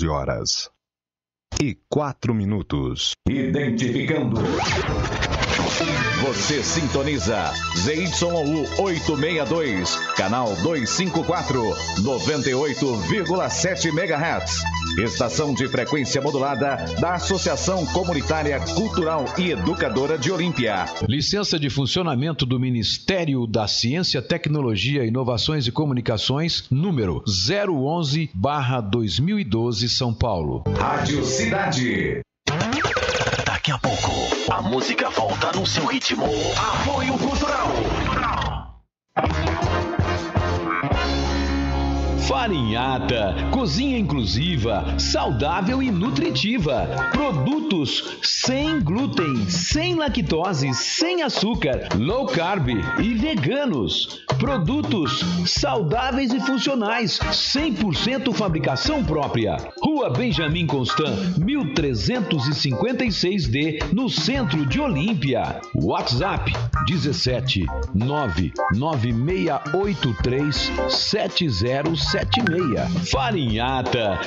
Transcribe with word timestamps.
11 0.00 0.08
horas 0.08 0.70
e 1.60 1.76
4 1.88 2.34
minutos. 2.34 3.12
Identificando. 3.28 4.40
Você 6.22 6.62
sintoniza 6.62 7.52
ZYU 7.76 8.64
862, 8.78 9.94
canal 10.16 10.54
254, 10.62 11.62
98,7 12.02 13.86
MHz. 13.86 14.62
Estação 14.98 15.54
de 15.54 15.68
frequência 15.68 16.20
modulada 16.20 16.84
da 17.00 17.14
Associação 17.14 17.86
Comunitária 17.86 18.58
Cultural 18.74 19.24
e 19.38 19.52
Educadora 19.52 20.18
de 20.18 20.32
Olímpia. 20.32 20.84
Licença 21.08 21.58
de 21.58 21.70
funcionamento 21.70 22.44
do 22.44 22.60
Ministério 22.60 23.46
da 23.46 23.66
Ciência, 23.68 24.20
Tecnologia, 24.20 25.06
Inovações 25.06 25.66
e 25.66 25.72
Comunicações, 25.72 26.64
número 26.70 27.24
011-2012, 27.26 29.88
São 29.88 30.12
Paulo. 30.12 30.62
Rádio 30.78 31.24
Cidade. 31.50 32.20
Daqui 33.44 33.72
a 33.72 33.78
pouco, 33.78 34.12
a 34.52 34.62
música 34.62 35.10
volta 35.10 35.50
no 35.50 35.66
seu 35.66 35.84
ritmo. 35.84 36.26
Apoio 36.56 37.18
Cultural. 37.18 37.72
Farinhata, 42.26 43.34
cozinha 43.50 43.98
inclusiva, 43.98 44.94
saudável 44.98 45.82
e 45.82 45.90
nutritiva. 45.90 46.88
Produtos 47.12 48.18
sem 48.22 48.80
glúten, 48.80 49.48
sem 49.48 49.94
lactose, 49.94 50.74
sem 50.74 51.22
açúcar, 51.22 51.88
low 51.96 52.26
carb 52.26 52.68
e 52.68 53.14
veganos. 53.14 54.20
Produtos 54.38 55.24
saudáveis 55.46 56.32
e 56.32 56.40
funcionais, 56.40 57.18
100% 57.18 58.32
fabricação 58.32 59.04
própria. 59.04 59.56
Rua 59.82 60.10
Benjamin 60.10 60.66
Constant, 60.66 61.38
1356D, 61.38 63.92
no 63.92 64.08
centro 64.08 64.64
de 64.66 64.80
Olímpia. 64.80 65.60
WhatsApp 65.74 66.52
17 66.86 67.66
99683 67.94 70.72
7076. 72.10 73.08
Farinhata. 73.08 74.18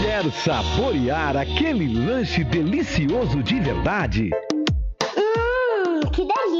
Quer 0.00 0.30
saborear 0.30 1.36
aquele 1.36 1.92
lanche 1.92 2.44
delicioso 2.44 3.42
de 3.42 3.58
verdade? 3.58 4.30
Hum, 5.16 6.00
que 6.12 6.24
delícia! 6.24 6.57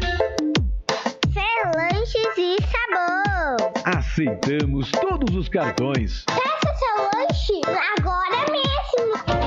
Fer 1.32 1.70
Lanches 1.76 2.36
e 2.36 2.56
Sabor. 2.62 3.72
Aceitamos 3.84 4.90
todos 4.90 5.36
os 5.36 5.48
cartões. 5.48 6.24
Peça 6.26 6.74
seu 6.76 6.96
lanche 7.14 7.60
agora 7.96 8.50
mesmo. 8.50 9.43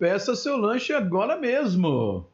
Peça 0.00 0.34
seu 0.34 0.56
lanche 0.56 0.94
agora 0.94 1.36
mesmo. 1.36 2.26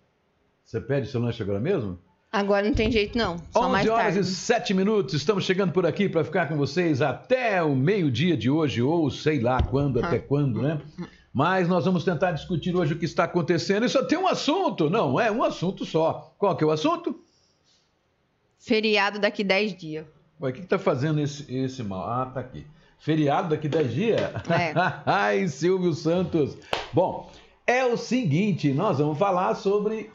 Você 0.65 0.81
pede 0.81 1.09
seu 1.09 1.21
lanche 1.21 1.43
agora 1.43 1.59
mesmo? 1.59 1.99
Agora 2.31 2.65
não 2.65 2.73
tem 2.75 2.93
jeito 2.93 3.19
não, 3.19 3.39
só 3.51 3.63
11 3.63 3.71
mais 3.73 3.89
horas 3.89 4.15
tarde. 4.15 4.21
e 4.21 4.25
7 4.25 4.73
minutos, 4.75 5.15
estamos 5.15 5.45
chegando 5.45 5.73
por 5.73 5.85
aqui 5.85 6.09
para 6.09 6.23
ficar 6.23 6.47
com 6.49 6.57
vocês 6.57 7.03
até 7.03 7.61
o 7.63 7.75
meio-dia 7.75 8.37
de 8.37 8.49
hoje, 8.49 8.81
ou 8.83 9.11
sei 9.11 9.41
lá 9.41 9.61
quando, 9.63 10.01
Ah. 10.01 10.07
até 10.07 10.19
quando, 10.21 10.63
né? 10.63 10.81
Mas 11.33 11.67
nós 11.69 11.85
vamos 11.85 12.05
tentar 12.05 12.31
discutir 12.33 12.75
hoje 12.77 12.93
o 12.95 12.99
que 12.99 13.05
está 13.05 13.25
acontecendo 13.25 13.85
e 13.85 13.89
só 13.89 14.05
tem 14.05 14.17
um 14.17 14.29
assunto, 14.29 14.89
não 14.89 15.19
é 15.19 15.31
um 15.31 15.43
assunto 15.43 15.85
só. 15.85 16.33
Qual 16.39 16.57
que 16.57 16.63
é 16.63 16.67
o 16.69 16.71
assunto? 16.71 17.19
Feriado 18.61 19.19
daqui 19.19 19.43
10 19.43 19.77
dias. 19.77 20.07
Ué, 20.41 20.51
o 20.51 20.53
que 20.53 20.61
está 20.61 20.79
fazendo 20.79 21.21
esse, 21.21 21.53
esse 21.53 21.83
mal? 21.83 22.09
Ah, 22.09 22.27
tá 22.27 22.41
aqui. 22.41 22.65
Feriado 22.99 23.49
daqui 23.51 23.69
10 23.69 23.93
dias? 23.93 24.21
É. 24.21 24.73
Ai, 25.05 25.49
Silvio 25.49 25.93
Santos. 25.95 26.57
Bom, 26.93 27.31
é 27.67 27.85
o 27.85 27.97
seguinte, 27.97 28.73
nós 28.73 28.99
vamos 28.99 29.19
falar 29.19 29.55
sobre 29.57 30.11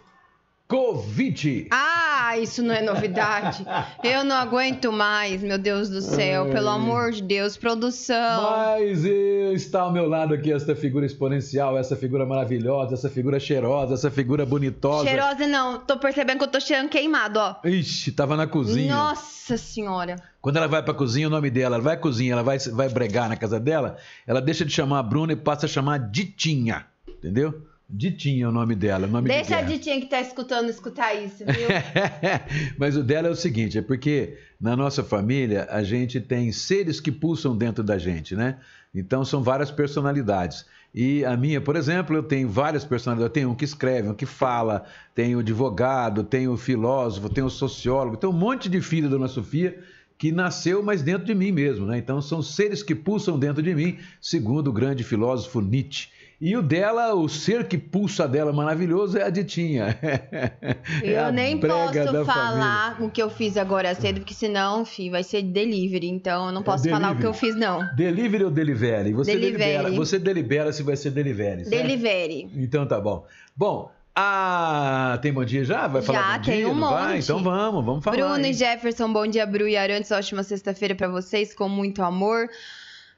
Covid. 0.72 1.68
Ah, 1.70 2.38
isso 2.38 2.64
não 2.64 2.74
é 2.74 2.82
novidade. 2.82 3.66
Eu 4.02 4.24
não 4.24 4.38
aguento 4.38 4.90
mais, 4.90 5.44
meu 5.44 5.58
Deus 5.58 5.90
do 5.90 6.02
céu. 6.02 6.46
Pelo 6.50 6.70
amor 6.70 7.12
de 7.12 7.22
Deus, 7.22 7.58
produção. 7.58 8.42
Mas 8.42 9.04
está 9.04 9.82
ao 9.82 9.92
meu 9.92 10.08
lado 10.08 10.34
aqui 10.34 10.54
essa 10.54 10.74
figura 10.74 11.06
exponencial, 11.06 11.78
essa 11.78 11.94
figura 11.94 12.26
maravilhosa, 12.26 12.94
essa 12.94 13.10
figura 13.10 13.38
cheirosa, 13.38 13.96
essa 13.96 14.10
figura 14.10 14.46
bonitosa. 14.46 15.10
Cheirosa 15.10 15.46
não, 15.46 15.78
tô 15.78 15.98
percebendo 15.98 16.38
que 16.38 16.46
eu 16.46 16.52
tô 16.52 16.62
cheirando 16.62 16.88
queimado, 16.88 17.38
ó. 17.38 17.56
Ixi, 17.66 18.14
tava 18.14 18.38
na 18.38 18.48
cozinha. 18.48 18.96
Nossa 18.96 19.58
senhora. 19.58 20.16
Quando 20.40 20.56
ela 20.56 20.70
vai 20.70 20.82
pra 20.82 20.94
cozinha, 20.94 21.28
o 21.28 21.30
nome 21.30 21.50
dela, 21.50 21.76
ela 21.76 21.84
vai 21.84 21.96
à 21.96 21.98
cozinha, 21.98 22.32
ela 22.32 22.44
vai, 22.44 22.58
vai 22.58 22.88
bregar 22.88 23.28
na 23.28 23.36
casa 23.36 23.60
dela, 23.60 23.98
ela 24.26 24.42
deixa 24.42 24.64
de 24.64 24.72
chamar 24.72 25.00
a 25.00 25.04
Bruna 25.04 25.34
e 25.34 25.36
passa 25.36 25.66
a 25.66 25.70
chamar 25.70 26.00
Ditinha. 26.00 26.86
Entendeu? 27.22 27.62
Ditinha 27.88 28.46
é 28.46 28.48
o 28.48 28.52
nome 28.52 28.74
dela. 28.74 29.06
o 29.06 29.10
Nome 29.10 29.30
de 29.30 29.36
Deixa 29.36 29.56
a 29.56 29.62
guerra. 29.62 29.74
Ditinha 29.74 30.00
que 30.00 30.08
tá 30.08 30.20
escutando 30.20 30.70
escutar 30.70 31.14
isso, 31.14 31.44
viu? 31.46 31.68
Mas 32.80 32.96
o 32.96 33.04
dela 33.04 33.28
é 33.28 33.32
o 33.32 33.36
seguinte, 33.36 33.78
é 33.78 33.82
porque 33.82 34.38
na 34.60 34.76
nossa 34.76 35.04
família 35.04 35.68
a 35.70 35.84
gente 35.84 36.20
tem 36.20 36.52
seres 36.52 37.02
que 37.02 37.12
pulsam 37.12 37.56
dentro 37.56 37.84
da 37.84 37.98
gente, 37.98 38.36
né? 38.36 38.58
Então 38.96 39.24
são 39.24 39.44
várias 39.44 39.70
personalidades. 39.70 40.66
E 40.96 41.24
a 41.24 41.38
minha, 41.38 41.62
por 41.62 41.76
exemplo, 41.76 42.16
eu 42.16 42.24
tenho 42.24 42.50
várias 42.50 42.84
personalidades. 42.84 43.30
Eu 43.30 43.34
tenho 43.34 43.50
um 43.52 43.56
que 43.56 43.66
escreve, 43.66 44.10
um 44.10 44.14
que 44.14 44.26
fala, 44.26 44.86
tenho 45.14 45.40
advogado, 45.40 46.24
tenho 46.24 46.56
filósofo, 46.58 47.30
tenho 47.30 47.50
sociólogo, 47.50 48.18
tenho 48.18 48.34
um 48.34 48.36
monte 48.36 48.70
de 48.70 48.82
filho 48.82 49.10
da 49.10 49.16
Dona 49.16 49.28
Sofia 49.28 49.78
que 50.18 50.32
nasceu, 50.32 50.84
mas 50.84 51.02
dentro 51.02 51.26
de 51.26 51.34
mim 51.34 51.52
mesmo, 51.52 51.86
né? 51.86 51.98
Então 51.98 52.22
são 52.22 52.42
seres 52.42 52.84
que 52.84 52.94
pulsam 52.94 53.40
dentro 53.40 53.62
de 53.62 53.74
mim, 53.74 53.98
segundo 54.22 54.70
o 54.70 54.74
grande 54.74 55.04
filósofo 55.04 55.62
Nietzsche. 55.62 56.10
E 56.42 56.58
o 56.58 56.62
dela, 56.64 57.14
o 57.14 57.30
ser 57.30 57.68
que 57.68 57.78
pulsa 57.78 58.28
dela 58.28 58.52
maravilhoso 58.52 59.16
é 59.18 59.24
a 59.24 59.30
Ditinha. 59.30 59.96
É 61.04 61.20
a 61.20 61.28
Eu 61.28 61.32
nem 61.32 61.58
brega 61.58 62.06
posso 62.12 62.26
falar 62.26 62.98
o 63.00 63.10
que 63.10 63.22
eu 63.22 63.30
fiz 63.30 63.56
agora 63.58 63.94
cedo, 63.94 64.22
porque 64.22 64.34
senão, 64.34 64.84
fi, 64.84 65.10
vai 65.10 65.24
ser 65.24 65.44
delivery. 65.44 66.08
Então 66.10 66.48
eu 66.48 66.52
não 66.52 66.64
posso 66.64 66.90
falar 66.90 67.12
o 67.12 67.18
que 67.18 67.26
eu 67.26 67.32
delivery. 67.32 67.54
fiz, 67.54 67.56
não. 67.56 67.96
Delivery 67.96 68.44
ou 68.44 68.52
delivery? 68.52 69.14
Você 69.14 69.34
Delivery. 69.34 69.64
delibera, 69.64 69.92
você 69.92 70.18
delibera 70.20 70.74
se 70.74 70.82
vai 70.82 70.96
ser 70.98 71.12
delivery. 71.12 71.66
certo? 71.66 71.70
Delivery. 71.88 72.50
Então 72.56 72.88
tá 72.88 73.00
bom. 73.00 73.24
Bom, 73.56 73.92
ah, 74.16 75.20
tem 75.22 75.32
bom 75.32 75.46
dia 75.46 75.64
já? 75.64 75.88
Vai 75.88 76.02
falar 76.02 76.22
Já, 76.22 76.38
bom 76.38 76.44
tem 76.44 76.58
dia? 76.58 76.70
um 76.70 76.76
não 76.76 76.90
vai? 76.90 77.14
monte. 77.14 77.24
Então 77.24 77.44
vamos, 77.44 77.86
vamos 77.86 78.04
falar. 78.04 78.18
Bruno 78.18 78.38
hein? 78.40 78.52
e 78.52 78.54
Jefferson, 78.54 79.14
bom 79.14 79.26
dia, 79.28 79.46
Bru 79.46 79.68
e 79.68 79.78
Arantes. 79.78 80.12
Ótima 80.12 80.44
sexta-feira 80.44 80.96
pra 80.96 81.08
vocês, 81.08 81.54
com 81.54 81.70
muito 81.70 82.02
amor. 82.04 82.50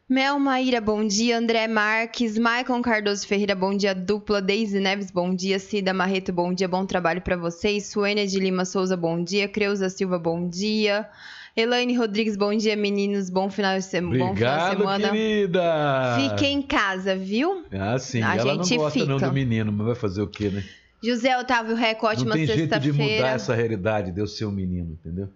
Mel 0.09 0.38
Maíra, 0.38 0.81
bom 0.81 1.05
dia. 1.07 1.38
André 1.38 1.67
Marques, 1.67 2.38
Maicon 2.38 2.81
Cardoso 2.81 3.25
Ferreira, 3.25 3.55
bom 3.55 3.75
dia. 3.75 3.95
Dupla, 3.95 4.41
Deise 4.41 4.79
Neves, 4.79 5.09
bom 5.09 5.33
dia. 5.33 5.57
Cida 5.59 5.94
Marreto, 5.94 6.31
bom 6.33 6.53
dia. 6.53 6.67
Bom 6.67 6.85
trabalho 6.85 7.21
pra 7.21 7.35
vocês. 7.38 7.85
Suênia 7.88 8.27
de 8.27 8.39
Lima 8.39 8.65
Souza, 8.65 8.97
bom 8.97 9.23
dia. 9.23 9.47
Creuza 9.47 9.89
Silva, 9.89 10.19
bom 10.19 10.47
dia. 10.47 11.09
Elaine 11.55 11.95
Rodrigues, 11.97 12.35
bom 12.35 12.53
dia, 12.55 12.75
meninos. 12.75 13.29
Bom 13.29 13.50
final 13.50 13.77
de, 13.77 13.85
sema- 13.85 14.09
bom 14.09 14.13
final 14.13 14.27
de 14.27 14.31
Obrigado, 14.44 14.77
semana. 14.79 15.09
querida. 15.09 16.15
Fique 16.19 16.45
em 16.47 16.61
casa, 16.61 17.15
viu? 17.15 17.63
Ah, 17.71 17.97
sim. 17.97 18.21
A 18.21 18.35
Ela 18.35 18.56
não 18.56 18.63
gente 18.63 18.77
gosta 18.77 19.06
não 19.06 19.17
fica. 19.17 19.29
do 19.29 19.33
menino, 19.33 19.71
mas 19.71 19.85
vai 19.88 19.95
fazer 19.95 20.21
o 20.21 20.27
quê, 20.27 20.49
né? 20.49 20.63
José 21.01 21.38
Otávio 21.38 21.75
Reco, 21.75 22.06
não 22.06 22.11
ótima 22.11 22.33
tem 22.35 22.45
jeito 22.45 22.79
de 22.79 22.91
mudar 22.91 23.03
sexta-feira. 23.03 23.27
essa 23.29 23.53
realidade 23.56 24.11
de 24.11 24.19
eu 24.21 24.27
ser 24.27 24.45
um 24.45 24.51
menino, 24.51 24.94
entendeu? 24.94 25.29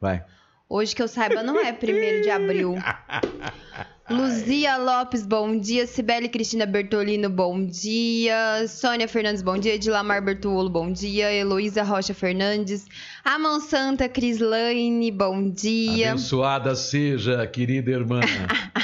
Vai. 0.00 0.24
Hoje 0.68 0.96
que 0.96 1.02
eu 1.02 1.06
saiba, 1.06 1.44
não 1.44 1.60
é 1.60 1.72
primeiro 1.72 2.22
de 2.22 2.30
abril. 2.30 2.74
Luzia 4.10 4.76
Lopes, 4.76 5.24
bom 5.24 5.56
dia. 5.58 5.86
Sibeli 5.86 6.28
Cristina 6.28 6.66
Bertolino, 6.66 7.30
bom 7.30 7.64
dia. 7.64 8.66
Sônia 8.68 9.06
Fernandes, 9.06 9.42
bom 9.42 9.56
dia. 9.56 9.78
Dilamar 9.78 10.24
Bertuolo, 10.24 10.68
bom 10.68 10.92
dia. 10.92 11.32
Heloísa 11.32 11.84
Rocha 11.84 12.14
Fernandes. 12.14 12.86
Amon 13.24 13.60
Santa 13.60 14.08
Crislaine, 14.08 15.10
bom 15.12 15.50
dia. 15.50 16.10
Abençoada 16.10 16.74
seja, 16.74 17.46
querida 17.46 17.92
irmã. 17.92 18.20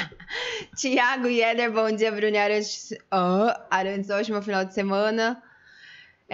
Tiago 0.75 1.27
Yeder, 1.27 1.71
bom 1.71 1.91
dia. 1.91 2.11
Bruni 2.11 2.37
Arantes, 2.37 2.93
oh, 3.11 3.53
Arantes, 3.69 4.09
ótimo 4.09 4.41
final 4.41 4.63
de 4.65 4.73
semana. 4.73 5.41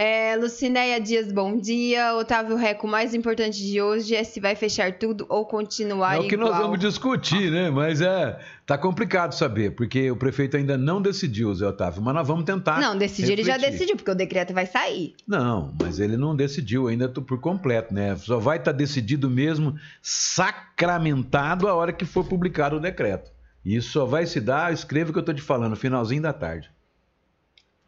É, 0.02 0.38
Lucinéia 0.38 0.98
Dias, 0.98 1.30
bom 1.30 1.58
dia. 1.60 2.16
Otávio 2.16 2.56
Reco, 2.56 2.88
o 2.88 2.90
mais 2.90 3.14
importante 3.14 3.62
de 3.62 3.82
hoje 3.82 4.16
é 4.16 4.24
se 4.24 4.40
vai 4.40 4.56
fechar 4.56 4.94
tudo 4.94 5.26
ou 5.28 5.46
continuar 5.46 6.16
É 6.16 6.20
o 6.20 6.24
que 6.26 6.36
igual. 6.36 6.52
nós 6.52 6.58
vamos 6.58 6.80
discutir, 6.80 7.52
né? 7.52 7.70
Mas 7.70 8.00
é, 8.00 8.40
tá 8.66 8.78
complicado 8.78 9.34
saber, 9.34 9.72
porque 9.72 10.10
o 10.10 10.16
prefeito 10.16 10.56
ainda 10.56 10.78
não 10.78 11.02
decidiu, 11.02 11.54
Zé 11.54 11.68
Otávio, 11.68 12.02
mas 12.02 12.16
nós 12.16 12.26
vamos 12.26 12.46
tentar. 12.46 12.80
Não, 12.80 12.98
decidir 12.98 13.34
ele 13.34 13.44
já 13.44 13.58
decidiu, 13.58 13.98
porque 13.98 14.10
o 14.10 14.16
decreto 14.16 14.54
vai 14.54 14.66
sair. 14.66 15.16
Não, 15.28 15.76
mas 15.82 16.00
ele 16.00 16.16
não 16.16 16.34
decidiu 16.34 16.88
ainda 16.88 17.10
por 17.10 17.38
completo, 17.42 17.94
né? 17.94 18.16
Só 18.16 18.40
vai 18.40 18.56
estar 18.56 18.72
decidido 18.72 19.30
mesmo, 19.30 19.76
sacramentado 20.02 21.68
a 21.68 21.76
hora 21.76 21.92
que 21.92 22.06
for 22.06 22.24
publicado 22.24 22.78
o 22.78 22.80
decreto. 22.80 23.30
Isso 23.66 23.92
só 23.92 24.06
vai 24.06 24.26
se 24.26 24.40
dar, 24.40 24.72
escreva 24.72 25.10
o 25.10 25.14
que 25.14 25.20
eu 25.20 25.24
estou 25.24 25.36
te 25.36 25.42
falando, 25.42 25.76
finalzinho 25.76 26.22
da 26.22 26.32
tarde. 26.32 26.72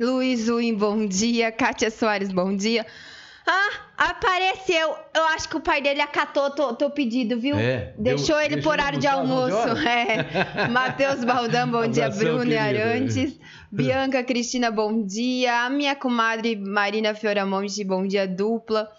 Luiz 0.06 0.50
Uim, 0.50 0.74
bom 0.74 1.06
dia. 1.06 1.52
Kátia 1.52 1.92
Soares, 1.92 2.32
bom 2.32 2.56
dia. 2.56 2.86
Ah, 3.46 3.70
apareceu. 4.10 4.96
Eu 5.16 5.24
acho 5.36 5.48
que 5.50 5.58
o 5.58 5.60
pai 5.60 5.82
dele 5.82 6.02
acatou 6.02 6.50
teu 6.52 6.74
teu 6.74 6.90
pedido, 6.90 7.40
viu? 7.40 7.56
É, 7.56 7.94
Deixou 7.98 8.36
deu- 8.36 8.40
ele 8.46 8.56
deixou 8.56 8.72
por 8.72 8.80
horário 8.80 9.00
de 9.00 9.08
almoçar 9.08 9.72
às 9.72 9.78
11 9.78 9.88
almoço. 9.88 9.88
É. 9.88 10.68
Matheus 10.70 11.24
Baldão, 11.24 11.68
bom 11.70 11.88
dia. 11.88 12.06
Abração, 12.06 12.26
Bruno 12.26 12.42
querido. 12.44 12.60
Arantes. 12.60 13.40
Bianca 13.72 14.24
Cristina, 14.24 14.70
bom 14.72 15.04
dia. 15.06 15.66
A 15.66 15.70
minha 15.70 15.96
comadre 15.96 16.56
Marina 16.56 17.14
Fioramonte, 17.16 17.84
bom 17.84 18.06
dia 18.06 18.28
dupla. 18.28 18.90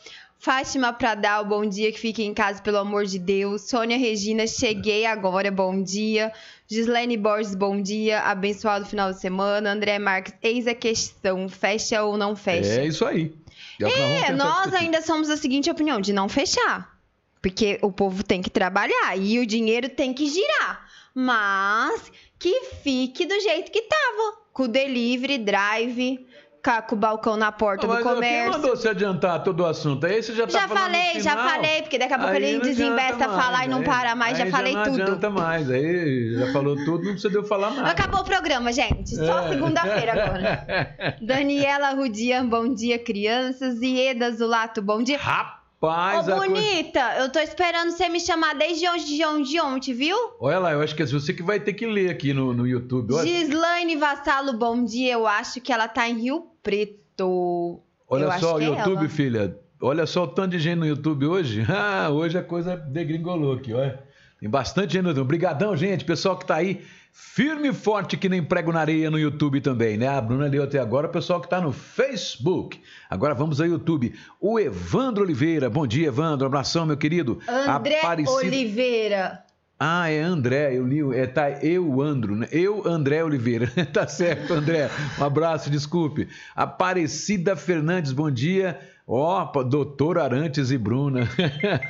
Fátima 0.42 0.92
Pradal, 0.92 1.44
bom 1.44 1.64
dia, 1.64 1.92
que 1.92 2.00
fique 2.00 2.20
em 2.20 2.34
casa, 2.34 2.60
pelo 2.60 2.78
amor 2.78 3.06
de 3.06 3.16
Deus. 3.16 3.62
Sônia 3.62 3.96
Regina, 3.96 4.44
cheguei 4.44 5.06
agora, 5.06 5.52
bom 5.52 5.80
dia. 5.80 6.32
Gislaine 6.66 7.16
Borges, 7.16 7.54
bom 7.54 7.80
dia. 7.80 8.18
Abençoado 8.22 8.84
final 8.84 9.12
de 9.12 9.20
semana. 9.20 9.70
André 9.70 10.00
Marques, 10.00 10.34
eis 10.42 10.66
a 10.66 10.74
questão: 10.74 11.48
fecha 11.48 12.02
ou 12.02 12.16
não 12.16 12.34
fecha? 12.34 12.80
É 12.80 12.84
isso 12.84 13.04
aí. 13.04 13.32
É, 13.80 13.84
vamos 13.84 14.22
É, 14.22 14.32
nós 14.32 14.74
ainda 14.74 15.00
somos 15.00 15.28
da 15.28 15.36
seguinte 15.36 15.70
opinião, 15.70 16.00
de 16.00 16.12
não 16.12 16.28
fechar. 16.28 16.92
Porque 17.40 17.78
o 17.80 17.92
povo 17.92 18.24
tem 18.24 18.42
que 18.42 18.50
trabalhar 18.50 19.16
e 19.16 19.38
o 19.38 19.46
dinheiro 19.46 19.90
tem 19.90 20.12
que 20.12 20.28
girar. 20.28 20.90
Mas 21.14 22.10
que 22.36 22.64
fique 22.82 23.24
do 23.26 23.38
jeito 23.38 23.70
que 23.70 23.82
tava. 23.82 24.42
Com 24.52 24.64
o 24.64 24.68
delivery, 24.68 25.38
drive, 25.38 26.26
ca- 26.62 26.80
com 26.82 26.94
o 26.94 26.98
balcão 26.98 27.36
na 27.36 27.50
porta 27.50 27.86
Mas 27.86 27.98
do 27.98 28.02
quem 28.04 28.14
comércio. 28.14 28.52
mandou 28.52 28.70
você 28.76 28.88
adiantar 28.88 29.42
todo 29.42 29.60
o 29.60 29.66
assunto? 29.66 30.06
Aí 30.06 30.22
você 30.22 30.32
já 30.34 30.46
tá 30.46 30.52
Já 30.60 30.68
falei, 30.68 31.20
já 31.20 31.36
falei, 31.36 31.82
porque 31.82 31.98
daqui 31.98 32.14
a 32.14 32.18
pouco 32.18 32.32
Aí 32.34 32.42
ele 32.44 32.52
não 32.58 32.60
desinvesta 32.62 33.14
adianta 33.24 33.24
a 33.26 33.28
falar 33.42 33.52
mais, 33.58 33.66
e 33.66 33.70
não 33.70 33.78
aí- 33.78 33.84
para 33.84 34.14
mais. 34.14 34.38
Já 34.38 34.44
aí 34.44 34.50
falei 34.50 34.72
não 34.74 34.82
tudo. 34.84 35.02
adianta 35.02 35.30
mais. 35.30 35.70
Aí 35.70 36.34
já 36.38 36.52
falou 36.52 36.76
tudo, 36.76 36.98
não 37.04 37.12
precisa 37.12 37.30
de 37.30 37.36
eu 37.36 37.44
falar 37.44 37.70
nada. 37.72 37.90
Acabou 37.90 38.20
o 38.20 38.24
programa, 38.24 38.72
gente. 38.72 39.14
Só 39.16 39.40
É. 39.40 39.48
segunda-feira 39.48 40.12
agora. 40.12 41.16
Daniela 41.20 41.90
Rudian, 41.94 42.46
bom 42.46 42.72
dia, 42.72 42.98
crianças. 42.98 43.80
Ieda 43.82 44.30
Zulato, 44.30 44.80
bom 44.80 45.02
dia. 45.02 45.18
Rapaz, 45.18 45.61
Ô, 45.86 45.90
a 45.90 46.12
coisa- 46.12 46.36
bonita, 46.36 47.14
eu 47.18 47.30
tô 47.32 47.38
esperando 47.40 47.90
você 47.90 48.08
me 48.08 48.20
chamar 48.20 48.54
desde 48.54 48.88
ontem, 48.88 49.04
de 49.04 49.24
ontem, 49.24 49.42
de 49.42 49.60
ontem, 49.60 49.94
viu? 49.94 50.16
Olha 50.40 50.58
lá, 50.58 50.72
eu 50.72 50.80
acho 50.80 50.94
que 50.94 51.02
é 51.02 51.06
você 51.06 51.32
que 51.32 51.42
vai 51.42 51.58
ter 51.58 51.72
que 51.72 51.86
ler 51.86 52.10
aqui 52.10 52.32
no, 52.32 52.54
no 52.54 52.66
YouTube. 52.66 53.14
Olha, 53.14 53.26
Gislaine 53.26 53.96
Vassalo, 53.96 54.52
bom 54.52 54.84
dia. 54.84 55.14
Eu 55.14 55.26
acho 55.26 55.60
que 55.60 55.72
ela 55.72 55.88
tá 55.88 56.08
em 56.08 56.20
Rio 56.20 56.46
Preto. 56.62 57.80
olha 58.08 58.24
eu 58.24 58.32
só 58.38 58.60
é 58.60 58.64
YouTube, 58.64 58.96
ela. 58.98 59.08
filha. 59.08 59.58
Olha 59.80 60.06
só 60.06 60.22
o 60.22 60.28
tanto 60.28 60.52
de 60.52 60.60
gente 60.60 60.78
no 60.78 60.86
YouTube 60.86 61.26
hoje. 61.26 61.66
Ah, 61.68 62.08
hoje 62.10 62.38
a 62.38 62.42
coisa 62.42 62.76
degringolou 62.76 63.54
aqui, 63.54 63.72
olha. 63.74 64.00
Tem 64.38 64.48
bastante 64.48 64.92
gente 64.92 65.02
no 65.02 65.08
YouTube. 65.10 65.24
Obrigadão, 65.24 65.76
gente. 65.76 66.04
Pessoal 66.04 66.36
que 66.36 66.46
tá 66.46 66.56
aí 66.56 66.82
firme 67.12 67.68
e 67.68 67.72
forte 67.72 68.16
que 68.16 68.28
nem 68.28 68.42
prego 68.42 68.72
na 68.72 68.80
areia 68.80 69.10
no 69.10 69.18
YouTube 69.18 69.60
também, 69.60 69.96
né? 69.96 70.08
A 70.08 70.20
Bruna 70.20 70.46
leu 70.46 70.62
até 70.62 70.78
agora. 70.78 71.06
O 71.06 71.10
pessoal 71.10 71.40
que 71.40 71.48
tá 71.48 71.60
no 71.60 71.72
Facebook. 71.72 72.80
Agora 73.08 73.34
vamos 73.34 73.60
ao 73.60 73.66
YouTube. 73.66 74.14
O 74.40 74.58
Evandro 74.58 75.22
Oliveira. 75.22 75.68
Bom 75.70 75.86
dia, 75.86 76.08
Evandro. 76.08 76.46
Abração, 76.46 76.86
meu 76.86 76.96
querido. 76.96 77.38
André 77.48 77.98
Aparecido- 78.00 78.32
Oliveira. 78.36 79.44
Ah, 79.84 80.08
é 80.08 80.20
André, 80.20 80.76
eu 80.76 80.86
li, 80.86 81.00
é, 81.18 81.26
tá, 81.26 81.50
eu, 81.60 82.00
Andro, 82.00 82.36
né? 82.36 82.46
Eu, 82.52 82.86
André 82.86 83.24
Oliveira. 83.24 83.66
tá 83.92 84.06
certo, 84.06 84.54
André. 84.54 84.88
Um 85.18 85.24
abraço, 85.24 85.68
desculpe. 85.70 86.28
Aparecida 86.54 87.56
Fernandes, 87.56 88.12
bom 88.12 88.30
dia. 88.30 88.78
Ó, 89.04 89.44
pa- 89.46 89.64
doutor 89.64 90.18
Arantes 90.18 90.70
e 90.70 90.78
Bruna. 90.78 91.28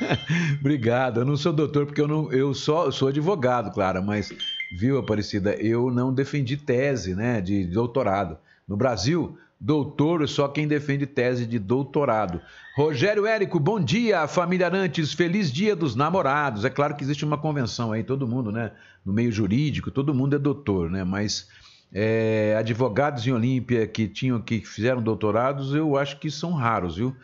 Obrigado. 0.58 1.20
Eu 1.20 1.24
não 1.26 1.36
sou 1.36 1.52
doutor 1.52 1.84
porque 1.84 2.00
eu, 2.00 2.08
não, 2.08 2.32
eu 2.32 2.54
só 2.54 2.86
eu 2.86 2.92
sou 2.92 3.08
advogado, 3.08 3.70
claro, 3.72 4.02
mas, 4.02 4.32
viu, 4.72 4.98
Aparecida, 4.98 5.54
eu 5.54 5.90
não 5.90 6.12
defendi 6.12 6.56
tese, 6.56 7.14
né, 7.14 7.40
de 7.40 7.64
doutorado. 7.66 8.38
No 8.66 8.76
Brasil, 8.76 9.36
doutor 9.60 10.22
é 10.22 10.26
só 10.26 10.48
quem 10.48 10.66
defende 10.66 11.06
tese 11.06 11.46
de 11.46 11.58
doutorado. 11.58 12.40
Rogério 12.76 13.26
Érico, 13.26 13.60
bom 13.60 13.78
dia, 13.78 14.26
família 14.26 14.66
Arantes, 14.66 15.12
feliz 15.12 15.52
dia 15.52 15.76
dos 15.76 15.94
namorados. 15.94 16.64
É 16.64 16.70
claro 16.70 16.96
que 16.96 17.04
existe 17.04 17.24
uma 17.24 17.36
convenção 17.36 17.92
aí, 17.92 18.02
todo 18.02 18.26
mundo, 18.26 18.50
né, 18.50 18.72
no 19.04 19.12
meio 19.12 19.30
jurídico, 19.30 19.90
todo 19.90 20.14
mundo 20.14 20.36
é 20.36 20.38
doutor, 20.38 20.90
né, 20.90 21.04
mas 21.04 21.48
é, 21.92 22.56
advogados 22.58 23.26
em 23.26 23.32
Olímpia 23.32 23.86
que 23.86 24.08
tinham 24.08 24.40
que 24.40 24.60
fizeram 24.60 25.02
doutorados, 25.02 25.74
eu 25.74 25.96
acho 25.96 26.18
que 26.18 26.30
são 26.30 26.52
raros, 26.52 26.96
viu? 26.96 27.14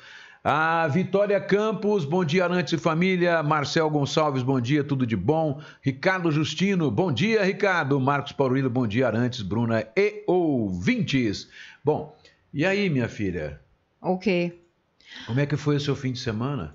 A 0.51 0.89
Vitória 0.89 1.39
Campos, 1.39 2.07
bom 2.07 2.25
dia, 2.25 2.45
Arantes 2.45 2.73
e 2.73 2.79
família. 2.79 3.43
Marcel 3.43 3.91
Gonçalves, 3.91 4.43
bom 4.43 4.59
dia, 4.59 4.83
tudo 4.83 5.07
de 5.07 5.15
bom. 5.15 5.61
Ricardo 5.83 6.33
Justino, 6.33 6.91
bom 6.91 7.13
dia, 7.13 7.43
Ricardo. 7.45 8.01
Marcos 8.01 8.33
Paulino, 8.33 8.71
bom 8.71 8.87
dia, 8.87 9.09
Arantes, 9.09 9.43
Bruna 9.43 9.87
e 9.95 10.25
ouvintes. 10.27 11.51
Bom, 11.85 12.17
e 12.51 12.65
aí, 12.65 12.89
minha 12.89 13.11
filha? 13.11 13.61
O 14.01 14.17
quê? 14.17 14.59
Como 15.27 15.39
é 15.39 15.45
que 15.45 15.55
foi 15.55 15.77
o 15.77 15.81
seu 15.81 15.95
fim 15.95 16.13
de 16.13 16.19
semana? 16.19 16.75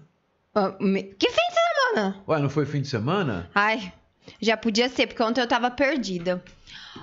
Ah, 0.54 0.76
me- 0.80 1.02
Que 1.02 1.32
fim 1.32 1.42
de 1.50 1.56
semana? 1.96 2.18
Ué, 2.28 2.40
não 2.40 2.52
foi 2.52 2.68
fim 2.68 2.82
de 2.82 2.88
semana? 2.90 3.50
Ai, 3.56 3.92
já 4.40 4.56
podia 4.56 4.88
ser, 4.88 5.08
porque 5.08 5.24
ontem 5.24 5.42
eu 5.42 5.48
tava 5.48 5.72
perdida. 5.72 6.44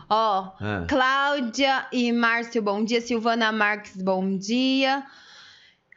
Ó, 0.08 0.52
Ah. 0.60 0.84
Cláudia 0.88 1.86
e 1.92 2.12
Márcio, 2.12 2.62
bom 2.62 2.84
dia. 2.84 3.00
Silvana 3.00 3.50
Marques, 3.50 4.00
bom 4.00 4.36
dia. 4.38 5.02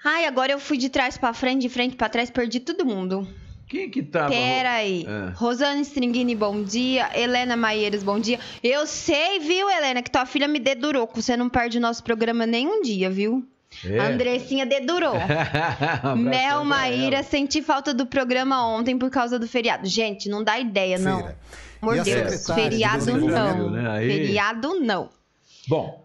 Ai, 0.04 0.26
agora 0.26 0.52
eu 0.52 0.60
fui 0.60 0.78
de 0.78 0.90
trás 0.90 1.18
pra 1.18 1.34
frente, 1.34 1.62
de 1.62 1.70
frente 1.70 1.96
pra 1.96 2.10
trás, 2.10 2.30
perdi 2.30 2.60
todo 2.60 2.86
mundo. 2.86 3.28
Quem 3.68 3.90
que 3.90 4.04
tava? 4.04 4.30
Peraí. 4.30 5.06
É. 5.08 5.32
Rosane 5.34 5.82
Stringini, 5.82 6.36
bom 6.36 6.62
dia. 6.62 7.10
Helena 7.18 7.56
Maieiras, 7.56 8.04
bom 8.04 8.20
dia. 8.20 8.40
Eu 8.62 8.86
sei, 8.86 9.40
viu, 9.40 9.70
Helena, 9.70 10.02
que 10.02 10.12
tua 10.12 10.26
filha 10.26 10.48
me 10.48 10.60
dedurou, 10.60 11.08
que 11.08 11.22
você 11.22 11.36
não 11.38 11.50
perde 11.50 11.78
o 11.78 11.82
nosso 11.82 12.04
programa 12.04 12.46
nem 12.46 12.68
um 12.68 12.82
dia, 12.82 13.10
viu? 13.10 13.44
É. 13.84 13.98
Andressinha 13.98 14.66
dedurou. 14.66 15.16
Abração 15.18 16.16
Mel 16.18 16.64
Maíra, 16.64 17.18
ela. 17.18 17.24
senti 17.24 17.62
falta 17.62 17.94
do 17.94 18.06
programa 18.06 18.64
ontem 18.68 18.98
por 18.98 19.10
causa 19.10 19.40
do 19.40 19.48
feriado. 19.48 19.88
Gente, 19.88 20.30
não 20.30 20.44
dá 20.44 20.60
ideia, 20.60 21.00
não. 21.00 21.34
Amor 21.82 22.02
Deus, 22.04 22.46
feriado 22.46 23.18
não. 23.18 23.72
né? 23.72 23.90
Aí. 23.90 24.08
Feriado 24.08 24.80
não. 24.80 25.10
Bom, 25.68 26.03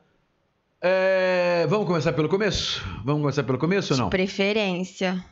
é, 0.80 1.66
vamos 1.68 1.86
começar 1.86 2.12
pelo 2.12 2.28
começo? 2.28 2.84
Vamos 3.04 3.22
começar 3.22 3.42
pelo 3.42 3.58
começo 3.58 3.94
ou 3.94 3.98
não? 3.98 4.10
Preferência. 4.10 5.24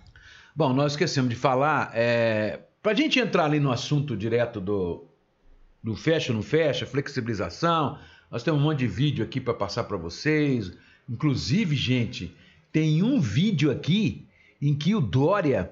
Bom, 0.54 0.72
nós 0.72 0.92
esquecemos 0.92 1.30
de 1.30 1.36
falar, 1.36 1.90
é, 1.94 2.60
para 2.82 2.92
a 2.92 2.94
gente 2.94 3.18
entrar 3.20 3.44
ali 3.44 3.60
no 3.60 3.70
assunto 3.70 4.16
direto 4.16 4.60
do, 4.60 5.04
do 5.82 5.94
fecha 5.94 6.32
ou 6.32 6.36
não 6.36 6.42
fecha, 6.42 6.86
flexibilização, 6.86 7.98
nós 8.30 8.42
temos 8.42 8.60
um 8.60 8.64
monte 8.64 8.78
de 8.78 8.88
vídeo 8.88 9.24
aqui 9.24 9.40
para 9.40 9.54
passar 9.54 9.84
para 9.84 9.96
vocês. 9.96 10.72
Inclusive, 11.08 11.76
gente, 11.76 12.34
tem 12.72 13.02
um 13.02 13.20
vídeo 13.20 13.70
aqui 13.70 14.26
em 14.60 14.74
que 14.74 14.94
o 14.94 15.00
Dória 15.00 15.70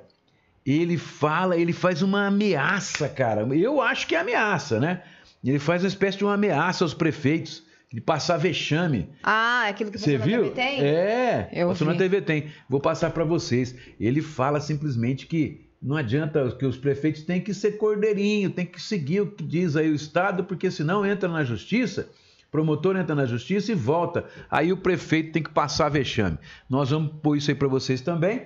ele 0.65 0.97
fala, 0.97 1.57
ele 1.57 1.73
faz 1.73 2.01
uma 2.01 2.27
ameaça, 2.29 3.09
cara. 3.09 3.43
Eu 3.55 3.81
acho 3.81 4.07
que 4.07 4.15
é 4.15 4.21
ameaça, 4.21 4.79
né? 4.79 5.03
Ele 5.43 5.59
faz 5.59 5.83
uma 5.83 5.89
espécie 5.89 6.19
de 6.19 6.25
uma 6.25 6.35
ameaça 6.35 6.85
aos 6.85 6.95
prefeitos 6.95 7.63
de 7.95 8.01
passar 8.01 8.37
vexame. 8.39 9.09
Ah, 9.23 9.69
aquilo 9.69 9.89
que 9.93 9.99
Você 9.99 10.19
na 10.19 10.25
viu? 10.25 10.43
TV 10.43 10.51
tem? 10.57 10.81
É, 10.81 11.49
Eu 11.53 11.69
passou 11.69 11.87
na 11.87 11.93
vi. 11.93 11.99
TV 12.01 12.21
tem. 12.21 12.47
Vou 12.69 12.81
passar 12.81 13.11
para 13.11 13.23
vocês. 13.23 13.73
Ele 14.01 14.21
fala 14.21 14.61
simplesmente 14.61 15.29
que 15.29 15.71
não 15.81 15.95
adianta 15.95 16.51
que 16.59 16.67
os 16.67 16.77
prefeitos 16.77 17.23
têm 17.23 17.41
que 17.41 17.55
ser 17.55 17.79
cordeirinho, 17.79 18.51
tem 18.51 18.67
que 18.67 18.83
seguir 18.83 19.21
o 19.21 19.31
que 19.31 19.45
diz 19.45 19.77
aí 19.77 19.89
o 19.89 19.95
Estado, 19.95 20.43
porque 20.43 20.73
senão 20.73 21.07
entra 21.07 21.29
na 21.29 21.45
justiça, 21.45 22.09
promotor 22.51 22.97
entra 22.97 23.15
na 23.15 23.27
justiça 23.27 23.71
e 23.71 23.77
volta. 23.77 24.25
Aí 24.51 24.73
o 24.73 24.77
prefeito 24.77 25.31
tem 25.31 25.43
que 25.45 25.51
passar 25.51 25.89
vexame. 25.89 26.37
Nós 26.69 26.91
vamos 26.91 27.13
pôr 27.23 27.37
isso 27.37 27.49
aí 27.49 27.55
para 27.55 27.69
vocês 27.69 28.01
também. 28.01 28.43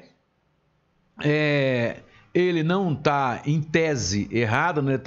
É, 1.25 2.00
ele 2.40 2.62
não 2.62 2.92
está, 2.92 3.42
em 3.47 3.61
tese, 3.61 4.28
errado, 4.30 4.83
né? 4.83 5.00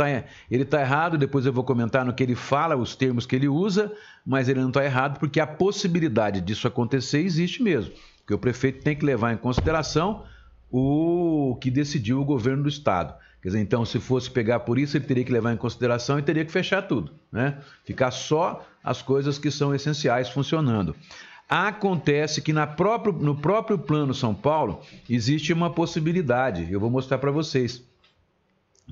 ele 0.50 0.64
está 0.64 0.78
tá 0.78 0.84
errado, 0.84 1.18
depois 1.18 1.46
eu 1.46 1.54
vou 1.54 1.64
comentar 1.64 2.06
no 2.06 2.14
que 2.14 2.24
ele 2.24 2.36
fala, 2.36 2.76
os 2.76 2.96
termos 2.96 3.26
que 3.26 3.36
ele 3.36 3.48
usa, 3.48 3.92
mas 4.26 4.50
ele 4.50 4.60
não 4.60 4.70
está 4.70 4.84
errado 4.84 5.20
porque 5.20 5.40
a 5.40 5.48
possibilidade 5.48 6.42
disso 6.42 6.68
acontecer 6.68 7.20
existe 7.20 7.62
mesmo. 7.62 7.94
Porque 8.20 8.34
o 8.34 8.40
prefeito 8.40 8.84
tem 8.84 8.96
que 8.96 9.06
levar 9.06 9.34
em 9.34 9.38
consideração 9.38 10.24
o 10.70 11.58
que 11.60 11.70
decidiu 11.70 12.22
o 12.22 12.26
governo 12.26 12.64
do 12.64 12.70
estado. 12.70 13.14
Quer 13.42 13.50
dizer, 13.50 13.60
então, 13.60 13.84
se 13.84 14.00
fosse 14.00 14.30
pegar 14.30 14.60
por 14.62 14.78
isso, 14.78 14.96
ele 14.96 15.06
teria 15.06 15.24
que 15.24 15.32
levar 15.32 15.52
em 15.52 15.58
consideração 15.58 16.20
e 16.20 16.22
teria 16.22 16.46
que 16.46 16.52
fechar 16.52 16.84
tudo, 16.84 17.12
né? 17.32 17.58
Ficar 17.84 18.12
só 18.12 18.64
as 18.84 19.02
coisas 19.02 19.40
que 19.40 19.50
são 19.50 19.74
essenciais 19.74 20.30
funcionando. 20.30 20.96
Acontece 21.54 22.42
que 22.42 22.54
na 22.54 22.66
próprio, 22.66 23.12
no 23.12 23.36
próprio 23.36 23.78
Plano 23.78 24.14
São 24.14 24.34
Paulo 24.34 24.80
existe 25.10 25.52
uma 25.52 25.70
possibilidade, 25.70 26.72
eu 26.72 26.80
vou 26.80 26.90
mostrar 26.90 27.18
para 27.18 27.30
vocês. 27.30 27.84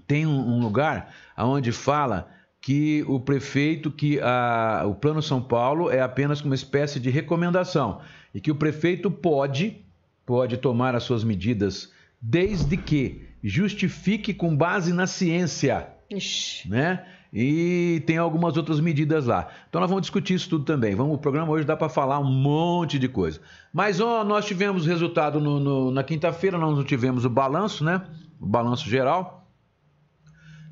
Tem 0.05 0.27
um, 0.27 0.55
um 0.55 0.59
lugar 0.59 1.15
onde 1.37 1.71
fala 1.71 2.29
que 2.59 3.01
o 3.07 3.17
prefeito, 3.17 3.89
que 3.89 4.19
a, 4.19 4.83
o 4.85 4.93
Plano 4.93 5.21
São 5.21 5.41
Paulo 5.41 5.89
é 5.89 6.01
apenas 6.01 6.41
uma 6.41 6.53
espécie 6.53 6.99
de 6.99 7.09
recomendação 7.09 8.01
e 8.35 8.41
que 8.41 8.51
o 8.51 8.55
prefeito 8.55 9.09
pode, 9.09 9.77
pode 10.25 10.57
tomar 10.57 10.95
as 10.95 11.03
suas 11.03 11.23
medidas 11.23 11.93
desde 12.21 12.75
que 12.75 13.25
justifique 13.41 14.33
com 14.33 14.53
base 14.53 14.91
na 14.91 15.07
ciência, 15.07 15.87
Ixi. 16.09 16.67
né? 16.67 17.05
E 17.31 18.01
tem 18.07 18.17
algumas 18.17 18.57
outras 18.57 18.79
medidas 18.79 19.27
lá. 19.27 19.47
Então 19.69 19.79
nós 19.79 19.89
vamos 19.89 20.01
discutir 20.01 20.33
isso 20.33 20.49
tudo 20.49 20.65
também. 20.65 20.95
Vamos, 20.95 21.15
o 21.15 21.17
programa 21.17 21.51
hoje 21.51 21.65
dá 21.65 21.77
para 21.77 21.87
falar 21.87 22.19
um 22.19 22.31
monte 22.31 22.97
de 22.97 23.07
coisa. 23.07 23.39
Mas 23.71 23.99
ó, 23.99 24.23
nós 24.23 24.45
tivemos 24.45 24.85
resultado 24.85 25.39
no, 25.39 25.59
no, 25.59 25.91
na 25.91 26.03
quinta-feira, 26.03 26.57
nós 26.57 26.75
não 26.75 26.83
tivemos 26.83 27.25
o 27.25 27.29
balanço, 27.29 27.83
né? 27.83 28.01
O 28.39 28.47
balanço 28.47 28.89
geral. 28.89 29.47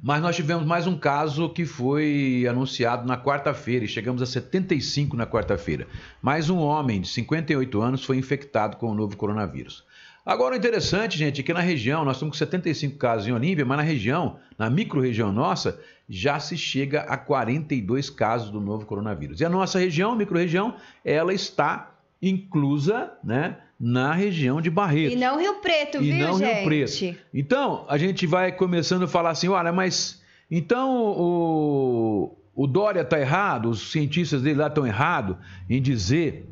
Mas 0.02 0.22
nós 0.22 0.36
tivemos 0.36 0.66
mais 0.66 0.88
um 0.88 0.96
caso 0.96 1.50
que 1.50 1.66
foi 1.66 2.46
anunciado 2.50 3.06
na 3.08 3.18
quarta-feira 3.18 3.86
e 3.86 3.88
chegamos 3.88 4.22
a 4.22 4.26
75 4.26 5.18
na 5.18 5.26
quarta-feira. 5.26 5.88
Mais 6.22 6.50
um 6.50 6.60
homem 6.60 7.02
de 7.02 7.08
58 7.08 7.82
anos 7.82 8.04
foi 8.04 8.18
infectado 8.18 8.78
com 8.78 8.92
o 8.92 8.96
novo 8.96 9.18
coronavírus. 9.18 9.84
Agora, 10.28 10.56
o 10.56 10.58
interessante, 10.58 11.18
gente, 11.18 11.40
é 11.40 11.44
que 11.44 11.54
na 11.54 11.62
região, 11.62 12.04
nós 12.04 12.18
estamos 12.18 12.34
com 12.34 12.38
75 12.38 12.98
casos 12.98 13.26
em 13.26 13.32
Olímpia, 13.32 13.64
mas 13.64 13.78
na 13.78 13.84
região, 13.84 14.36
na 14.58 14.70
micro-região 14.70 15.32
nossa, 15.32 15.80
já 16.10 16.38
se 16.38 16.58
chega 16.58 17.04
a 17.04 17.16
42 17.16 18.10
casos 18.10 18.50
do 18.50 18.60
novo 18.60 18.86
coronavírus. 18.86 19.40
E 19.40 19.46
a 19.46 19.50
nossa 19.50 19.80
região, 19.80 20.18
micro-região, 20.18 20.76
ela 21.06 21.34
está 21.34 21.96
inclusa, 22.22 23.14
né, 23.24 23.56
na 23.80 24.12
região 24.12 24.60
de 24.60 24.70
Barretos. 24.70 25.14
E 25.14 25.16
não 25.16 25.40
Rio 25.40 25.62
Preto, 25.62 26.04
E 26.04 26.12
viu, 26.12 26.28
não 26.28 26.38
gente? 26.38 26.56
Rio 26.56 26.66
Preto. 26.66 27.18
Então, 27.34 27.86
a 27.88 27.98
gente 27.98 28.28
vai 28.28 28.52
começando 28.52 29.04
a 29.04 29.08
falar 29.08 29.30
assim, 29.30 29.48
olha, 29.48 29.72
mas 29.72 30.22
então 30.52 31.06
o, 31.06 32.38
o 32.54 32.68
Dória 32.68 33.00
está 33.00 33.18
errado, 33.18 33.70
os 33.70 33.94
cientistas 33.94 34.42
dele 34.42 34.60
lá 34.60 34.68
estão 34.68 34.86
errados 34.86 35.38
em 35.70 35.82
dizer 35.82 36.46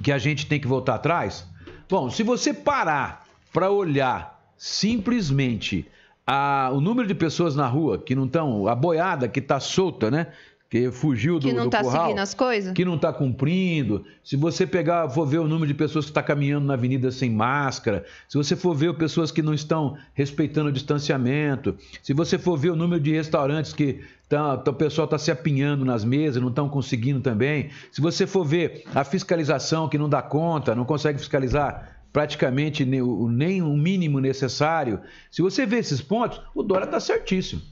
que 0.00 0.12
a 0.12 0.18
gente 0.18 0.46
tem 0.46 0.60
que 0.60 0.68
voltar 0.68 0.94
atrás? 0.94 1.44
Bom, 1.88 2.10
se 2.10 2.22
você 2.22 2.52
parar 2.52 3.26
para 3.52 3.70
olhar 3.70 4.38
simplesmente 4.56 5.86
a- 6.26 6.70
o 6.72 6.80
número 6.80 7.08
de 7.08 7.14
pessoas 7.14 7.56
na 7.56 7.66
rua 7.66 7.98
que 7.98 8.14
não 8.14 8.26
estão, 8.26 8.66
a 8.68 8.74
boiada 8.74 9.28
que 9.28 9.40
está 9.40 9.58
solta, 9.58 10.10
né? 10.10 10.26
Que 10.70 10.90
fugiu 10.90 11.38
do, 11.38 11.46
Que 11.48 11.52
não 11.54 11.64
do 11.64 11.70
tá 11.70 11.82
curral, 11.82 12.02
seguindo 12.02 12.18
as 12.18 12.34
coisas? 12.34 12.72
que 12.74 12.84
não 12.84 12.96
está 12.96 13.10
cumprindo, 13.10 14.04
se 14.22 14.36
você 14.36 14.66
pegar, 14.66 15.08
for 15.08 15.24
ver 15.26 15.38
o 15.38 15.48
número 15.48 15.66
de 15.66 15.72
pessoas 15.72 16.04
que 16.04 16.10
está 16.10 16.22
caminhando 16.22 16.66
na 16.66 16.74
avenida 16.74 17.10
sem 17.10 17.30
máscara, 17.30 18.04
se 18.28 18.36
você 18.36 18.54
for 18.54 18.74
ver 18.74 18.92
pessoas 18.94 19.32
que 19.32 19.40
não 19.40 19.54
estão 19.54 19.96
respeitando 20.12 20.68
o 20.68 20.72
distanciamento, 20.72 21.74
se 22.02 22.12
você 22.12 22.36
for 22.38 22.58
ver 22.58 22.68
o 22.70 22.76
número 22.76 23.00
de 23.02 23.12
restaurantes 23.12 23.72
que 23.72 24.02
tá, 24.28 24.58
tá- 24.58 24.70
o 24.70 24.74
pessoal 24.74 25.06
está 25.06 25.16
se 25.16 25.30
apinhando 25.30 25.86
nas 25.86 26.04
mesas, 26.04 26.42
não 26.42 26.50
estão 26.50 26.68
conseguindo 26.68 27.20
também, 27.20 27.70
se 27.90 28.02
você 28.02 28.26
for 28.26 28.44
ver 28.44 28.84
a 28.94 29.04
fiscalização 29.04 29.88
que 29.88 29.96
não 29.96 30.06
dá 30.08 30.20
conta, 30.20 30.74
não 30.74 30.84
consegue 30.84 31.18
fiscalizar 31.18 31.96
praticamente 32.12 32.82
o- 33.00 33.26
nem 33.30 33.62
o 33.62 33.74
mínimo 33.74 34.20
necessário, 34.20 35.00
se 35.30 35.40
você 35.40 35.64
ver 35.64 35.78
esses 35.78 36.02
pontos, 36.02 36.42
o 36.54 36.62
Dória 36.62 36.84
está 36.84 37.00
certíssimo. 37.00 37.62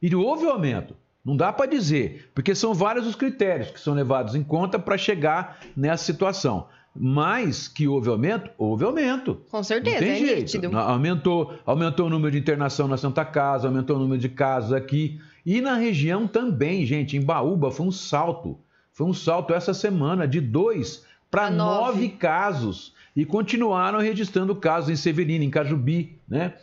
E 0.00 0.14
houve 0.14 0.46
o 0.46 0.50
aumento. 0.50 0.94
Não 1.24 1.36
dá 1.36 1.52
para 1.52 1.66
dizer, 1.70 2.30
porque 2.34 2.54
são 2.54 2.74
vários 2.74 3.06
os 3.06 3.14
critérios 3.14 3.70
que 3.70 3.78
são 3.80 3.94
levados 3.94 4.34
em 4.34 4.42
conta 4.42 4.78
para 4.78 4.98
chegar 4.98 5.60
nessa 5.76 6.04
situação. 6.04 6.66
Mas 6.94 7.68
que 7.68 7.88
houve 7.88 8.10
aumento, 8.10 8.50
houve 8.58 8.84
aumento. 8.84 9.40
Com 9.50 9.62
certeza, 9.62 9.96
Não 9.96 10.02
tem 10.02 10.12
é 10.12 10.18
jeito. 10.18 10.40
nítido. 10.40 10.76
Aumentou, 10.76 11.54
aumentou 11.64 12.06
o 12.06 12.10
número 12.10 12.32
de 12.32 12.38
internação 12.38 12.86
na 12.86 12.96
Santa 12.98 13.24
Casa, 13.24 13.68
aumentou 13.68 13.96
o 13.96 13.98
número 14.00 14.20
de 14.20 14.28
casos 14.28 14.72
aqui. 14.72 15.18
E 15.46 15.60
na 15.60 15.74
região 15.76 16.26
também, 16.26 16.84
gente, 16.84 17.16
em 17.16 17.22
Baúba 17.22 17.70
foi 17.70 17.86
um 17.86 17.92
salto. 17.92 18.58
Foi 18.92 19.06
um 19.06 19.14
salto 19.14 19.54
essa 19.54 19.72
semana 19.72 20.28
de 20.28 20.40
dois 20.40 21.06
para 21.30 21.50
nove. 21.50 21.92
nove 22.02 22.08
casos. 22.10 22.92
E 23.16 23.24
continuaram 23.24 23.98
registrando 24.00 24.54
casos 24.54 24.90
em 24.90 24.96
Severina, 24.96 25.44
em 25.44 25.50
Cajubi, 25.50 26.18
né? 26.28 26.54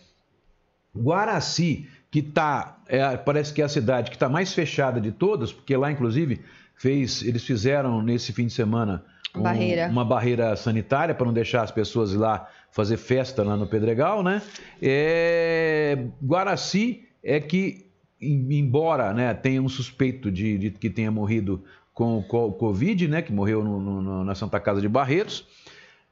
Guaraci, 0.96 1.88
que 2.12 2.22
tá, 2.22 2.78
é, 2.88 3.16
parece 3.18 3.54
que 3.54 3.62
é 3.62 3.66
a 3.66 3.70
cidade 3.70 4.10
que 4.10 4.16
está 4.16 4.28
mais 4.28 4.54
fechada 4.54 5.00
de 5.00 5.12
todas, 5.12 5.54
porque 5.54 5.76
lá, 5.78 5.92
inclusive, 5.92 6.42
fez, 6.76 7.22
eles 7.24 7.44
fizeram 7.44 8.02
nesse 8.02 8.34
fim 8.34 8.48
de 8.48 8.54
semana 8.54 9.04
um- 9.36 9.44
Barreira. 9.44 9.88
uma 9.90 10.04
barreira 10.04 10.56
sanitária 10.56 11.14
para 11.14 11.26
não 11.28 11.34
deixar 11.34 11.62
as 11.62 11.70
pessoas 11.72 12.12
ir 12.14 12.18
lá 12.18 12.50
fazer 12.72 12.98
festa 12.98 13.44
lá 13.44 13.56
no 13.56 13.68
Pedregal, 13.68 14.24
né? 14.24 14.42
É, 14.82 16.06
Guaraci 16.24 17.04
é 17.24 17.40
que, 17.40 17.86
em- 18.22 18.58
embora 18.58 19.14
né, 19.14 19.34
tenha 19.34 19.62
um 19.62 19.70
suspeito 19.70 20.32
de, 20.32 20.58
de 20.58 20.72
que 20.72 20.90
tenha 20.90 21.12
morrido 21.12 21.64
com 21.94 22.18
o 22.18 22.24
co- 22.24 22.52
Covid, 22.54 23.08
né? 23.08 23.22
Que 23.22 23.32
morreu 23.32 23.64
no- 23.64 23.80
no- 24.02 24.24
na 24.24 24.34
Santa 24.36 24.60
Casa 24.60 24.82
de 24.82 24.88
Barretos, 24.90 25.46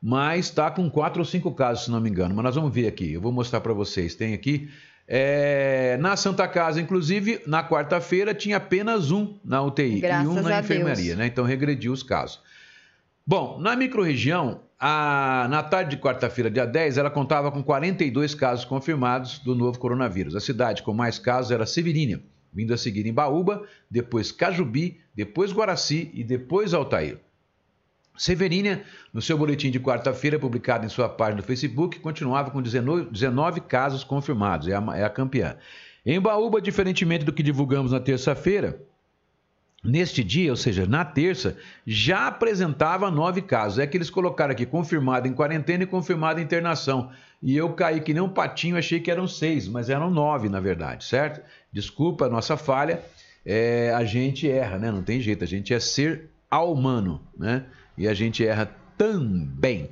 mas 0.01 0.45
está 0.45 0.69
com 0.69 0.89
quatro 0.89 1.19
ou 1.21 1.25
cinco 1.25 1.51
casos, 1.53 1.85
se 1.85 1.91
não 1.91 1.99
me 1.99 2.09
engano. 2.09 2.35
Mas 2.35 2.43
nós 2.43 2.55
vamos 2.55 2.71
ver 2.73 2.87
aqui, 2.87 3.13
eu 3.13 3.21
vou 3.21 3.31
mostrar 3.31 3.61
para 3.61 3.73
vocês. 3.73 4.13
Tem 4.13 4.33
aqui. 4.33 4.69
É, 5.07 5.97
na 6.01 6.15
Santa 6.17 6.47
Casa, 6.47 6.81
inclusive, 6.81 7.41
na 7.47 7.63
quarta-feira 7.67 8.33
tinha 8.33 8.57
apenas 8.57 9.09
um 9.11 9.37
na 9.43 9.61
UTI 9.61 10.01
Graças 10.01 10.25
e 10.25 10.27
um 10.27 10.33
na 10.35 10.49
enfermaria, 10.59 11.15
né? 11.15 11.27
Então 11.27 11.45
regrediu 11.45 11.93
os 11.93 12.03
casos. 12.03 12.41
Bom, 13.25 13.59
na 13.59 13.75
microrregião, 13.75 14.61
a- 14.79 15.47
na 15.49 15.63
tarde 15.63 15.95
de 15.95 16.01
quarta-feira, 16.01 16.49
dia 16.51 16.65
10, 16.65 16.97
ela 16.97 17.09
contava 17.09 17.51
com 17.51 17.63
42 17.63 18.35
casos 18.35 18.65
confirmados 18.65 19.39
do 19.39 19.55
novo 19.55 19.79
coronavírus. 19.79 20.35
A 20.35 20.39
cidade 20.39 20.83
com 20.83 20.93
mais 20.93 21.17
casos 21.19 21.51
era 21.51 21.65
Severina, 21.65 22.21
vindo 22.53 22.73
a 22.73 22.77
seguir 22.77 23.05
em 23.05 23.13
Baúba, 23.13 23.63
depois 23.89 24.31
Cajubi, 24.31 24.99
depois 25.15 25.51
Guaraci 25.51 26.11
e 26.13 26.23
depois 26.23 26.73
Altair. 26.73 27.17
Severina, 28.17 28.81
no 29.13 29.21
seu 29.21 29.37
boletim 29.37 29.69
de 29.69 29.79
quarta-feira, 29.79 30.39
publicado 30.39 30.85
em 30.85 30.89
sua 30.89 31.07
página 31.07 31.41
do 31.41 31.45
Facebook, 31.45 31.99
continuava 31.99 32.51
com 32.51 32.61
19, 32.61 33.11
19 33.11 33.61
casos 33.61 34.03
confirmados, 34.03 34.67
é 34.67 34.75
a, 34.75 34.83
é 34.95 35.09
campeã. 35.09 35.55
Em 36.05 36.19
Baúba, 36.19 36.61
diferentemente 36.61 37.23
do 37.23 37.33
que 37.33 37.43
divulgamos 37.43 37.91
na 37.91 37.99
terça-feira, 37.99 38.81
Neste 39.83 40.23
dia, 40.23 40.49
ou 40.49 40.57
seja, 40.57 40.85
na 40.85 41.05
terça, 41.05 41.55
já 41.85 42.27
apresentava 42.27 43.11
nove 43.11 43.41
casos. 43.41 43.79
É 43.79 43.85
que 43.85 43.95
eles 43.95 44.09
colocaram 44.09 44.51
aqui 44.51 44.65
confirmado 44.65 45.27
em 45.27 45.33
quarentena 45.33 45.83
e 45.83 45.87
confirmado 45.87 46.39
em 46.39 46.43
internação. 46.43 47.11
E 47.41 47.55
eu 47.55 47.71
caí 47.73 48.01
que 48.01 48.13
nem 48.13 48.21
um 48.21 48.29
patinho, 48.29 48.75
achei 48.75 48.99
que 48.99 49.11
eram 49.11 49.27
seis, 49.27 49.67
mas 49.67 49.89
eram 49.89 50.09
nove, 50.09 50.49
na 50.49 50.59
verdade, 50.59 51.05
certo? 51.05 51.41
Desculpa 51.71 52.25
a 52.25 52.29
nossa 52.29 52.57
falha. 52.57 53.01
É, 53.45 53.93
a 53.95 54.03
gente 54.03 54.49
erra, 54.49 54.77
né? 54.77 54.91
Não 54.91 55.03
tem 55.03 55.21
jeito, 55.21 55.43
a 55.43 55.47
gente 55.47 55.73
é 55.73 55.79
ser 55.79 56.29
humano, 56.51 57.21
né? 57.37 57.65
E 57.97 58.07
a 58.07 58.13
gente 58.13 58.45
erra 58.45 58.71
também. 58.97 59.89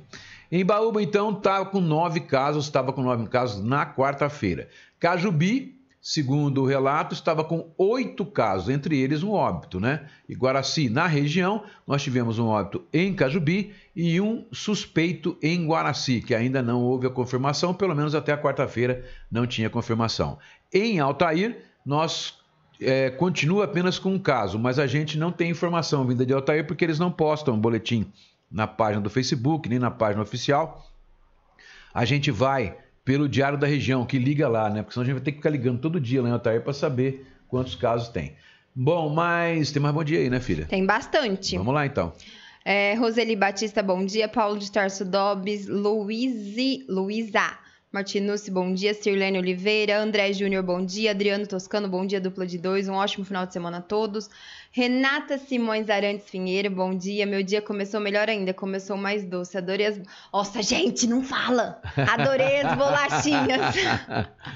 Em 0.50 0.64
Baúba, 0.64 1.02
então, 1.02 1.30
estava 1.32 1.66
com 1.66 1.80
nove 1.80 2.20
casos, 2.20 2.66
estava 2.66 2.92
com 2.92 3.02
nove 3.02 3.26
casos 3.28 3.62
na 3.64 3.84
quarta-feira. 3.84 4.68
Cajubi, 4.98 5.76
segundo 6.00 6.62
o 6.62 6.66
relato, 6.66 7.14
estava 7.14 7.42
com 7.42 7.68
oito 7.76 8.24
casos, 8.24 8.68
entre 8.68 8.96
eles 8.96 9.24
um 9.24 9.32
óbito, 9.32 9.80
né? 9.80 10.06
E 10.28 10.34
Guaraci, 10.34 10.88
na 10.88 11.06
região, 11.08 11.64
nós 11.84 12.00
tivemos 12.00 12.38
um 12.38 12.46
óbito 12.46 12.84
em 12.92 13.12
Cajubi 13.12 13.74
e 13.94 14.20
um 14.20 14.46
suspeito 14.52 15.36
em 15.42 15.66
Guaraci, 15.66 16.20
que 16.20 16.34
ainda 16.34 16.62
não 16.62 16.80
houve 16.80 17.08
a 17.08 17.10
confirmação, 17.10 17.74
pelo 17.74 17.96
menos 17.96 18.14
até 18.14 18.32
a 18.32 18.40
quarta-feira 18.40 19.04
não 19.28 19.48
tinha 19.48 19.68
confirmação. 19.68 20.38
Em 20.72 21.00
Altair, 21.00 21.58
nós 21.84 22.38
é, 22.80 23.10
continua 23.10 23.64
apenas 23.64 23.98
com 23.98 24.12
um 24.12 24.18
caso, 24.18 24.58
mas 24.58 24.78
a 24.78 24.86
gente 24.86 25.18
não 25.18 25.32
tem 25.32 25.50
informação 25.50 26.06
vinda 26.06 26.24
de 26.24 26.32
Altair 26.32 26.66
porque 26.66 26.84
eles 26.84 26.98
não 26.98 27.10
postam 27.10 27.58
boletim 27.58 28.10
na 28.50 28.66
página 28.66 29.00
do 29.00 29.10
Facebook, 29.10 29.68
nem 29.68 29.78
na 29.78 29.90
página 29.90 30.22
oficial. 30.22 30.86
A 31.92 32.04
gente 32.04 32.30
vai 32.30 32.76
pelo 33.04 33.28
Diário 33.28 33.58
da 33.58 33.66
Região, 33.66 34.04
que 34.04 34.18
liga 34.18 34.48
lá, 34.48 34.68
né? 34.68 34.82
Porque 34.82 34.94
senão 34.94 35.02
a 35.02 35.06
gente 35.06 35.14
vai 35.14 35.22
ter 35.22 35.32
que 35.32 35.38
ficar 35.38 35.50
ligando 35.50 35.80
todo 35.80 36.00
dia 36.00 36.22
lá 36.22 36.28
em 36.28 36.32
Altair 36.32 36.62
para 36.62 36.72
saber 36.72 37.26
quantos 37.48 37.74
casos 37.74 38.08
tem. 38.08 38.34
Bom, 38.74 39.08
mas 39.08 39.70
tem 39.70 39.80
mais 39.80 39.94
bom 39.94 40.04
dia 40.04 40.18
aí, 40.18 40.28
né, 40.28 40.40
filha? 40.40 40.66
Tem 40.66 40.84
bastante. 40.84 41.56
Vamos 41.56 41.72
lá 41.72 41.86
então. 41.86 42.12
É, 42.64 42.94
Roseli 42.94 43.36
Batista, 43.36 43.82
bom 43.82 44.04
dia. 44.04 44.28
Paulo 44.28 44.58
de 44.58 44.70
Tarso 44.70 45.04
Dobbs, 45.04 45.66
Luíse, 45.66 46.84
Luísa 46.88 47.56
Martinucci, 47.92 48.50
bom 48.50 48.74
dia. 48.74 48.92
Sirlene 48.92 49.38
Oliveira. 49.38 49.98
André 49.98 50.32
Júnior, 50.32 50.62
bom 50.62 50.84
dia. 50.84 51.12
Adriano 51.12 51.46
Toscano, 51.46 51.88
bom 51.88 52.04
dia. 52.04 52.20
Dupla 52.20 52.46
de 52.46 52.58
dois. 52.58 52.88
Um 52.88 52.94
ótimo 52.94 53.24
final 53.24 53.46
de 53.46 53.52
semana 53.52 53.78
a 53.78 53.80
todos. 53.80 54.28
Renata 54.72 55.38
Simões 55.38 55.88
Arantes 55.88 56.28
Pinheiro, 56.28 56.70
bom 56.70 56.94
dia. 56.94 57.24
Meu 57.24 57.42
dia 57.42 57.62
começou 57.62 58.00
melhor 58.00 58.28
ainda, 58.28 58.52
começou 58.52 58.96
mais 58.96 59.24
doce. 59.24 59.56
Adorei 59.56 59.86
as. 59.86 60.00
Nossa, 60.32 60.62
gente, 60.62 61.06
não 61.06 61.22
fala! 61.22 61.80
Adorei 61.96 62.60
as 62.60 62.76
bolachinhas. 62.76 63.76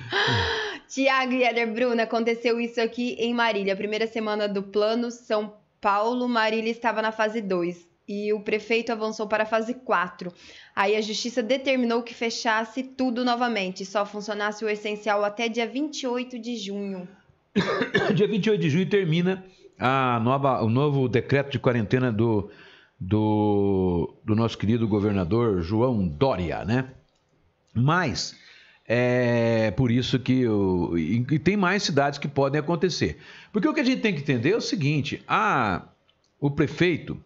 Tiago 0.89 1.33
e 1.33 1.45
Eder 1.45 1.73
Bruna, 1.73 2.03
aconteceu 2.03 2.61
isso 2.61 2.81
aqui 2.81 3.15
em 3.19 3.33
Marília. 3.33 3.77
Primeira 3.77 4.09
semana 4.09 4.49
do 4.49 4.63
plano 4.63 5.11
São 5.11 5.55
Paulo, 5.81 6.29
Marília 6.29 6.71
estava 6.71 7.01
na 7.01 7.13
fase 7.13 7.41
2 7.41 7.90
e 8.11 8.33
o 8.33 8.41
prefeito 8.41 8.91
avançou 8.91 9.29
para 9.29 9.45
a 9.45 9.47
fase 9.47 9.73
4. 9.73 10.33
Aí 10.75 10.97
a 10.97 11.01
justiça 11.01 11.41
determinou 11.45 12.03
que 12.03 12.13
fechasse 12.13 12.83
tudo 12.83 13.25
novamente, 13.25 13.85
só 13.85 14.05
funcionasse 14.05 14.65
o 14.65 14.69
essencial 14.69 15.25
até 15.25 15.49
dia 15.49 15.65
28 15.65 16.37
de 16.37 16.57
junho. 16.57 17.09
Dia 18.15 18.27
28 18.27 18.61
de 18.61 18.71
junho 18.71 18.89
termina 18.89 19.45
a 19.79 20.21
nova, 20.21 20.61
o 20.63 20.69
novo 20.69 21.09
decreto 21.09 21.51
de 21.51 21.59
quarentena 21.59 22.13
do, 22.13 22.51
do, 22.99 24.15
do 24.25 24.35
nosso 24.35 24.59
querido 24.59 24.87
governador 24.87 25.61
João 25.63 26.07
Dória, 26.07 26.65
né? 26.65 26.91
Mas 27.75 28.37
é 28.87 29.71
por 29.73 29.91
isso 29.91 30.19
que. 30.19 30.47
O, 30.47 30.97
e, 30.97 31.27
e 31.31 31.39
tem 31.39 31.57
mais 31.57 31.83
cidades 31.85 32.19
que 32.19 32.29
podem 32.29 32.61
acontecer. 32.61 33.19
Porque 33.53 33.69
o 33.69 33.75
que 33.75 33.81
a 33.81 33.85
gente 33.85 34.01
tem 34.01 34.15
que 34.15 34.21
entender 34.21 34.51
é 34.51 34.57
o 34.57 34.61
seguinte: 34.61 35.23
a, 35.27 35.89
o 36.41 36.51
prefeito 36.51 37.21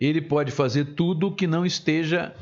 ele 0.00 0.20
pode 0.20 0.50
fazer 0.50 0.94
tudo 0.94 1.34
que 1.34 1.46
não 1.46 1.66
esteja 1.66 2.34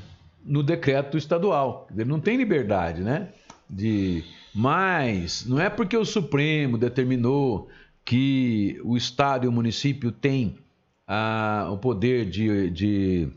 no 0.45 0.63
decreto 0.63 1.19
estadual. 1.19 1.89
Ele 1.93 2.05
não 2.05 2.21
tem 2.21 2.37
liberdade, 2.37 3.03
né? 3.03 3.29
De, 3.69 4.25
mas 4.55 5.45
não 5.45 5.61
é 5.61 5.69
porque 5.69 5.97
o 5.97 6.05
Supremo 6.05 6.79
determinou 6.79 7.69
que 8.05 8.81
o 8.85 8.97
Estado 8.97 9.45
e 9.45 9.49
o 9.49 9.53
município 9.53 10.11
têm 10.11 10.57
ah, 11.07 11.69
o 11.71 11.77
poder 11.77 12.25
de, 12.25 12.71
de 12.71 13.29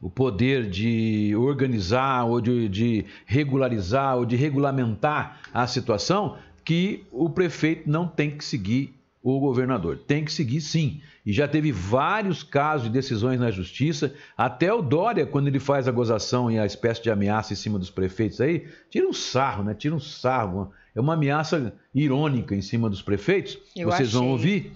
o 0.00 0.08
poder 0.08 0.68
de 0.68 1.34
organizar 1.36 2.24
ou 2.24 2.40
de, 2.40 2.68
de, 2.68 3.04
regularizar 3.26 4.16
ou 4.16 4.24
de 4.24 4.34
regulamentar 4.34 5.40
a 5.52 5.66
situação, 5.66 6.38
que 6.64 7.04
o 7.12 7.28
prefeito 7.28 7.88
não 7.88 8.06
tem 8.06 8.30
que 8.30 8.44
seguir 8.44 8.94
o 9.22 9.38
governador. 9.38 9.98
Tem 9.98 10.24
que 10.24 10.32
seguir 10.32 10.60
sim. 10.60 11.00
E 11.24 11.32
já 11.32 11.46
teve 11.46 11.70
vários 11.70 12.42
casos 12.42 12.86
de 12.86 12.92
decisões 12.92 13.38
na 13.38 13.50
justiça. 13.50 14.14
Até 14.36 14.72
o 14.72 14.80
Dória, 14.80 15.26
quando 15.26 15.48
ele 15.48 15.60
faz 15.60 15.86
a 15.86 15.92
gozação 15.92 16.50
e 16.50 16.58
a 16.58 16.64
espécie 16.64 17.02
de 17.02 17.10
ameaça 17.10 17.52
em 17.52 17.56
cima 17.56 17.78
dos 17.78 17.90
prefeitos 17.90 18.40
aí, 18.40 18.66
tira 18.88 19.06
um 19.06 19.12
sarro, 19.12 19.64
né? 19.64 19.74
Tira 19.74 19.94
um 19.94 20.00
sarro. 20.00 20.72
É 20.94 21.00
uma 21.00 21.14
ameaça 21.14 21.72
irônica 21.94 22.54
em 22.54 22.62
cima 22.62 22.88
dos 22.88 23.02
prefeitos. 23.02 23.58
Eu 23.76 23.90
Vocês 23.90 24.12
vão 24.12 24.22
achei. 24.22 24.32
ouvir. 24.32 24.72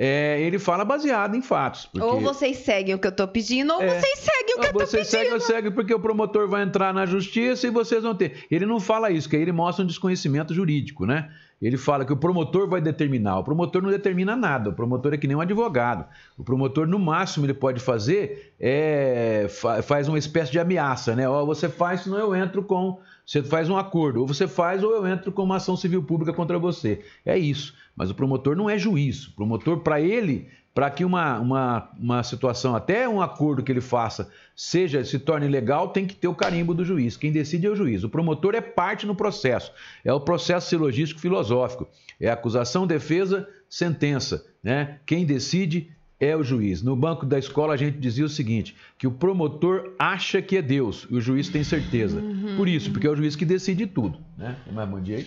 É, 0.00 0.40
ele 0.40 0.60
fala 0.60 0.84
baseado 0.84 1.34
em 1.34 1.42
fatos. 1.42 1.86
porque- 1.86 2.06
Ou 2.06 2.20
vocês 2.20 2.58
seguem 2.58 2.94
o 2.94 2.98
que 3.00 3.08
eu 3.08 3.12
tô 3.12 3.26
pedindo, 3.26 3.74
ou 3.74 3.82
É. 3.82 3.98
vocês 3.98 4.18
seguem 4.20 4.54
o 4.56 4.60
que 4.60 4.66
eu 4.68 4.72
tô 4.72 4.78
você 4.86 5.04
segue, 5.04 5.24
pedindo. 5.30 5.40
segue, 5.42 5.70
porque 5.72 5.92
o 5.92 5.98
promotor 5.98 6.46
vai 6.48 6.62
entrar 6.62 6.94
na 6.94 7.04
justiça 7.04 7.66
e 7.66 7.70
vocês 7.70 8.04
vão 8.04 8.14
ter. 8.14 8.44
Ele 8.48 8.64
não 8.64 8.78
fala 8.78 9.10
isso, 9.10 9.28
que 9.28 9.34
aí 9.34 9.42
ele 9.42 9.50
mostra 9.50 9.82
um 9.82 9.88
desconhecimento 9.88 10.54
jurídico, 10.54 11.04
né? 11.04 11.28
Ele 11.60 11.76
fala 11.76 12.04
que 12.04 12.12
o 12.12 12.16
promotor 12.16 12.68
vai 12.68 12.80
determinar. 12.80 13.40
O 13.40 13.42
promotor 13.42 13.82
não 13.82 13.90
determina 13.90 14.36
nada. 14.36 14.70
O 14.70 14.72
promotor 14.72 15.12
é 15.12 15.16
que 15.16 15.26
nem 15.26 15.36
um 15.36 15.40
advogado. 15.40 16.04
O 16.38 16.44
promotor, 16.44 16.86
no 16.86 17.00
máximo, 17.00 17.44
ele 17.46 17.54
pode 17.54 17.80
fazer 17.80 18.54
é 18.60 19.46
fa- 19.48 19.82
faz 19.82 20.06
uma 20.06 20.18
espécie 20.18 20.52
de 20.52 20.60
ameaça, 20.60 21.16
né? 21.16 21.28
Ó, 21.28 21.44
você 21.44 21.68
faz, 21.68 22.02
senão 22.02 22.18
eu 22.18 22.36
entro 22.36 22.62
com. 22.62 23.00
Você 23.28 23.42
faz 23.42 23.68
um 23.68 23.76
acordo. 23.76 24.22
Ou 24.22 24.26
você 24.26 24.48
faz, 24.48 24.82
ou 24.82 24.90
eu 24.90 25.06
entro 25.06 25.30
com 25.30 25.42
uma 25.42 25.56
ação 25.56 25.76
civil 25.76 26.02
pública 26.02 26.32
contra 26.32 26.58
você. 26.58 27.04
É 27.26 27.36
isso. 27.36 27.74
Mas 27.94 28.08
o 28.10 28.14
promotor 28.14 28.56
não 28.56 28.70
é 28.70 28.78
juiz. 28.78 29.26
O 29.26 29.36
promotor, 29.36 29.80
para 29.80 30.00
ele, 30.00 30.48
para 30.74 30.90
que 30.90 31.04
uma, 31.04 31.38
uma, 31.38 31.90
uma 31.98 32.22
situação, 32.22 32.74
até 32.74 33.06
um 33.06 33.20
acordo 33.20 33.62
que 33.62 33.70
ele 33.70 33.82
faça, 33.82 34.30
seja 34.56 35.04
se 35.04 35.18
torne 35.18 35.46
legal, 35.46 35.90
tem 35.90 36.06
que 36.06 36.14
ter 36.14 36.26
o 36.26 36.34
carimbo 36.34 36.72
do 36.72 36.86
juiz. 36.86 37.18
Quem 37.18 37.30
decide 37.30 37.66
é 37.66 37.70
o 37.70 37.76
juiz. 37.76 38.02
O 38.02 38.08
promotor 38.08 38.54
é 38.54 38.62
parte 38.62 39.06
no 39.06 39.14
processo. 39.14 39.72
É 40.02 40.10
o 40.10 40.20
processo 40.20 40.70
silogístico 40.70 41.20
filosófico. 41.20 41.86
É 42.18 42.30
acusação, 42.30 42.86
defesa, 42.86 43.46
sentença. 43.68 44.46
Né? 44.62 45.00
Quem 45.04 45.26
decide 45.26 45.90
é 46.20 46.36
o 46.36 46.42
juiz. 46.42 46.82
No 46.82 46.96
banco 46.96 47.24
da 47.24 47.38
escola 47.38 47.74
a 47.74 47.76
gente 47.76 47.98
dizia 47.98 48.24
o 48.24 48.28
seguinte: 48.28 48.76
que 48.96 49.06
o 49.06 49.10
promotor 49.10 49.94
acha 49.98 50.42
que 50.42 50.56
é 50.56 50.62
Deus 50.62 51.06
e 51.10 51.16
o 51.16 51.20
juiz 51.20 51.48
tem 51.48 51.62
certeza. 51.62 52.22
Por 52.56 52.68
isso, 52.68 52.90
porque 52.90 53.06
é 53.06 53.10
o 53.10 53.16
juiz 53.16 53.36
que 53.36 53.44
decide 53.44 53.86
tudo. 53.86 54.18
Né? 54.36 54.56
Tem 54.64 54.72
mais 54.72 54.88
bom 54.88 55.00
dia 55.00 55.18
aí? 55.18 55.26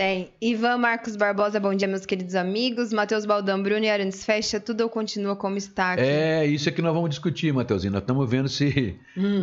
Tem. 0.00 0.30
Ivan 0.40 0.78
Marcos 0.78 1.14
Barbosa, 1.14 1.60
bom 1.60 1.74
dia, 1.74 1.86
meus 1.86 2.06
queridos 2.06 2.34
amigos. 2.34 2.90
Matheus 2.90 3.26
Baldão, 3.26 3.62
Bruno 3.62 3.84
e 3.84 3.90
Arantes 3.90 4.24
Fecha, 4.24 4.58
tudo 4.58 4.88
continua 4.88 5.36
como 5.36 5.58
está 5.58 5.92
aqui. 5.92 6.02
É, 6.02 6.46
isso 6.46 6.70
é 6.70 6.72
que 6.72 6.80
nós 6.80 6.94
vamos 6.94 7.10
discutir, 7.10 7.52
Matheusinho. 7.52 7.92
Nós 7.92 8.00
estamos 8.00 8.30
vendo 8.30 8.48
se 8.48 8.96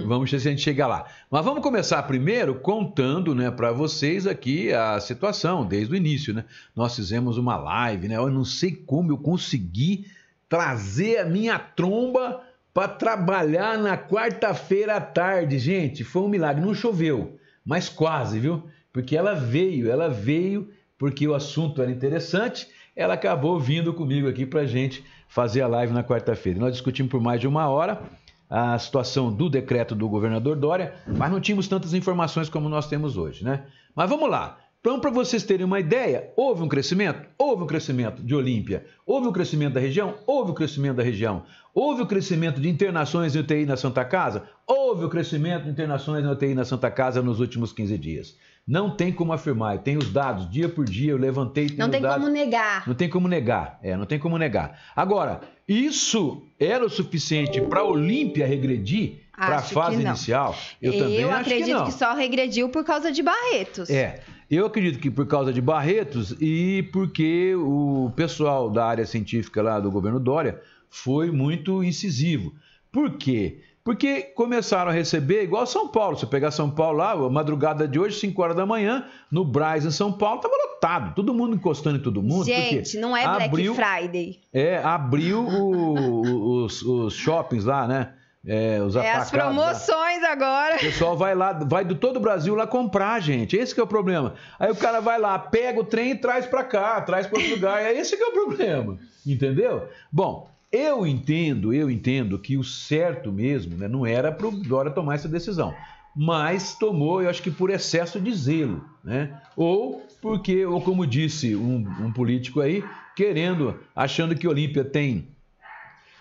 vamos 0.07 0.31
ver 0.31 0.39
se 0.39 0.47
a 0.47 0.51
gente 0.51 0.63
chega 0.63 0.87
lá. 0.87 1.05
Mas 1.29 1.45
vamos 1.45 1.61
começar 1.61 2.01
primeiro 2.03 2.55
contando, 2.55 3.35
né, 3.35 3.51
para 3.51 3.71
vocês 3.71 4.25
aqui 4.25 4.73
a 4.73 4.99
situação 4.99 5.63
desde 5.63 5.93
o 5.93 5.95
início, 5.95 6.33
né? 6.33 6.43
Nós 6.75 6.95
fizemos 6.95 7.37
uma 7.37 7.55
live, 7.55 8.07
né? 8.07 8.15
Eu 8.15 8.31
não 8.31 8.43
sei 8.43 8.71
como 8.71 9.11
eu 9.11 9.17
consegui 9.19 10.07
trazer 10.49 11.19
a 11.19 11.25
minha 11.25 11.57
tromba 11.59 12.41
para 12.73 12.87
trabalhar 12.87 13.77
na 13.77 13.97
quarta-feira 13.97 14.97
à 14.97 15.01
tarde, 15.01 15.57
gente. 15.57 16.03
Foi 16.03 16.21
um 16.21 16.27
milagre. 16.27 16.63
Não 16.63 16.73
choveu, 16.73 17.37
mas 17.65 17.89
quase, 17.89 18.39
viu? 18.39 18.63
Porque 18.93 19.17
ela 19.17 19.33
veio, 19.33 19.89
ela 19.89 20.09
veio 20.09 20.69
porque 20.97 21.27
o 21.27 21.33
assunto 21.33 21.81
era 21.81 21.91
interessante. 21.91 22.67
Ela 22.95 23.13
acabou 23.13 23.59
vindo 23.59 23.93
comigo 23.93 24.27
aqui 24.27 24.45
para 24.45 24.65
gente 24.65 25.03
fazer 25.27 25.61
a 25.61 25.67
live 25.67 25.93
na 25.93 26.03
quarta-feira. 26.03 26.59
Nós 26.59 26.73
discutimos 26.73 27.11
por 27.11 27.21
mais 27.21 27.39
de 27.39 27.47
uma 27.47 27.67
hora 27.67 28.01
a 28.49 28.77
situação 28.79 29.31
do 29.31 29.49
decreto 29.49 29.93
do 29.93 30.07
governador 30.07 30.55
Dória, 30.55 30.93
mas 31.05 31.31
não 31.31 31.39
tínhamos 31.41 31.67
tantas 31.67 31.93
informações 31.93 32.47
como 32.47 32.69
nós 32.69 32.87
temos 32.87 33.17
hoje, 33.17 33.43
né? 33.43 33.65
Mas 33.93 34.09
vamos 34.09 34.29
lá. 34.29 34.57
Então, 34.79 34.99
para 34.99 35.09
vocês 35.09 35.43
terem 35.43 35.65
uma 35.65 35.79
ideia, 35.79 36.31
houve 36.35 36.63
um 36.63 36.67
crescimento? 36.67 37.27
Houve 37.37 37.63
um 37.63 37.67
crescimento 37.67 38.23
de 38.23 38.33
Olímpia. 38.33 38.85
Houve 39.05 39.27
um 39.27 39.31
crescimento 39.31 39.73
da 39.73 39.79
região? 39.79 40.15
Houve 40.25 40.51
um 40.51 40.53
crescimento 40.53 40.97
da 40.97 41.03
região. 41.03 41.43
Houve 41.73 42.03
o 42.03 42.07
crescimento 42.07 42.61
de 42.61 42.69
internações 42.69 43.35
em 43.35 43.39
UTI 43.39 43.65
na 43.65 43.75
Santa 43.75 44.05
Casa? 44.05 44.47
Houve 44.65 45.05
o 45.05 45.09
crescimento 45.09 45.65
de 45.65 45.71
internações 45.71 46.23
em 46.23 46.27
UTI 46.27 46.53
na 46.53 46.63
Santa 46.63 46.89
Casa 46.89 47.21
nos 47.21 47.39
últimos 47.39 47.73
15 47.73 47.97
dias. 47.97 48.37
Não 48.67 48.89
tem 48.89 49.13
como 49.13 49.31
afirmar, 49.31 49.75
e 49.77 49.79
tem 49.79 49.97
os 49.97 50.11
dados, 50.11 50.49
dia 50.49 50.67
por 50.67 50.83
dia 50.83 51.11
eu 51.11 51.17
levantei. 51.17 51.67
Não 51.77 51.89
tem 51.89 52.01
dados. 52.01 52.17
como 52.17 52.29
negar. 52.29 52.83
Não 52.85 52.95
tem 52.95 53.09
como 53.09 53.27
negar, 53.27 53.79
é, 53.81 53.95
não 53.95 54.05
tem 54.05 54.19
como 54.19 54.37
negar. 54.37 54.77
Agora, 54.93 55.39
isso 55.67 56.45
era 56.59 56.85
o 56.85 56.89
suficiente 56.89 57.61
para 57.61 57.79
a 57.79 57.83
Olímpia 57.83 58.45
regredir 58.45 59.19
para 59.37 59.55
a 59.55 59.57
Acho 59.59 59.67
que 59.69 59.73
fase 59.73 59.97
não. 59.97 60.09
inicial? 60.09 60.55
Eu, 60.81 60.97
também 60.97 61.23
acho 61.23 61.33
acredito 61.41 61.65
que 61.65 61.91
não. 61.91 61.91
só 61.91 62.13
regrediu 62.13 62.69
por 62.69 62.83
causa 62.83 63.11
de 63.11 63.21
Barretos. 63.21 63.89
É, 63.89 64.19
eu 64.49 64.65
acredito 64.65 64.99
que 64.99 65.09
por 65.11 65.25
causa 65.27 65.51
de 65.51 65.61
Barretos 65.61 66.35
e 66.39 66.83
porque 66.93 67.53
o 67.55 68.11
pessoal 68.15 68.69
da 68.69 68.85
área 68.85 69.05
científica 69.05 69.61
lá 69.61 69.79
do 69.79 69.91
governo 69.91 70.19
Dória 70.19 70.61
foi 70.89 71.31
muito 71.31 71.83
incisivo. 71.83 72.53
Por 72.91 73.11
quê? 73.17 73.61
Porque 73.83 74.21
começaram 74.21 74.91
a 74.91 74.93
receber, 74.93 75.43
igual 75.43 75.65
São 75.65 75.87
Paulo. 75.87 76.17
Se 76.17 76.25
eu 76.25 76.29
pegar 76.29 76.51
São 76.51 76.69
Paulo 76.69 76.97
lá, 76.97 77.11
a 77.13 77.29
madrugada 77.29 77.87
de 77.87 77.97
hoje, 77.97 78.19
5 78.19 78.41
horas 78.41 78.55
da 78.55 78.65
manhã, 78.65 79.05
no 79.31 79.45
Braz, 79.45 79.85
em 79.85 79.91
São 79.91 80.11
Paulo, 80.11 80.37
estava 80.37 80.53
lotado. 80.73 81.15
Todo 81.15 81.33
mundo 81.33 81.55
encostando 81.55 81.97
em 81.97 82.01
todo 82.01 82.21
mundo. 82.21 82.43
Gente, 82.45 82.97
não 82.97 83.15
é 83.15 83.23
Black 83.23 83.45
abriu, 83.45 83.75
Friday. 83.75 84.39
É, 84.51 84.77
abriu 84.79 85.39
o- 85.41 86.63
os, 86.65 86.81
os 86.81 87.13
shoppings 87.13 87.63
lá, 87.63 87.87
né? 87.87 88.13
É, 88.45 88.81
os 88.81 88.95
É 88.95 89.11
as 89.11 89.31
lá. 89.31 89.43
promoções 89.43 90.23
agora. 90.23 90.77
O 90.77 90.79
pessoal 90.79 91.17
vai 91.17 91.35
lá, 91.35 91.53
vai 91.53 91.83
do 91.83 91.95
todo 91.95 92.17
o 92.17 92.21
Brasil 92.21 92.55
lá 92.55 92.65
comprar, 92.65 93.19
gente. 93.19 93.57
Esse 93.57 93.73
que 93.73 93.79
é 93.81 93.83
o 93.83 93.87
problema. 93.87 94.35
Aí 94.59 94.71
o 94.71 94.75
cara 94.75 94.99
vai 95.01 95.19
lá, 95.19 95.37
pega 95.37 95.79
o 95.79 95.83
trem 95.83 96.11
e 96.11 96.15
traz 96.15 96.45
pra 96.45 96.63
cá, 96.63 97.01
traz 97.01 97.27
para 97.27 97.39
outro 97.39 97.55
lugar. 97.55 97.81
É 97.81 97.93
esse 97.93 98.15
que 98.15 98.23
é 98.23 98.27
o 98.27 98.31
problema. 98.31 98.97
Entendeu? 99.25 99.89
Bom, 100.11 100.49
eu 100.71 101.05
entendo, 101.05 101.73
eu 101.73 101.89
entendo 101.89 102.39
que 102.39 102.55
o 102.57 102.63
certo 102.63 103.31
mesmo, 103.31 103.75
né, 103.75 103.87
não 103.87 104.05
era 104.05 104.31
pro 104.31 104.51
Dória 104.51 104.91
tomar 104.91 105.15
essa 105.15 105.27
decisão. 105.27 105.73
Mas 106.15 106.73
tomou, 106.75 107.21
eu 107.21 107.29
acho 107.29 107.43
que 107.43 107.51
por 107.51 107.69
excesso 107.69 108.19
de 108.19 108.33
zelo, 108.33 108.83
né? 109.03 109.39
Ou 109.55 110.01
porque, 110.21 110.65
ou 110.65 110.81
como 110.81 111.05
disse 111.05 111.55
um, 111.55 111.85
um 112.01 112.11
político 112.11 112.59
aí, 112.59 112.83
querendo, 113.15 113.79
achando 113.95 114.35
que 114.35 114.47
Olímpia 114.47 114.83
tem 114.83 115.27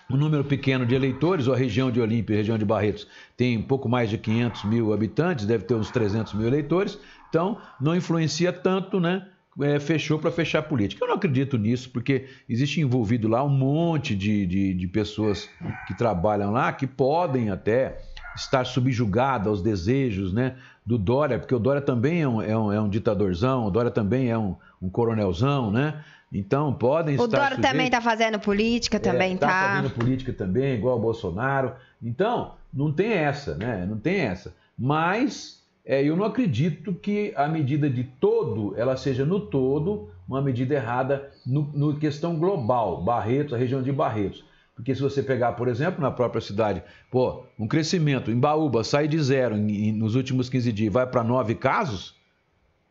um 0.09 0.15
número 0.15 0.43
pequeno 0.43 0.85
de 0.85 0.95
eleitores, 0.95 1.47
ou 1.47 1.53
a 1.53 1.57
região 1.57 1.91
de 1.91 1.99
Olímpia, 1.99 2.35
a 2.35 2.37
região 2.37 2.57
de 2.57 2.65
Barretos, 2.65 3.07
tem 3.35 3.57
um 3.57 3.63
pouco 3.63 3.89
mais 3.89 4.09
de 4.09 4.17
500 4.17 4.63
mil 4.65 4.93
habitantes, 4.93 5.45
deve 5.45 5.65
ter 5.65 5.75
uns 5.75 5.91
300 5.91 6.33
mil 6.33 6.47
eleitores, 6.47 6.97
então 7.29 7.57
não 7.79 7.95
influencia 7.95 8.53
tanto, 8.53 8.99
né? 8.99 9.27
É, 9.59 9.79
fechou 9.79 10.19
para 10.19 10.29
fechar 10.29 10.59
a 10.59 10.63
política. 10.63 11.03
Eu 11.03 11.07
não 11.07 11.15
acredito 11.15 11.57
nisso, 11.57 11.89
porque 11.89 12.27
existe 12.47 12.79
envolvido 12.79 13.27
lá 13.27 13.43
um 13.43 13.49
monte 13.49 14.15
de, 14.15 14.45
de, 14.45 14.73
de 14.75 14.87
pessoas 14.87 15.49
que 15.87 15.97
trabalham 15.97 16.51
lá 16.51 16.71
que 16.71 16.85
podem 16.85 17.49
até 17.49 17.97
estar 18.35 18.63
subjugada 18.65 19.49
aos 19.49 19.59
desejos 19.61 20.31
né, 20.31 20.55
do 20.85 20.95
Dória, 20.95 21.39
porque 21.39 21.55
o 21.55 21.59
Dória 21.59 21.81
também 21.81 22.21
é 22.21 22.27
um, 22.27 22.39
é 22.39 22.55
um, 22.57 22.71
é 22.71 22.79
um 22.79 22.87
ditadorzão, 22.87 23.65
o 23.65 23.71
Dória 23.71 23.89
também 23.89 24.29
é 24.29 24.37
um, 24.37 24.55
um 24.79 24.89
coronelzão, 24.89 25.71
né? 25.71 26.03
Então 26.31 26.73
podem 26.73 27.15
O 27.17 27.23
estar 27.25 27.37
Dória 27.37 27.55
sujeitos- 27.55 27.71
também 27.71 27.89
tá 27.89 28.01
fazendo 28.01 28.37
política, 28.39 28.99
também 28.99 29.33
é, 29.33 29.37
tá 29.37 29.47
tá. 29.47 29.67
fazendo 29.75 29.93
política 29.93 30.33
também, 30.33 30.75
igual 30.75 30.97
o 30.97 31.01
Bolsonaro. 31.01 31.71
Então, 32.03 32.55
não 32.73 32.91
tem 32.91 33.11
essa, 33.13 33.55
né? 33.55 33.85
Não 33.89 33.97
tem 33.97 34.19
essa. 34.21 34.53
Mas 34.77 35.63
é, 35.85 36.03
eu 36.03 36.17
não 36.17 36.25
acredito 36.25 36.93
que 36.93 37.33
a 37.35 37.47
medida 37.47 37.89
de 37.89 38.03
todo, 38.03 38.73
ela 38.77 38.97
seja 38.97 39.25
no 39.25 39.39
todo 39.39 40.09
uma 40.27 40.41
medida 40.41 40.75
errada 40.75 41.31
no, 41.45 41.61
no 41.73 41.95
questão 41.97 42.35
global, 42.37 43.01
Barretos, 43.01 43.53
a 43.53 43.57
região 43.57 43.81
de 43.81 43.91
Barretos. 43.93 44.43
Porque 44.75 44.93
se 44.93 45.01
você 45.01 45.23
pegar, 45.23 45.53
por 45.53 45.69
exemplo, 45.69 46.01
na 46.01 46.11
própria 46.11 46.41
cidade, 46.41 46.83
pô, 47.09 47.43
um 47.57 47.67
crescimento 47.67 48.29
em 48.29 48.37
Baúba 48.37 48.83
sai 48.83 49.07
de 49.07 49.17
zero 49.23 49.55
em- 49.55 49.87
em- 49.87 49.91
nos 49.93 50.13
últimos 50.13 50.49
15 50.49 50.71
dias 50.73 50.87
e 50.87 50.89
vai 50.93 51.07
para 51.07 51.23
nove 51.23 51.55
casos, 51.55 52.13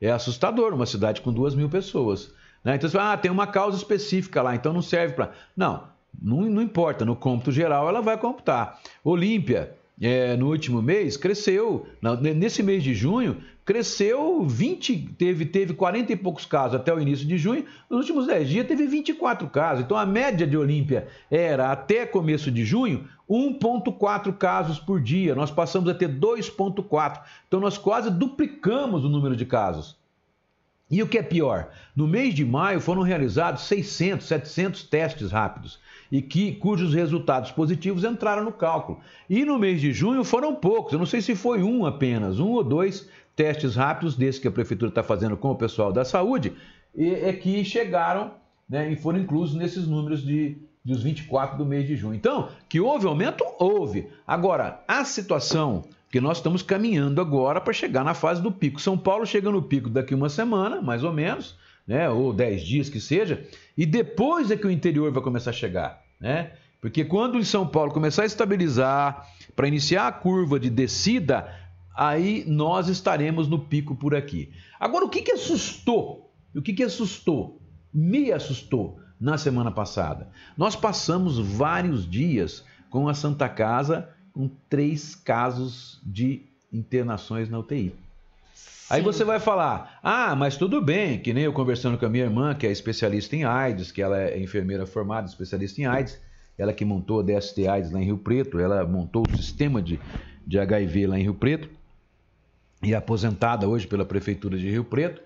é 0.00 0.10
assustador 0.10 0.72
uma 0.72 0.86
cidade 0.86 1.20
com 1.20 1.32
duas 1.32 1.54
mil 1.54 1.68
pessoas. 1.68 2.32
Né? 2.66 2.74
Então 2.74 2.90
você 2.90 2.96
fala, 2.96 3.12
ah, 3.12 3.16
tem 3.16 3.30
uma 3.30 3.46
causa 3.46 3.76
específica 3.76 4.42
lá, 4.42 4.56
então 4.56 4.72
não 4.72 4.82
serve 4.82 5.14
para. 5.14 5.30
Não, 5.56 5.84
não, 6.20 6.40
não 6.40 6.60
importa, 6.60 7.04
no 7.04 7.14
cômputo 7.14 7.52
geral 7.52 7.88
ela 7.88 8.02
vai 8.02 8.18
computar. 8.18 8.80
Olímpia, 9.04 9.72
é, 10.02 10.36
no 10.36 10.48
último 10.48 10.82
mês, 10.82 11.16
cresceu, 11.16 11.86
nesse 12.20 12.64
mês 12.64 12.82
de 12.82 12.92
junho, 12.92 13.36
cresceu 13.64 14.44
20, 14.44 15.14
teve, 15.16 15.46
teve 15.46 15.74
40 15.74 16.12
e 16.12 16.16
poucos 16.16 16.44
casos 16.44 16.74
até 16.74 16.92
o 16.92 16.98
início 16.98 17.24
de 17.24 17.38
junho, 17.38 17.64
nos 17.88 18.00
últimos 18.00 18.26
10 18.26 18.48
dias 18.48 18.66
teve 18.66 18.84
24 18.88 19.48
casos. 19.48 19.84
Então 19.84 19.96
a 19.96 20.04
média 20.04 20.44
de 20.44 20.56
Olímpia 20.56 21.06
era, 21.30 21.70
até 21.70 22.04
começo 22.04 22.50
de 22.50 22.64
junho, 22.64 23.06
1,4 23.30 24.36
casos 24.36 24.80
por 24.80 25.00
dia. 25.00 25.36
Nós 25.36 25.52
passamos 25.52 25.88
a 25.88 25.94
ter 25.94 26.08
2,4. 26.08 27.20
Então 27.46 27.60
nós 27.60 27.78
quase 27.78 28.10
duplicamos 28.10 29.04
o 29.04 29.08
número 29.08 29.36
de 29.36 29.46
casos. 29.46 29.96
E 30.90 31.02
o 31.02 31.08
que 31.08 31.18
é 31.18 31.22
pior, 31.22 31.70
no 31.96 32.06
mês 32.06 32.32
de 32.32 32.44
maio 32.44 32.80
foram 32.80 33.02
realizados 33.02 33.62
600, 33.62 34.26
700 34.26 34.84
testes 34.84 35.32
rápidos 35.32 35.80
e 36.12 36.22
que 36.22 36.52
cujos 36.52 36.94
resultados 36.94 37.50
positivos 37.50 38.04
entraram 38.04 38.44
no 38.44 38.52
cálculo. 38.52 39.00
E 39.28 39.44
no 39.44 39.58
mês 39.58 39.80
de 39.80 39.92
junho 39.92 40.22
foram 40.22 40.54
poucos, 40.54 40.92
eu 40.92 40.98
não 40.98 41.06
sei 41.06 41.20
se 41.20 41.34
foi 41.34 41.62
um 41.62 41.84
apenas, 41.84 42.38
um 42.38 42.50
ou 42.50 42.62
dois 42.62 43.08
testes 43.34 43.74
rápidos 43.74 44.16
desses 44.16 44.40
que 44.40 44.46
a 44.46 44.52
prefeitura 44.52 44.90
está 44.90 45.02
fazendo 45.02 45.36
com 45.36 45.50
o 45.50 45.56
pessoal 45.56 45.92
da 45.92 46.04
saúde, 46.04 46.52
e, 46.94 47.10
é 47.10 47.32
que 47.32 47.64
chegaram 47.64 48.34
né, 48.68 48.90
e 48.90 48.96
foram 48.96 49.18
inclusos 49.18 49.56
nesses 49.56 49.86
números 49.86 50.22
de 50.22 50.56
dos 50.84 51.02
24 51.02 51.58
do 51.58 51.66
mês 51.66 51.84
de 51.84 51.96
junho. 51.96 52.14
Então, 52.14 52.48
que 52.68 52.78
houve 52.78 53.08
aumento, 53.08 53.44
houve. 53.58 54.06
Agora, 54.24 54.84
a 54.86 55.04
situação 55.04 55.82
que 56.10 56.20
nós 56.20 56.38
estamos 56.38 56.62
caminhando 56.62 57.20
agora 57.20 57.60
para 57.60 57.72
chegar 57.72 58.04
na 58.04 58.14
fase 58.14 58.40
do 58.40 58.52
pico. 58.52 58.80
São 58.80 58.96
Paulo 58.96 59.26
chega 59.26 59.50
no 59.50 59.62
pico 59.62 59.90
daqui 59.90 60.14
uma 60.14 60.28
semana, 60.28 60.80
mais 60.80 61.02
ou 61.02 61.12
menos, 61.12 61.56
né, 61.86 62.08
ou 62.08 62.32
10 62.32 62.62
dias 62.62 62.88
que 62.88 63.00
seja, 63.00 63.46
e 63.76 63.84
depois 63.84 64.50
é 64.50 64.56
que 64.56 64.66
o 64.66 64.70
interior 64.70 65.12
vai 65.12 65.22
começar 65.22 65.50
a 65.50 65.54
chegar, 65.54 66.02
né? 66.20 66.52
Porque 66.80 67.04
quando 67.04 67.42
São 67.44 67.66
Paulo 67.66 67.92
começar 67.92 68.22
a 68.22 68.26
estabilizar, 68.26 69.26
para 69.56 69.66
iniciar 69.66 70.06
a 70.06 70.12
curva 70.12 70.60
de 70.60 70.70
descida, 70.70 71.52
aí 71.96 72.44
nós 72.46 72.88
estaremos 72.88 73.48
no 73.48 73.58
pico 73.58 73.96
por 73.96 74.14
aqui. 74.14 74.52
Agora, 74.78 75.04
o 75.04 75.08
que, 75.08 75.22
que 75.22 75.32
assustou? 75.32 76.30
O 76.54 76.62
que, 76.62 76.74
que 76.74 76.82
assustou? 76.82 77.60
Me 77.92 78.30
assustou 78.30 79.00
na 79.18 79.38
semana 79.38 79.72
passada. 79.72 80.28
Nós 80.56 80.76
passamos 80.76 81.38
vários 81.38 82.08
dias 82.08 82.64
com 82.90 83.08
a 83.08 83.14
Santa 83.14 83.48
Casa 83.48 84.08
com 84.36 84.50
três 84.68 85.14
casos 85.14 85.98
de 86.04 86.42
internações 86.70 87.48
na 87.48 87.58
UTI. 87.58 87.94
Aí 88.90 89.00
você 89.00 89.24
vai 89.24 89.40
falar, 89.40 89.98
ah, 90.02 90.36
mas 90.36 90.58
tudo 90.58 90.82
bem, 90.82 91.18
que 91.18 91.32
nem 91.32 91.44
eu 91.44 91.54
conversando 91.54 91.96
com 91.96 92.04
a 92.04 92.08
minha 92.10 92.24
irmã, 92.24 92.54
que 92.54 92.66
é 92.66 92.70
especialista 92.70 93.34
em 93.34 93.44
AIDS, 93.44 93.90
que 93.90 94.02
ela 94.02 94.20
é 94.20 94.38
enfermeira 94.38 94.84
formada, 94.84 95.26
especialista 95.26 95.80
em 95.80 95.86
AIDS, 95.86 96.20
ela 96.58 96.74
que 96.74 96.84
montou 96.84 97.20
a 97.20 97.22
DST 97.22 97.66
AIDS 97.66 97.90
lá 97.90 97.98
em 97.98 98.04
Rio 98.04 98.18
Preto, 98.18 98.58
ela 98.58 98.84
montou 98.84 99.24
o 99.26 99.36
sistema 99.38 99.80
de, 99.80 99.98
de 100.46 100.58
HIV 100.58 101.06
lá 101.06 101.18
em 101.18 101.22
Rio 101.22 101.34
Preto, 101.34 101.70
e 102.82 102.92
é 102.92 102.96
aposentada 102.96 103.66
hoje 103.66 103.86
pela 103.86 104.04
Prefeitura 104.04 104.58
de 104.58 104.68
Rio 104.68 104.84
Preto, 104.84 105.22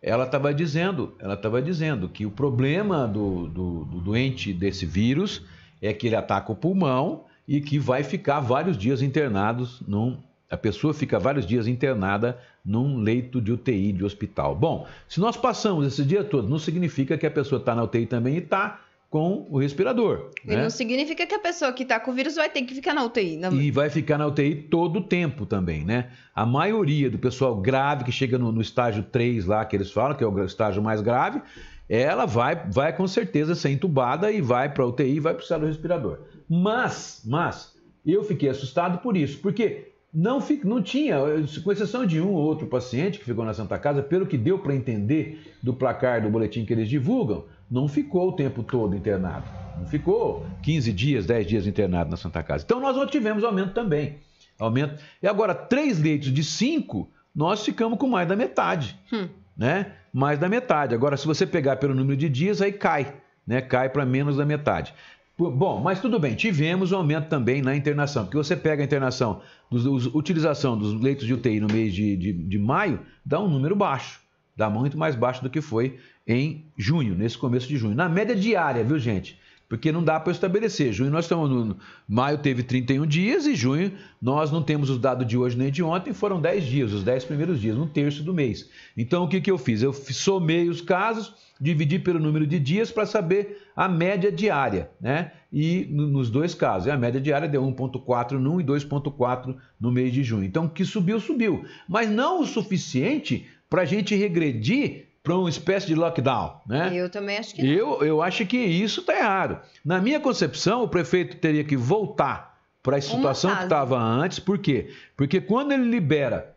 ela 0.00 0.24
estava 0.24 0.54
dizendo, 0.54 1.14
ela 1.18 1.34
estava 1.34 1.60
dizendo 1.60 2.08
que 2.08 2.24
o 2.24 2.30
problema 2.30 3.06
do, 3.06 3.46
do, 3.46 3.84
do 3.84 4.00
doente 4.00 4.54
desse 4.54 4.86
vírus 4.86 5.42
é 5.82 5.92
que 5.92 6.06
ele 6.06 6.16
ataca 6.16 6.50
o 6.50 6.56
pulmão 6.56 7.26
e 7.46 7.60
que 7.60 7.78
vai 7.78 8.02
ficar 8.02 8.40
vários 8.40 8.76
dias 8.76 9.02
internados 9.02 9.82
num. 9.86 10.18
A 10.50 10.56
pessoa 10.56 10.94
fica 10.94 11.18
vários 11.18 11.46
dias 11.46 11.66
internada 11.66 12.38
num 12.64 12.98
leito 12.98 13.40
de 13.40 13.52
UTI 13.52 13.92
de 13.92 14.04
hospital. 14.04 14.54
Bom, 14.54 14.86
se 15.08 15.20
nós 15.20 15.36
passamos 15.36 15.86
esse 15.86 16.04
dia 16.04 16.22
todo, 16.22 16.48
não 16.48 16.58
significa 16.58 17.18
que 17.18 17.26
a 17.26 17.30
pessoa 17.30 17.58
está 17.58 17.74
na 17.74 17.82
UTI 17.82 18.06
também 18.06 18.36
e 18.36 18.38
está 18.38 18.80
com 19.10 19.46
o 19.48 19.58
respirador. 19.58 20.30
E 20.44 20.48
né? 20.48 20.62
não 20.62 20.70
significa 20.70 21.24
que 21.24 21.34
a 21.34 21.38
pessoa 21.38 21.72
que 21.72 21.84
tá 21.84 22.00
com 22.00 22.10
o 22.10 22.14
vírus 22.14 22.34
vai 22.34 22.48
ter 22.48 22.62
que 22.62 22.74
ficar 22.74 22.92
na 22.92 23.04
UTI. 23.04 23.36
Não... 23.36 23.52
E 23.52 23.70
vai 23.70 23.88
ficar 23.88 24.18
na 24.18 24.26
UTI 24.26 24.56
todo 24.56 24.98
o 24.98 25.02
tempo 25.02 25.46
também, 25.46 25.84
né? 25.84 26.10
A 26.34 26.44
maioria 26.44 27.08
do 27.08 27.16
pessoal 27.16 27.54
grave 27.56 28.02
que 28.04 28.10
chega 28.10 28.38
no, 28.38 28.50
no 28.50 28.60
estágio 28.60 29.04
3 29.04 29.46
lá, 29.46 29.64
que 29.64 29.76
eles 29.76 29.92
falam, 29.92 30.16
que 30.16 30.24
é 30.24 30.26
o 30.26 30.44
estágio 30.44 30.82
mais 30.82 31.00
grave, 31.00 31.40
ela 31.88 32.26
vai, 32.26 32.56
vai 32.70 32.92
com 32.92 33.06
certeza 33.06 33.54
ser 33.54 33.70
entubada 33.70 34.32
e 34.32 34.40
vai 34.40 34.68
para 34.68 34.82
a 34.82 34.86
UTI 34.88 35.16
e 35.16 35.20
vai 35.20 35.34
precisar 35.34 35.58
do 35.58 35.66
respirador. 35.66 36.18
Mas, 36.62 37.22
mas, 37.24 37.74
eu 38.06 38.22
fiquei 38.22 38.48
assustado 38.48 38.98
por 38.98 39.16
isso, 39.16 39.38
porque 39.38 39.92
não, 40.12 40.38
não 40.62 40.80
tinha, 40.80 41.16
com 41.64 41.72
exceção 41.72 42.06
de 42.06 42.20
um 42.20 42.32
ou 42.32 42.42
outro 42.42 42.68
paciente 42.68 43.18
que 43.18 43.24
ficou 43.24 43.44
na 43.44 43.52
Santa 43.52 43.76
Casa, 43.76 44.02
pelo 44.02 44.26
que 44.26 44.38
deu 44.38 44.60
para 44.60 44.74
entender 44.74 45.52
do 45.60 45.74
placar 45.74 46.22
do 46.22 46.30
boletim 46.30 46.64
que 46.64 46.72
eles 46.72 46.88
divulgam, 46.88 47.44
não 47.68 47.88
ficou 47.88 48.28
o 48.28 48.32
tempo 48.32 48.62
todo 48.62 48.94
internado. 48.94 49.44
Não 49.76 49.86
ficou 49.86 50.46
15 50.62 50.92
dias, 50.92 51.26
10 51.26 51.46
dias 51.46 51.66
internado 51.66 52.10
na 52.10 52.16
Santa 52.16 52.40
Casa. 52.42 52.62
Então 52.64 52.78
nós 52.78 52.96
não 52.96 53.06
tivemos 53.06 53.42
aumento 53.42 53.72
também. 53.72 54.18
Aumento. 54.56 55.02
E 55.20 55.26
agora, 55.26 55.52
três 55.52 56.00
leitos 56.00 56.32
de 56.32 56.44
cinco, 56.44 57.10
nós 57.34 57.64
ficamos 57.64 57.98
com 57.98 58.06
mais 58.06 58.28
da 58.28 58.36
metade. 58.36 58.96
Hum. 59.12 59.28
Né? 59.56 59.92
Mais 60.12 60.38
da 60.38 60.48
metade. 60.48 60.94
Agora, 60.94 61.16
se 61.16 61.26
você 61.26 61.44
pegar 61.44 61.76
pelo 61.76 61.94
número 61.94 62.16
de 62.16 62.28
dias, 62.28 62.62
aí 62.62 62.70
cai. 62.70 63.12
Né? 63.44 63.60
Cai 63.60 63.88
para 63.88 64.06
menos 64.06 64.36
da 64.36 64.44
metade. 64.44 64.94
Bom, 65.36 65.80
mas 65.82 66.00
tudo 66.00 66.18
bem, 66.20 66.36
tivemos 66.36 66.92
um 66.92 66.96
aumento 66.96 67.28
também 67.28 67.60
na 67.60 67.74
internação, 67.74 68.24
porque 68.24 68.36
você 68.36 68.54
pega 68.56 68.82
a 68.82 68.86
internação, 68.86 69.40
dos, 69.68 69.84
os- 69.84 70.06
utilização 70.14 70.78
dos 70.78 70.94
leitos 71.00 71.26
de 71.26 71.34
UTI 71.34 71.58
no 71.58 71.66
mês 71.66 71.92
de, 71.92 72.16
de, 72.16 72.32
de 72.32 72.58
maio, 72.58 73.00
dá 73.24 73.40
um 73.40 73.48
número 73.48 73.74
baixo, 73.74 74.20
dá 74.56 74.70
muito 74.70 74.96
mais 74.96 75.16
baixo 75.16 75.42
do 75.42 75.50
que 75.50 75.60
foi 75.60 75.98
em 76.24 76.64
junho, 76.78 77.16
nesse 77.16 77.36
começo 77.36 77.66
de 77.66 77.76
junho. 77.76 77.96
Na 77.96 78.08
média 78.08 78.34
diária, 78.36 78.84
viu 78.84 78.96
gente? 78.96 79.36
Porque 79.76 79.90
não 79.90 80.04
dá 80.04 80.20
para 80.20 80.30
estabelecer. 80.32 80.92
Junho 80.92 81.10
nós 81.10 81.24
estamos 81.24 81.50
no. 81.50 81.76
Maio 82.08 82.38
teve 82.38 82.62
31 82.62 83.06
dias 83.06 83.44
e 83.46 83.54
junho 83.56 83.90
nós 84.22 84.50
não 84.52 84.62
temos 84.62 84.88
os 84.88 84.98
dados 84.98 85.26
de 85.26 85.36
hoje 85.36 85.58
nem 85.58 85.70
de 85.70 85.82
ontem, 85.82 86.12
foram 86.12 86.40
10 86.40 86.64
dias, 86.64 86.92
os 86.92 87.02
10 87.02 87.24
primeiros 87.24 87.60
dias, 87.60 87.76
um 87.76 87.86
terço 87.86 88.22
do 88.22 88.32
mês. 88.32 88.70
Então 88.96 89.24
o 89.24 89.28
que, 89.28 89.40
que 89.40 89.50
eu 89.50 89.58
fiz? 89.58 89.82
Eu 89.82 89.92
somei 89.92 90.68
os 90.68 90.80
casos, 90.80 91.34
dividi 91.60 91.98
pelo 91.98 92.20
número 92.20 92.46
de 92.46 92.58
dias 92.60 92.92
para 92.92 93.04
saber 93.04 93.58
a 93.74 93.88
média 93.88 94.30
diária, 94.30 94.90
né? 95.00 95.32
E 95.52 95.86
no- 95.90 96.06
nos 96.06 96.30
dois 96.30 96.54
casos, 96.54 96.88
a 96.88 96.96
média 96.96 97.20
diária 97.20 97.48
deu 97.48 97.62
1,4 97.64 98.38
num 98.38 98.60
e 98.60 98.64
2,4 98.64 99.56
no 99.80 99.90
mês 99.90 100.12
de 100.12 100.22
junho. 100.22 100.44
Então 100.44 100.66
o 100.66 100.70
que 100.70 100.84
subiu, 100.84 101.18
subiu. 101.18 101.64
Mas 101.88 102.08
não 102.08 102.40
o 102.40 102.46
suficiente 102.46 103.46
para 103.68 103.82
a 103.82 103.84
gente 103.84 104.14
regredir 104.14 105.08
para 105.24 105.38
uma 105.38 105.48
espécie 105.48 105.86
de 105.86 105.94
lockdown, 105.94 106.60
né? 106.66 106.90
Eu 106.94 107.08
também 107.08 107.38
acho 107.38 107.54
que 107.54 107.62
não. 107.62 107.70
Eu, 107.70 108.02
eu 108.04 108.22
acho 108.22 108.44
que 108.44 108.58
isso 108.58 109.00
está 109.00 109.16
errado. 109.18 109.58
Na 109.82 109.98
minha 109.98 110.20
concepção, 110.20 110.82
o 110.82 110.88
prefeito 110.88 111.38
teria 111.38 111.64
que 111.64 111.78
voltar 111.78 112.60
para 112.82 112.98
a 112.98 113.00
situação 113.00 113.56
que 113.56 113.62
estava 113.62 113.98
antes. 113.98 114.38
Por 114.38 114.58
quê? 114.58 114.90
Porque 115.16 115.40
quando 115.40 115.72
ele 115.72 115.84
libera, 115.84 116.54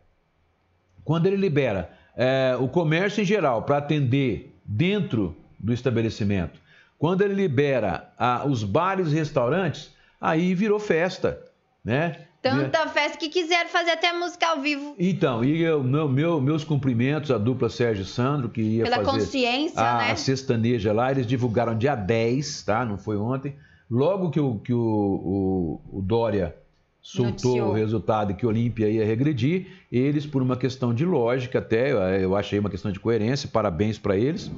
quando 1.02 1.24
ele 1.24 1.36
libera 1.36 1.90
é, 2.14 2.54
o 2.60 2.68
comércio 2.68 3.22
em 3.22 3.24
geral 3.24 3.62
para 3.62 3.78
atender 3.78 4.54
dentro 4.62 5.34
do 5.58 5.72
estabelecimento, 5.72 6.60
quando 6.98 7.22
ele 7.22 7.32
libera 7.32 8.12
ah, 8.18 8.44
os 8.46 8.62
bares 8.62 9.10
e 9.12 9.14
restaurantes, 9.14 9.94
aí 10.20 10.54
virou 10.54 10.78
festa, 10.78 11.42
né? 11.82 12.27
Tanta 12.40 12.86
festa 12.88 13.18
que 13.18 13.28
quiseram 13.28 13.68
fazer 13.68 13.90
até 13.90 14.12
música 14.12 14.46
ao 14.46 14.60
vivo. 14.60 14.94
Então, 14.98 15.44
e 15.44 15.60
eu, 15.60 15.82
meu, 15.82 16.08
meu- 16.08 16.40
meus 16.40 16.62
cumprimentos 16.62 17.30
à 17.30 17.38
dupla 17.38 17.68
Sérgio 17.68 18.04
Sandro, 18.04 18.48
que 18.48 18.60
ia 18.62 18.84
Pela 18.84 18.96
fazer 18.98 19.10
consciência, 19.10 19.80
a, 19.80 19.98
né? 19.98 20.10
a 20.12 20.16
sextaneja 20.16 20.92
lá, 20.92 21.10
eles 21.10 21.26
divulgaram 21.26 21.76
dia 21.76 21.94
10, 21.96 22.62
tá? 22.62 22.84
Não 22.84 22.96
foi 22.96 23.16
ontem. 23.16 23.56
Logo 23.90 24.30
que 24.30 24.38
o, 24.38 24.58
que 24.58 24.72
o, 24.72 25.80
o, 25.90 25.98
o 25.98 26.02
Dória 26.02 26.54
soltou 27.02 27.30
Noticiou. 27.30 27.68
o 27.70 27.72
resultado 27.72 28.34
que 28.34 28.44
o 28.44 28.50
Olímpia 28.50 28.88
ia 28.88 29.04
regredir, 29.04 29.66
eles, 29.90 30.26
por 30.26 30.40
uma 30.42 30.56
questão 30.56 30.92
de 30.94 31.04
lógica 31.04 31.58
até, 31.58 31.90
eu- 31.92 31.98
eu 31.98 32.36
achei 32.36 32.58
uma 32.58 32.68
questão 32.70 32.92
de 32.92 33.00
coerência, 33.00 33.48
parabéns 33.52 33.98
para 33.98 34.16
eles, 34.16 34.50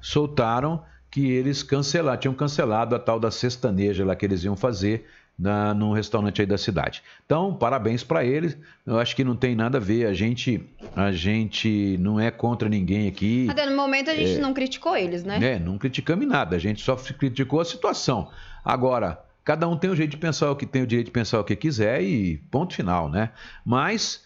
soltaram 0.00 0.82
que 1.10 1.30
eles 1.30 1.62
cancelaram, 1.62 2.18
tinham 2.18 2.34
cancelado 2.34 2.94
a 2.94 2.98
tal 2.98 3.18
da 3.18 3.30
sextaneja 3.30 4.04
lá 4.04 4.14
que 4.14 4.26
eles 4.26 4.44
iam 4.44 4.56
fazer 4.56 5.06
na, 5.38 5.72
num 5.72 5.92
restaurante 5.92 6.40
aí 6.40 6.46
da 6.46 6.58
cidade. 6.58 7.02
Então, 7.24 7.54
parabéns 7.54 8.02
para 8.02 8.24
eles. 8.24 8.58
Eu 8.84 8.98
acho 8.98 9.14
que 9.14 9.22
não 9.22 9.36
tem 9.36 9.54
nada 9.54 9.78
a 9.78 9.80
ver. 9.80 10.06
A 10.06 10.12
gente, 10.12 10.60
a 10.96 11.12
gente 11.12 11.96
não 12.00 12.18
é 12.18 12.30
contra 12.30 12.68
ninguém 12.68 13.06
aqui. 13.06 13.46
Até 13.48 13.64
no 13.64 13.76
momento 13.76 14.10
a 14.10 14.14
gente 14.14 14.40
não 14.40 14.52
criticou 14.52 14.96
eles, 14.96 15.22
né? 15.22 15.38
É, 15.54 15.58
não 15.58 15.78
criticamos 15.78 16.26
nada. 16.26 16.56
A 16.56 16.58
gente 16.58 16.82
só 16.82 16.96
criticou 16.96 17.60
a 17.60 17.64
situação. 17.64 18.30
Agora, 18.64 19.22
cada 19.44 19.68
um 19.68 19.76
tem 19.76 19.88
o 19.88 19.96
jeito 19.96 20.10
de 20.10 20.16
pensar 20.16 20.50
o 20.50 20.56
que 20.56 20.66
tem 20.66 20.82
o 20.82 20.86
direito 20.86 21.06
de 21.06 21.12
pensar 21.12 21.38
o 21.38 21.44
que 21.44 21.54
quiser 21.54 22.02
e 22.02 22.38
ponto 22.50 22.74
final, 22.74 23.08
né? 23.08 23.30
Mas 23.64 24.24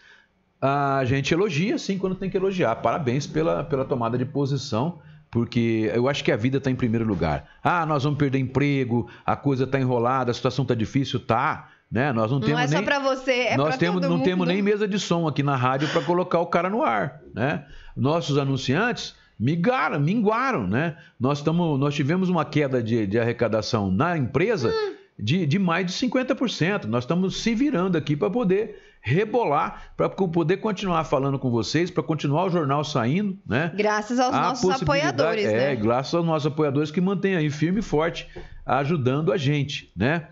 a 0.60 1.04
gente 1.04 1.34
elogia 1.34 1.76
sim 1.76 1.98
quando 1.98 2.14
tem 2.14 2.30
que 2.30 2.36
elogiar. 2.36 2.76
Parabéns 2.76 3.26
pela, 3.26 3.64
pela 3.64 3.84
tomada 3.84 4.16
de 4.16 4.24
posição 4.24 5.00
porque 5.32 5.90
eu 5.94 6.06
acho 6.08 6.22
que 6.22 6.30
a 6.30 6.36
vida 6.36 6.58
está 6.58 6.70
em 6.70 6.76
primeiro 6.76 7.06
lugar. 7.06 7.48
Ah, 7.64 7.86
nós 7.86 8.04
vamos 8.04 8.18
perder 8.18 8.38
emprego, 8.38 9.08
a 9.24 9.34
coisa 9.34 9.64
está 9.64 9.80
enrolada, 9.80 10.30
a 10.30 10.34
situação 10.34 10.62
está 10.62 10.74
difícil, 10.74 11.18
tá? 11.18 11.70
Né? 11.90 12.12
Nós 12.12 12.30
não, 12.30 12.38
Não 12.38 12.46
temos 12.46 12.60
é 12.62 12.68
só 12.68 12.74
nem 12.76 12.84
pra 12.84 12.98
você, 12.98 13.32
é 13.32 13.56
nós 13.56 13.70
pra 13.70 13.78
temos, 13.78 14.00
todo 14.02 14.10
não 14.10 14.18
mundo. 14.18 14.24
temos 14.26 14.46
nem 14.46 14.60
mesa 14.62 14.86
de 14.86 14.98
som 14.98 15.26
aqui 15.26 15.42
na 15.42 15.56
rádio 15.56 15.88
para 15.88 16.02
colocar 16.02 16.38
o 16.38 16.46
cara 16.46 16.68
no 16.70 16.82
ar, 16.82 17.20
né? 17.34 17.64
Nossos 17.96 18.36
anunciantes 18.38 19.14
migaram, 19.40 19.98
minguaram, 19.98 20.66
né? 20.66 20.96
Nós, 21.18 21.42
tamo, 21.42 21.76
nós 21.78 21.94
tivemos 21.94 22.28
uma 22.28 22.44
queda 22.44 22.82
de, 22.82 23.06
de 23.06 23.18
arrecadação 23.18 23.90
na 23.90 24.16
empresa 24.16 24.68
Hum. 24.68 24.94
de, 25.18 25.46
de 25.46 25.58
mais 25.58 25.86
de 25.86 25.92
50%. 25.92 26.84
Nós 26.84 27.04
estamos 27.04 27.36
se 27.42 27.54
virando 27.54 27.96
aqui 27.98 28.16
para 28.16 28.30
poder 28.30 28.91
rebolar, 29.02 29.92
para 29.96 30.08
poder 30.08 30.58
continuar 30.58 31.02
falando 31.04 31.36
com 31.36 31.50
vocês, 31.50 31.90
para 31.90 32.04
continuar 32.04 32.44
o 32.44 32.50
jornal 32.50 32.84
saindo, 32.84 33.36
né? 33.44 33.72
Graças 33.74 34.20
aos 34.20 34.32
a 34.32 34.40
nossos 34.40 34.70
apoiadores, 34.82 35.44
é, 35.44 35.74
né? 35.74 35.76
graças 35.76 36.14
aos 36.14 36.24
nossos 36.24 36.46
apoiadores 36.46 36.92
que 36.92 37.00
mantêm 37.00 37.34
aí 37.34 37.50
firme 37.50 37.80
e 37.80 37.82
forte, 37.82 38.28
ajudando 38.64 39.32
a 39.32 39.36
gente, 39.36 39.92
né? 39.96 40.28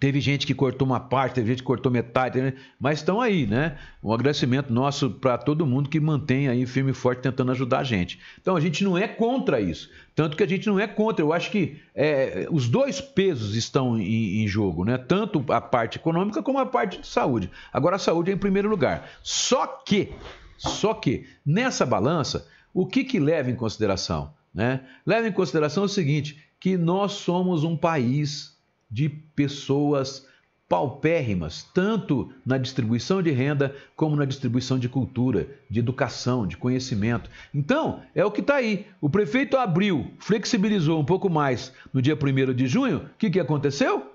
Teve 0.00 0.20
gente 0.20 0.46
que 0.46 0.54
cortou 0.54 0.86
uma 0.86 1.00
parte, 1.00 1.34
teve 1.34 1.48
gente 1.48 1.58
que 1.58 1.64
cortou 1.64 1.90
metade, 1.90 2.34
teve- 2.40 2.56
mas 2.78 2.98
estão 2.98 3.20
aí, 3.20 3.46
né? 3.46 3.76
Um 4.02 4.12
agradecimento 4.12 4.72
nosso 4.72 5.10
para 5.10 5.38
todo 5.38 5.66
mundo 5.66 5.88
que 5.88 6.00
mantém 6.00 6.48
aí 6.48 6.66
firme 6.66 6.90
e 6.90 6.94
forte 6.94 7.22
tentando 7.22 7.50
ajudar 7.52 7.78
a 7.80 7.84
gente. 7.84 8.18
Então 8.40 8.56
a 8.56 8.60
gente 8.60 8.82
não 8.84 8.96
é 8.98 9.06
contra 9.06 9.60
isso, 9.60 9.90
tanto 10.14 10.36
que 10.36 10.42
a 10.42 10.48
gente 10.48 10.66
não 10.66 10.78
é 10.80 10.86
contra. 10.86 11.24
Eu 11.24 11.32
acho 11.32 11.50
que 11.50 11.80
é, 11.94 12.46
os 12.50 12.68
dois 12.68 13.00
pesos 13.00 13.54
estão 13.54 13.98
em, 13.98 14.42
em 14.42 14.48
jogo, 14.48 14.84
né? 14.84 14.98
Tanto 14.98 15.44
a 15.48 15.60
parte 15.60 15.98
econômica 15.98 16.42
como 16.42 16.58
a 16.58 16.66
parte 16.66 17.00
de 17.00 17.06
saúde. 17.06 17.50
Agora 17.72 17.96
a 17.96 17.98
saúde 17.98 18.30
é 18.30 18.34
em 18.34 18.38
primeiro 18.38 18.68
lugar. 18.68 19.08
Só 19.22 19.66
que, 19.66 20.12
só 20.56 20.94
que 20.94 21.26
nessa 21.44 21.84
balança, 21.86 22.46
o 22.72 22.86
que 22.86 23.04
que 23.04 23.18
leva 23.20 23.50
em 23.50 23.56
consideração, 23.56 24.32
né? 24.54 24.80
Leva 25.06 25.28
em 25.28 25.32
consideração 25.32 25.84
o 25.84 25.88
seguinte, 25.88 26.38
que 26.58 26.76
nós 26.76 27.12
somos 27.12 27.62
um 27.64 27.76
país 27.76 28.53
de 28.94 29.08
pessoas 29.08 30.24
paupérrimas, 30.68 31.66
tanto 31.74 32.32
na 32.46 32.56
distribuição 32.56 33.20
de 33.20 33.32
renda 33.32 33.74
como 33.96 34.14
na 34.14 34.24
distribuição 34.24 34.78
de 34.78 34.88
cultura, 34.88 35.48
de 35.68 35.80
educação, 35.80 36.46
de 36.46 36.56
conhecimento. 36.56 37.28
Então, 37.52 38.02
é 38.14 38.24
o 38.24 38.30
que 38.30 38.40
está 38.40 38.54
aí. 38.54 38.86
O 39.00 39.10
prefeito 39.10 39.56
abriu, 39.56 40.12
flexibilizou 40.20 41.00
um 41.00 41.04
pouco 41.04 41.28
mais 41.28 41.72
no 41.92 42.00
dia 42.00 42.16
1 42.16 42.54
de 42.54 42.68
junho. 42.68 42.98
O 42.98 43.18
que, 43.18 43.30
que 43.30 43.40
aconteceu? 43.40 44.14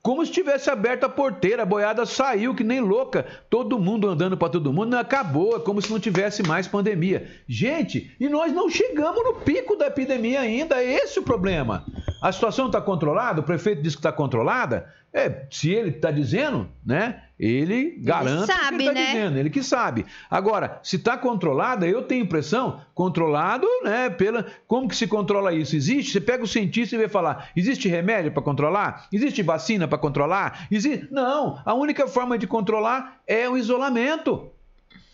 Como 0.00 0.24
se 0.24 0.32
tivesse 0.32 0.70
aberto 0.70 1.04
a 1.04 1.08
porteira, 1.08 1.64
a 1.64 1.66
boiada 1.66 2.06
saiu 2.06 2.54
que 2.54 2.64
nem 2.64 2.80
louca, 2.80 3.26
todo 3.50 3.78
mundo 3.78 4.08
andando 4.08 4.36
para 4.36 4.48
todo 4.48 4.72
mundo, 4.72 4.94
acabou, 4.94 5.56
é 5.56 5.60
como 5.60 5.82
se 5.82 5.90
não 5.90 6.00
tivesse 6.00 6.42
mais 6.42 6.66
pandemia. 6.66 7.28
Gente, 7.46 8.14
e 8.18 8.28
nós 8.28 8.52
não 8.52 8.70
chegamos 8.70 9.22
no 9.22 9.34
pico 9.34 9.76
da 9.76 9.88
epidemia 9.88 10.40
ainda, 10.40 10.82
é 10.82 10.94
esse 10.94 11.18
o 11.18 11.22
problema. 11.22 11.84
A 12.20 12.32
situação 12.32 12.66
está 12.66 12.80
controlada, 12.80 13.40
o 13.40 13.44
prefeito 13.44 13.82
diz 13.82 13.94
que 13.94 14.00
está 14.00 14.12
controlada, 14.12 14.92
é, 15.12 15.46
se 15.50 15.70
ele 15.70 15.90
está 15.90 16.10
dizendo, 16.10 16.68
né, 16.84 17.22
ele 17.38 17.96
garante 17.98 18.42
o 18.42 18.46
que 18.46 18.52
sabe, 18.52 18.74
ele 18.74 18.82
está 18.88 18.92
né? 18.92 19.06
dizendo, 19.06 19.38
ele 19.38 19.50
que 19.50 19.62
sabe. 19.62 20.06
Agora, 20.28 20.80
se 20.82 20.96
está 20.96 21.16
controlada, 21.16 21.86
eu 21.86 22.02
tenho 22.02 22.24
impressão, 22.24 22.80
controlado, 22.94 23.66
né, 23.84 24.10
pela... 24.10 24.46
Como 24.66 24.88
que 24.88 24.96
se 24.96 25.06
controla 25.06 25.54
isso? 25.54 25.74
Existe? 25.74 26.12
Você 26.12 26.20
pega 26.20 26.44
o 26.44 26.48
cientista 26.48 26.94
e 26.94 26.98
vai 26.98 27.08
falar, 27.08 27.50
existe 27.56 27.88
remédio 27.88 28.32
para 28.32 28.42
controlar? 28.42 29.08
Existe 29.12 29.42
vacina 29.42 29.88
para 29.88 29.98
controlar? 29.98 30.66
Existe... 30.70 31.08
Não, 31.10 31.60
a 31.64 31.72
única 31.72 32.06
forma 32.06 32.36
de 32.36 32.46
controlar 32.46 33.20
é 33.26 33.48
o 33.48 33.56
isolamento. 33.56 34.50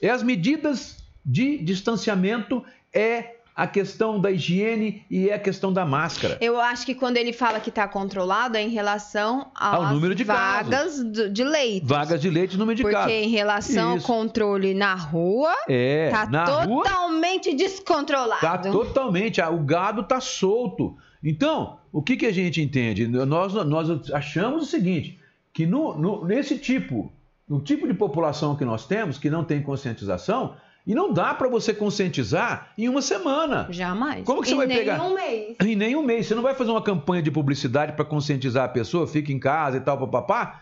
É 0.03 0.09
as 0.09 0.23
medidas 0.23 1.05
de 1.25 1.59
distanciamento, 1.59 2.65
é 2.93 3.34
a 3.57 3.67
questão 3.69 4.21
da 4.21 4.33
higiene 4.33 5.05
e 5.09 5.31
a 5.31 5.39
questão 5.39 5.73
da 5.73 5.85
máscara. 5.85 6.37
Eu 6.41 6.61
acho 6.61 6.85
que 6.85 6.95
quando 6.95 7.17
ele 7.19 7.33
fala 7.33 7.61
que 7.61 7.69
está 7.69 7.87
controlado 7.87 8.57
é 8.57 8.63
em 8.63 8.71
relação 8.71 9.47
Ao 9.55 9.93
número 9.93 10.13
de 10.15 10.25
vagas 10.25 10.99
do- 11.05 11.31
de 11.31 11.45
leite. 11.45 11.87
Vagas 11.87 12.21
de 12.21 12.29
leite, 12.29 12.57
número 12.57 12.77
de 12.77 12.83
Porque 12.83 12.97
casos. 12.97 13.13
em 13.13 13.29
relação 13.29 13.97
Isso. 13.97 14.11
ao 14.11 14.19
controle 14.19 14.75
na 14.75 14.95
rua, 14.97 15.55
É, 15.69 16.11
tá 16.11 16.27
na 16.27 16.45
rua 16.65 16.83
totalmente 16.85 17.55
descontrolado. 17.55 18.41
Tá 18.41 18.59
totalmente, 18.59 19.41
o 19.41 19.59
gado 19.59 20.03
tá 20.03 20.21
solto. 20.21 20.97
Então, 21.23 21.79
o 21.93 22.03
que, 22.03 22.17
que 22.17 22.27
a 22.27 22.33
gente 22.33 22.61
entende? 22.61 23.07
Nós, 23.07 23.55
nós 23.55 24.11
achamos 24.13 24.65
o 24.65 24.67
seguinte, 24.67 25.19
que 25.53 25.65
no, 25.65 25.97
no- 25.97 26.25
nesse 26.25 26.59
tipo, 26.59 27.13
no 27.49 27.61
tipo 27.61 27.87
de 27.87 27.95
população 27.95 28.57
que 28.57 28.65
nós 28.65 28.85
temos, 28.87 29.17
que 29.17 29.31
não 29.31 29.45
tem 29.45 29.63
conscientização, 29.63 30.55
e 30.87 30.95
não 30.95 31.13
dá 31.13 31.33
para 31.35 31.49
você 31.49 31.73
conscientizar 31.73 32.73
em 32.77 32.89
uma 32.89 33.01
semana. 33.01 33.67
Jamais. 33.71 34.25
Como 34.25 34.43
que 34.43 34.49
você 34.49 34.55
Em 34.55 34.57
vai 34.59 34.67
pegar? 34.67 34.99
nenhum 34.99 35.15
mês. 35.15 35.57
Em 35.63 35.75
nenhum 35.77 36.03
mês. 36.03 36.27
Você 36.27 36.35
não 36.35 36.43
vai 36.43 36.55
fazer 36.55 36.71
uma 36.71 36.83
campanha 36.83 37.23
de 37.23 37.31
publicidade 37.31 37.93
para 37.93 38.05
conscientizar 38.05 38.65
a 38.65 38.69
pessoa, 38.69 39.07
fica 39.07 39.33
em 39.33 39.39
casa 39.39 39.79
e 39.79 39.81
tal, 39.81 39.99
papapá, 39.99 40.61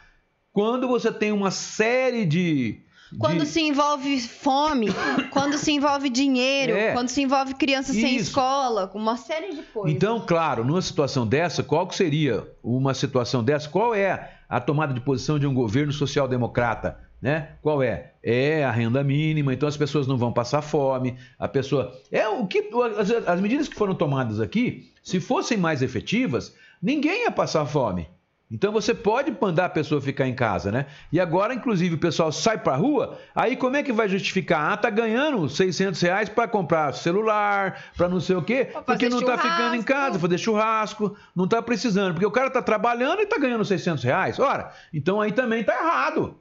quando 0.52 0.86
você 0.86 1.10
tem 1.10 1.32
uma 1.32 1.50
série 1.50 2.24
de... 2.24 2.80
Quando 3.18 3.40
de- 3.40 3.46
se 3.46 3.60
envolve 3.60 4.20
fome, 4.20 4.86
quando 5.30 5.58
se 5.58 5.70
envolve 5.72 6.08
dinheiro, 6.08 6.72
É. 6.72 6.92
quando 6.92 7.08
se 7.08 7.20
envolve 7.20 7.52
criança 7.54 7.92
sem 7.92 8.16
Isso. 8.16 8.28
escola, 8.30 8.90
uma 8.94 9.16
série 9.18 9.54
de 9.54 9.62
coisas. 9.62 9.92
Então, 9.94 10.20
claro, 10.20 10.64
numa 10.64 10.80
situação 10.80 11.26
dessa, 11.26 11.62
qual 11.62 11.86
que 11.86 11.94
seria 11.94 12.46
uma 12.62 12.94
situação 12.94 13.44
dessa? 13.44 13.68
Qual 13.68 13.94
é 13.94 14.30
a 14.48 14.60
tomada 14.60 14.94
de 14.94 15.00
posição 15.00 15.38
de 15.38 15.46
um 15.46 15.52
governo 15.52 15.92
social-democrata? 15.92 16.98
Né? 17.22 17.50
Qual 17.62 17.80
é? 17.80 18.14
É 18.20 18.64
a 18.64 18.72
renda 18.72 19.04
mínima, 19.04 19.54
então 19.54 19.68
as 19.68 19.76
pessoas 19.76 20.08
não 20.08 20.18
vão 20.18 20.32
passar 20.32 20.60
fome, 20.60 21.16
a 21.38 21.46
pessoa. 21.46 21.96
É 22.10 22.28
o 22.28 22.48
que. 22.48 22.68
As, 22.98 23.10
as 23.10 23.40
medidas 23.40 23.68
que 23.68 23.76
foram 23.76 23.94
tomadas 23.94 24.40
aqui, 24.40 24.90
se 25.04 25.20
fossem 25.20 25.56
mais 25.56 25.82
efetivas, 25.82 26.52
ninguém 26.82 27.22
ia 27.22 27.30
passar 27.30 27.64
fome. 27.64 28.08
Então 28.50 28.70
você 28.70 28.92
pode 28.92 29.34
mandar 29.40 29.64
a 29.64 29.70
pessoa 29.70 29.98
ficar 29.98 30.28
em 30.28 30.34
casa, 30.34 30.70
né? 30.70 30.84
E 31.10 31.18
agora, 31.18 31.54
inclusive, 31.54 31.94
o 31.94 31.98
pessoal 31.98 32.30
sai 32.30 32.58
pra 32.58 32.76
rua, 32.76 33.18
aí 33.34 33.56
como 33.56 33.76
é 33.76 33.82
que 33.82 33.94
vai 33.94 34.06
justificar? 34.10 34.72
Ah, 34.72 34.76
tá 34.76 34.90
ganhando 34.90 35.48
600 35.48 35.98
reais 36.02 36.28
para 36.28 36.46
comprar 36.46 36.92
celular, 36.92 37.82
para 37.96 38.10
não 38.10 38.20
sei 38.20 38.36
o 38.36 38.42
quê, 38.42 38.66
Pra 38.66 38.82
porque 38.82 39.08
não 39.08 39.22
tá 39.22 39.38
ficando 39.38 39.74
em 39.74 39.82
casa, 39.82 40.18
fazer 40.18 40.36
churrasco, 40.36 41.16
não 41.34 41.48
tá 41.48 41.62
precisando, 41.62 42.12
porque 42.12 42.26
o 42.26 42.30
cara 42.30 42.50
tá 42.50 42.60
trabalhando 42.60 43.22
e 43.22 43.26
tá 43.26 43.38
ganhando 43.38 43.64
600 43.64 44.04
reais. 44.04 44.38
Ora, 44.38 44.70
então 44.92 45.18
aí 45.18 45.32
também 45.32 45.64
tá 45.64 45.72
errado. 45.72 46.36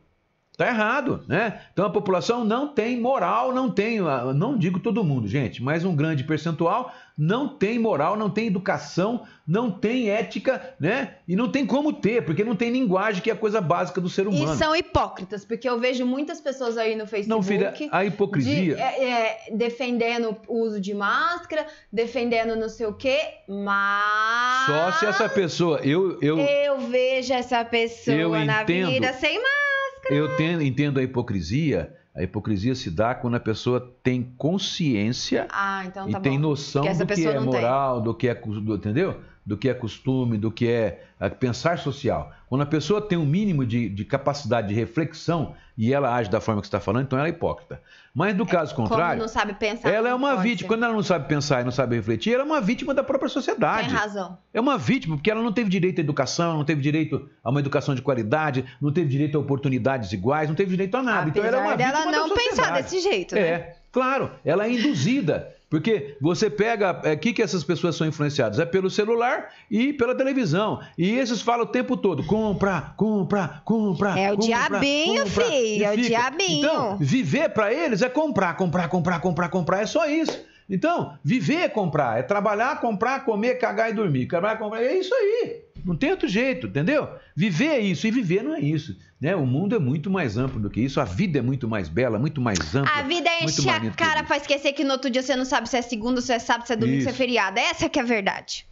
Tá 0.58 0.68
errado, 0.68 1.24
né? 1.28 1.62
Então 1.74 1.86
a 1.86 1.90
população 1.90 2.44
não 2.44 2.68
tem 2.68 3.00
moral, 3.00 3.52
não 3.54 3.72
tem, 3.72 4.00
ah, 4.00 4.32
não 4.34 4.58
digo 4.58 4.80
todo 4.80 5.04
mundo, 5.04 5.28
gente, 5.28 5.64
mas 5.64 5.84
um 5.86 5.96
grande 5.96 6.24
percentual 6.24 6.94
não 7.18 7.48
tem 7.48 7.80
moral, 7.80 8.16
não 8.18 8.30
tem 8.30 8.48
educação, 8.48 9.26
não 9.48 9.72
tem 9.72 10.10
ética, 10.10 10.76
né? 10.80 11.16
E 11.28 11.36
não 11.36 11.50
tem 11.50 11.66
como 11.66 11.94
ter, 11.94 12.24
porque 12.26 12.44
não 12.44 12.56
tem 12.56 12.70
linguagem, 12.72 13.22
que 13.22 13.30
é 13.30 13.34
a 13.34 13.36
coisa 13.36 13.60
básica 13.62 14.00
do 14.02 14.10
ser 14.10 14.26
E 14.26 14.30
humano. 14.30 14.56
são 14.58 14.76
hipócritas, 14.76 15.46
porque 15.46 15.68
eu 15.68 15.80
vejo 15.80 16.06
muitas 16.06 16.42
pessoas 16.42 16.78
aí 16.78 16.96
no 16.96 17.08
Facebook. 17.08 17.30
Não, 17.30 17.42
filha, 17.42 17.74
a 17.92 18.06
hipocrisia. 18.06 18.76
de- 18.76 18.82
é, 18.82 19.04
é, 19.04 19.38
defendendo 19.56 20.36
o 20.48 20.62
uso 20.64 20.80
de 20.82 20.94
máscara, 20.94 21.66
defendendo 21.92 22.56
não 22.56 22.70
sei 22.70 22.86
o 22.88 22.94
quê, 22.94 23.20
mas. 23.48 24.66
Só 24.66 24.92
se 25.00 25.06
essa 25.06 25.30
pessoa, 25.30 25.80
eu, 25.84 26.20
eu, 26.22 26.38
Eu 26.40 26.80
vejo 26.82 27.34
essa 27.34 27.64
pessoa 27.66 28.16
Eu 28.18 28.30
na 28.32 28.64
entendo. 28.64 28.88
avenida 28.88 29.14
sem 29.14 29.36
máscara. 29.38 29.71
Eu 30.10 30.36
ten- 30.38 30.62
entendo 30.66 31.00
a 31.00 31.04
hipocrisia. 31.04 31.96
A 32.14 32.24
hipocrisia 32.24 32.76
se 32.76 32.92
dá 32.92 33.16
quando 33.16 33.36
a 33.36 33.40
pessoa 33.40 33.94
tem 34.04 34.34
consciência 34.38 35.48
Ah, 35.50 35.86
então 35.86 36.10
e 36.10 36.12
tá 36.12 36.20
tem 36.20 36.34
bom. 36.34 36.50
noção 36.50 36.82
Que 36.84 36.90
essa 36.90 37.06
do 37.06 37.14
que 37.14 37.26
é 37.26 37.34
não 37.36 37.44
tem. 37.50 37.62
moral, 37.62 38.02
do 38.02 38.14
que 38.14 38.28
é, 38.28 38.36
do, 38.36 38.76
entendeu? 38.76 39.22
Do 39.46 39.58
que 39.58 39.70
é 39.70 39.74
costume, 39.74 40.38
do 40.38 40.52
que 40.52 40.68
é, 40.68 41.04
é, 41.20 41.30
pensar 41.30 41.80
social. 41.80 42.32
Quando 42.50 42.62
a 42.62 42.66
pessoa 42.66 43.02
tem 43.02 43.18
um 43.18 43.26
mínimo 43.26 43.66
de, 43.66 43.88
de 43.90 44.04
capacidade 44.06 44.68
de 44.68 44.74
reflexão 44.74 45.56
e 45.78 45.94
ela 45.94 46.14
age 46.14 46.30
da 46.30 46.42
forma 46.42 46.62
que 46.62 46.68
você 46.68 46.76
está 46.76 46.80
falando, 46.82 47.06
então 47.06 47.18
ela 47.18 47.28
é 47.30 47.32
hipócrita. 47.32 47.82
Mas 48.14 48.36
no 48.36 48.46
caso 48.46 48.76
Como 48.76 48.90
contrário, 48.90 49.22
não 49.22 49.28
sabe 49.28 49.54
pensar. 49.54 49.90
ela 49.90 50.10
é 50.10 50.14
uma 50.14 50.32
pode 50.36 50.50
vítima. 50.50 50.68
Quando 50.68 50.84
ela 50.84 50.94
não 50.94 51.04
sabe 51.04 51.30
pensar 51.30 51.62
e 51.62 51.64
não 51.64 51.72
sabe 51.72 51.96
refletir, 51.96 52.34
ela 52.34 52.44
é 52.44 52.46
uma 52.46 52.60
vítima 52.60 52.94
da 52.94 53.04
própria 53.04 53.30
sociedade. 53.30 53.88
Tem 53.88 53.96
razão. 53.98 54.38
É 54.54 54.60
uma 54.60 54.78
vítima, 54.78 55.16
porque 55.16 55.32
ela 55.32 55.42
não 55.42 55.54
teve 55.54 55.70
direito 55.70 56.00
à 56.00 56.02
educação, 56.02 56.58
não 56.58 56.66
teve 56.66 56.82
direito 56.82 57.30
a 57.42 57.50
uma 57.50 57.62
educação 57.62 57.96
de 57.96 58.02
qualidade, 58.02 58.66
não 58.82 58.92
teve 58.92 59.08
direito 59.08 59.38
a 59.38 59.42
oportunidades 59.42 60.12
iguais, 60.12 60.50
não 60.50 60.56
teve 60.56 60.72
direito 60.72 60.96
a 60.98 61.02
nada. 61.02 61.30
então 61.30 61.44
ela 61.44 61.58
é 61.58 61.60
uma 61.62 61.74
Apesar 61.74 61.92
dela 61.92 62.06
vítima 62.06 62.12
não 62.12 62.30
da 62.30 62.36
pensar 62.36 62.72
desse 62.74 63.00
jeito, 63.00 63.36
né? 63.36 63.42
É, 63.42 63.76
claro, 63.92 64.32
ela 64.44 64.66
é 64.66 64.72
induzida. 64.72 65.56
Porque 65.72 66.18
você 66.20 66.50
pega. 66.50 67.00
O 67.02 67.08
é, 67.08 67.16
que, 67.16 67.32
que 67.32 67.42
essas 67.42 67.64
pessoas 67.64 67.96
são 67.96 68.06
influenciadas? 68.06 68.60
É 68.60 68.66
pelo 68.66 68.90
celular 68.90 69.52
e 69.72 69.94
pela 69.94 70.14
televisão. 70.14 70.82
E 70.98 71.12
esses 71.12 71.42
falam 71.42 71.64
o 71.64 71.70
tempo 71.70 71.96
todo: 71.96 72.26
compra, 72.26 72.94
compra, 72.98 73.62
compra. 73.64 74.20
É 74.20 74.34
o 74.34 74.36
compra, 74.36 74.48
diabinho, 74.48 75.24
compra, 75.24 75.46
filho. 75.46 75.86
É 75.86 75.94
o 75.94 75.98
diabinho. 75.98 76.60
Então, 76.60 76.98
viver 76.98 77.50
para 77.52 77.74
eles 77.74 78.02
é 78.02 78.10
comprar, 78.10 78.58
comprar, 78.58 78.90
comprar, 78.90 79.22
comprar, 79.22 79.48
comprar. 79.48 79.82
É 79.82 79.86
só 79.86 80.06
isso. 80.10 80.38
Então, 80.70 81.18
viver 81.24 81.62
é 81.62 81.70
comprar, 81.70 82.20
é 82.20 82.22
trabalhar, 82.22 82.82
comprar, 82.82 83.24
comer, 83.24 83.56
cagar 83.56 83.90
e 83.90 83.94
dormir. 83.94 84.28
Trabalhar, 84.28 84.58
comprar, 84.58 84.84
é 84.84 84.94
isso 84.94 85.16
aí. 85.16 85.62
Não 85.86 85.96
tem 85.96 86.12
outro 86.12 86.28
jeito, 86.28 86.68
entendeu? 86.68 87.10
Viver 87.36 87.68
é 87.68 87.80
isso, 87.80 88.08
e 88.08 88.12
viver 88.12 88.44
não 88.44 88.56
é 88.56 88.60
isso. 88.60 88.98
Né? 89.20 89.36
O 89.36 89.46
mundo 89.46 89.76
é 89.76 89.80
muito 89.80 90.10
mais 90.10 90.38
amplo 90.38 90.60
do 90.60 90.70
que 90.70 90.82
isso, 90.82 91.00
a 91.00 91.06
vida 91.06 91.40
é 91.40 91.42
muito 91.42 91.68
mais 91.68 91.88
bela, 91.88 92.18
muito 92.18 92.42
mais 92.42 92.76
ampla. 92.76 92.92
A 92.94 93.04
vida 93.04 93.30
é 93.30 93.44
encher 93.44 93.70
a 93.70 93.92
cara 93.92 94.24
pra 94.24 94.38
esquecer 94.38 94.74
que 94.74 94.84
no 94.84 94.94
outro 94.94 95.10
dia 95.10 95.22
você 95.22 95.36
não 95.36 95.46
sabe 95.46 95.70
se 95.70 95.78
é 95.78 95.82
segunda, 95.82 96.22
se 96.22 96.34
é 96.34 96.40
sábado, 96.40 96.68
se 96.68 96.74
é 96.74 96.76
domingo, 96.76 96.98
isso. 96.98 97.10
se 97.10 97.10
é 97.10 97.14
feriado. 97.14 97.60
Essa 97.60 97.88
que 97.90 98.00
é 98.00 98.02
a 98.02 98.06
verdade. 98.06 98.66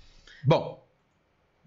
Bom, 0.44 0.86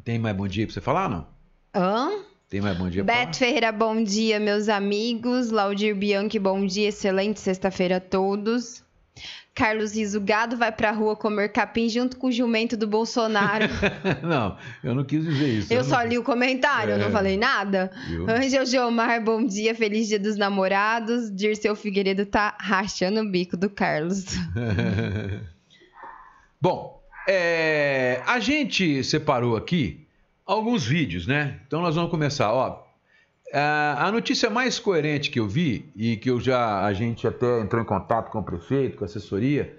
tem 0.04 0.18
mais 0.18 0.36
bom 0.36 0.48
dia 0.48 0.66
pra 0.66 0.74
você 0.74 0.80
falar, 0.80 1.08
não? 1.08 1.26
Hã? 1.74 2.10
Tem 2.48 2.60
mais 2.60 2.76
bom 2.76 2.90
dia 2.90 3.02
Beto 3.02 3.38
Ferreira, 3.38 3.72
bom 3.72 4.02
dia, 4.02 4.38
meus 4.38 4.68
amigos. 4.68 5.50
Laudir 5.50 5.94
Bianchi, 5.94 6.38
bom 6.38 6.66
dia. 6.66 6.88
Excelente 6.88 7.40
sexta-feira 7.40 7.96
a 7.96 8.00
todos. 8.00 8.84
Carlos 9.54 9.94
Riso, 9.94 10.18
gado 10.20 10.56
vai 10.56 10.72
pra 10.72 10.90
rua 10.90 11.14
comer 11.14 11.50
capim 11.50 11.88
junto 11.88 12.16
com 12.16 12.28
o 12.28 12.32
jumento 12.32 12.76
do 12.76 12.86
Bolsonaro. 12.86 13.66
não, 14.22 14.56
eu 14.82 14.94
não 14.94 15.04
quis 15.04 15.24
dizer 15.24 15.58
isso. 15.58 15.72
Eu, 15.72 15.78
eu 15.78 15.84
só 15.84 15.98
não... 15.98 16.06
li 16.06 16.18
o 16.18 16.22
comentário, 16.22 16.92
é... 16.92 16.94
eu 16.94 16.98
não 16.98 17.08
é. 17.08 17.10
falei 17.10 17.36
nada. 17.36 17.90
Eu... 18.10 18.28
Angel 18.28 18.64
Geomar, 18.64 19.22
bom 19.22 19.44
dia, 19.44 19.74
feliz 19.74 20.08
dia 20.08 20.18
dos 20.18 20.36
namorados. 20.36 21.30
Dirceu 21.30 21.76
Figueiredo 21.76 22.24
tá 22.24 22.56
rachando 22.58 23.20
o 23.20 23.30
bico 23.30 23.56
do 23.56 23.68
Carlos. 23.68 24.24
bom, 26.58 27.02
é... 27.28 28.22
a 28.26 28.40
gente 28.40 29.04
separou 29.04 29.54
aqui 29.54 30.06
alguns 30.46 30.86
vídeos, 30.86 31.26
né? 31.26 31.60
Então 31.66 31.82
nós 31.82 31.94
vamos 31.94 32.10
começar, 32.10 32.50
ó. 32.52 32.81
A 33.54 34.10
notícia 34.10 34.48
mais 34.48 34.78
coerente 34.78 35.30
que 35.30 35.38
eu 35.38 35.46
vi, 35.46 35.92
e 35.94 36.16
que 36.16 36.30
eu 36.30 36.40
já 36.40 36.84
a 36.84 36.92
gente 36.94 37.26
até 37.26 37.60
entrou 37.60 37.82
em 37.82 37.84
contato 37.84 38.30
com 38.30 38.38
o 38.38 38.42
prefeito, 38.42 38.96
com 38.96 39.04
a 39.04 39.06
assessoria, 39.06 39.76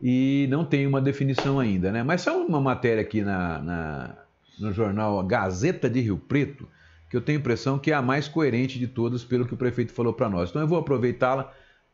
e 0.00 0.46
não 0.50 0.64
tem 0.64 0.86
uma 0.86 1.00
definição 1.00 1.58
ainda, 1.58 1.90
né? 1.90 2.02
Mas 2.02 2.20
só 2.20 2.44
uma 2.44 2.60
matéria 2.60 3.00
aqui 3.00 3.22
na, 3.22 3.58
na, 3.60 4.14
no 4.58 4.72
jornal 4.72 5.22
Gazeta 5.22 5.88
de 5.88 6.00
Rio 6.00 6.18
Preto, 6.18 6.68
que 7.08 7.16
eu 7.16 7.20
tenho 7.20 7.38
a 7.38 7.40
impressão 7.40 7.78
que 7.78 7.90
é 7.90 7.94
a 7.94 8.02
mais 8.02 8.28
coerente 8.28 8.78
de 8.78 8.86
todas, 8.86 9.24
pelo 9.24 9.46
que 9.46 9.54
o 9.54 9.56
prefeito 9.56 9.92
falou 9.92 10.12
para 10.12 10.28
nós. 10.28 10.50
Então 10.50 10.60
eu 10.60 10.68
vou 10.68 10.78
aproveitá-la 10.78 11.50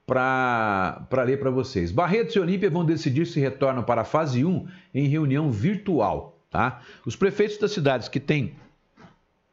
para 0.07 1.23
ler 1.25 1.38
para 1.38 1.51
vocês. 1.51 1.93
Barretos 1.93 2.35
e 2.35 2.40
Olímpia 2.40 2.69
vão 2.69 2.85
decidir 2.85 3.27
se 3.27 3.38
retornam 3.38 3.85
para 3.85 4.01
a 4.01 4.05
fase 4.05 4.45
1 4.45 4.66
em 4.93 5.07
reunião 5.07 5.51
virtual. 5.53 6.40
Tá? 6.51 6.81
Os 7.07 7.14
prefeitos 7.14 7.59
das 7.59 7.71
cidades 7.71 8.09
que 8.09 8.19
têm 8.19 8.57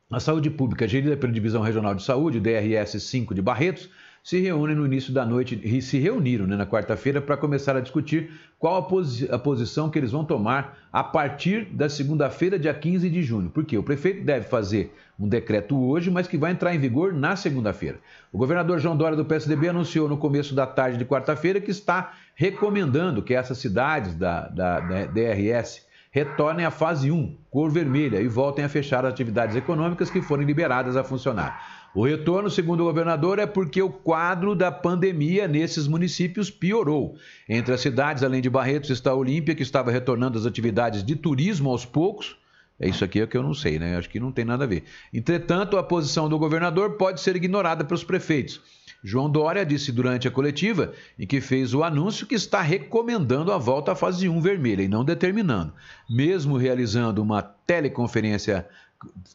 a 0.09 0.19
saúde 0.21 0.49
pública, 0.49 0.87
gerida 0.87 1.17
pela 1.17 1.33
Divisão 1.33 1.61
Regional 1.61 1.93
de 1.93 2.01
Saúde, 2.01 2.39
DRS 2.39 3.01
5 3.01 3.35
de 3.35 3.41
Barretos, 3.41 3.89
se 4.23 4.39
reúnem 4.39 4.75
no 4.75 4.85
início 4.85 5.13
da 5.13 5.25
noite 5.25 5.59
e 5.63 5.81
se 5.81 5.97
reuniram 5.99 6.45
né, 6.45 6.55
na 6.55 6.65
quarta-feira 6.65 7.21
para 7.21 7.37
começar 7.37 7.77
a 7.77 7.79
discutir 7.79 8.29
qual 8.59 8.75
a, 8.75 8.81
posi 8.81 9.27
a, 9.31 9.39
posição 9.39 9.89
que 9.89 9.97
eles 9.97 10.11
vão 10.11 10.25
tomar 10.25 10.77
a 10.91 11.01
partir 11.03 11.65
da 11.65 11.87
segunda-feira, 11.87 12.59
dia 12.59 12.73
15 12.73 13.09
de 13.09 13.23
junho. 13.23 13.49
Porque 13.49 13.77
o 13.77 13.83
prefeito 13.83 14.25
deve 14.25 14.45
fazer 14.45 14.93
um 15.17 15.27
decreto 15.27 15.77
hoje, 15.81 16.11
mas 16.11 16.27
que 16.27 16.37
vai 16.37 16.51
entrar 16.51 16.75
em 16.75 16.79
vigor 16.79 17.13
na 17.13 17.37
segunda-feira. 17.37 17.99
O 18.31 18.37
governador 18.37 18.79
João 18.79 18.97
Dória 18.97 19.15
do 19.15 19.23
PSDB 19.23 19.69
anunciou 19.69 20.09
no 20.09 20.17
começo 20.17 20.53
da 20.53 20.67
tarde 20.67 20.97
de 20.97 21.05
quarta-feira 21.05 21.61
que 21.61 21.71
está 21.71 22.13
recomendando 22.35 23.21
que 23.21 23.33
essas 23.33 23.57
cidades 23.57 24.13
da, 24.13 24.47
da, 24.49 24.79
da 24.81 25.05
DRS 25.05 25.86
retornem 26.17 26.65
à 26.65 26.71
fase 26.71 27.11
1, 27.11 27.37
cor 27.51 27.69
vermelha, 27.69 28.19
e 28.19 28.27
voltem 28.27 28.65
a 28.65 28.69
fechar 28.69 29.05
as 29.05 29.13
atividades 29.13 29.55
econômicas 29.55 30.09
que 30.09 30.19
forem 30.19 30.47
liberadas 30.47 30.95
a 30.95 31.03
funcionar. 31.03 31.89
O 31.93 32.05
retorno, 32.05 32.49
segundo 32.49 32.81
o 32.81 32.85
governador, 32.85 33.37
é 33.37 33.45
porque 33.45 33.81
o 33.81 33.89
quadro 33.89 34.55
da 34.55 34.71
pandemia 34.71 35.47
nesses 35.47 35.87
municípios 35.87 36.49
piorou. 36.49 37.15
Entre 37.47 37.71
as 37.71 37.81
cidades, 37.81 38.23
além 38.23 38.41
de 38.41 38.49
Barretos, 38.49 38.89
está 38.89 39.11
a 39.11 39.15
Olímpia, 39.15 39.53
que 39.53 39.61
estava 39.61 39.91
retornando 39.91 40.39
às 40.39 40.45
atividades 40.47 41.03
de 41.03 41.15
turismo 41.15 41.69
aos 41.69 41.85
poucos. 41.85 42.35
É 42.79 42.87
isso 42.87 43.03
aqui 43.03 43.21
é 43.21 43.27
que 43.27 43.37
eu 43.37 43.43
não 43.43 43.53
sei, 43.53 43.77
né? 43.77 43.95
Acho 43.95 44.09
que 44.09 44.19
não 44.19 44.31
tem 44.31 44.45
nada 44.45 44.63
a 44.63 44.67
ver. 44.67 44.85
Entretanto, 45.13 45.77
a 45.77 45.83
posição 45.83 46.27
do 46.27 46.37
governador 46.39 46.97
pode 46.97 47.21
ser 47.21 47.35
ignorada 47.35 47.83
pelos 47.83 48.03
prefeitos. 48.03 48.59
João 49.03 49.29
Dória 49.29 49.65
disse 49.65 49.91
durante 49.91 50.27
a 50.27 50.31
coletiva 50.31 50.93
em 51.17 51.25
que 51.27 51.39
fez 51.39 51.73
o 51.73 51.83
anúncio 51.83 52.25
que 52.27 52.35
está 52.35 52.61
recomendando 52.61 53.51
a 53.51 53.57
volta 53.57 53.91
à 53.91 53.95
fase 53.95 54.27
1 54.27 54.41
vermelha 54.41 54.81
e 54.81 54.87
não 54.87 55.05
determinando. 55.05 55.73
Mesmo 56.09 56.57
realizando 56.57 57.21
uma 57.21 57.41
teleconferência 57.41 58.67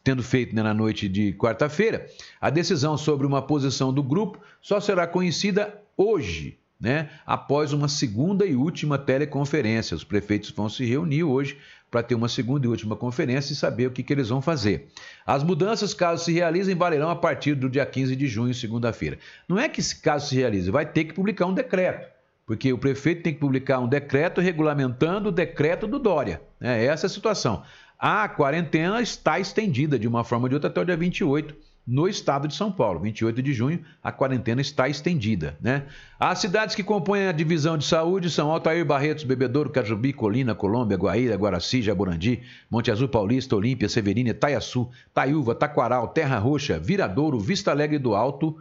tendo 0.03 0.23
feito 0.23 0.55
né, 0.55 0.63
na 0.63 0.75
noite 0.75 1.09
de 1.09 1.33
quarta-feira, 1.35 2.07
a 2.41 2.51
decisão 2.51 2.97
sobre 2.97 3.27
uma 3.27 3.41
posição 3.41 3.93
do 3.93 4.03
grupo 4.03 4.41
só 4.61 4.81
será 4.81 5.07
conhecida 5.07 5.81
hoje, 5.97 6.59
né, 6.81 7.11
após 7.25 7.73
uma 7.73 7.87
segunda 7.87 8.45
e 8.45 8.57
última 8.57 8.99
teleconferência. 8.99 9.95
Os 9.95 10.03
prefeitos 10.03 10.51
vão 10.51 10.69
se 10.69 10.85
reunir 10.85 11.23
hoje 11.23 11.57
para 11.93 12.03
ter 12.03 12.15
uma 12.15 12.27
segunda 12.27 12.65
e 12.65 12.71
última 12.71 12.97
conferência 12.97 13.53
e 13.53 13.57
saber 13.57 13.87
o 13.87 13.91
que, 13.91 14.03
que 14.03 14.11
eles 14.11 14.31
vão 14.31 14.41
fazer. 14.41 14.89
As 15.27 15.45
mudanças, 15.45 15.93
caso 15.93 16.25
se 16.25 16.33
realizem, 16.33 16.75
valerão 16.75 17.11
a 17.11 17.15
partir 17.15 17.55
do 17.55 17.69
dia 17.69 17.85
15 17.85 18.17
de 18.17 18.27
junho, 18.27 18.55
segunda-feira. 18.55 19.19
Não 19.47 19.59
é 19.59 19.69
que, 19.69 19.83
caso 19.97 20.31
se 20.31 20.37
realize, 20.37 20.71
vai 20.71 20.87
ter 20.87 21.05
que 21.05 21.13
publicar 21.13 21.45
um 21.45 21.53
decreto, 21.53 22.09
porque 22.47 22.73
o 22.73 22.79
prefeito 22.79 23.23
tem 23.23 23.35
que 23.35 23.41
publicar 23.41 23.79
um 23.79 23.87
decreto 23.87 24.41
regulamentando 24.41 25.29
o 25.29 25.33
decreto 25.33 25.87
do 25.87 25.99
Dória. 25.99 26.41
Né? 26.59 26.87
Essa 26.87 27.05
é 27.05 27.09
a 27.09 27.11
situação. 27.11 27.63
A 27.99 28.27
quarentena 28.27 29.03
está 29.03 29.39
estendida 29.39 29.99
de 29.99 30.09
uma 30.09 30.25
forma 30.25 30.47
ou 30.47 30.49
de 30.49 30.55
outra 30.55 30.71
até 30.71 30.81
o 30.81 30.85
dia 30.87 30.97
28 30.97 31.55
no 31.87 32.07
estado 32.07 32.47
de 32.47 32.55
São 32.55 32.71
Paulo. 32.71 33.01
28 33.01 33.43
de 33.43 33.53
junho, 33.53 33.85
a 34.03 34.13
quarentena 34.13 34.61
está 34.61 34.89
estendida. 34.89 35.57
Né? 35.61 35.85
As 36.19 36.39
cidades 36.39 36.75
que 36.75 36.83
compõem 36.83 37.27
a 37.27 37.33
divisão 37.33 37.77
de 37.77 37.85
saúde 37.85 38.31
são 38.31 38.51
Altair, 38.51 38.85
Barretos, 38.85 39.25
Bebedouro, 39.25 39.71
Cajubi, 39.71 40.13
Colina, 40.13 40.55
Colômbia, 40.55 40.97
Guaíra, 40.97 41.37
Guaraci, 41.37 41.83
Jaborandi, 41.83 42.43
Monte 42.71 42.91
Azul 42.91 43.09
Paulista, 43.09 43.57
Olímpia, 43.57 43.89
Severina, 43.89 44.31
Itaiaçu, 44.31 44.89
Taiúva, 45.13 45.55
Taquaral, 45.55 46.09
Terra 46.09 46.39
Roxa, 46.39 46.79
Viradouro, 46.79 47.39
Vista 47.39 47.71
Alegre 47.71 47.99
do 47.99 48.15
Alto 48.15 48.57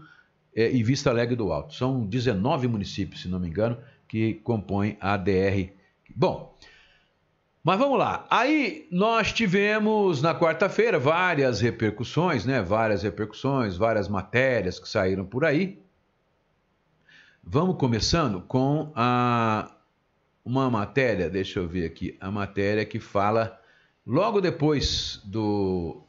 eh, 0.55 0.71
e 0.71 0.83
Vista 0.83 1.09
Alegre 1.09 1.35
do 1.35 1.51
Alto. 1.51 1.75
São 1.75 2.05
19 2.05 2.67
municípios, 2.67 3.21
se 3.21 3.27
não 3.27 3.39
me 3.39 3.47
engano, 3.47 3.77
que 4.07 4.35
compõem 4.43 4.97
a 4.99 5.15
DR. 5.15 5.69
Bom, 6.15 6.53
mas 7.63 7.77
vamos 7.77 7.99
lá. 7.99 8.25
Aí 8.29 8.87
nós 8.91 9.31
tivemos 9.31 10.21
na 10.21 10.33
quarta-feira 10.33 10.97
várias 10.97 11.61
repercussões, 11.61 12.45
né? 12.45 12.61
Várias 12.61 13.03
repercussões, 13.03 13.77
várias 13.77 14.07
matérias 14.07 14.79
que 14.79 14.89
saíram 14.89 15.25
por 15.25 15.45
aí. 15.45 15.79
Vamos 17.43 17.77
começando 17.77 18.41
com 18.41 18.91
a 18.95 19.71
uma 20.43 20.69
matéria, 20.69 21.29
deixa 21.29 21.59
eu 21.59 21.67
ver 21.67 21.85
aqui, 21.85 22.17
a 22.19 22.31
matéria 22.31 22.83
que 22.83 22.99
fala 22.99 23.59
logo 24.05 24.41
depois 24.41 25.21
do 25.23 26.03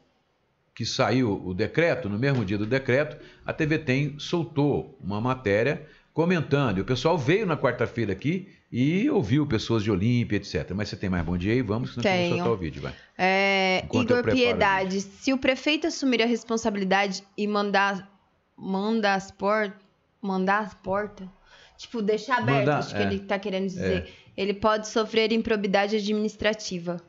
que 0.74 0.86
saiu 0.86 1.42
o 1.44 1.52
decreto, 1.52 2.08
no 2.08 2.18
mesmo 2.18 2.44
dia 2.44 2.56
do 2.56 2.64
decreto, 2.64 3.18
a 3.44 3.52
TV 3.52 3.78
Tem 3.78 4.18
soltou 4.18 4.98
uma 5.02 5.20
matéria 5.20 5.86
comentando. 6.12 6.78
E 6.78 6.80
o 6.80 6.84
pessoal 6.84 7.16
veio 7.16 7.46
na 7.46 7.56
quarta-feira 7.56 8.12
aqui 8.12 8.48
e 8.70 9.08
ouviu 9.10 9.46
pessoas 9.46 9.82
de 9.82 9.90
Olímpia, 9.90 10.36
etc. 10.36 10.70
Mas 10.74 10.88
você 10.88 10.96
tem 10.96 11.10
mais 11.10 11.24
bom 11.24 11.36
dia 11.36 11.52
aí? 11.52 11.62
Vamos, 11.62 11.90
senão 11.90 12.02
Tenho. 12.02 12.36
soltar 12.36 12.52
o 12.52 12.56
vídeo, 12.56 12.82
vai. 12.82 12.94
É, 13.16 13.84
Igor 13.92 14.24
Piedade, 14.24 15.00
se 15.00 15.32
o 15.32 15.38
prefeito 15.38 15.86
assumir 15.86 16.22
a 16.22 16.26
responsabilidade 16.26 17.22
e 17.36 17.46
mandar, 17.46 18.10
mandar 18.56 19.14
as 19.14 19.30
portas, 19.30 19.80
mandar 20.20 20.60
as 20.60 20.74
portas, 20.74 21.28
tipo, 21.76 22.00
deixar 22.00 22.38
aberto, 22.38 22.58
mandar, 22.60 22.78
acho 22.78 22.94
é, 22.94 22.98
que 22.98 23.04
ele 23.04 23.22
está 23.22 23.38
querendo 23.38 23.66
dizer, 23.66 24.04
é. 24.04 24.08
ele 24.36 24.54
pode 24.54 24.88
sofrer 24.88 25.32
improbidade 25.32 25.96
administrativa. 25.96 27.00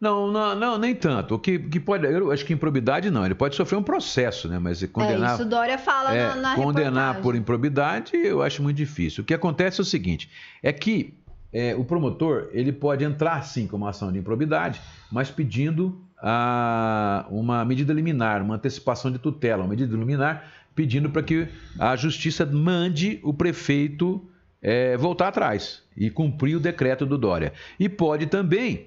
Não, 0.00 0.30
não, 0.30 0.54
não, 0.54 0.78
nem 0.78 0.94
tanto. 0.94 1.34
O 1.34 1.38
que, 1.38 1.58
que 1.58 1.80
pode, 1.80 2.06
eu 2.06 2.30
acho 2.30 2.44
que 2.44 2.52
improbidade 2.52 3.10
não. 3.10 3.24
Ele 3.24 3.34
pode 3.34 3.56
sofrer 3.56 3.76
um 3.76 3.82
processo, 3.82 4.48
né? 4.48 4.58
Mas 4.58 4.84
condenar. 4.84 5.30
É, 5.30 5.34
isso 5.34 5.44
Dória 5.44 5.76
fala 5.76 6.14
é, 6.14 6.28
na, 6.28 6.36
na 6.36 6.54
Condenar 6.54 6.92
reportagem. 6.92 7.22
por 7.22 7.34
improbidade, 7.34 8.16
eu 8.16 8.40
acho 8.40 8.62
muito 8.62 8.76
difícil. 8.76 9.22
O 9.22 9.26
que 9.26 9.34
acontece 9.34 9.80
é 9.80 9.82
o 9.82 9.84
seguinte: 9.84 10.30
é 10.62 10.72
que 10.72 11.14
é, 11.52 11.74
o 11.74 11.84
promotor 11.84 12.48
ele 12.52 12.70
pode 12.70 13.04
entrar 13.04 13.42
sim 13.42 13.66
com 13.66 13.76
uma 13.76 13.90
ação 13.90 14.12
de 14.12 14.18
improbidade, 14.20 14.80
mas 15.10 15.30
pedindo 15.30 16.00
a, 16.22 17.26
uma 17.28 17.64
medida 17.64 17.92
liminar, 17.92 18.40
uma 18.40 18.54
antecipação 18.54 19.10
de 19.10 19.18
tutela, 19.18 19.62
uma 19.62 19.70
medida 19.70 19.96
liminar, 19.96 20.44
pedindo 20.76 21.10
para 21.10 21.24
que 21.24 21.48
a 21.76 21.96
justiça 21.96 22.46
mande 22.46 23.18
o 23.24 23.34
prefeito 23.34 24.24
é, 24.62 24.96
voltar 24.96 25.28
atrás 25.28 25.82
e 25.96 26.08
cumprir 26.08 26.56
o 26.56 26.60
decreto 26.60 27.04
do 27.04 27.18
Dória. 27.18 27.52
E 27.80 27.88
pode 27.88 28.26
também 28.26 28.86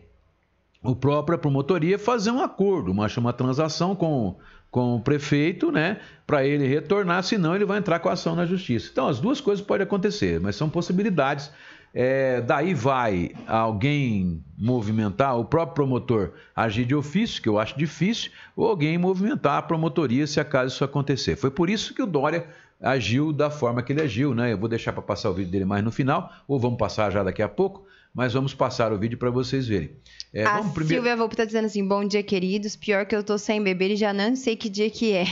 o 0.84 0.96
própria 0.96 1.38
promotoria 1.38 1.98
fazer 2.00 2.32
um 2.32 2.42
acordo, 2.42 2.92
uma, 2.92 3.08
uma 3.18 3.34
transação 3.34 3.96
com, 3.96 4.38
com 4.70 4.96
o 4.96 5.02
prefeito, 5.02 5.72
né, 5.72 6.00
para 6.26 6.46
ele 6.46 6.68
retornar, 6.68 7.24
senão 7.24 7.56
ele 7.56 7.66
vai 7.66 7.78
entrar 7.78 8.00
com 8.00 8.10
a 8.10 8.14
ação 8.14 8.36
na 8.36 8.46
justiça. 8.46 8.90
Então, 8.92 9.08
as 9.08 9.20
duas 9.20 9.40
coisas 9.40 9.66
podem 9.66 9.84
acontecer, 9.84 10.40
mas 10.40 10.56
são 10.56 10.70
possibilidades 10.70 11.52
É, 11.94 12.40
daí 12.40 12.74
vai 12.74 13.32
alguém 13.46 14.42
movimentar, 14.58 15.38
o 15.38 15.44
próprio 15.44 15.76
promotor 15.76 16.32
agir 16.56 16.86
de 16.86 16.96
ofício, 16.96 17.42
que 17.42 17.50
eu 17.50 17.60
acho 17.60 17.78
difícil, 17.78 18.32
ou 18.56 18.66
alguém 18.66 18.98
movimentar 18.98 19.58
a 19.58 19.62
promotoria 19.62 20.26
se 20.26 20.40
acaso 20.40 20.74
isso 20.74 20.86
acontecer. 20.86 21.36
Foi 21.36 21.52
por 21.52 21.70
isso 21.70 21.94
que 21.94 22.02
o 22.02 22.06
Dória 22.06 22.46
agiu 22.80 23.34
da 23.34 23.50
forma 23.50 23.84
que 23.84 23.92
ele 23.92 24.02
agiu, 24.02 24.34
né? 24.34 24.54
Eu 24.54 24.58
vou 24.58 24.70
deixar 24.70 24.94
para 24.94 25.02
passar 25.02 25.30
o 25.32 25.34
vídeo 25.34 25.52
dele 25.52 25.66
mais 25.66 25.84
no 25.84 25.92
final, 25.92 26.32
ou 26.48 26.58
vamos 26.58 26.78
passar 26.78 27.12
já 27.12 27.24
daqui 27.24 27.42
a 27.44 27.50
pouco, 27.50 27.86
mas 28.14 28.34
vamos 28.34 28.54
passar 28.54 28.92
o 28.92 28.98
vídeo 28.98 29.18
para 29.18 29.30
vocês 29.30 29.68
verem. 29.68 29.92
É, 30.34 30.44
a 30.46 30.60
primeiro... 30.60 30.88
Silvia 30.88 31.16
Volpe 31.16 31.36
tá 31.36 31.46
dizendo 31.46 31.66
assim, 31.66 31.86
bom 31.88 32.06
dia, 32.06 32.22
queridos. 32.24 32.76
Pior 32.76 33.06
que 33.06 33.16
eu 33.16 33.24
tô 33.24 33.38
sem 33.38 33.64
beber 33.64 33.92
e 33.92 33.96
já 33.96 34.14
não 34.14 34.36
sei 34.36 34.56
que 34.56 34.70
dia 34.70 34.90
que 34.90 35.14
é. 35.14 35.26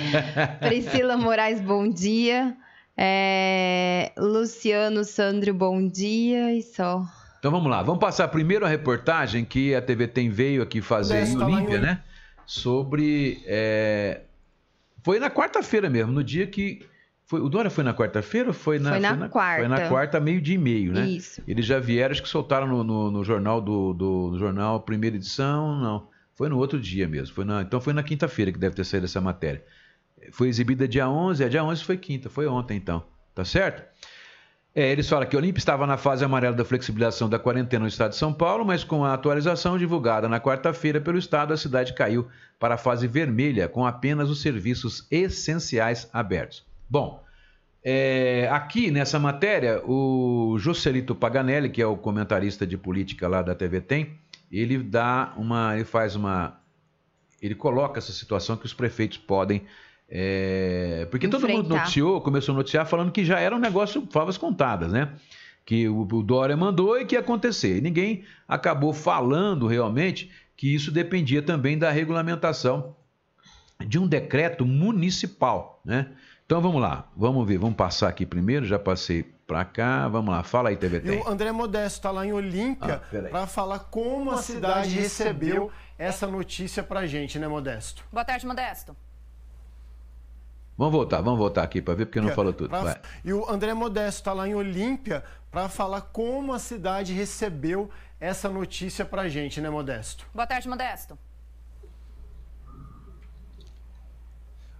Priscila 0.60 1.16
Moraes, 1.16 1.60
bom 1.60 1.88
dia. 1.88 2.56
É... 2.96 4.12
Luciano 4.16 5.04
Sandro, 5.04 5.52
bom 5.52 5.86
dia 5.86 6.54
e 6.54 6.62
só. 6.62 7.04
Então 7.38 7.50
vamos 7.50 7.70
lá, 7.70 7.82
vamos 7.82 8.00
passar 8.00 8.26
primeiro 8.28 8.64
a 8.64 8.68
reportagem 8.68 9.44
que 9.44 9.74
a 9.74 9.82
TV 9.82 10.08
tem 10.08 10.30
veio 10.30 10.62
aqui 10.62 10.80
fazer 10.80 11.26
em 11.26 11.36
Olímpia, 11.36 11.78
né? 11.80 12.02
Sobre. 12.46 13.42
É... 13.46 14.22
Foi 15.02 15.20
na 15.20 15.30
quarta-feira 15.30 15.90
mesmo, 15.90 16.12
no 16.12 16.24
dia 16.24 16.46
que. 16.46 16.84
Foi, 17.26 17.40
o 17.40 17.48
Dória 17.48 17.68
foi 17.68 17.82
na 17.82 17.92
quarta-feira? 17.92 18.52
Foi 18.52 18.78
na, 18.78 18.90
foi 18.90 19.00
na, 19.00 19.08
foi 19.08 19.18
na 19.18 19.28
quarta. 19.28 19.60
Foi 19.60 19.68
na 19.68 19.88
quarta, 19.88 20.20
meio 20.20 20.40
dia 20.40 20.54
e 20.54 20.58
meio, 20.58 20.92
né? 20.92 21.06
Isso. 21.08 21.42
Eles 21.46 21.66
já 21.66 21.80
vieram, 21.80 22.12
acho 22.12 22.22
que 22.22 22.28
soltaram 22.28 22.68
no, 22.68 22.84
no, 22.84 23.10
no 23.10 23.24
jornal 23.24 23.60
do, 23.60 23.92
do 23.92 24.30
no 24.30 24.38
jornal 24.38 24.80
primeira 24.80 25.16
edição, 25.16 25.76
não. 25.76 26.08
Foi 26.34 26.48
no 26.48 26.56
outro 26.56 26.78
dia 26.78 27.08
mesmo. 27.08 27.34
Foi 27.34 27.44
na, 27.44 27.62
então 27.62 27.80
foi 27.80 27.92
na 27.92 28.04
quinta-feira 28.04 28.52
que 28.52 28.58
deve 28.58 28.76
ter 28.76 28.84
saído 28.84 29.06
essa 29.06 29.20
matéria. 29.20 29.64
Foi 30.30 30.48
exibida 30.48 30.86
dia 30.86 31.08
11, 31.08 31.42
a 31.42 31.48
dia 31.48 31.64
11 31.64 31.82
foi 31.82 31.96
quinta, 31.96 32.30
foi 32.30 32.46
ontem 32.46 32.76
então. 32.76 33.02
Tá 33.34 33.44
certo? 33.44 33.82
É, 34.72 34.92
eles 34.92 35.08
falam 35.08 35.26
que 35.26 35.34
o 35.34 35.38
Olímpia 35.38 35.58
estava 35.58 35.84
na 35.84 35.96
fase 35.96 36.24
amarela 36.24 36.54
da 36.54 36.64
flexibilização 36.64 37.28
da 37.28 37.40
quarentena 37.40 37.82
no 37.82 37.88
estado 37.88 38.10
de 38.10 38.16
São 38.16 38.32
Paulo, 38.32 38.64
mas 38.64 38.84
com 38.84 39.04
a 39.04 39.14
atualização 39.14 39.76
divulgada 39.76 40.28
na 40.28 40.38
quarta-feira 40.38 41.00
pelo 41.00 41.18
estado, 41.18 41.52
a 41.52 41.56
cidade 41.56 41.92
caiu 41.92 42.28
para 42.58 42.74
a 42.74 42.78
fase 42.78 43.08
vermelha, 43.08 43.68
com 43.68 43.84
apenas 43.84 44.30
os 44.30 44.42
serviços 44.42 45.06
essenciais 45.10 46.08
abertos. 46.12 46.64
Bom, 46.88 47.22
é, 47.82 48.48
aqui 48.50 48.90
nessa 48.90 49.18
matéria, 49.18 49.82
o 49.84 50.56
Joselito 50.58 51.14
Paganelli, 51.14 51.70
que 51.70 51.82
é 51.82 51.86
o 51.86 51.96
comentarista 51.96 52.66
de 52.66 52.76
política 52.76 53.28
lá 53.28 53.42
da 53.42 53.54
TV 53.54 53.80
Tem, 53.80 54.18
ele 54.50 54.78
dá 54.78 55.32
uma, 55.36 55.74
ele 55.74 55.84
faz 55.84 56.16
uma, 56.16 56.60
ele 57.40 57.54
coloca 57.54 57.98
essa 57.98 58.12
situação 58.12 58.56
que 58.56 58.66
os 58.66 58.74
prefeitos 58.74 59.18
podem 59.18 59.62
é, 60.08 61.06
porque 61.10 61.26
Enfrentar. 61.26 61.46
todo 61.48 61.56
mundo 61.56 61.68
noticiou, 61.68 62.20
começou 62.20 62.52
a 62.54 62.56
noticiar 62.56 62.86
falando 62.86 63.10
que 63.10 63.24
já 63.24 63.40
era 63.40 63.54
um 63.54 63.58
negócio 63.58 64.06
favas 64.10 64.38
contadas, 64.38 64.92
né? 64.92 65.12
Que 65.64 65.88
o, 65.88 66.02
o 66.02 66.22
Dória 66.22 66.56
mandou 66.56 66.98
e 66.98 67.04
que 67.04 67.16
ia 67.16 67.20
acontecer. 67.20 67.78
E 67.78 67.80
ninguém 67.80 68.24
acabou 68.46 68.92
falando 68.92 69.66
realmente 69.66 70.30
que 70.56 70.72
isso 70.72 70.92
dependia 70.92 71.42
também 71.42 71.76
da 71.76 71.90
regulamentação 71.90 72.94
de 73.84 73.98
um 73.98 74.06
decreto 74.06 74.64
municipal, 74.64 75.80
né? 75.84 76.08
Então 76.46 76.60
vamos 76.60 76.80
lá, 76.80 77.08
vamos 77.16 77.44
ver, 77.44 77.58
vamos 77.58 77.74
passar 77.74 78.08
aqui 78.08 78.24
primeiro, 78.24 78.64
já 78.64 78.78
passei 78.78 79.24
para 79.24 79.64
cá, 79.64 80.06
vamos 80.06 80.32
lá, 80.32 80.44
fala 80.44 80.68
aí, 80.68 80.76
TVT. 80.76 81.16
E 81.16 81.18
o 81.18 81.28
André 81.28 81.50
Modesto 81.50 81.98
está 81.98 82.12
lá 82.12 82.24
em 82.24 82.32
Olímpia 82.32 83.02
ah, 83.04 83.28
para 83.28 83.48
falar 83.48 83.80
como 83.80 84.30
a 84.30 84.36
cidade 84.36 84.90
recebeu 84.90 85.72
essa 85.98 86.28
notícia 86.28 86.84
para 86.84 87.04
gente, 87.04 87.36
né, 87.36 87.48
Modesto? 87.48 88.04
Boa 88.12 88.24
tarde, 88.24 88.46
Modesto. 88.46 88.96
Vamos 90.78 90.92
voltar, 90.92 91.20
vamos 91.20 91.40
voltar 91.40 91.64
aqui 91.64 91.82
para 91.82 91.94
ver, 91.94 92.06
porque 92.06 92.20
não 92.20 92.32
falou 92.32 92.52
tudo. 92.52 92.68
Pra... 92.68 93.00
E 93.24 93.32
o 93.32 93.50
André 93.50 93.74
Modesto 93.74 94.20
está 94.20 94.32
lá 94.32 94.46
em 94.46 94.54
Olímpia 94.54 95.24
para 95.50 95.68
falar 95.68 96.00
como 96.00 96.52
a 96.52 96.60
cidade 96.60 97.12
recebeu 97.12 97.90
essa 98.20 98.48
notícia 98.48 99.04
para 99.04 99.22
a 99.22 99.28
gente, 99.28 99.60
né, 99.60 99.68
Modesto? 99.68 100.24
Boa 100.32 100.46
tarde, 100.46 100.68
Modesto. 100.68 101.18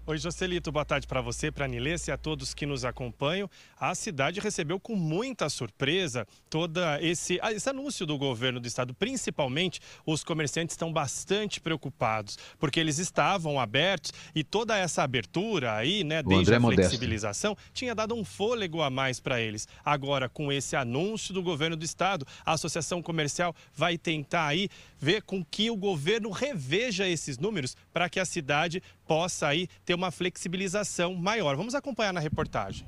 Oi, 0.09 0.19
Jocelito, 0.19 0.71
boa 0.71 0.85
tarde 0.85 1.05
para 1.05 1.21
você, 1.21 1.51
para 1.51 1.65
a 1.65 1.69
Nilesse 1.69 2.13
e 2.13 2.13
a 2.13 2.17
todos 2.17 2.55
que 2.55 2.65
nos 2.65 2.85
acompanham. 2.85 3.51
A 3.77 3.93
cidade 3.93 4.39
recebeu 4.39 4.79
com 4.79 4.95
muita 4.95 5.49
surpresa 5.49 6.25
todo 6.49 6.81
esse, 7.01 7.41
ah, 7.43 7.53
esse 7.53 7.69
anúncio 7.69 8.07
do 8.07 8.17
governo 8.17 8.61
do 8.61 8.69
estado. 8.69 8.95
Principalmente, 8.95 9.81
os 10.07 10.23
comerciantes 10.23 10.75
estão 10.75 10.93
bastante 10.93 11.61
preocupados, 11.61 12.39
porque 12.57 12.79
eles 12.79 13.01
estavam 13.01 13.59
abertos 13.59 14.13
e 14.33 14.45
toda 14.45 14.79
essa 14.79 15.03
abertura 15.03 15.75
aí, 15.75 16.05
né, 16.05 16.23
desde 16.23 16.55
a 16.55 16.61
flexibilização, 16.61 17.51
Modesto. 17.51 17.73
tinha 17.75 17.93
dado 17.93 18.15
um 18.15 18.25
fôlego 18.25 18.83
a 18.83 18.89
mais 18.89 19.19
para 19.19 19.41
eles. 19.41 19.67
Agora, 19.85 20.29
com 20.29 20.53
esse 20.53 20.77
anúncio 20.77 21.35
do 21.35 21.43
governo 21.43 21.75
do 21.75 21.85
estado, 21.85 22.25
a 22.45 22.53
Associação 22.53 23.03
Comercial 23.03 23.53
vai 23.75 23.99
tentar 23.99 24.47
aí 24.47 24.69
ver 25.01 25.23
com 25.23 25.45
que 25.45 25.69
o 25.69 25.77
governo 25.77 26.31
reveja 26.31 27.09
esses 27.09 27.39
números 27.39 27.77
para 27.93 28.09
que 28.09 28.21
a 28.21 28.25
cidade 28.25 28.81
possa 29.07 29.49
aí 29.49 29.69
ter 29.85 29.95
uma 29.95 30.11
flexibilização 30.11 31.15
maior. 31.15 31.57
Vamos 31.57 31.75
acompanhar 31.75 32.13
na 32.13 32.21
reportagem. 32.21 32.87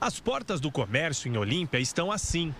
As 0.00 0.20
portas 0.20 0.60
do 0.60 0.70
comércio 0.70 1.28
em 1.32 1.36
Olímpia 1.36 1.78
estão 1.78 2.12
assim. 2.12 2.54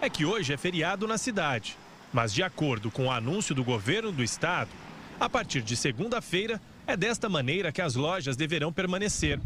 É 0.00 0.10
que 0.10 0.24
hoje 0.24 0.52
é 0.52 0.56
feriado 0.56 1.06
na 1.06 1.18
cidade. 1.18 1.76
Mas, 2.12 2.32
de 2.32 2.42
acordo 2.42 2.90
com 2.90 3.06
o 3.06 3.10
anúncio 3.10 3.54
do 3.54 3.64
governo 3.64 4.10
do 4.10 4.22
estado, 4.22 4.70
a 5.18 5.28
partir 5.28 5.62
de 5.62 5.76
segunda-feira, 5.76 6.60
é 6.86 6.96
desta 6.96 7.28
maneira 7.28 7.70
que 7.70 7.80
as 7.80 7.94
lojas 7.94 8.36
deverão 8.36 8.72
permanecer. 8.72 9.38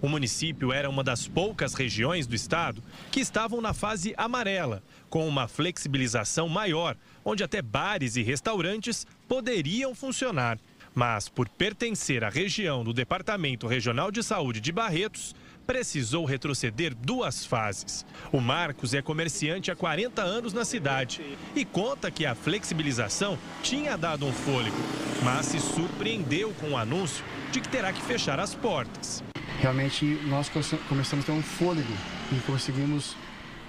O 0.00 0.08
município 0.08 0.72
era 0.72 0.90
uma 0.90 1.02
das 1.02 1.26
poucas 1.26 1.74
regiões 1.74 2.26
do 2.26 2.34
estado 2.34 2.82
que 3.10 3.20
estavam 3.20 3.60
na 3.60 3.72
fase 3.72 4.14
amarela, 4.16 4.82
com 5.08 5.26
uma 5.26 5.48
flexibilização 5.48 6.48
maior, 6.48 6.96
onde 7.24 7.42
até 7.42 7.62
bares 7.62 8.16
e 8.16 8.22
restaurantes 8.22 9.06
poderiam 9.26 9.94
funcionar. 9.94 10.58
Mas, 10.96 11.28
por 11.28 11.46
pertencer 11.46 12.24
à 12.24 12.30
região 12.30 12.82
do 12.82 12.90
Departamento 12.90 13.66
Regional 13.66 14.10
de 14.10 14.22
Saúde 14.22 14.62
de 14.62 14.72
Barretos, 14.72 15.34
precisou 15.66 16.24
retroceder 16.24 16.94
duas 16.94 17.44
fases. 17.44 18.06
O 18.32 18.40
Marcos 18.40 18.94
é 18.94 19.02
comerciante 19.02 19.70
há 19.70 19.76
40 19.76 20.22
anos 20.22 20.54
na 20.54 20.64
cidade 20.64 21.20
e 21.54 21.66
conta 21.66 22.10
que 22.10 22.24
a 22.24 22.34
flexibilização 22.34 23.38
tinha 23.62 23.94
dado 23.94 24.24
um 24.24 24.32
fôlego, 24.32 24.76
mas 25.22 25.44
se 25.44 25.60
surpreendeu 25.60 26.54
com 26.54 26.70
o 26.70 26.78
anúncio 26.78 27.22
de 27.52 27.60
que 27.60 27.68
terá 27.68 27.92
que 27.92 28.00
fechar 28.00 28.40
as 28.40 28.54
portas. 28.54 29.22
Realmente, 29.60 30.06
nós 30.24 30.48
começamos 30.88 31.24
a 31.24 31.26
ter 31.26 31.32
um 31.32 31.42
fôlego 31.42 31.92
e 32.32 32.40
conseguimos 32.46 33.14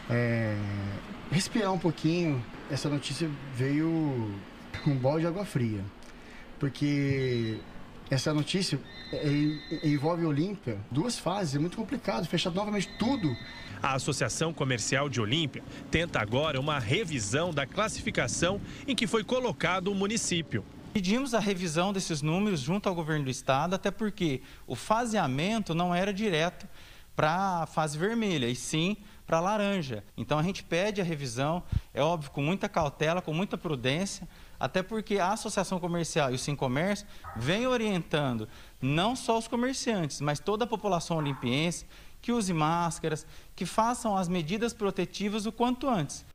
é, 0.09 0.55
respirar 1.30 1.73
um 1.73 1.80
pouquinho. 1.80 2.41
Essa 2.71 2.88
notícia 2.88 3.30
veio 3.53 4.32
um 4.88 4.95
balde 4.95 5.21
de 5.21 5.28
água 5.28 5.43
fria 5.43 5.84
porque 6.60 7.58
essa 8.10 8.34
notícia 8.34 8.80
é, 9.12 9.18
é, 9.84 9.88
envolve 9.88 10.26
Olímpia, 10.26 10.78
duas 10.91 11.18
fases, 11.18 11.55
é 11.55 11.60
muito 11.60 11.78
complicado, 11.78 12.26
fechar 12.28 12.51
novamente 12.51 12.89
tudo. 12.97 13.36
A 13.82 13.93
Associação 13.93 14.53
Comercial 14.53 15.08
de 15.08 15.22
Olímpia 15.22 15.64
tenta 15.91 16.20
agora 16.20 16.60
uma 16.60 16.80
revisão 16.80 17.51
da 17.51 17.66
classificação 17.66 18.60
em 18.88 18.95
que 18.95 19.05
foi 19.05 19.24
colocado 19.24 19.89
o 19.89 19.95
município. 19.95 20.64
Pedimos 20.93 21.36
a 21.36 21.39
revisão 21.39 21.93
desses 21.93 22.22
números 22.22 22.60
junto 22.60 22.89
ao 22.89 22.95
governo 22.95 23.26
do 23.26 23.30
estado, 23.30 23.76
até 23.76 23.91
porque 23.91 24.41
o 24.66 24.76
faseamento 24.76 25.76
não 25.76 25.93
era 25.93 26.12
direto 26.12 26.68
para 27.16 27.64
a 27.64 27.68
fase 27.68 27.97
vermelha, 27.97 28.47
e 28.47 28.55
sim 28.55 28.97
para 29.28 29.38
a 29.38 29.41
laranja. 29.41 30.03
Então 30.16 30.39
a 30.39 30.43
gente 30.43 30.64
pede 30.64 31.01
a 31.01 31.03
revisão, 31.03 31.62
é 31.93 32.01
óbvio, 32.01 32.32
com 32.32 32.41
muita 32.41 32.70
cautela, 32.70 33.22
com 33.22 33.34
muita 33.34 33.58
prudência, 33.58 34.28
até 34.60 34.82
porque 34.82 35.20
a 35.20 35.34
Associação 35.34 35.80
Comercial 35.80 36.32
e 36.32 36.36
o 36.36 36.39
Sim 36.39 36.55
Comércio 36.55 37.08
vem 37.36 37.68
orientando 37.68 38.47
não 38.82 39.16
só 39.16 39.38
os 39.38 39.47
comerciantes, 39.47 40.22
mas 40.22 40.39
toda 40.39 40.66
a 40.66 40.68
população 40.68 41.18
olimpiense 41.18 41.86
que 42.22 42.32
use 42.32 42.53
máscaras, 42.53 43.26
que 43.55 43.66
façam 43.66 44.18
as 44.18 44.28
medidas 44.28 44.74
protetivas 44.74 45.45
o 45.45 45.51
quanto 45.51 45.88
antes. 45.88 46.26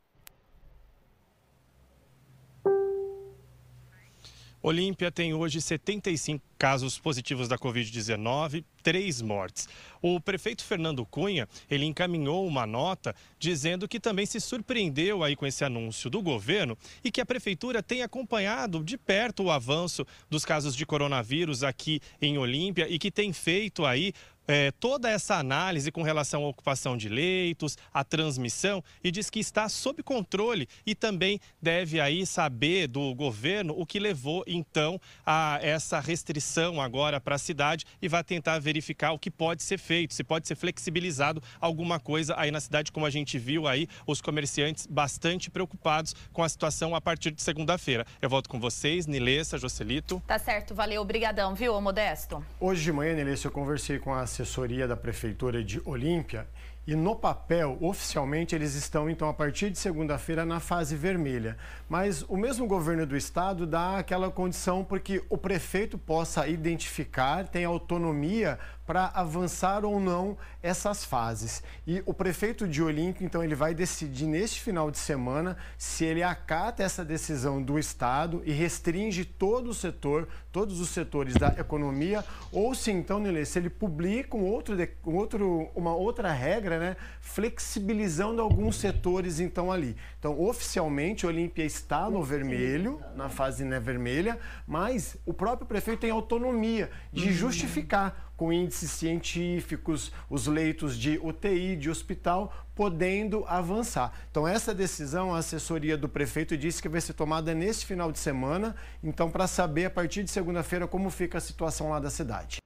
Olímpia 4.65 5.11
tem 5.11 5.33
hoje 5.33 5.59
75 5.59 6.41
casos 6.57 6.97
positivos 6.97 7.49
da 7.49 7.57
Covid-19, 7.57 8.63
três 8.81 9.21
mortes. 9.21 9.67
O 10.01 10.21
prefeito 10.21 10.63
Fernando 10.63 11.05
Cunha, 11.05 11.49
ele 11.69 11.83
encaminhou 11.83 12.47
uma 12.47 12.65
nota 12.65 13.13
dizendo 13.37 13.89
que 13.89 13.99
também 13.99 14.25
se 14.25 14.39
surpreendeu 14.39 15.21
aí 15.21 15.35
com 15.35 15.45
esse 15.45 15.65
anúncio 15.65 16.09
do 16.09 16.21
governo 16.21 16.77
e 17.03 17.11
que 17.11 17.19
a 17.19 17.25
prefeitura 17.25 17.83
tem 17.83 18.03
acompanhado 18.03 18.81
de 18.81 18.97
perto 18.97 19.43
o 19.43 19.51
avanço 19.51 20.07
dos 20.29 20.45
casos 20.45 20.73
de 20.77 20.85
coronavírus 20.85 21.61
aqui 21.61 21.99
em 22.21 22.37
Olímpia 22.37 22.87
e 22.87 22.97
que 22.97 23.11
tem 23.11 23.33
feito 23.33 23.85
aí 23.85 24.13
é, 24.47 24.71
toda 24.71 25.09
essa 25.09 25.35
análise 25.35 25.91
com 25.91 26.01
relação 26.01 26.43
à 26.43 26.47
ocupação 26.47 26.97
de 26.97 27.09
leitos, 27.09 27.77
à 27.93 28.03
transmissão, 28.03 28.83
e 29.03 29.11
diz 29.11 29.29
que 29.29 29.39
está 29.39 29.69
sob 29.69 30.03
controle 30.03 30.67
e 30.85 30.93
também 30.95 31.39
deve 31.61 31.99
aí 31.99 32.25
saber 32.25 32.87
do 32.87 33.13
governo 33.15 33.73
o 33.77 33.85
que 33.85 33.99
levou 33.99 34.43
então 34.47 34.99
a 35.25 35.59
essa 35.61 35.99
restrição 35.99 36.81
agora 36.81 37.19
para 37.19 37.35
a 37.35 37.39
cidade 37.39 37.85
e 38.01 38.07
vai 38.07 38.23
tentar 38.23 38.59
verificar 38.59 39.11
o 39.11 39.19
que 39.19 39.31
pode 39.31 39.63
ser 39.63 39.77
feito, 39.77 40.13
se 40.13 40.23
pode 40.23 40.47
ser 40.47 40.55
flexibilizado 40.55 41.41
alguma 41.59 41.99
coisa 41.99 42.35
aí 42.37 42.51
na 42.51 42.59
cidade, 42.59 42.91
como 42.91 43.05
a 43.05 43.09
gente 43.09 43.37
viu 43.37 43.67
aí, 43.67 43.87
os 44.05 44.21
comerciantes 44.21 44.85
bastante 44.87 45.49
preocupados 45.49 46.15
com 46.31 46.43
a 46.43 46.49
situação 46.49 46.95
a 46.95 47.01
partir 47.01 47.31
de 47.31 47.41
segunda-feira. 47.41 48.05
Eu 48.21 48.29
volto 48.29 48.49
com 48.49 48.59
vocês, 48.59 49.07
Nilessa, 49.07 49.57
Jocelito. 49.57 50.21
Tá 50.27 50.37
certo, 50.37 50.75
valeu, 50.75 51.01
obrigadão, 51.01 51.55
viu, 51.55 51.79
Modesto? 51.79 52.43
Hoje 52.59 52.83
de 52.83 52.91
manhã, 52.91 53.15
Nilessa, 53.15 53.47
eu 53.47 53.51
conversei 53.51 53.99
com 53.99 54.13
a 54.13 54.25
assessoria 54.33 54.87
da 54.87 54.97
Prefeitura 54.97 55.63
de 55.63 55.79
Olímpia 55.85 56.47
e 56.85 56.95
no 56.95 57.15
papel, 57.15 57.77
oficialmente, 57.79 58.53
eles 58.53 58.73
estão, 58.75 59.09
então, 59.09 59.29
a 59.29 59.33
partir 59.33 59.69
de 59.69 59.77
segunda-feira 59.77 60.45
na 60.45 60.59
fase 60.59 60.97
vermelha. 60.97 61.55
Mas 61.87 62.23
o 62.23 62.35
mesmo 62.35 62.67
governo 62.67 63.05
do 63.05 63.15
estado 63.15 63.65
dá 63.65 63.99
aquela 63.99 64.29
condição 64.29 64.83
porque 64.83 65.23
o 65.29 65.37
prefeito 65.37 65.97
possa 65.97 66.45
identificar, 66.45 67.47
tem 67.47 67.63
autonomia 67.63 68.59
para 68.85 69.11
avançar 69.13 69.85
ou 69.85 69.99
não 69.99 70.37
essas 70.61 71.05
fases. 71.05 71.63
E 71.87 72.01
o 72.05 72.13
prefeito 72.13 72.67
de 72.67 72.81
Olímpia, 72.81 73.25
então, 73.25 73.43
ele 73.43 73.55
vai 73.55 73.73
decidir 73.73 74.25
neste 74.25 74.61
final 74.61 74.91
de 74.91 74.97
semana 74.97 75.57
se 75.77 76.03
ele 76.05 76.21
acata 76.23 76.83
essa 76.83 77.03
decisão 77.03 77.61
do 77.61 77.79
Estado 77.79 78.41
e 78.45 78.51
restringe 78.51 79.25
todo 79.25 79.69
o 79.69 79.73
setor, 79.73 80.27
todos 80.51 80.79
os 80.79 80.89
setores 80.89 81.35
da 81.35 81.47
economia, 81.57 82.23
ou 82.51 82.75
se 82.75 82.91
então, 82.91 83.19
Nele, 83.19 83.45
se 83.45 83.59
ele 83.59 83.69
publica 83.69 84.35
um 84.37 84.45
outro, 84.45 84.75
um 85.05 85.15
outro, 85.15 85.69
uma 85.75 85.95
outra 85.95 86.31
regra, 86.31 86.79
né, 86.79 86.97
flexibilizando 87.21 88.41
alguns 88.41 88.75
setores, 88.75 89.39
então, 89.39 89.71
ali. 89.71 89.95
Então, 90.23 90.39
oficialmente, 90.41 91.27
Olímpia 91.27 91.65
está 91.65 92.09
no 92.09 92.23
vermelho, 92.23 93.01
na 93.13 93.27
fase 93.27 93.65
né, 93.65 93.77
vermelha, 93.77 94.39
mas 94.65 95.17
o 95.25 95.33
próprio 95.33 95.67
prefeito 95.67 95.99
tem 95.99 96.11
autonomia 96.11 96.89
de 97.11 97.33
justificar 97.33 98.31
com 98.37 98.53
índices 98.53 98.89
científicos, 98.91 100.13
os 100.29 100.47
leitos 100.47 100.97
de 100.97 101.19
UTI, 101.21 101.75
de 101.75 101.89
hospital, 101.89 102.53
podendo 102.73 103.43
avançar. 103.49 104.13
Então, 104.31 104.47
essa 104.47 104.73
decisão, 104.73 105.35
a 105.35 105.39
assessoria 105.39 105.97
do 105.97 106.07
prefeito 106.07 106.55
disse 106.55 106.81
que 106.81 106.87
vai 106.87 107.01
ser 107.01 107.11
tomada 107.11 107.53
neste 107.53 107.85
final 107.85 108.09
de 108.09 108.17
semana, 108.17 108.77
então, 109.03 109.29
para 109.29 109.45
saber 109.45 109.83
a 109.83 109.89
partir 109.89 110.23
de 110.23 110.31
segunda-feira 110.31 110.87
como 110.87 111.09
fica 111.09 111.37
a 111.37 111.41
situação 111.41 111.89
lá 111.89 111.99
da 111.99 112.09
cidade. 112.09 112.59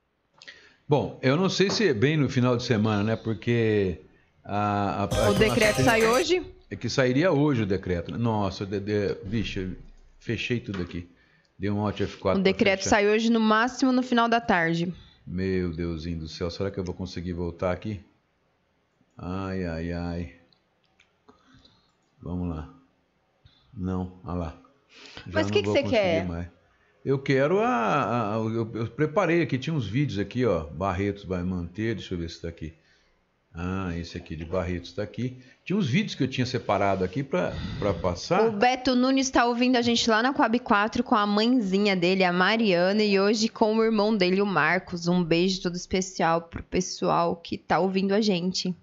Bom, 0.87 1.17
eu 1.23 1.35
não 1.35 1.49
sei 1.49 1.71
se 1.71 1.87
é 1.87 1.93
bem 1.95 2.17
no 2.17 2.29
final 2.29 2.55
de 2.55 2.61
semana, 2.61 3.03
né? 3.03 3.15
Porque 3.15 4.01
a, 4.43 5.05
a, 5.05 5.29
o 5.31 5.33
decreto 5.33 5.81
sai 5.81 6.05
hoje? 6.05 6.55
É 6.69 6.75
que 6.75 6.89
sairia 6.89 7.31
hoje 7.31 7.63
o 7.63 7.65
decreto. 7.65 8.11
Né? 8.11 8.17
Nossa, 8.17 8.65
de, 8.65 8.79
de, 8.79 9.15
vixe, 9.23 9.77
fechei 10.19 10.59
tudo 10.59 10.81
aqui. 10.81 11.07
Deu 11.57 11.75
um 11.75 11.85
Alt 11.85 11.99
F4. 12.01 12.37
O 12.37 12.41
decreto 12.41 12.83
sai 12.83 13.07
hoje 13.07 13.31
no 13.31 13.39
máximo 13.39 13.91
no 13.91 14.03
final 14.03 14.27
da 14.27 14.39
tarde. 14.39 14.93
Meu 15.25 15.73
Deusinho 15.73 16.19
do 16.19 16.27
céu, 16.27 16.49
será 16.49 16.69
que 16.69 16.79
eu 16.79 16.83
vou 16.83 16.93
conseguir 16.93 17.33
voltar 17.33 17.71
aqui? 17.71 17.99
Ai, 19.17 19.65
ai, 19.65 19.91
ai. 19.91 20.35
Vamos 22.21 22.49
lá. 22.49 22.73
Não, 23.73 24.19
olha 24.23 24.37
lá. 24.37 24.61
Já 25.25 25.31
Mas 25.33 25.47
o 25.47 25.51
que, 25.51 25.61
que 25.61 25.69
você 25.69 25.83
quer? 25.83 26.25
Mais. 26.25 26.47
Eu 27.03 27.17
quero 27.17 27.59
a. 27.59 28.33
a 28.33 28.37
eu, 28.37 28.69
eu, 28.73 28.87
preparei 28.87 29.41
aqui, 29.41 29.57
tinha 29.57 29.73
uns 29.73 29.87
vídeos 29.87 30.19
aqui, 30.19 30.45
ó. 30.45 30.65
Barretos 30.65 31.23
vai 31.23 31.41
manter, 31.43 31.95
deixa 31.95 32.13
eu 32.13 32.17
ver 32.17 32.29
se 32.29 32.35
está 32.35 32.49
aqui. 32.49 32.73
Ah, 33.59 33.91
esse 33.97 34.15
aqui 34.15 34.35
de 34.35 34.45
Barretos 34.45 34.91
está 34.91 35.01
aqui. 35.01 35.35
Tinha 35.65 35.75
uns 35.75 35.89
vídeos 35.89 36.13
que 36.13 36.21
eu 36.21 36.27
tinha 36.27 36.45
separado 36.45 37.03
aqui 37.03 37.23
para 37.23 37.51
passar. 37.99 38.47
O 38.47 38.51
Beto 38.51 38.95
Nunes 38.95 39.25
está 39.25 39.45
ouvindo 39.45 39.77
a 39.77 39.81
gente 39.81 40.07
lá 40.07 40.21
na 40.21 40.31
Coab 40.31 40.59
4 40.59 41.03
com 41.03 41.15
a 41.15 41.25
mãezinha 41.25 41.95
dele, 41.95 42.23
a 42.23 42.31
Mariana, 42.31 43.01
e 43.01 43.19
hoje 43.19 43.49
com 43.49 43.75
o 43.75 43.83
irmão 43.83 44.15
dele, 44.15 44.43
o 44.43 44.45
Marcos. 44.45 45.07
Um 45.07 45.23
beijo 45.23 45.63
todo 45.63 45.75
especial 45.75 46.43
pro 46.43 46.61
pessoal 46.61 47.35
que 47.35 47.55
está 47.55 47.79
ouvindo 47.79 48.13
a 48.13 48.21
gente. 48.21 48.75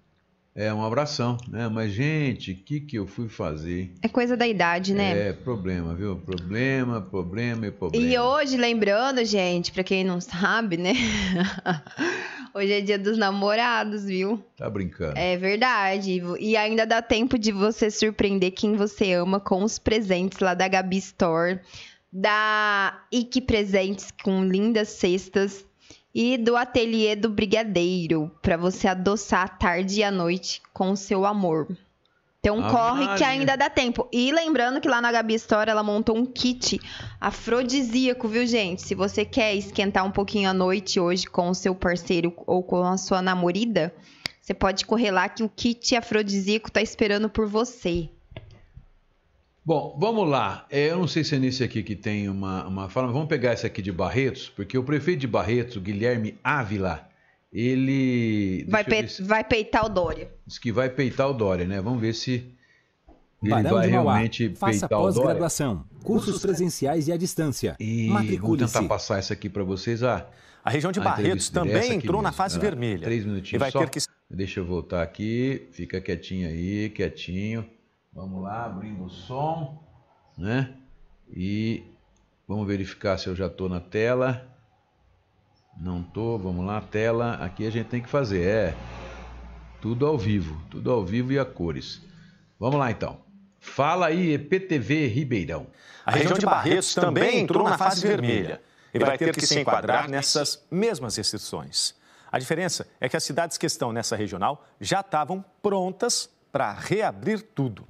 É, 0.53 0.73
um 0.73 0.85
abração, 0.85 1.37
né? 1.49 1.67
Mas, 1.67 1.91
gente, 1.91 2.51
o 2.51 2.55
que, 2.55 2.79
que 2.79 2.97
eu 2.97 3.07
fui 3.07 3.27
fazer? 3.27 3.93
É 4.01 4.07
coisa 4.07 4.37
da 4.37 4.47
idade, 4.47 4.93
né? 4.93 5.29
É, 5.29 5.33
problema, 5.33 5.93
viu? 5.93 6.17
Problema, 6.17 7.01
problema 7.01 7.67
e 7.67 7.71
problema. 7.71 8.05
E 8.05 8.17
hoje, 8.17 8.55
lembrando, 8.55 9.23
gente, 9.25 9.71
para 9.71 9.83
quem 9.83 10.03
não 10.03 10.21
sabe, 10.21 10.77
né? 10.77 10.93
hoje 12.55 12.71
é 12.71 12.79
dia 12.79 12.97
dos 12.97 13.17
namorados, 13.17 14.05
viu? 14.05 14.41
Tá 14.55 14.69
brincando. 14.69 15.17
É 15.17 15.35
verdade. 15.35 16.21
E 16.39 16.55
ainda 16.55 16.85
dá 16.85 17.01
tempo 17.01 17.37
de 17.37 17.51
você 17.51 17.91
surpreender 17.91 18.51
quem 18.51 18.75
você 18.75 19.11
ama 19.11 19.41
com 19.41 19.61
os 19.61 19.77
presentes 19.77 20.39
lá 20.39 20.53
da 20.53 20.67
Gabi 20.67 20.97
Store, 20.97 21.59
da 22.11 23.05
Ike 23.11 23.41
Presentes 23.41 24.07
com 24.23 24.45
lindas 24.45 24.87
cestas 24.87 25.65
e 26.13 26.37
do 26.37 26.55
ateliê 26.55 27.13
do 27.13 27.29
brigadeiro, 27.29 28.31
para 28.41 28.55
você 28.55 28.87
adoçar 28.87 29.43
a 29.43 29.49
tarde 29.49 29.99
e 29.99 30.03
a 30.03 30.09
noite 30.09 30.61
com 30.73 30.91
o 30.91 30.97
seu 30.97 31.25
amor. 31.25 31.67
Então 32.45 32.63
ah, 32.63 32.69
corre 32.69 33.17
que 33.17 33.23
ainda 33.23 33.55
dá 33.55 33.71
tempo. 33.71 34.07
E 34.11 34.31
lembrando 34.31 34.79
que 34.79 34.87
lá 34.87 35.01
na 35.01 35.11
Gabi 35.11 35.33
Store 35.33 35.67
ela 35.67 35.81
montou 35.81 36.15
um 36.15 36.27
kit 36.27 36.79
afrodisíaco, 37.19 38.27
viu, 38.27 38.45
gente? 38.45 38.83
Se 38.83 38.93
você 38.93 39.25
quer 39.25 39.55
esquentar 39.55 40.05
um 40.05 40.11
pouquinho 40.11 40.47
a 40.47 40.53
noite 40.53 40.99
hoje 40.99 41.25
com 41.25 41.49
o 41.49 41.55
seu 41.55 41.73
parceiro 41.73 42.31
ou 42.45 42.61
com 42.61 42.83
a 42.83 42.97
sua 42.97 43.19
namorada, 43.19 43.91
você 44.39 44.53
pode 44.53 44.85
correr 44.85 45.09
lá 45.09 45.27
que 45.27 45.41
o 45.41 45.49
kit 45.49 45.95
afrodisíaco 45.95 46.71
tá 46.71 46.83
esperando 46.83 47.27
por 47.31 47.47
você. 47.47 48.09
Bom, 49.65 49.97
vamos 49.99 50.29
lá. 50.29 50.67
É, 50.69 50.91
eu 50.91 50.99
não 50.99 51.07
sei 51.07 51.23
se 51.23 51.35
é 51.35 51.39
nesse 51.39 51.63
aqui 51.63 51.81
que 51.81 51.95
tem 51.95 52.29
uma, 52.29 52.67
uma 52.67 52.89
fala, 52.89 53.11
vamos 53.11 53.27
pegar 53.27 53.53
esse 53.53 53.65
aqui 53.65 53.81
de 53.81 53.91
Barretos, 53.91 54.49
porque 54.55 54.77
o 54.77 54.83
prefeito 54.83 55.21
de 55.21 55.27
Barretos, 55.27 55.77
Guilherme 55.77 56.37
Ávila, 56.43 57.09
ele. 57.55 58.65
Vai, 58.67 58.83
pe 58.83 59.07
se... 59.07 59.23
vai 59.23 59.43
peitar 59.43 59.85
o 59.85 59.89
Dória. 59.89 60.29
Diz 60.45 60.59
que 60.59 60.71
vai 60.71 60.89
peitar 60.89 61.29
o 61.29 61.33
Dória, 61.33 61.65
né? 61.65 61.79
Vamos 61.79 62.01
ver 62.01 62.13
se 62.13 62.53
ele 63.41 63.51
Barão 63.51 63.71
vai 63.71 63.87
realmente 63.87 64.49
Mauá. 64.49 64.55
Faça 64.57 64.89
pós-graduação, 64.89 65.85
cursos 66.03 66.41
presenciais 66.41 67.07
e 67.07 67.13
à 67.13 67.17
distância. 67.17 67.77
E 67.79 68.09
vou 68.39 68.57
tentar 68.57 68.83
passar 68.83 69.19
essa 69.19 69.33
aqui 69.33 69.49
para 69.49 69.63
vocês. 69.63 70.03
Ah, 70.03 70.27
a 70.63 70.69
região 70.69 70.91
de 70.91 70.99
Barretos 70.99 71.49
também 71.49 71.93
entrou 71.93 72.21
na 72.21 72.33
fase 72.33 72.59
vermelha. 72.59 73.03
Três 73.03 73.23
minutinhos 73.23 73.53
e 73.53 73.57
vai 73.57 73.71
só. 73.71 73.79
Ter 73.79 73.89
que... 73.89 73.99
Deixa 74.29 74.59
eu 74.59 74.65
voltar 74.65 75.01
aqui. 75.01 75.69
Fica 75.71 76.01
quietinho 76.01 76.49
aí, 76.49 76.89
quietinho. 76.89 77.65
Vamos 78.11 78.43
lá, 78.43 78.65
abrindo 78.65 79.05
o 79.05 79.09
som, 79.09 79.81
né? 80.37 80.73
E 81.33 81.83
vamos 82.47 82.67
verificar 82.67 83.17
se 83.17 83.27
eu 83.27 83.35
já 83.35 83.47
estou 83.47 83.69
na 83.69 83.79
tela. 83.79 84.54
Não 85.77 86.01
estou, 86.01 86.39
vamos 86.39 86.65
lá, 86.65 86.81
tela. 86.81 87.35
Aqui 87.35 87.67
a 87.67 87.69
gente 87.69 87.87
tem 87.87 88.01
que 88.01 88.09
fazer, 88.09 88.41
é 88.41 88.75
tudo 89.81 90.05
ao 90.05 90.17
vivo, 90.17 90.61
tudo 90.69 90.91
ao 90.91 91.05
vivo 91.05 91.31
e 91.31 91.39
a 91.39 91.45
cores. 91.45 92.01
Vamos 92.59 92.79
lá 92.79 92.89
então. 92.89 93.19
Fala 93.59 94.07
aí, 94.07 94.33
EPTV 94.33 95.07
Ribeirão. 95.07 95.67
A 96.05 96.11
região 96.11 96.37
de 96.37 96.45
Barretos 96.45 96.93
também 96.93 97.39
entrou 97.39 97.63
na 97.67 97.77
fase 97.77 98.07
vermelha 98.07 98.61
e 98.93 98.99
vai 98.99 99.17
ter 99.17 99.33
que 99.33 99.45
se 99.45 99.59
enquadrar 99.59 100.07
nessas 100.09 100.63
mesmas 100.71 101.15
restrições. 101.15 101.95
A 102.31 102.39
diferença 102.39 102.87
é 102.99 103.09
que 103.09 103.17
as 103.17 103.23
cidades 103.23 103.57
que 103.57 103.65
estão 103.65 103.91
nessa 103.91 104.15
regional 104.15 104.65
já 104.79 105.01
estavam 105.01 105.43
prontas 105.61 106.29
para 106.51 106.71
reabrir 106.73 107.41
tudo. 107.41 107.87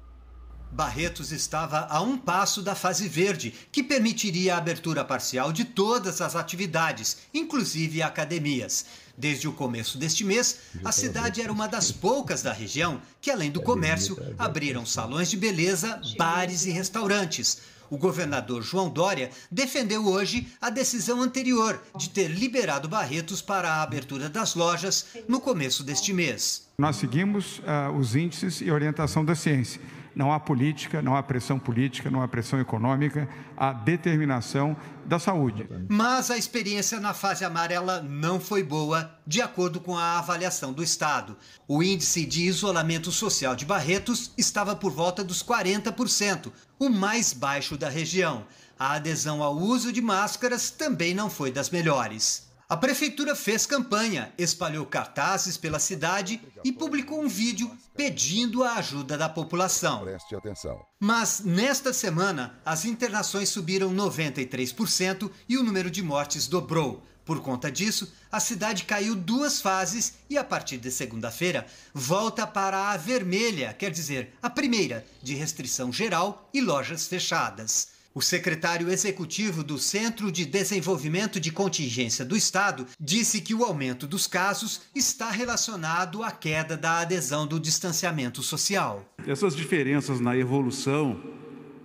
Barretos 0.70 1.32
estava 1.32 1.86
a 1.88 2.00
um 2.02 2.18
passo 2.18 2.60
da 2.60 2.74
fase 2.74 3.08
verde, 3.08 3.54
que 3.72 3.82
permitiria 3.82 4.54
a 4.54 4.58
abertura 4.58 5.04
parcial 5.04 5.52
de 5.52 5.64
todas 5.64 6.20
as 6.20 6.36
atividades, 6.36 7.18
inclusive 7.32 8.02
academias. 8.02 8.84
Desde 9.16 9.48
o 9.48 9.52
começo 9.52 9.96
deste 9.96 10.22
mês, 10.24 10.58
a 10.84 10.92
cidade 10.92 11.40
era 11.40 11.52
uma 11.52 11.66
das 11.66 11.90
poucas 11.90 12.42
da 12.42 12.52
região 12.52 13.00
que, 13.20 13.30
além 13.30 13.50
do 13.50 13.62
comércio, 13.62 14.18
abriram 14.38 14.84
salões 14.84 15.30
de 15.30 15.36
beleza, 15.36 16.00
bares 16.18 16.66
e 16.66 16.70
restaurantes. 16.70 17.58
O 17.88 17.96
governador 17.96 18.62
João 18.62 18.90
Dória 18.90 19.30
defendeu 19.50 20.06
hoje 20.06 20.48
a 20.60 20.68
decisão 20.68 21.22
anterior 21.22 21.80
de 21.96 22.10
ter 22.10 22.28
liberado 22.28 22.88
Barretos 22.88 23.40
para 23.40 23.70
a 23.70 23.82
abertura 23.82 24.28
das 24.28 24.54
lojas 24.54 25.06
no 25.28 25.40
começo 25.40 25.84
deste 25.84 26.12
mês. 26.12 26.66
Nós 26.78 26.96
seguimos 26.96 27.58
uh, 27.60 27.96
os 27.96 28.14
índices 28.16 28.60
e 28.60 28.70
orientação 28.70 29.24
da 29.24 29.34
ciência 29.34 29.80
não 30.16 30.32
há 30.32 30.40
política, 30.40 31.02
não 31.02 31.14
há 31.14 31.22
pressão 31.22 31.58
política, 31.58 32.10
não 32.10 32.22
há 32.22 32.26
pressão 32.26 32.58
econômica, 32.58 33.28
há 33.54 33.70
determinação 33.74 34.74
da 35.04 35.18
saúde. 35.18 35.68
Mas 35.90 36.30
a 36.30 36.38
experiência 36.38 36.98
na 36.98 37.12
fase 37.12 37.44
amarela 37.44 38.00
não 38.00 38.40
foi 38.40 38.62
boa, 38.62 39.14
de 39.26 39.42
acordo 39.42 39.78
com 39.78 39.94
a 39.94 40.18
avaliação 40.18 40.72
do 40.72 40.82
Estado. 40.82 41.36
O 41.68 41.82
índice 41.82 42.24
de 42.24 42.46
isolamento 42.46 43.12
social 43.12 43.54
de 43.54 43.66
Barretos 43.66 44.32
estava 44.38 44.74
por 44.74 44.90
volta 44.90 45.22
dos 45.22 45.42
40%, 45.42 46.50
o 46.78 46.88
mais 46.88 47.34
baixo 47.34 47.76
da 47.76 47.90
região. 47.90 48.46
A 48.78 48.94
adesão 48.94 49.42
ao 49.42 49.54
uso 49.54 49.92
de 49.92 50.00
máscaras 50.00 50.70
também 50.70 51.12
não 51.12 51.28
foi 51.28 51.50
das 51.50 51.68
melhores. 51.68 52.45
A 52.68 52.76
prefeitura 52.76 53.36
fez 53.36 53.64
campanha, 53.64 54.32
espalhou 54.36 54.84
cartazes 54.84 55.56
pela 55.56 55.78
cidade 55.78 56.40
e 56.64 56.72
publicou 56.72 57.22
um 57.22 57.28
vídeo 57.28 57.70
pedindo 57.96 58.64
a 58.64 58.74
ajuda 58.74 59.16
da 59.16 59.28
população. 59.28 60.02
Preste 60.02 60.34
atenção. 60.34 60.84
Mas 60.98 61.42
nesta 61.44 61.92
semana, 61.92 62.58
as 62.64 62.84
internações 62.84 63.50
subiram 63.50 63.94
93% 63.94 65.30
e 65.48 65.56
o 65.56 65.62
número 65.62 65.88
de 65.88 66.02
mortes 66.02 66.48
dobrou. 66.48 67.06
Por 67.24 67.40
conta 67.40 67.70
disso, 67.70 68.12
a 68.32 68.40
cidade 68.40 68.82
caiu 68.82 69.14
duas 69.14 69.60
fases 69.60 70.14
e, 70.28 70.36
a 70.36 70.42
partir 70.42 70.78
de 70.78 70.90
segunda-feira, 70.90 71.66
volta 71.94 72.48
para 72.48 72.90
a 72.90 72.96
vermelha, 72.96 73.72
quer 73.74 73.92
dizer, 73.92 74.34
a 74.42 74.50
primeira, 74.50 75.06
de 75.22 75.34
restrição 75.34 75.92
geral 75.92 76.48
e 76.52 76.60
lojas 76.60 77.06
fechadas. 77.06 77.95
O 78.16 78.22
secretário 78.22 78.88
executivo 78.88 79.62
do 79.62 79.76
Centro 79.76 80.32
de 80.32 80.46
Desenvolvimento 80.46 81.38
de 81.38 81.52
Contingência 81.52 82.24
do 82.24 82.34
Estado 82.34 82.86
disse 82.98 83.42
que 83.42 83.52
o 83.52 83.62
aumento 83.62 84.06
dos 84.06 84.26
casos 84.26 84.80
está 84.94 85.30
relacionado 85.30 86.22
à 86.22 86.30
queda 86.30 86.78
da 86.78 87.00
adesão 87.00 87.46
do 87.46 87.60
distanciamento 87.60 88.42
social. 88.42 89.04
Essas 89.26 89.54
diferenças 89.54 90.18
na 90.18 90.34
evolução, 90.34 91.20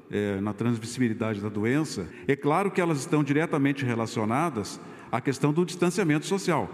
é, 0.10 0.40
na 0.40 0.54
transmissibilidade 0.54 1.42
da 1.42 1.50
doença, 1.50 2.08
é 2.26 2.34
claro 2.38 2.72
que 2.72 2.80
elas 2.80 3.00
estão 3.00 3.26
diretamente 3.26 3.84
relacionadas 3.84 4.80
à 5.12 5.20
questão 5.20 5.52
do 5.52 5.66
distanciamento 5.66 6.26
social. 6.26 6.70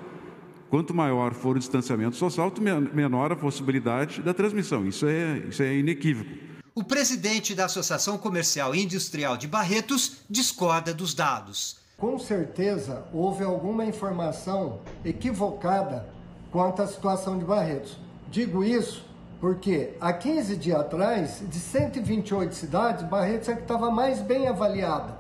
Quanto 0.70 0.94
maior 0.94 1.34
for 1.34 1.56
o 1.56 1.60
distanciamento 1.60 2.16
social, 2.16 2.54
menor 2.94 3.32
a 3.32 3.36
possibilidade 3.36 4.22
da 4.22 4.36
transmissão. 4.36 4.86
Isso 4.86 5.08
é, 5.08 5.40
isso 5.50 5.64
é 5.64 5.76
inequívoco. 5.76 6.57
O 6.78 6.84
presidente 6.84 7.56
da 7.56 7.66
Associação 7.66 8.20
Comercial 8.20 8.76
e 8.76 8.84
Industrial 8.84 9.36
de 9.36 9.48
Barretos 9.48 10.18
discorda 10.30 10.94
dos 10.94 11.16
dados. 11.16 11.78
Com 11.98 12.20
certeza 12.20 13.04
houve 13.12 13.44
alguma 13.44 13.84
informação 13.84 14.82
equivocada 15.04 16.08
quanto 16.52 16.84
à 16.84 16.88
situação 16.88 17.40
de 17.40 17.46
Barretos. 17.46 17.98
Digo 18.30 18.64
isso 18.64 19.04
porque 19.42 19.96
há 20.00 20.14
15 20.14 20.56
dias 20.56 20.80
atrás, 20.80 21.42
de 21.50 21.60
128 21.60 22.54
cidades, 22.54 23.10
Barretos 23.10 23.50
é 23.50 23.56
que 23.56 23.64
estava 23.64 23.90
mais 23.90 24.22
bem 24.22 24.48
avaliada. 24.48 25.18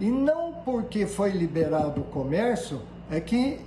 E 0.00 0.06
não 0.06 0.54
porque 0.64 1.06
foi 1.06 1.32
liberado 1.32 2.00
o 2.00 2.04
comércio 2.04 2.80
é 3.10 3.20
que 3.20 3.60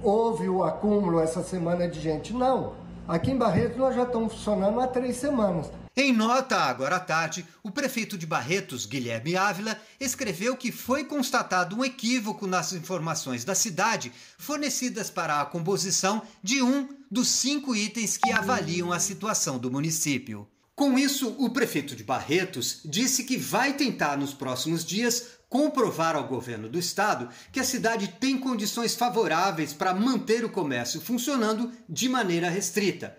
houve 0.00 0.48
o 0.48 0.62
acúmulo 0.62 1.18
essa 1.18 1.42
semana 1.42 1.88
de 1.88 1.98
gente. 1.98 2.32
Não. 2.32 2.74
Aqui 3.08 3.32
em 3.32 3.36
Barretos 3.36 3.76
nós 3.76 3.96
já 3.96 4.04
estamos 4.04 4.32
funcionando 4.32 4.78
há 4.80 4.86
três 4.86 5.16
semanas. 5.16 5.68
Em 6.00 6.12
nota 6.12 6.56
agora 6.58 6.94
à 6.94 7.00
tarde, 7.00 7.44
o 7.60 7.72
prefeito 7.72 8.16
de 8.16 8.24
Barretos, 8.24 8.86
Guilherme 8.86 9.36
Ávila, 9.36 9.76
escreveu 9.98 10.56
que 10.56 10.70
foi 10.70 11.04
constatado 11.04 11.74
um 11.74 11.84
equívoco 11.84 12.46
nas 12.46 12.72
informações 12.72 13.44
da 13.44 13.52
cidade 13.52 14.12
fornecidas 14.38 15.10
para 15.10 15.40
a 15.40 15.44
composição 15.44 16.22
de 16.40 16.62
um 16.62 16.88
dos 17.10 17.26
cinco 17.26 17.74
itens 17.74 18.16
que 18.16 18.30
avaliam 18.30 18.92
a 18.92 19.00
situação 19.00 19.58
do 19.58 19.72
município. 19.72 20.46
Com 20.72 20.96
isso, 20.96 21.34
o 21.36 21.50
prefeito 21.50 21.96
de 21.96 22.04
Barretos 22.04 22.78
disse 22.84 23.24
que 23.24 23.36
vai 23.36 23.72
tentar 23.72 24.16
nos 24.16 24.32
próximos 24.32 24.84
dias 24.84 25.30
comprovar 25.48 26.14
ao 26.14 26.28
governo 26.28 26.68
do 26.68 26.78
estado 26.78 27.28
que 27.50 27.58
a 27.58 27.64
cidade 27.64 28.06
tem 28.20 28.38
condições 28.38 28.94
favoráveis 28.94 29.72
para 29.72 29.92
manter 29.92 30.44
o 30.44 30.48
comércio 30.48 31.00
funcionando 31.00 31.72
de 31.88 32.08
maneira 32.08 32.48
restrita 32.48 33.17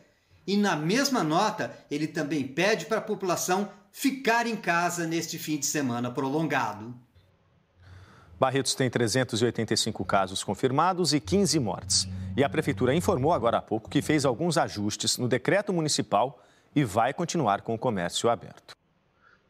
e 0.49 0.57
na 0.57 0.75
mesma 0.75 1.23
nota, 1.23 1.71
ele 1.91 2.07
também 2.07 2.47
pede 2.47 2.87
para 2.87 2.97
a 2.97 3.01
população 3.01 3.69
ficar 3.91 4.47
em 4.47 4.55
casa 4.55 5.05
neste 5.05 5.37
fim 5.37 5.59
de 5.59 5.67
semana 5.67 6.09
prolongado. 6.09 6.91
Barretos 8.39 8.73
tem 8.73 8.89
385 8.89 10.03
casos 10.03 10.43
confirmados 10.43 11.13
e 11.13 11.19
15 11.19 11.59
mortes. 11.59 12.07
E 12.35 12.43
a 12.43 12.49
prefeitura 12.49 12.95
informou 12.95 13.31
agora 13.31 13.57
há 13.57 13.61
pouco 13.61 13.91
que 13.91 14.01
fez 14.01 14.25
alguns 14.25 14.57
ajustes 14.57 15.19
no 15.19 15.27
decreto 15.27 15.71
municipal 15.71 16.43
e 16.75 16.83
vai 16.83 17.13
continuar 17.13 17.61
com 17.61 17.75
o 17.75 17.77
comércio 17.77 18.27
aberto. 18.27 18.75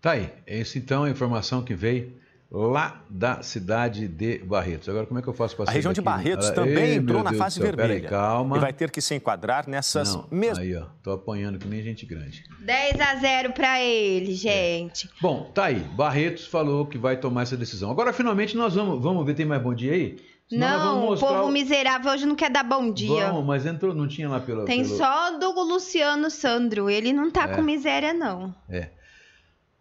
Tá 0.02 0.12
aí, 0.12 0.34
essa 0.45 0.78
então 0.78 1.06
é 1.06 1.08
a 1.08 1.12
informação 1.12 1.64
que 1.64 1.74
veio 1.74 2.14
lá 2.52 3.04
da 3.10 3.43
cidade 3.43 4.08
de 4.08 4.39
Barretos. 4.39 4.89
Agora, 4.89 5.06
como 5.06 5.20
é 5.20 5.24
que 5.24 5.28
eu 5.28 5.34
faço 5.34 5.56
para 5.56 5.70
A 5.70 5.74
região 5.74 5.93
de 5.93 6.02
Barretos 6.02 6.50
também 6.50 6.86
Ei, 6.86 6.95
entrou 6.95 7.24
na 7.24 7.30
Deus 7.30 7.41
fase 7.41 7.60
vermelha. 7.60 7.88
Peraí, 7.88 8.10
calma. 8.10 8.58
E 8.58 8.60
vai 8.60 8.74
ter 8.74 8.89
que 8.89 9.02
se 9.02 9.14
enquadrar 9.14 9.68
nessas 9.70 10.16
Não, 10.16 10.28
mesmas. 10.32 10.60
Aí, 10.60 10.76
ó, 10.76 10.86
tô 11.04 11.12
apanhando 11.12 11.60
que 11.60 11.68
nem 11.68 11.82
gente 11.84 12.06
grande. 12.06 12.43
10 12.66 13.00
a 13.00 13.16
0 13.16 13.54
para 13.54 13.82
ele, 13.82 14.34
gente. 14.34 15.10
Bom, 15.22 15.52
tá 15.54 15.66
aí. 15.66 15.80
Barretos 15.80 16.47
falou 16.47 16.86
que 16.88 16.97
vai 16.97 17.18
tomar 17.18 17.43
essa 17.43 17.56
decisão. 17.56 17.91
Agora, 17.91 18.12
finalmente, 18.12 18.58
nós 18.58 18.74
vamos, 18.74 19.02
vamos 19.02 19.26
ver, 19.26 19.36
tem 19.36 19.45
mais 19.45 19.62
bom 19.62 19.74
dia 19.74 19.93
aí? 19.93 20.18
Senão 20.50 20.68
Não, 20.68 21.02
vamos 21.02 21.22
o 21.22 21.28
povo 21.28 21.52
miserável 21.52 22.12
hoje 22.12 22.26
não 22.26 22.36
quer 22.36 22.50
dar 22.50 22.64
bom 22.64 22.91
dia. 22.91 23.28
Vamos, 23.28 23.45
mas 23.45 23.68
entrou, 23.68 23.93
não 23.93 24.08
tinha 24.08 24.28
lá 24.28 24.39
pelo... 24.39 24.66
Tem 24.66 24.82
pelo... 24.84 24.97
só 24.97 25.38
do 25.38 25.52
Luciano 25.52 26.32
Sandro, 26.32 26.89
ele 26.89 27.14
não 27.14 27.30
tá 27.30 27.43
É. 27.43 27.56
com 27.56 27.62
miséria 27.62 28.16
não. 28.16 28.56
É. 28.68 28.89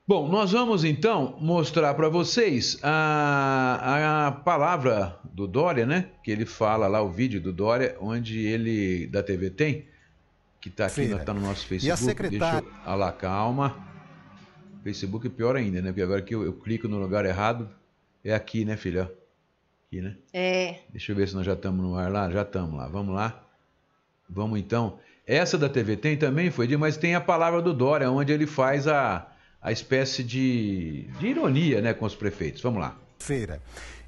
Bom, 0.08 0.26
nós 0.26 0.52
vamos 0.52 0.84
então 0.84 1.36
mostrar 1.38 1.92
para 1.92 2.08
vocês 2.08 2.78
a, 2.82 4.28
a 4.28 4.32
palavra 4.32 5.18
do 5.22 5.46
Dória, 5.46 5.84
né? 5.84 6.08
Que 6.24 6.30
ele 6.30 6.46
fala 6.46 6.86
lá, 6.86 7.02
o 7.02 7.10
vídeo 7.10 7.42
do 7.42 7.52
Dória, 7.52 7.94
onde 8.00 8.46
ele, 8.46 9.06
da 9.08 9.22
TV 9.22 9.50
Tem, 9.50 9.84
que 10.62 10.70
tá 10.70 10.86
aqui, 10.86 10.94
Feira. 10.94 11.18
tá 11.18 11.34
no 11.34 11.42
nosso 11.42 11.66
Facebook. 11.66 11.86
E 11.88 11.90
a 11.90 11.96
secretária- 11.98 12.62
Deixa 12.62 12.74
eu, 12.74 12.82
ah 12.90 12.94
lá, 12.94 13.12
calma. 13.12 13.76
Facebook 14.82 15.26
é 15.26 15.30
pior 15.30 15.54
ainda, 15.56 15.82
né? 15.82 15.90
Porque 15.90 16.00
agora 16.00 16.22
que 16.22 16.34
eu, 16.34 16.42
eu 16.42 16.54
clico 16.54 16.88
no 16.88 16.96
lugar 16.98 17.26
errado, 17.26 17.68
é 18.24 18.32
aqui, 18.32 18.64
né, 18.64 18.78
filha? 18.78 19.12
Aqui, 19.86 20.00
né? 20.00 20.16
É. 20.32 20.76
Deixa 20.88 21.12
eu 21.12 21.16
ver 21.16 21.28
se 21.28 21.34
nós 21.34 21.44
já 21.44 21.52
estamos 21.52 21.84
no 21.84 21.96
ar 21.98 22.10
lá. 22.10 22.30
Já 22.30 22.42
estamos 22.42 22.74
lá. 22.78 22.88
Vamos 22.88 23.14
lá. 23.14 23.44
Vamos 24.26 24.58
então. 24.58 24.98
Essa 25.26 25.58
da 25.58 25.68
TV 25.68 25.98
tem 25.98 26.16
também 26.16 26.50
foi 26.50 26.66
de, 26.66 26.78
mas 26.78 26.96
tem 26.96 27.14
a 27.14 27.20
palavra 27.20 27.60
do 27.60 27.74
Dória, 27.74 28.10
onde 28.10 28.32
ele 28.32 28.46
faz 28.46 28.88
a, 28.88 29.26
a 29.60 29.72
espécie 29.72 30.22
de, 30.22 31.02
de 31.18 31.26
ironia 31.26 31.80
né, 31.80 31.92
com 31.92 32.04
os 32.04 32.14
prefeitos. 32.14 32.62
Vamos 32.62 32.80
lá. 32.80 32.96
Feira. 33.18 33.60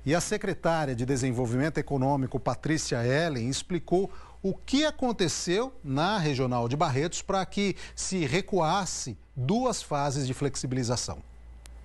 E 0.04 0.14
a 0.14 0.20
secretária 0.20 0.94
de 0.94 1.04
Desenvolvimento 1.04 1.78
Econômico, 1.78 2.40
Patrícia 2.40 3.04
Ellen, 3.04 3.48
explicou 3.48 4.10
o 4.42 4.54
que 4.54 4.84
aconteceu 4.84 5.72
na 5.84 6.16
Regional 6.18 6.68
de 6.68 6.76
Barretos 6.76 7.20
para 7.20 7.44
que 7.44 7.76
se 7.94 8.24
recuasse 8.24 9.16
duas 9.36 9.82
fases 9.82 10.26
de 10.26 10.32
flexibilização. 10.32 11.18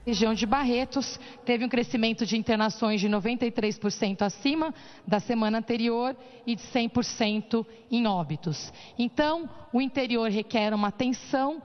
região 0.05 0.33
de 0.33 0.45
Barretos 0.45 1.19
teve 1.43 1.65
um 1.65 1.69
crescimento 1.69 2.25
de 2.25 2.37
internações 2.37 3.01
de 3.01 3.09
93% 3.09 4.21
acima 4.21 4.73
da 5.05 5.19
semana 5.19 5.57
anterior 5.57 6.15
e 6.47 6.55
de 6.55 6.63
100% 6.63 7.65
em 7.91 8.07
óbitos. 8.07 8.71
Então, 8.97 9.49
o 9.73 9.81
interior 9.81 10.29
requer 10.29 10.73
uma 10.73 10.87
atenção 10.87 11.61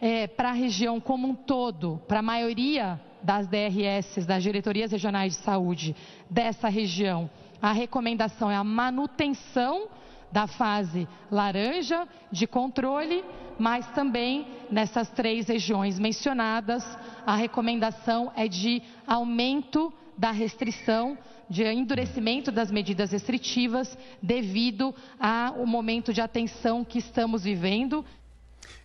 eh, 0.00 0.26
para 0.26 0.50
a 0.50 0.52
região 0.52 1.00
como 1.00 1.28
um 1.28 1.34
todo, 1.34 2.00
para 2.08 2.20
a 2.20 2.22
maioria 2.22 3.00
das 3.22 3.46
DRS, 3.48 4.26
das 4.26 4.42
diretorias 4.42 4.92
regionais 4.92 5.32
de 5.34 5.38
saúde 5.42 5.96
dessa 6.28 6.68
região. 6.68 7.30
A 7.60 7.72
recomendação 7.72 8.50
é 8.50 8.56
a 8.56 8.62
manutenção 8.64 9.88
da 10.30 10.46
fase 10.46 11.08
laranja 11.30 12.06
de 12.30 12.46
controle, 12.46 13.24
mas 13.58 13.86
também 13.92 14.46
nessas 14.70 15.08
três 15.10 15.46
regiões 15.46 15.98
mencionadas, 15.98 16.84
a 17.24 17.36
recomendação 17.36 18.32
é 18.36 18.48
de 18.48 18.82
aumento 19.06 19.92
da 20.18 20.30
restrição, 20.30 21.16
de 21.48 21.64
endurecimento 21.64 22.50
das 22.50 22.70
medidas 22.70 23.12
restritivas 23.12 23.96
devido 24.20 24.94
ao 25.18 25.64
momento 25.66 26.12
de 26.12 26.20
atenção 26.20 26.84
que 26.84 26.98
estamos 26.98 27.44
vivendo. 27.44 28.04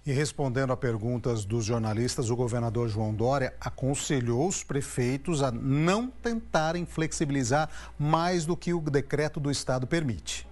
E 0.06 0.12
respondendo 0.12 0.72
a 0.72 0.78
perguntas 0.78 1.43
dos 1.43 1.66
jornalistas, 1.66 2.30
o 2.30 2.36
governador 2.36 2.88
João 2.88 3.14
Dória 3.14 3.54
aconselhou 3.60 4.47
os 4.47 4.64
prefeitos 4.64 5.43
a 5.43 5.52
não 5.52 6.08
tentarem 6.08 6.86
flexibilizar 6.86 7.70
mais 7.97 8.45
do 8.45 8.56
que 8.56 8.74
o 8.74 8.80
decreto 8.80 9.39
do 9.39 9.52
estado 9.52 9.86
permite. 9.86 10.47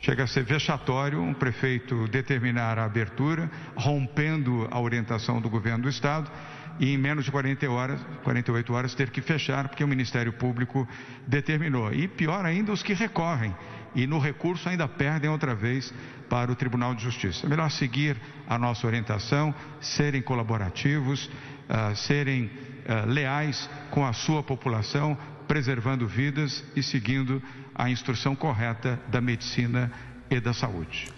Chega 0.00 0.24
a 0.24 0.26
ser 0.26 0.44
vexatório 0.44 1.20
um 1.20 1.34
prefeito 1.34 2.06
determinar 2.08 2.78
a 2.78 2.84
abertura, 2.84 3.50
rompendo 3.76 4.68
a 4.70 4.80
orientação 4.80 5.40
do 5.40 5.50
governo 5.50 5.84
do 5.84 5.88
Estado, 5.88 6.30
e 6.78 6.92
em 6.92 6.96
menos 6.96 7.24
de 7.24 7.32
40 7.32 7.68
horas, 7.68 8.00
48 8.22 8.72
horas 8.72 8.94
ter 8.94 9.10
que 9.10 9.20
fechar, 9.20 9.68
porque 9.68 9.82
o 9.82 9.88
Ministério 9.88 10.32
Público 10.32 10.86
determinou. 11.26 11.92
E 11.92 12.06
pior 12.06 12.44
ainda, 12.44 12.72
os 12.72 12.82
que 12.82 12.94
recorrem. 12.94 13.54
E 13.94 14.06
no 14.06 14.20
recurso 14.20 14.68
ainda 14.68 14.86
perdem 14.86 15.28
outra 15.28 15.54
vez 15.54 15.92
para 16.28 16.50
o 16.50 16.56
Tribunal 16.56 16.94
de 16.94 17.02
Justiça. 17.02 17.46
É 17.46 17.48
melhor 17.48 17.70
seguir 17.70 18.16
a 18.46 18.58
nossa 18.58 18.86
orientação, 18.86 19.54
serem 19.80 20.22
colaborativos, 20.22 21.30
ah, 21.68 21.94
serem 21.94 22.50
ah, 22.86 23.04
leais 23.06 23.68
com 23.90 24.04
a 24.04 24.12
sua 24.12 24.42
população, 24.42 25.16
preservando 25.46 26.06
vidas 26.06 26.64
e 26.76 26.82
seguindo 26.82 27.42
a 27.74 27.88
instrução 27.88 28.36
correta 28.36 29.00
da 29.08 29.20
medicina 29.20 29.90
e 30.30 30.40
da 30.40 30.52
saúde. 30.52 31.12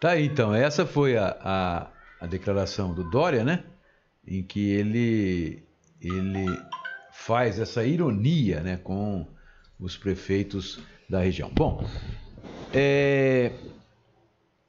Tá 0.00 0.10
aí, 0.10 0.26
então. 0.26 0.54
Essa 0.54 0.86
foi 0.86 1.16
a, 1.16 1.36
a, 1.40 1.90
a 2.20 2.26
declaração 2.26 2.94
do 2.94 3.08
Dória, 3.08 3.42
né? 3.42 3.64
Em 4.26 4.42
que 4.42 4.70
ele, 4.70 5.62
ele 6.00 6.46
faz 7.12 7.58
essa 7.58 7.84
ironia 7.84 8.60
né, 8.60 8.76
com 8.76 9.26
os 9.78 9.96
prefeitos 9.96 10.80
da 11.08 11.20
região. 11.20 11.50
Bom, 11.54 11.84
é, 12.72 13.52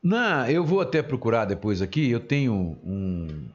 na, 0.02 0.52
eu 0.52 0.64
vou 0.66 0.82
até 0.82 1.02
procurar 1.02 1.46
depois 1.46 1.82
aqui, 1.82 2.10
eu 2.10 2.20
tenho 2.20 2.54
um. 2.84 3.48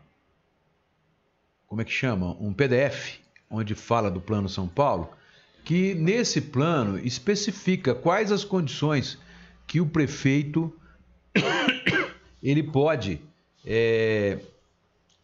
Como 1.66 1.80
é 1.80 1.84
que 1.84 1.92
chama? 1.92 2.36
Um 2.40 2.52
PDF, 2.52 3.18
onde 3.50 3.74
fala 3.74 4.10
do 4.10 4.20
Plano 4.20 4.48
São 4.48 4.68
Paulo, 4.68 5.10
que 5.64 5.94
nesse 5.94 6.40
plano 6.40 6.98
especifica 6.98 7.94
quais 7.94 8.30
as 8.30 8.44
condições 8.44 9.18
que 9.66 9.80
o 9.80 9.86
prefeito 9.86 10.72
ele 12.42 12.62
pode 12.62 13.20
é, 13.66 14.38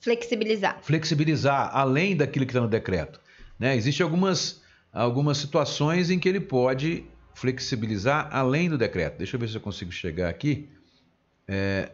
Flexibilizar. 0.01 0.79
flexibilizar 0.83 1.71
além 1.77 2.17
daquilo 2.17 2.47
que 2.47 2.53
está 2.53 2.61
no 2.61 2.69
decreto. 2.69 3.21
Né? 3.59 3.77
Existem 3.77 4.03
algumas, 4.03 4.63
algumas 4.93 5.37
situações 5.37 6.11
em 6.11 6.19
que 6.19 6.29
ele 6.29 6.41
pode 6.41 7.05
flexibilizar 7.35 8.29
além 8.33 8.71
do 8.71 8.79
decreto. 8.79 9.19
Deixa 9.19 9.37
eu 9.37 9.41
ver 9.41 9.49
se 9.49 9.57
eu 9.57 9.61
consigo 9.61 9.93
chegar 9.93 10.31
aqui. 10.31 10.69
É... 11.53 11.91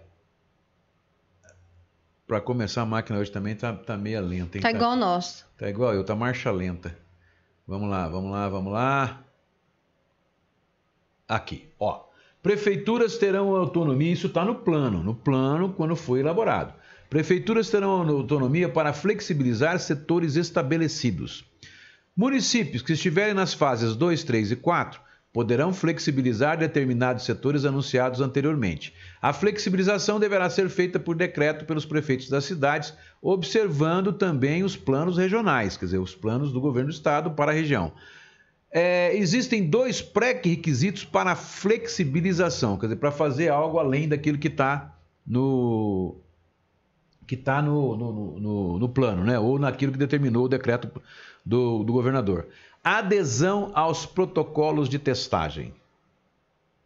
Para 2.26 2.42
começar, 2.42 2.82
a 2.82 2.86
máquina 2.86 3.18
hoje 3.18 3.30
também 3.30 3.54
está 3.54 3.72
tá 3.72 3.96
meio 3.96 4.20
lenta. 4.20 4.58
hein? 4.58 4.62
Tá 4.62 4.70
igual 4.70 4.92
o 4.92 4.96
nosso. 4.96 5.46
Tá 5.56 5.70
igual 5.70 5.94
eu, 5.94 6.04
tá 6.04 6.14
marcha 6.14 6.50
lenta. 6.50 6.94
Vamos 7.66 7.88
lá, 7.88 8.06
vamos 8.06 8.30
lá, 8.30 8.48
vamos 8.50 8.72
lá. 8.72 9.24
Aqui, 11.26 11.68
ó. 11.80 12.04
Prefeituras 12.42 13.16
terão 13.16 13.56
autonomia, 13.56 14.12
isso 14.12 14.26
está 14.26 14.44
no 14.44 14.56
plano, 14.56 15.02
no 15.02 15.14
plano 15.14 15.72
quando 15.72 15.96
foi 15.96 16.20
elaborado. 16.20 16.74
Prefeituras 17.08 17.70
terão 17.70 17.90
autonomia 17.90 18.68
para 18.68 18.92
flexibilizar 18.92 19.78
setores 19.78 20.36
estabelecidos. 20.36 21.44
Municípios 22.14 22.82
que 22.82 22.92
estiverem 22.92 23.34
nas 23.34 23.54
fases 23.54 23.96
2, 23.96 24.22
3 24.22 24.52
e 24.52 24.56
4 24.56 25.00
poderão 25.36 25.70
flexibilizar 25.70 26.56
determinados 26.56 27.26
setores 27.26 27.66
anunciados 27.66 28.22
anteriormente. 28.22 28.94
A 29.20 29.34
flexibilização 29.34 30.18
deverá 30.18 30.48
ser 30.48 30.70
feita 30.70 30.98
por 30.98 31.14
decreto 31.14 31.66
pelos 31.66 31.84
prefeitos 31.84 32.30
das 32.30 32.46
cidades, 32.46 32.94
observando 33.20 34.14
também 34.14 34.64
os 34.64 34.78
planos 34.78 35.18
regionais, 35.18 35.76
quer 35.76 35.84
dizer, 35.84 35.98
os 35.98 36.14
planos 36.14 36.54
do 36.54 36.58
governo 36.58 36.88
do 36.88 36.94
estado 36.94 37.32
para 37.32 37.52
a 37.52 37.54
região. 37.54 37.92
É, 38.72 39.14
existem 39.14 39.68
dois 39.68 40.00
pré-requisitos 40.00 41.04
para 41.04 41.32
a 41.32 41.36
flexibilização, 41.36 42.78
quer 42.78 42.86
dizer, 42.86 42.96
para 42.96 43.12
fazer 43.12 43.50
algo 43.50 43.78
além 43.78 44.08
daquilo 44.08 44.38
que 44.38 44.48
está 44.48 44.96
no, 45.26 46.16
que 47.26 47.34
está 47.34 47.60
no, 47.60 47.94
no, 47.94 48.40
no, 48.40 48.78
no, 48.78 48.88
plano, 48.88 49.22
né? 49.22 49.38
ou 49.38 49.58
naquilo 49.58 49.92
que 49.92 49.98
determinou 49.98 50.46
o 50.46 50.48
decreto 50.48 50.90
do, 51.44 51.84
do 51.84 51.92
governador. 51.92 52.48
Adesão 52.86 53.72
aos 53.74 54.06
protocolos 54.06 54.88
de 54.88 54.96
testagem. 54.96 55.74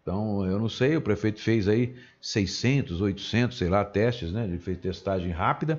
Então, 0.00 0.46
eu 0.46 0.58
não 0.58 0.66
sei, 0.66 0.96
o 0.96 1.00
prefeito 1.02 1.42
fez 1.42 1.68
aí 1.68 1.94
600, 2.22 3.02
800, 3.02 3.58
sei 3.58 3.68
lá, 3.68 3.84
testes, 3.84 4.32
né? 4.32 4.44
Ele 4.44 4.56
fez 4.56 4.78
testagem 4.78 5.30
rápida. 5.30 5.78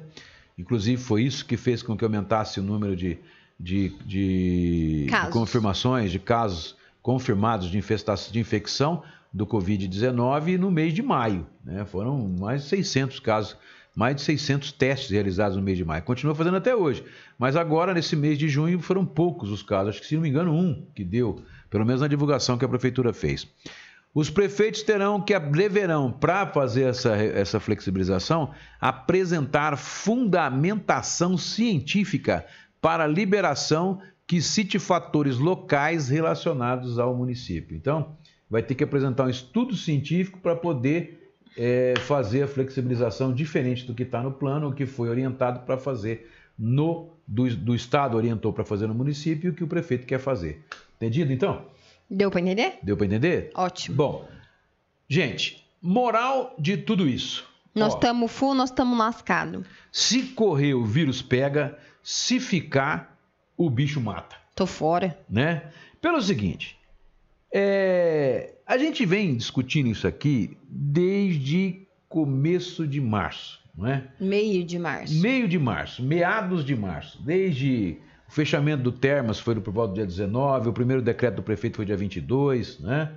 Inclusive, 0.55 1.01
foi 1.01 1.23
isso 1.23 1.43
que 1.43 1.57
fez 1.57 1.81
com 1.81 1.97
que 1.97 2.03
aumentasse 2.03 2.59
o 2.59 2.63
número 2.63 2.95
de, 2.95 3.17
de, 3.59 3.89
de, 4.05 5.07
de 5.07 5.29
confirmações, 5.31 6.11
de 6.11 6.19
casos 6.19 6.75
confirmados 7.01 7.71
de, 7.71 7.79
infestação, 7.79 8.31
de 8.31 8.39
infecção 8.39 9.01
do 9.33 9.47
Covid-19 9.47 10.55
no 10.55 10.69
mês 10.69 10.93
de 10.93 11.01
maio. 11.01 11.47
Né? 11.65 11.83
Foram 11.83 12.15
mais 12.39 12.61
de 12.61 12.69
600 12.69 13.19
casos 13.21 13.57
mais 13.95 14.15
de 14.15 14.21
600 14.21 14.71
testes 14.71 15.09
realizados 15.09 15.57
no 15.57 15.63
mês 15.63 15.77
de 15.77 15.85
maio. 15.85 16.03
Continua 16.03 16.33
fazendo 16.33 16.57
até 16.57 16.75
hoje. 16.75 17.03
Mas 17.37 17.55
agora, 17.55 17.93
nesse 17.93 18.15
mês 18.15 18.37
de 18.37 18.47
junho, 18.47 18.79
foram 18.79 19.05
poucos 19.05 19.51
os 19.51 19.61
casos. 19.61 19.89
Acho 19.89 20.01
que, 20.01 20.07
se 20.07 20.15
não 20.15 20.21
me 20.21 20.29
engano, 20.29 20.53
um 20.53 20.85
que 20.95 21.03
deu, 21.03 21.41
pelo 21.69 21.85
menos 21.85 22.01
na 22.01 22.07
divulgação 22.07 22.57
que 22.57 22.65
a 22.65 22.69
prefeitura 22.69 23.11
fez. 23.11 23.47
Os 24.13 24.29
prefeitos 24.29 24.83
terão 24.83 25.21
que 25.21 25.37
deverão, 25.39 26.11
para 26.11 26.45
fazer 26.45 26.83
essa, 26.83 27.15
essa 27.15 27.59
flexibilização, 27.59 28.53
apresentar 28.79 29.77
fundamentação 29.77 31.37
científica 31.37 32.45
para 32.81 33.07
liberação 33.07 34.01
que 34.27 34.41
cite 34.41 34.79
fatores 34.79 35.37
locais 35.37 36.09
relacionados 36.09 36.99
ao 36.99 37.15
município. 37.15 37.75
Então, 37.75 38.17
vai 38.49 38.61
ter 38.61 38.75
que 38.75 38.83
apresentar 38.83 39.25
um 39.25 39.29
estudo 39.29 39.75
científico 39.75 40.39
para 40.39 40.55
poder 40.57 41.20
é, 41.57 41.93
fazer 42.01 42.43
a 42.43 42.47
flexibilização 42.47 43.33
diferente 43.33 43.85
do 43.85 43.93
que 43.93 44.03
está 44.03 44.21
no 44.21 44.31
plano, 44.31 44.69
o 44.69 44.73
que 44.73 44.85
foi 44.85 45.09
orientado 45.09 45.61
para 45.61 45.77
fazer 45.77 46.31
no 46.57 47.09
do, 47.27 47.55
do 47.55 47.75
Estado 47.75 48.17
orientou 48.17 48.51
para 48.51 48.65
fazer 48.65 48.87
no 48.87 48.93
município 48.93 49.47
e 49.47 49.51
o 49.51 49.53
que 49.53 49.63
o 49.63 49.67
prefeito 49.67 50.05
quer 50.05 50.19
fazer. 50.19 50.65
Entendido 50.97 51.31
então? 51.31 51.65
Deu 52.09 52.29
para 52.29 52.41
entender? 52.41 52.79
Deu 52.83 52.97
para 52.97 53.05
entender? 53.05 53.51
Ótimo. 53.55 53.95
Bom, 53.95 54.27
gente, 55.07 55.65
moral 55.81 56.53
de 56.59 56.77
tudo 56.77 57.07
isso. 57.07 57.49
Nós 57.73 57.93
estamos 57.93 58.29
full, 58.29 58.53
nós 58.53 58.69
estamos 58.69 58.97
lascados. 58.97 59.65
Se 59.91 60.23
correr, 60.23 60.73
o 60.73 60.83
vírus 60.83 61.21
pega. 61.21 61.77
Se 62.03 62.39
ficar, 62.39 63.17
o 63.55 63.69
bicho 63.69 64.01
mata. 64.01 64.35
Tô 64.53 64.65
fora. 64.65 65.17
Né? 65.29 65.71
Pelo 66.01 66.21
seguinte, 66.21 66.77
é, 67.53 68.55
a 68.71 68.77
gente 68.77 69.05
vem 69.05 69.35
discutindo 69.35 69.89
isso 69.89 70.07
aqui 70.07 70.57
desde 70.69 71.85
começo 72.07 72.87
de 72.87 73.01
março, 73.01 73.59
não 73.75 73.85
é? 73.85 74.07
Meio 74.17 74.63
de 74.63 74.79
março. 74.79 75.19
Meio 75.19 75.45
de 75.45 75.59
março, 75.59 76.01
meados 76.01 76.63
de 76.63 76.73
março. 76.73 77.21
Desde 77.21 77.97
o 78.25 78.31
fechamento 78.31 78.81
do 78.81 78.93
Termas 78.93 79.41
foi 79.41 79.59
por 79.59 79.73
volta 79.73 79.91
do 79.91 79.95
dia 79.95 80.05
19, 80.05 80.69
o 80.69 80.73
primeiro 80.73 81.01
decreto 81.01 81.35
do 81.35 81.43
prefeito 81.43 81.75
foi 81.75 81.85
dia 81.85 81.97
22, 81.97 82.79
né? 82.79 83.11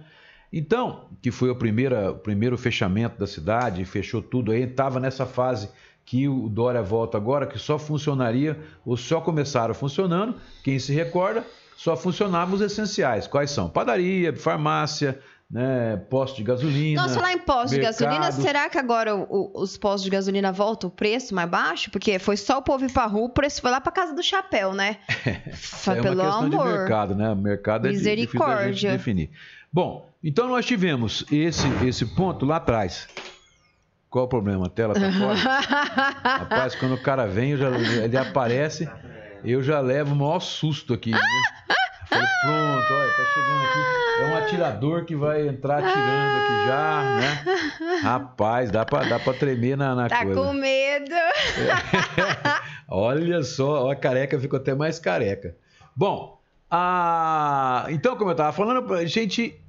Então, 0.53 1.09
que 1.23 1.31
foi 1.31 1.51
o 1.51 1.55
primeiro, 1.55 2.11
o 2.11 2.19
primeiro 2.19 2.59
fechamento 2.59 3.17
da 3.17 3.27
cidade, 3.27 3.85
fechou 3.85 4.21
tudo 4.21 4.51
aí, 4.51 4.65
estava 4.65 4.99
nessa 4.99 5.25
fase 5.25 5.69
que 6.05 6.29
o 6.29 6.49
Dória 6.49 6.83
volta 6.83 7.17
agora, 7.17 7.47
que 7.47 7.61
só 7.61 7.79
funcionaria, 7.79 8.59
ou 8.85 8.97
só 8.97 9.21
começaram 9.21 9.73
funcionando, 9.73 10.35
quem 10.65 10.81
se 10.81 10.93
recorda, 10.93 11.47
só 11.77 11.97
funcionavam 11.97 12.55
os 12.57 12.61
essenciais. 12.61 13.27
Quais 13.27 13.51
são? 13.51 13.69
Padaria, 13.69 14.35
farmácia, 14.37 15.21
né, 15.51 15.97
posto 16.11 16.37
de 16.37 16.43
gasolina. 16.43 17.03
Nossa, 17.03 17.15
falar 17.15 17.33
em 17.33 17.39
posto 17.39 17.73
mercado. 17.73 17.93
de 17.95 18.05
gasolina, 18.05 18.33
será 18.33 18.69
que 18.69 18.79
agora 18.79 19.15
o, 19.15 19.53
os 19.55 19.77
postos 19.77 20.03
de 20.03 20.11
gasolina 20.11 20.51
voltam 20.51 20.89
o 20.89 20.93
preço 20.93 21.35
mais 21.35 21.49
baixo? 21.49 21.91
Porque 21.91 22.19
foi 22.19 22.37
só 22.37 22.59
o 22.59 22.63
povo 22.63 22.85
ir 22.85 22.93
pra 22.93 23.07
rua, 23.07 23.27
o 23.27 23.31
preço 23.31 23.61
foi 23.61 23.71
lá 23.71 23.81
pra 23.81 23.93
casa 23.93 24.15
do 24.15 24.23
chapéu, 24.23 24.73
né? 24.73 24.99
é 25.27 26.01
pelo 26.01 26.23
uma 26.23 26.41
questão 26.41 26.47
amor. 26.47 26.73
de 26.73 26.79
mercado, 26.79 27.15
né? 27.15 27.31
O 27.31 27.37
mercado 27.37 27.87
é 27.87 27.91
difícil 27.91 28.13
Misericórdia. 28.13 28.93
definir. 28.93 29.31
Bom, 29.73 30.09
então 30.23 30.49
nós 30.49 30.65
tivemos 30.65 31.25
esse, 31.31 31.67
esse 31.85 32.07
ponto 32.07 32.47
lá 32.47 32.57
atrás. 32.57 33.09
Qual 34.09 34.27
o 34.27 34.29
problema? 34.29 34.67
A 34.67 34.71
tela 34.71 34.95
tá 34.95 35.11
fora? 35.13 35.35
Rapaz, 36.39 36.75
quando 36.77 36.95
o 36.95 37.03
cara 37.03 37.27
vem, 37.27 37.57
já, 37.57 37.69
ele 37.69 38.17
aparece, 38.17 38.89
eu 39.45 39.61
já 39.61 39.81
levo 39.81 40.15
o 40.15 40.17
maior 40.17 40.39
susto 40.39 40.95
aqui. 40.95 41.11
né? 41.11 41.19
Falei, 42.15 42.29
pronto, 42.43 42.93
olha, 42.95 43.11
tá 43.17 43.25
chegando 43.35 43.65
aqui. 43.65 44.21
É 44.21 44.27
um 44.27 44.37
atirador 44.37 45.05
que 45.05 45.17
vai 45.17 45.49
entrar 45.49 45.79
atirando 45.79 46.37
aqui 46.39 46.67
já, 46.67 47.03
né? 47.21 48.01
Rapaz, 48.03 48.71
dá 48.71 48.85
pra, 48.85 49.03
dá 49.05 49.19
pra 49.19 49.33
tremer 49.35 49.77
na, 49.77 49.95
na 49.95 50.09
Tá 50.09 50.25
coisa. 50.25 50.41
com 50.41 50.53
medo? 50.53 51.15
Olha 52.89 53.43
só, 53.43 53.91
a 53.91 53.97
careca 53.97 54.39
ficou 54.39 54.59
até 54.59 54.75
mais 54.75 54.99
careca. 54.99 55.57
Bom, 55.97 56.41
a... 56.71 57.87
então, 57.91 58.17
como 58.17 58.31
eu 58.31 58.35
estava 58.35 58.53
falando, 58.53 58.93
a 58.95 59.05
gente. 59.07 59.61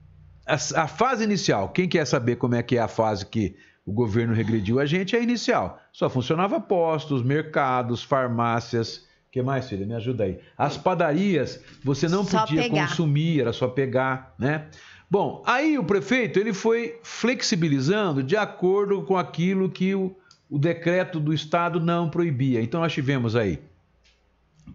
A, 0.46 0.54
a 0.84 0.88
fase 0.88 1.24
inicial, 1.24 1.70
quem 1.70 1.88
quer 1.88 2.06
saber 2.06 2.36
como 2.36 2.54
é 2.56 2.62
que 2.62 2.78
é 2.78 2.82
a 2.82 2.88
fase 2.88 3.26
que 3.26 3.56
o 3.86 3.91
governo 3.91 4.34
regrediu 4.34 4.80
a 4.80 4.86
gente, 4.86 5.16
é 5.16 5.20
a 5.20 5.24
inicial. 5.24 5.80
Só 5.91 6.10
funcionava 6.10 6.60
postos, 6.60 7.24
mercados, 7.24 8.04
farmácias. 8.04 9.05
O 9.36 9.38
que 9.38 9.42
mais, 9.42 9.68
filha? 9.68 9.86
Me 9.86 9.94
ajuda 9.94 10.24
aí. 10.24 10.40
As 10.58 10.78
padarias, 10.78 11.62
você 11.84 12.08
não 12.08 12.24
Só 12.24 12.46
podia 12.46 12.62
pegar. 12.64 12.88
consumir, 12.88 13.42
era 13.42 13.52
só 13.52 13.68
pegar, 13.68 14.34
né? 14.40 14.68
Bom, 15.12 15.44
aí 15.46 15.78
o 15.78 15.84
prefeito 15.84 16.40
ele 16.40 16.54
foi 16.54 16.98
flexibilizando 17.04 18.24
de 18.24 18.38
acordo 18.38 19.02
com 19.04 19.18
aquilo 19.18 19.70
que 19.70 19.94
o, 19.94 20.16
o 20.50 20.58
decreto 20.58 21.20
do 21.20 21.34
Estado 21.34 21.82
não 21.82 22.10
proibia. 22.10 22.62
Então 22.62 22.80
nós 22.80 22.94
tivemos 22.94 23.36
aí, 23.36 23.60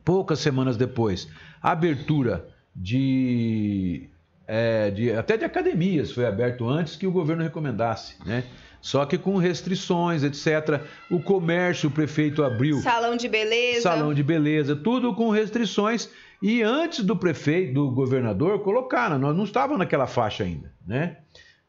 poucas 0.04 0.40
semanas 0.40 0.76
depois, 0.76 1.26
a 1.62 1.70
abertura 1.70 2.46
de, 2.76 4.08
é, 4.46 4.90
de- 4.90 5.12
até 5.12 5.38
de 5.38 5.44
academias 5.46 6.12
foi 6.12 6.26
aberto 6.26 6.68
antes 6.68 6.96
que 6.96 7.06
o 7.06 7.10
governo 7.10 7.42
recomendasse, 7.42 8.16
né? 8.26 8.44
Só 8.80 9.04
que 9.04 9.18
com 9.18 9.36
restrições, 9.36 10.22
etc. 10.22 10.82
O 11.10 11.20
comércio, 11.20 11.88
o 11.88 11.92
prefeito 11.92 12.42
abriu 12.42 12.78
Salão 12.78 13.16
de 13.16 13.28
beleza. 13.28 13.82
salão 13.82 14.14
de 14.14 14.22
beleza, 14.22 14.74
tudo 14.74 15.14
com 15.14 15.30
restrições. 15.30 16.08
E 16.42 16.62
antes 16.62 17.04
do 17.04 17.14
prefeito, 17.14 17.74
do 17.74 17.90
governador, 17.90 18.60
colocaram, 18.60 19.18
nós 19.18 19.36
não 19.36 19.44
estávamos 19.44 19.78
naquela 19.78 20.06
faixa 20.06 20.44
ainda, 20.44 20.72
né? 20.86 21.18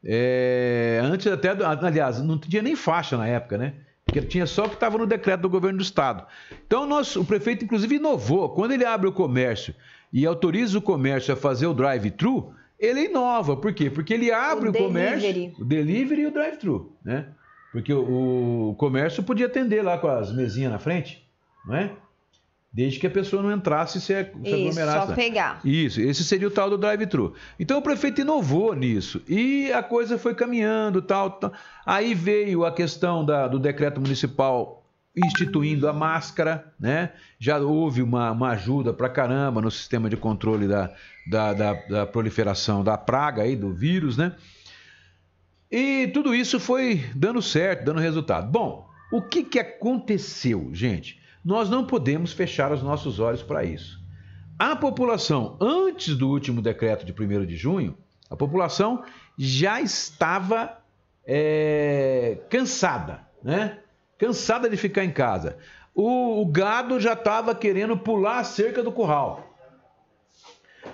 É, 0.04 1.00
antes 1.04 1.26
até, 1.26 1.50
aliás, 1.50 2.20
não 2.22 2.38
tinha 2.38 2.62
nem 2.62 2.74
faixa 2.74 3.16
na 3.16 3.26
época, 3.26 3.58
né? 3.58 3.74
Porque 4.04 4.20
tinha 4.22 4.46
só 4.46 4.64
o 4.64 4.68
que 4.68 4.74
estava 4.74 4.98
no 4.98 5.06
decreto 5.06 5.42
do 5.42 5.48
governo 5.50 5.78
do 5.78 5.82
estado. 5.84 6.26
Então, 6.66 6.86
nós, 6.86 7.14
o 7.14 7.24
prefeito, 7.24 7.64
inclusive, 7.64 7.96
inovou. 7.96 8.48
Quando 8.50 8.72
ele 8.72 8.84
abre 8.84 9.08
o 9.08 9.12
comércio 9.12 9.74
e 10.12 10.26
autoriza 10.26 10.78
o 10.78 10.82
comércio 10.82 11.32
a 11.32 11.36
fazer 11.36 11.66
o 11.66 11.74
drive-thru, 11.74 12.52
ele 12.84 13.04
inova. 13.06 13.56
Por 13.56 13.72
quê? 13.72 13.88
Porque 13.88 14.12
ele 14.12 14.30
abre 14.32 14.68
o, 14.68 14.72
O 14.72 14.74
comércio, 14.74 15.54
o 15.58 15.64
delivery 15.64 16.22
e 16.22 16.26
o 16.26 16.30
drive-thru, 16.32 16.96
né? 17.04 17.28
Porque 17.70 17.92
o, 17.92 18.70
o 18.70 18.74
comércio 18.74 19.22
podia 19.22 19.46
atender 19.46 19.82
lá 19.82 19.96
com 19.96 20.08
as 20.08 20.30
mesinhas 20.34 20.70
na 20.72 20.78
frente, 20.78 21.26
não 21.66 21.74
é? 21.76 21.92
Desde 22.74 22.98
que 22.98 23.06
a 23.06 23.10
pessoa 23.10 23.42
não 23.42 23.52
entrasse 23.52 23.98
e 23.98 24.00
se, 24.00 24.06
se 24.14 24.30
Isso, 24.44 24.54
aglomerasse. 24.54 25.06
só 25.08 25.14
pegar. 25.14 25.60
Isso, 25.62 26.00
esse 26.00 26.24
seria 26.24 26.48
o 26.48 26.50
tal 26.50 26.70
do 26.70 26.78
drive-thru. 26.78 27.34
Então 27.60 27.78
o 27.78 27.82
prefeito 27.82 28.22
inovou 28.22 28.74
nisso 28.74 29.22
e 29.28 29.70
a 29.72 29.82
coisa 29.82 30.16
foi 30.18 30.34
caminhando, 30.34 31.02
tal, 31.02 31.32
tal. 31.32 31.52
Aí 31.84 32.14
veio 32.14 32.64
a 32.64 32.72
questão 32.72 33.24
da- 33.26 33.46
do 33.46 33.58
decreto 33.58 34.00
municipal 34.00 34.81
instituindo 35.14 35.88
a 35.88 35.92
máscara, 35.92 36.72
né? 36.80 37.10
Já 37.38 37.58
houve 37.58 38.02
uma, 38.02 38.30
uma 38.30 38.50
ajuda 38.50 38.92
pra 38.92 39.08
caramba 39.10 39.60
no 39.60 39.70
sistema 39.70 40.08
de 40.08 40.16
controle 40.16 40.66
da, 40.66 40.90
da, 41.30 41.52
da- 41.52 41.72
da 41.88 42.06
proliferação 42.06 42.82
da 42.82 42.96
praga 42.96 43.42
aí, 43.42 43.54
do 43.54 43.72
vírus, 43.74 44.16
né? 44.16 44.34
E 45.70 46.08
tudo 46.08 46.34
isso 46.34 46.58
foi 46.60 47.04
dando 47.14 47.40
certo, 47.42 47.84
dando 47.84 48.00
resultado. 48.00 48.50
Bom, 48.50 48.88
o 49.10 49.22
que, 49.22 49.42
que 49.42 49.58
aconteceu, 49.58 50.70
gente? 50.72 51.20
Nós 51.44 51.68
não 51.68 51.84
podemos 51.84 52.32
fechar 52.32 52.72
os 52.72 52.82
nossos 52.82 53.18
olhos 53.18 53.42
para 53.42 53.64
isso. 53.64 54.00
A 54.58 54.76
população, 54.76 55.56
antes 55.60 56.16
do 56.16 56.28
último 56.28 56.62
decreto 56.62 57.04
de 57.04 57.12
1 57.12 57.46
de 57.46 57.56
junho, 57.56 57.96
a 58.30 58.36
população 58.36 59.02
já 59.36 59.80
estava 59.80 60.78
é, 61.26 62.38
cansada, 62.48 63.26
né? 63.42 63.78
Cansada 64.26 64.70
de 64.70 64.76
ficar 64.76 65.04
em 65.04 65.10
casa. 65.10 65.56
O, 65.92 66.40
o 66.40 66.46
gado 66.46 67.00
já 67.00 67.14
estava 67.14 67.54
querendo 67.56 67.96
pular 67.98 68.38
a 68.38 68.44
cerca 68.44 68.80
do 68.82 68.92
curral. 68.92 69.52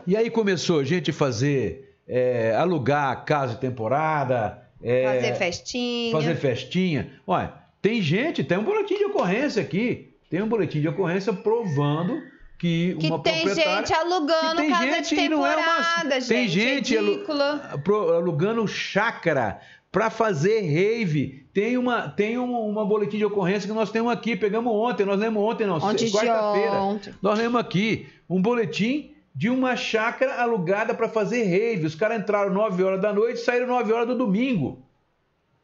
E 0.06 0.16
aí 0.16 0.30
começou 0.30 0.80
a 0.80 0.84
gente 0.84 1.12
fazer, 1.12 1.94
é, 2.08 2.54
alugar 2.56 3.24
casa 3.26 3.54
de 3.54 3.60
temporada. 3.60 4.62
é, 4.82 5.04
Fazer 5.04 5.34
festinha. 5.34 6.12
Fazer 6.12 6.36
festinha. 6.36 7.20
Olha, 7.26 7.52
tem 7.82 8.00
gente, 8.00 8.42
tem 8.42 8.56
um 8.56 8.64
boletim 8.64 8.96
de 8.96 9.04
ocorrência 9.04 9.60
aqui. 9.62 10.14
Tem 10.30 10.40
um 10.42 10.48
boletim 10.48 10.80
de 10.80 10.88
ocorrência 10.88 11.30
provando 11.32 12.20
que, 12.58 12.96
Que 12.98 13.06
uma 13.08 13.18
tem 13.22 13.46
gente 13.54 13.92
alugando 13.92 14.56
que 14.56 14.62
tem 14.62 14.70
casa 14.70 14.86
gente 14.86 15.14
de 15.14 15.20
e 15.20 15.28
não 15.28 15.46
é 15.46 15.54
uma- 15.54 15.64
temporada, 15.76 16.20
gente. 16.20 16.28
Tem 16.28 16.48
gente 16.48 16.96
alu- 16.96 17.12
ridícula. 17.12 17.80
pro- 17.84 18.12
alugando 18.14 18.66
chácara 18.66 19.60
para 19.90 20.10
fazer 20.10 20.60
rave. 20.60 21.46
Tem 21.52 21.76
uma 21.76 22.08
tem 22.08 22.38
um, 22.38 22.68
uma 22.68 22.84
boletim 22.84 23.18
de 23.18 23.24
ocorrência 23.24 23.68
que 23.68 23.74
nós 23.74 23.90
temos 23.90 24.12
aqui, 24.12 24.36
pegamos 24.36 24.72
ontem, 24.72 25.04
nós 25.04 25.18
lemos 25.18 25.42
ontem, 25.42 25.66
não, 25.66 25.80
quarta-feira. 26.10 26.74
Nós 27.22 27.38
lemos 27.38 27.60
aqui 27.60 28.06
um 28.28 28.40
boletim 28.40 29.12
de 29.34 29.48
uma 29.48 29.76
chácara 29.76 30.40
alugada 30.42 30.94
para 30.94 31.08
fazer 31.08 31.44
rave. 31.44 31.86
Os 31.86 31.94
caras 31.94 32.18
entraram 32.20 32.52
9 32.52 32.82
horas 32.82 33.00
da 33.00 33.12
noite 33.12 33.36
e 33.36 33.44
saíram 33.44 33.66
9 33.68 33.92
horas 33.92 34.06
do 34.08 34.16
domingo. 34.16 34.82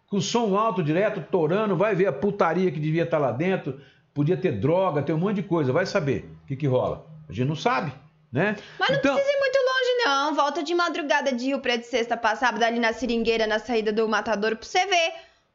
Com 0.09 0.21
som 0.21 0.57
alto 0.57 0.83
direto, 0.83 1.25
torando, 1.31 1.77
vai 1.77 1.95
ver 1.95 2.07
a 2.07 2.13
putaria 2.13 2.71
que 2.71 2.79
devia 2.79 3.03
estar 3.03 3.19
lá 3.19 3.33
dentro. 3.33 3.81
Podia 4.13 4.37
ter 4.37 4.53
droga, 4.53 5.03
tem 5.03 5.13
um 5.15 5.19
monte 5.19 5.37
de 5.37 5.43
coisa, 5.43 5.73
vai 5.73 5.87
saber 5.87 6.31
o 6.45 6.47
que, 6.47 6.55
que 6.55 6.67
rola. 6.69 7.05
A 7.29 7.33
gente 7.33 7.49
não 7.49 7.57
sabe, 7.57 7.93
né? 8.31 8.55
Mas 8.79 8.91
não 8.91 8.97
Então- 8.97 9.15
precisa 9.15 9.37
ir 9.37 9.41
muito 9.41 9.59
não. 10.05 10.35
Volta 10.35 10.63
de 10.63 10.75
madrugada 10.75 11.33
de 11.33 11.47
Rio 11.47 11.61
Preto, 11.61 11.85
sexta 11.85 12.17
passada, 12.17 12.67
ali 12.67 12.79
na 12.79 12.93
seringueira, 12.93 13.47
na 13.47 13.59
saída 13.59 13.93
do 13.93 14.09
matadouro, 14.09 14.57
pra 14.57 14.67
você 14.67 14.85
ver. 14.87 15.13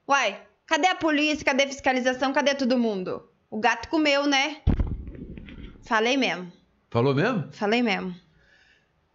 Uai, 0.07 0.37
cadê 0.65 0.87
a 0.87 0.95
polícia? 0.95 1.45
Cadê 1.45 1.63
a 1.63 1.67
fiscalização? 1.67 2.33
Cadê 2.33 2.55
todo 2.55 2.77
mundo? 2.77 3.23
O 3.49 3.59
gato 3.59 3.87
comeu, 3.89 4.25
né? 4.27 4.57
Falei 5.83 6.17
mesmo. 6.17 6.51
Falou 6.89 7.13
mesmo? 7.15 7.45
Falei 7.51 7.81
mesmo. 7.81 8.15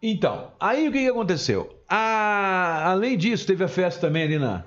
Então, 0.02 0.52
aí 0.60 0.88
o 0.88 0.92
que, 0.92 0.98
que 0.98 1.08
aconteceu? 1.08 1.82
A- 1.88 2.90
Além 2.90 3.16
disso, 3.16 3.46
teve 3.46 3.64
a 3.64 3.68
festa 3.68 4.00
também 4.02 4.24
ali 4.24 4.38
na 4.38 4.64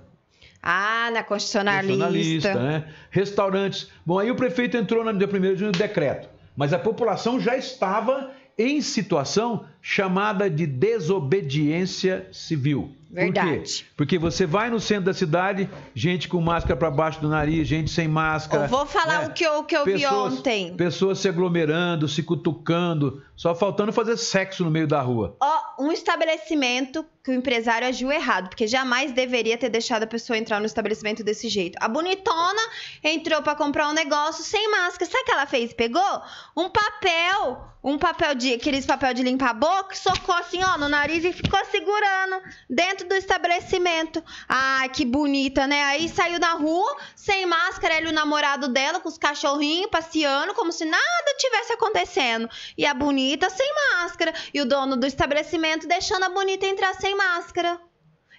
Ah, 0.61 1.09
na 1.13 1.23
constitucionalista. 1.23 2.05
Constitucionalista, 2.05 2.55
né? 2.55 2.93
Restaurantes. 3.11 3.89
Bom, 4.05 4.19
aí 4.19 4.31
o 4.31 4.35
prefeito 4.35 4.75
entrou 4.77 5.03
no 5.03 5.13
dia 5.17 5.27
1 5.27 5.39
de 5.53 5.55
junho 5.59 5.71
no 5.71 5.77
decreto, 5.77 6.27
mas 6.55 6.73
a 6.73 6.79
população 6.79 7.39
já 7.39 7.55
estava 7.55 8.31
em 8.57 8.81
situação 8.81 9.65
chamada 9.89 10.49
de 10.49 10.67
desobediência 10.67 12.27
civil. 12.33 12.93
Por 13.07 13.15
quê? 13.15 13.23
Verdade. 13.23 13.87
Porque 13.95 14.19
você 14.19 14.45
vai 14.45 14.69
no 14.69 14.81
centro 14.81 15.05
da 15.05 15.13
cidade, 15.13 15.69
gente 15.95 16.27
com 16.27 16.41
máscara 16.41 16.75
para 16.75 16.91
baixo 16.91 17.21
do 17.21 17.29
nariz, 17.29 17.65
gente 17.65 17.89
sem 17.89 18.05
máscara. 18.05 18.65
Eu 18.65 18.69
vou 18.69 18.85
falar 18.85 19.21
né? 19.21 19.27
o 19.27 19.33
que 19.33 19.45
eu, 19.45 19.59
o 19.59 19.63
que 19.63 19.77
eu 19.77 19.85
vi 19.85 19.93
Pessoas- 19.93 20.33
ontem. 20.33 20.75
Pessoas 20.75 21.19
se 21.19 21.29
aglomerando, 21.29 22.05
se 22.05 22.21
cutucando, 22.21 23.23
só 23.33 23.55
faltando 23.55 23.93
fazer 23.93 24.17
sexo 24.17 24.65
no 24.65 24.69
meio 24.69 24.87
da 24.87 24.99
rua. 24.99 25.37
Ó, 25.39 25.83
um 25.85 25.89
estabelecimento 25.89 27.05
que 27.23 27.31
o 27.31 27.33
empresário 27.33 27.87
agiu 27.87 28.11
errado, 28.11 28.49
porque 28.49 28.67
jamais 28.67 29.11
deveria 29.11 29.57
ter 29.57 29.69
deixado 29.69 30.03
a 30.03 30.07
pessoa 30.07 30.37
entrar 30.37 30.59
no 30.59 30.65
estabelecimento 30.65 31.23
desse 31.23 31.49
jeito. 31.49 31.77
A 31.81 31.87
bonitona 31.87 32.61
entrou 33.03 33.41
pra 33.41 33.55
comprar 33.55 33.89
um 33.89 33.93
negócio 33.93 34.43
sem 34.43 34.69
máscara. 34.71 35.09
Sabe 35.11 35.23
o 35.23 35.25
que 35.25 35.31
ela 35.31 35.45
fez? 35.45 35.73
Pegou 35.73 36.21
um 36.55 36.69
papel, 36.69 37.61
um 37.83 37.97
papel 37.97 38.33
de 38.35 38.53
aqueles 38.53 38.85
papel 38.85 39.13
de 39.13 39.23
limpar 39.23 39.49
a 39.49 39.53
boca, 39.53 39.76
socou 39.93 40.35
assim, 40.35 40.63
ó, 40.63 40.77
no 40.77 40.87
nariz 40.89 41.23
e 41.23 41.33
ficou 41.33 41.63
segurando 41.65 42.41
dentro 42.69 43.07
do 43.07 43.15
estabelecimento. 43.15 44.23
Ai, 44.47 44.89
que 44.89 45.05
bonita, 45.05 45.65
né? 45.67 45.83
Aí 45.83 46.09
saiu 46.09 46.39
na 46.39 46.53
rua 46.53 46.95
sem 47.15 47.45
máscara, 47.45 47.95
ela 47.95 48.07
e 48.07 48.09
o 48.09 48.13
namorado 48.13 48.67
dela 48.67 48.99
com 48.99 49.09
os 49.09 49.17
cachorrinhos 49.17 49.89
passeando 49.89 50.53
como 50.53 50.71
se 50.71 50.85
nada 50.85 51.37
tivesse 51.37 51.73
acontecendo. 51.73 52.49
E 52.77 52.85
a 52.85 52.93
bonita 52.93 53.49
sem 53.49 53.69
máscara. 53.91 54.33
E 54.53 54.61
o 54.61 54.65
dono 54.65 54.97
do 54.97 55.05
estabelecimento 55.05 55.87
deixando 55.87 56.23
a 56.23 56.29
bonita 56.29 56.65
entrar 56.65 56.93
sem 56.95 57.15
máscara. 57.15 57.79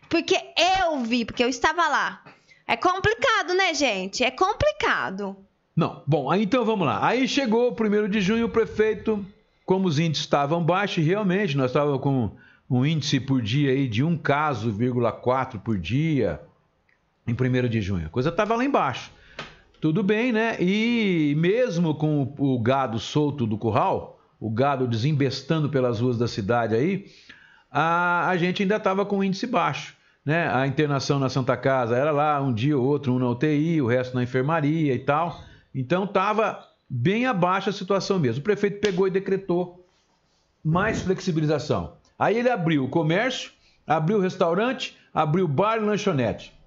Porque 0.09 0.37
eu 0.83 1.01
vi, 1.01 1.25
porque 1.25 1.45
eu 1.45 1.49
estava 1.49 1.87
lá. 1.89 2.23
É 2.67 2.77
complicado, 2.77 3.55
né, 3.55 3.73
gente? 3.75 4.25
É 4.25 4.31
complicado. 4.31 5.37
Não, 5.75 6.03
bom, 6.07 6.31
aí 6.31 6.43
então 6.43 6.65
vamos 6.65 6.87
lá. 6.87 7.07
Aí 7.07 7.29
chegou 7.29 7.69
o 7.69 7.75
primeiro 7.75 8.09
de 8.09 8.21
junho, 8.21 8.47
o 8.47 8.51
prefeito, 8.51 9.25
como 9.69 9.87
os 9.87 9.99
índices 9.99 10.25
estavam 10.25 10.65
baixos, 10.65 11.05
realmente 11.05 11.55
nós 11.55 11.67
estávamos 11.67 12.01
com 12.01 12.31
um 12.71 12.87
índice 12.87 13.21
por 13.21 13.43
dia 13.43 13.71
aí 13.71 13.87
de 13.87 14.03
1 14.03 14.17
caso, 14.17 14.73
vírgula 14.73 15.13
4 15.13 15.61
por 15.61 15.77
dia 15.77 16.41
em 17.27 17.35
1 17.35 17.69
de 17.69 17.83
junho. 17.83 18.07
A 18.07 18.09
coisa 18.09 18.31
estava 18.31 18.57
lá 18.57 18.65
embaixo. 18.65 19.11
Tudo 19.79 20.03
bem, 20.03 20.33
né? 20.33 20.57
E 20.59 21.35
mesmo 21.37 21.95
com 21.95 22.35
o 22.39 22.55
o 22.55 22.59
gado 22.59 22.99
solto 22.99 23.47
do 23.47 23.59
curral, 23.59 24.19
o 24.41 24.49
gado 24.49 24.89
desembestando 24.89 25.69
pelas 25.69 26.01
ruas 26.01 26.17
da 26.17 26.27
cidade 26.27 26.75
aí, 26.75 27.05
a, 27.71 28.27
a 28.27 28.39
gente 28.39 28.63
ainda 28.63 28.77
estava 28.77 29.05
com 29.05 29.19
um 29.19 29.23
índice 29.23 29.47
baixo. 29.47 29.95
Né? 30.25 30.49
A 30.51 30.67
internação 30.67 31.19
na 31.19 31.29
Santa 31.29 31.59
Casa 31.59 31.95
era 31.95 32.11
lá 32.11 32.41
um 32.41 32.55
dia 32.55 32.79
ou 32.79 32.87
outro, 32.87 33.13
um 33.13 33.19
na 33.19 33.29
UTI, 33.29 33.83
o 33.83 33.87
resto 33.87 34.15
na 34.15 34.23
enfermaria 34.23 34.95
e 34.95 34.99
tal. 34.99 35.39
Então 35.75 36.05
estava 36.05 36.68
bem 36.89 37.27
abaixo 37.27 37.71
a 37.71 37.73
situação 37.73 38.19
mesmo. 38.19 38.41
O 38.41 38.45
prefeito 38.45 38.81
pegou 38.81 39.07
e 39.07 39.11
decretou 39.11 39.85
mais 40.65 41.03
flexibilização. 41.03 41.95
Aí 42.19 42.37
ele 42.39 42.51
abriu 42.51 42.85
o 42.85 42.89
comércio, 42.89 43.51
abriu 43.87 44.19
o 44.19 44.21
restaurante, 44.21 44.97
abriu 45.13 45.47
bar 45.47 45.77
e 45.77 45.81
lanchonete 45.81 46.59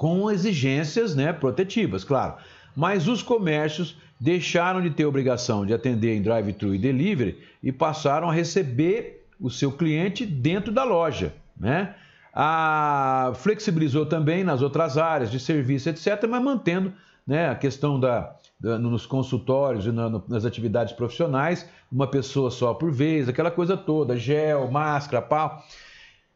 com 0.00 0.30
exigências 0.30 1.14
né, 1.14 1.30
protetivas, 1.30 2.04
claro. 2.04 2.36
Mas 2.74 3.06
os 3.06 3.22
comércios 3.22 3.98
deixaram 4.18 4.80
de 4.80 4.88
ter 4.88 5.04
obrigação 5.04 5.66
de 5.66 5.74
atender 5.74 6.16
em 6.16 6.22
drive-thru 6.22 6.74
e 6.74 6.78
delivery 6.78 7.38
e 7.62 7.70
passaram 7.70 8.30
a 8.30 8.32
receber 8.32 9.26
o 9.38 9.50
seu 9.50 9.70
cliente 9.70 10.24
dentro 10.24 10.72
da 10.72 10.84
loja. 10.84 11.34
Né? 11.54 11.94
A... 12.32 13.32
Flexibilizou 13.36 14.06
também 14.06 14.42
nas 14.42 14.62
outras 14.62 14.96
áreas 14.96 15.30
de 15.30 15.38
serviço, 15.38 15.90
etc., 15.90 16.26
mas 16.26 16.42
mantendo 16.42 16.94
né, 17.26 17.50
a 17.50 17.54
questão 17.54 18.00
da- 18.00 18.34
nos 18.60 19.06
consultórios 19.06 19.86
e 19.86 19.92
nas 19.92 20.44
atividades 20.44 20.92
profissionais, 20.92 21.68
uma 21.90 22.06
pessoa 22.06 22.50
só 22.50 22.74
por 22.74 22.92
vez, 22.92 23.28
aquela 23.28 23.50
coisa 23.50 23.76
toda, 23.76 24.16
gel, 24.16 24.70
máscara, 24.70 25.22
pau. 25.22 25.64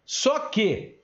Só 0.07 0.39
que 0.39 0.97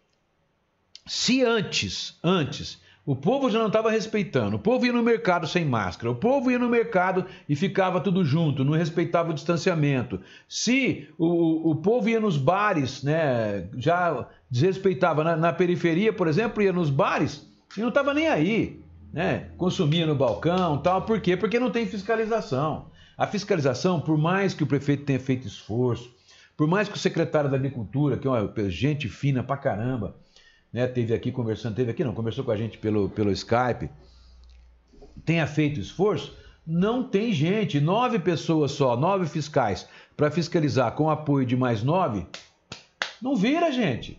se 1.06 1.42
antes, 1.42 2.18
antes, 2.22 2.80
o 3.04 3.16
povo 3.16 3.50
já 3.50 3.58
não 3.58 3.66
estava 3.66 3.90
respeitando, 3.90 4.56
o 4.56 4.58
povo 4.58 4.86
ia 4.86 4.92
no 4.92 5.02
mercado 5.02 5.46
sem 5.46 5.64
máscara, 5.64 6.10
o 6.10 6.14
povo 6.14 6.50
ia 6.50 6.58
no 6.58 6.68
mercado 6.68 7.26
e 7.48 7.56
ficava 7.56 8.00
tudo 8.00 8.24
junto, 8.24 8.64
não 8.64 8.74
respeitava 8.74 9.30
o 9.30 9.34
distanciamento. 9.34 10.20
Se 10.48 11.08
o, 11.18 11.70
o 11.70 11.74
povo 11.74 12.08
ia 12.08 12.20
nos 12.20 12.36
bares, 12.36 13.02
né, 13.02 13.68
já 13.76 14.26
desrespeitava 14.50 15.24
na, 15.24 15.36
na 15.36 15.52
periferia, 15.52 16.12
por 16.12 16.28
exemplo, 16.28 16.62
ia 16.62 16.72
nos 16.72 16.90
bares 16.90 17.46
e 17.76 17.80
não 17.80 17.88
estava 17.88 18.14
nem 18.14 18.28
aí, 18.28 18.80
né, 19.12 19.50
consumia 19.56 20.06
no 20.06 20.14
balcão, 20.14 20.78
tal. 20.78 21.02
Por 21.02 21.20
quê? 21.20 21.36
Porque 21.36 21.58
não 21.58 21.70
tem 21.70 21.86
fiscalização. 21.86 22.90
A 23.16 23.26
fiscalização, 23.26 24.00
por 24.00 24.16
mais 24.16 24.54
que 24.54 24.62
o 24.62 24.66
prefeito 24.66 25.04
tenha 25.04 25.20
feito 25.20 25.46
esforço, 25.46 26.10
por 26.56 26.66
mais 26.66 26.88
que 26.88 26.96
o 26.96 26.98
secretário 26.98 27.50
da 27.50 27.56
Agricultura, 27.56 28.16
que 28.16 28.26
é 28.26 28.30
uma 28.30 28.70
gente 28.70 29.08
fina 29.08 29.42
pra 29.42 29.56
caramba, 29.56 30.16
né, 30.72 30.86
teve 30.86 31.12
aqui 31.12 31.32
conversando, 31.32 31.74
teve 31.74 31.90
aqui 31.90 32.04
não, 32.04 32.14
conversou 32.14 32.44
com 32.44 32.50
a 32.50 32.56
gente 32.56 32.78
pelo, 32.78 33.08
pelo 33.08 33.30
Skype, 33.30 33.90
tenha 35.24 35.46
feito 35.46 35.80
esforço, 35.80 36.36
não 36.66 37.02
tem 37.02 37.32
gente, 37.32 37.80
nove 37.80 38.18
pessoas 38.18 38.72
só, 38.72 38.96
nove 38.96 39.26
fiscais, 39.26 39.88
para 40.16 40.30
fiscalizar 40.30 40.92
com 40.92 41.10
apoio 41.10 41.46
de 41.46 41.56
mais 41.56 41.82
nove, 41.82 42.26
Não 43.20 43.34
vira, 43.34 43.72
gente. 43.72 44.18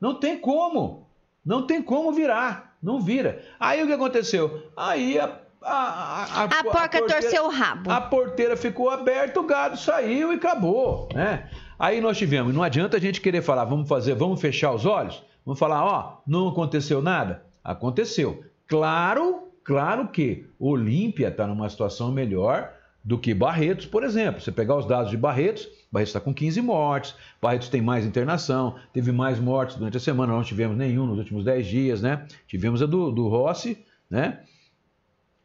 Não 0.00 0.14
tem 0.14 0.38
como. 0.38 1.06
Não 1.44 1.66
tem 1.66 1.82
como 1.82 2.12
virar. 2.12 2.67
Não 2.82 3.00
vira. 3.00 3.42
Aí 3.58 3.82
o 3.82 3.86
que 3.86 3.92
aconteceu? 3.92 4.70
Aí 4.76 5.18
a, 5.18 5.30
a, 5.62 6.42
a, 6.42 6.44
A 6.44 6.64
porca 6.64 7.06
torceu 7.06 7.46
o 7.46 7.50
rabo. 7.50 7.90
A 7.90 8.00
porteira 8.00 8.56
ficou 8.56 8.90
aberta, 8.90 9.40
o 9.40 9.44
gado 9.44 9.76
saiu 9.76 10.32
e 10.32 10.36
acabou, 10.36 11.08
né? 11.14 11.48
Aí 11.78 12.00
nós 12.00 12.18
tivemos, 12.18 12.54
não 12.54 12.62
adianta 12.62 12.96
a 12.96 13.00
gente 13.00 13.20
querer 13.20 13.42
falar, 13.42 13.64
vamos 13.64 13.88
fazer, 13.88 14.14
vamos 14.14 14.40
fechar 14.40 14.72
os 14.72 14.84
olhos, 14.84 15.22
vamos 15.44 15.58
falar, 15.58 15.84
ó, 15.84 16.18
não 16.26 16.48
aconteceu 16.48 17.00
nada? 17.00 17.44
Aconteceu. 17.62 18.42
Claro, 18.66 19.48
claro 19.62 20.08
que 20.08 20.46
Olímpia 20.58 21.28
está 21.28 21.46
numa 21.46 21.68
situação 21.68 22.10
melhor 22.10 22.72
do 23.04 23.16
que 23.16 23.32
Barretos, 23.32 23.86
por 23.86 24.02
exemplo. 24.02 24.40
Você 24.40 24.50
pegar 24.50 24.76
os 24.76 24.86
dados 24.86 25.10
de 25.10 25.16
Barretos, 25.16 25.68
Barretos 25.90 26.10
está 26.10 26.20
com 26.20 26.34
15 26.34 26.60
mortes, 26.60 27.14
Barretos 27.40 27.68
tem 27.68 27.80
mais 27.80 28.04
internação, 28.04 28.74
teve 28.92 29.10
mais 29.10 29.40
mortes 29.40 29.76
durante 29.76 29.96
a 29.96 30.00
semana, 30.00 30.32
não 30.34 30.42
tivemos 30.42 30.76
nenhum 30.76 31.06
nos 31.06 31.18
últimos 31.18 31.44
10 31.44 31.66
dias, 31.66 32.02
né? 32.02 32.26
Tivemos 32.46 32.82
a 32.82 32.86
do, 32.86 33.10
do 33.10 33.26
Rossi, 33.28 33.78
né? 34.10 34.40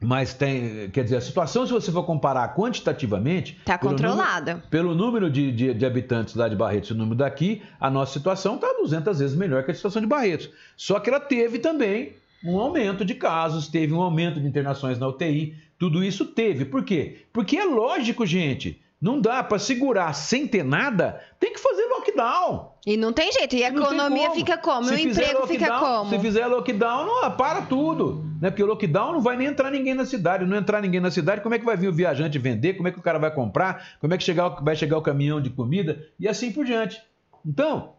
Mas 0.05 0.33
tem, 0.33 0.89
quer 0.89 1.05
dizer, 1.05 1.15
a 1.15 1.21
situação, 1.21 1.65
se 1.65 1.71
você 1.71 1.89
for 1.89 2.03
comparar 2.03 2.53
quantitativamente. 2.55 3.55
Está 3.59 3.77
controlada. 3.77 4.61
Pelo 4.69 4.93
número 4.93 5.29
de, 5.29 5.49
de- 5.53 5.73
de 5.73 5.85
habitantes 5.85 6.35
lá 6.35 6.49
de 6.49 6.57
Barretos 6.57 6.89
e 6.89 6.93
o 6.93 6.95
número 6.97 7.15
daqui, 7.15 7.61
a 7.79 7.89
nossa 7.89 8.11
situação 8.11 8.55
está 8.55 8.67
200 8.81 9.17
vezes 9.19 9.35
melhor 9.37 9.63
que 9.63 9.71
a 9.71 9.73
situação 9.73 10.01
de 10.01 10.07
Barretos. 10.07 10.49
Só 10.75 10.99
que 10.99 11.09
ela 11.09 11.21
teve 11.21 11.57
também 11.57 12.17
um 12.43 12.59
aumento 12.59 13.05
de 13.05 13.15
casos, 13.15 13.69
teve 13.69 13.93
um 13.93 14.01
aumento 14.01 14.41
de 14.41 14.45
internações 14.47 14.99
na 14.99 15.07
UTI. 15.07 15.55
Tudo 15.79 16.03
isso 16.03 16.25
teve. 16.25 16.65
Por 16.65 16.83
quê? 16.83 17.21
Porque 17.31 17.55
é 17.55 17.63
lógico, 17.63 18.25
gente. 18.25 18.82
Não 19.03 19.19
dá 19.19 19.43
para 19.43 19.59
segurar 19.59 20.13
sem 20.13 20.47
ter 20.47 20.63
nada, 20.63 21.19
tem 21.37 21.51
que 21.51 21.59
fazer 21.59 21.83
lockdown. 21.87 22.71
E 22.87 22.95
não 22.95 23.11
tem 23.11 23.29
jeito. 23.33 23.53
E 23.53 23.65
a 23.65 23.69
Não 23.69 23.81
tem 23.81 23.85
economia 23.97 24.27
como. 24.29 24.35
fica 24.39 24.57
como? 24.57 24.85
Se 24.85 24.93
o 24.93 24.97
emprego 24.97 25.45
fica 25.45 25.67
lockdown- 25.67 25.79
como? 25.97 26.09
Se 26.09 26.19
fizer 26.19 26.47
lockdown, 26.47 27.05
não, 27.05 27.31
para 27.31 27.63
tudo. 27.63 28.23
Né? 28.41 28.49
Porque 28.49 28.63
o 28.63 28.65
lockdown 28.65 29.11
não 29.11 29.19
vai 29.21 29.35
nem 29.35 29.47
entrar 29.47 29.69
ninguém 29.71 29.93
na 29.93 30.05
cidade. 30.05 30.45
Não 30.45 30.55
entrar 30.55 30.81
ninguém 30.81 31.01
na 31.01 31.11
cidade, 31.11 31.41
como 31.41 31.53
é 31.53 31.59
que 31.59 31.65
vai 31.65 31.75
vir 31.75 31.89
o 31.89 31.93
viajante 31.93 32.39
vender? 32.39 32.75
Como 32.75 32.87
é 32.87 32.91
que 32.91 32.99
o 32.99 33.01
cara 33.01 33.19
vai 33.19 33.29
comprar? 33.33 33.97
Como 33.99 34.13
é 34.13 34.17
que 34.17 34.23
chegar, 34.23 34.47
vai 34.63 34.73
chegar 34.75 34.97
o 34.97 35.01
caminhão 35.01 35.41
de 35.41 35.49
comida? 35.49 36.01
E 36.17 36.25
assim 36.25 36.49
por 36.53 36.63
diante. 36.63 37.01
Então, 37.45 37.95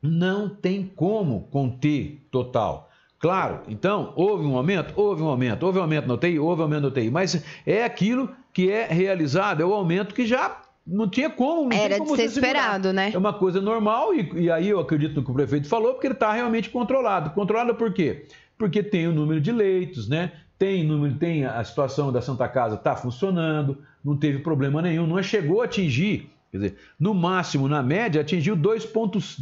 não 0.00 0.48
tem 0.48 0.84
como 0.94 1.48
conter 1.50 2.24
total. 2.30 2.88
Claro, 3.18 3.62
então, 3.68 4.12
houve 4.16 4.44
um 4.44 4.56
aumento? 4.56 4.92
Houve 4.96 5.22
um 5.22 5.28
aumento. 5.28 5.64
Houve 5.64 5.78
um 5.78 5.82
aumento 5.82 6.06
na 6.06 6.14
UTI? 6.14 6.38
Houve 6.38 6.60
um 6.60 6.64
aumento 6.64 6.82
na 6.82 6.88
UTI. 6.88 7.10
Mas 7.10 7.42
é 7.66 7.82
aquilo 7.82 8.28
que 8.54 8.70
é 8.70 8.86
realizado, 8.86 9.60
é 9.60 9.66
o 9.66 9.74
aumento 9.74 10.14
que 10.14 10.24
já 10.24 10.62
não 10.86 11.08
tinha 11.08 11.28
como. 11.28 11.68
Não 11.68 11.76
Era 11.76 11.98
como 11.98 12.12
de 12.12 12.16
ser 12.16 12.28
esperado, 12.28 12.92
né? 12.92 13.10
É 13.12 13.18
uma 13.18 13.32
coisa 13.32 13.60
normal 13.60 14.14
e, 14.14 14.44
e 14.44 14.50
aí 14.50 14.68
eu 14.68 14.78
acredito 14.78 15.16
no 15.16 15.24
que 15.24 15.30
o 15.30 15.34
prefeito 15.34 15.68
falou, 15.68 15.94
porque 15.94 16.06
ele 16.06 16.14
está 16.14 16.32
realmente 16.32 16.70
controlado. 16.70 17.30
Controlado 17.30 17.74
por 17.74 17.92
quê? 17.92 18.26
Porque 18.56 18.80
tem 18.82 19.08
o 19.08 19.12
número 19.12 19.40
de 19.40 19.50
leitos, 19.50 20.08
né? 20.08 20.32
Tem 20.56 20.84
número, 20.84 21.16
tem 21.16 21.44
a 21.44 21.64
situação 21.64 22.12
da 22.12 22.22
Santa 22.22 22.46
Casa 22.46 22.76
está 22.76 22.94
funcionando, 22.94 23.78
não 24.04 24.16
teve 24.16 24.38
problema 24.38 24.80
nenhum, 24.80 25.04
não 25.04 25.20
chegou 25.20 25.62
a 25.62 25.64
atingir, 25.64 26.30
quer 26.52 26.58
dizer, 26.58 26.76
no 26.98 27.12
máximo, 27.12 27.66
na 27.66 27.82
média, 27.82 28.20
atingiu 28.20 28.56
2.3, 28.56 29.40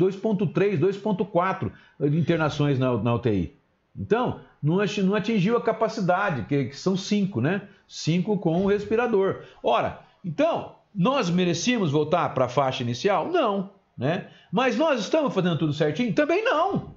2.4 0.78 1.70
de 2.00 2.18
internações 2.18 2.78
na, 2.78 2.96
na 2.96 3.14
UTI. 3.14 3.54
Então, 3.94 4.40
não 4.62 4.80
ati- 4.80 5.02
não 5.02 5.14
atingiu 5.14 5.56
a 5.56 5.62
capacidade, 5.62 6.44
que, 6.44 6.72
são 6.72 6.96
cinco, 6.96 7.40
né? 7.40 7.62
Cinco 7.88 8.38
com 8.38 8.62
o 8.62 8.66
respirador. 8.68 9.42
Ora, 9.62 10.00
então, 10.24 10.76
nós 10.94 11.28
merecíamos 11.28 11.90
voltar 11.90 12.32
para 12.32 12.44
a 12.44 12.48
faixa 12.48 12.82
inicial? 12.82 13.28
Não, 13.28 13.70
né? 13.98 14.28
Mas 14.52 14.76
nós 14.76 15.00
estamos 15.00 15.34
fazendo 15.34 15.58
tudo 15.58 15.72
certinho? 15.72 16.14
Também 16.14 16.44
não. 16.44 16.94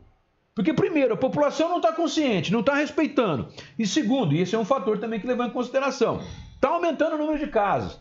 Porque, 0.53 0.73
primeiro, 0.73 1.15
a 1.15 1.17
população 1.17 1.67
não 1.67 1.77
está 1.77 1.91
consciente, 1.91 2.51
não 2.53 2.61
está 2.61 2.75
respeitando. 2.75 3.49
E 3.77 3.85
segundo, 3.85 4.33
e 4.33 4.39
esse 4.39 4.55
é 4.55 4.59
um 4.59 4.63
fator 4.63 4.97
também 4.99 5.19
que 5.19 5.27
levou 5.27 5.45
em 5.45 5.49
consideração, 5.49 6.21
está 6.53 6.69
aumentando 6.69 7.15
o 7.15 7.17
número 7.17 7.39
de 7.39 7.47
casos. 7.47 7.99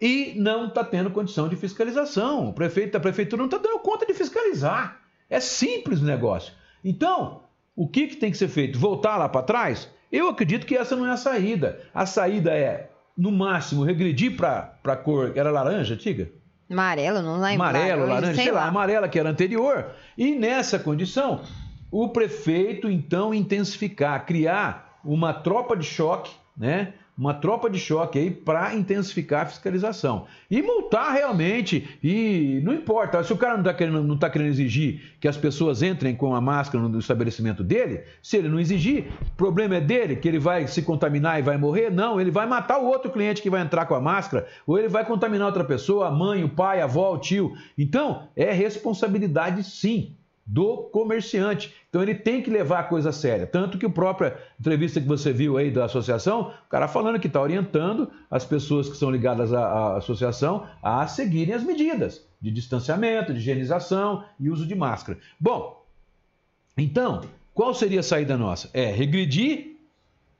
E 0.00 0.34
não 0.36 0.66
está 0.66 0.84
tendo 0.84 1.10
condição 1.10 1.48
de 1.48 1.56
fiscalização. 1.56 2.48
O 2.48 2.52
prefeito, 2.52 2.96
a 2.96 3.00
prefeitura 3.00 3.40
não 3.40 3.46
está 3.46 3.58
dando 3.58 3.78
conta 3.80 4.06
de 4.06 4.14
fiscalizar. 4.14 5.00
É 5.28 5.40
simples 5.40 6.00
o 6.00 6.04
negócio. 6.04 6.52
Então, 6.84 7.42
o 7.76 7.86
que, 7.86 8.06
que 8.06 8.16
tem 8.16 8.30
que 8.30 8.38
ser 8.38 8.48
feito? 8.48 8.78
Voltar 8.78 9.18
lá 9.18 9.28
para 9.28 9.42
trás? 9.42 9.88
Eu 10.10 10.28
acredito 10.30 10.66
que 10.66 10.76
essa 10.76 10.96
não 10.96 11.06
é 11.06 11.10
a 11.10 11.16
saída. 11.16 11.80
A 11.94 12.06
saída 12.06 12.50
é, 12.50 12.88
no 13.16 13.30
máximo, 13.30 13.84
regredir 13.84 14.34
para 14.34 14.78
a 14.82 14.96
cor. 14.96 15.32
Era 15.36 15.50
laranja, 15.50 15.94
Tiga? 15.94 16.30
Amarelo, 16.70 17.22
não 17.22 17.40
lembro. 17.40 17.62
amarelo, 17.62 18.06
laranja, 18.06 18.42
sei, 18.42 18.50
lá, 18.50 18.66
amarela 18.66 19.08
que 19.08 19.18
era 19.18 19.28
anterior. 19.28 19.92
E 20.16 20.34
nessa 20.34 20.78
condição, 20.78 21.42
o 21.90 22.08
prefeito 22.08 22.90
então 22.90 23.34
intensificar, 23.34 24.24
criar 24.24 24.98
uma 25.04 25.32
tropa 25.32 25.76
de 25.76 25.84
choque, 25.84 26.32
né? 26.56 26.94
Uma 27.16 27.32
tropa 27.32 27.70
de 27.70 27.78
choque 27.78 28.18
aí 28.18 28.30
para 28.30 28.74
intensificar 28.74 29.42
a 29.42 29.46
fiscalização. 29.46 30.26
E 30.50 30.60
multar 30.60 31.14
realmente. 31.14 31.98
E 32.02 32.60
não 32.62 32.74
importa, 32.74 33.24
se 33.24 33.32
o 33.32 33.38
cara 33.38 33.54
não 33.54 33.60
está 33.60 33.72
querendo, 33.72 34.02
não 34.02 34.18
tá 34.18 34.28
querendo 34.28 34.48
exigir 34.48 35.16
que 35.18 35.26
as 35.26 35.36
pessoas 35.36 35.82
entrem 35.82 36.14
com 36.14 36.34
a 36.34 36.40
máscara 36.42 36.86
no 36.86 36.98
estabelecimento 36.98 37.64
dele, 37.64 38.02
se 38.22 38.36
ele 38.36 38.48
não 38.48 38.60
exigir, 38.60 39.06
o 39.32 39.36
problema 39.36 39.76
é 39.76 39.80
dele, 39.80 40.16
que 40.16 40.28
ele 40.28 40.38
vai 40.38 40.66
se 40.66 40.82
contaminar 40.82 41.38
e 41.38 41.42
vai 41.42 41.56
morrer? 41.56 41.90
Não, 41.90 42.20
ele 42.20 42.30
vai 42.30 42.46
matar 42.46 42.78
o 42.78 42.86
outro 42.86 43.10
cliente 43.10 43.40
que 43.40 43.48
vai 43.48 43.62
entrar 43.62 43.86
com 43.86 43.94
a 43.94 44.00
máscara, 44.00 44.46
ou 44.66 44.78
ele 44.78 44.88
vai 44.88 45.04
contaminar 45.04 45.46
outra 45.46 45.64
pessoa, 45.64 46.08
a 46.08 46.10
mãe, 46.10 46.44
o 46.44 46.50
pai, 46.50 46.82
a 46.82 46.84
avó, 46.84 47.14
o 47.14 47.18
tio. 47.18 47.56
Então, 47.78 48.28
é 48.36 48.52
responsabilidade 48.52 49.64
sim 49.64 50.14
do 50.46 50.84
comerciante. 50.92 51.74
Então 51.88 52.02
ele 52.02 52.14
tem 52.14 52.40
que 52.40 52.48
levar 52.48 52.80
a 52.80 52.84
coisa 52.84 53.08
a 53.10 53.12
séria. 53.12 53.46
Tanto 53.46 53.78
que 53.78 53.86
a 53.86 53.90
própria 53.90 54.38
entrevista 54.60 55.00
que 55.00 55.08
você 55.08 55.32
viu 55.32 55.56
aí 55.56 55.70
da 55.70 55.86
associação, 55.86 56.52
o 56.66 56.68
cara 56.68 56.86
falando 56.86 57.18
que 57.18 57.26
está 57.26 57.40
orientando 57.40 58.10
as 58.30 58.44
pessoas 58.44 58.88
que 58.88 58.96
são 58.96 59.10
ligadas 59.10 59.52
à, 59.52 59.66
à 59.66 59.96
associação 59.96 60.66
a 60.82 61.06
seguirem 61.08 61.54
as 61.54 61.64
medidas 61.64 62.24
de 62.40 62.50
distanciamento, 62.50 63.32
de 63.32 63.40
higienização 63.40 64.24
e 64.38 64.48
uso 64.48 64.66
de 64.66 64.74
máscara. 64.74 65.18
Bom, 65.40 65.84
então, 66.76 67.22
qual 67.52 67.74
seria 67.74 68.00
a 68.00 68.04
saída 68.04 68.36
nossa? 68.36 68.70
É 68.72 68.86
regredir 68.92 69.75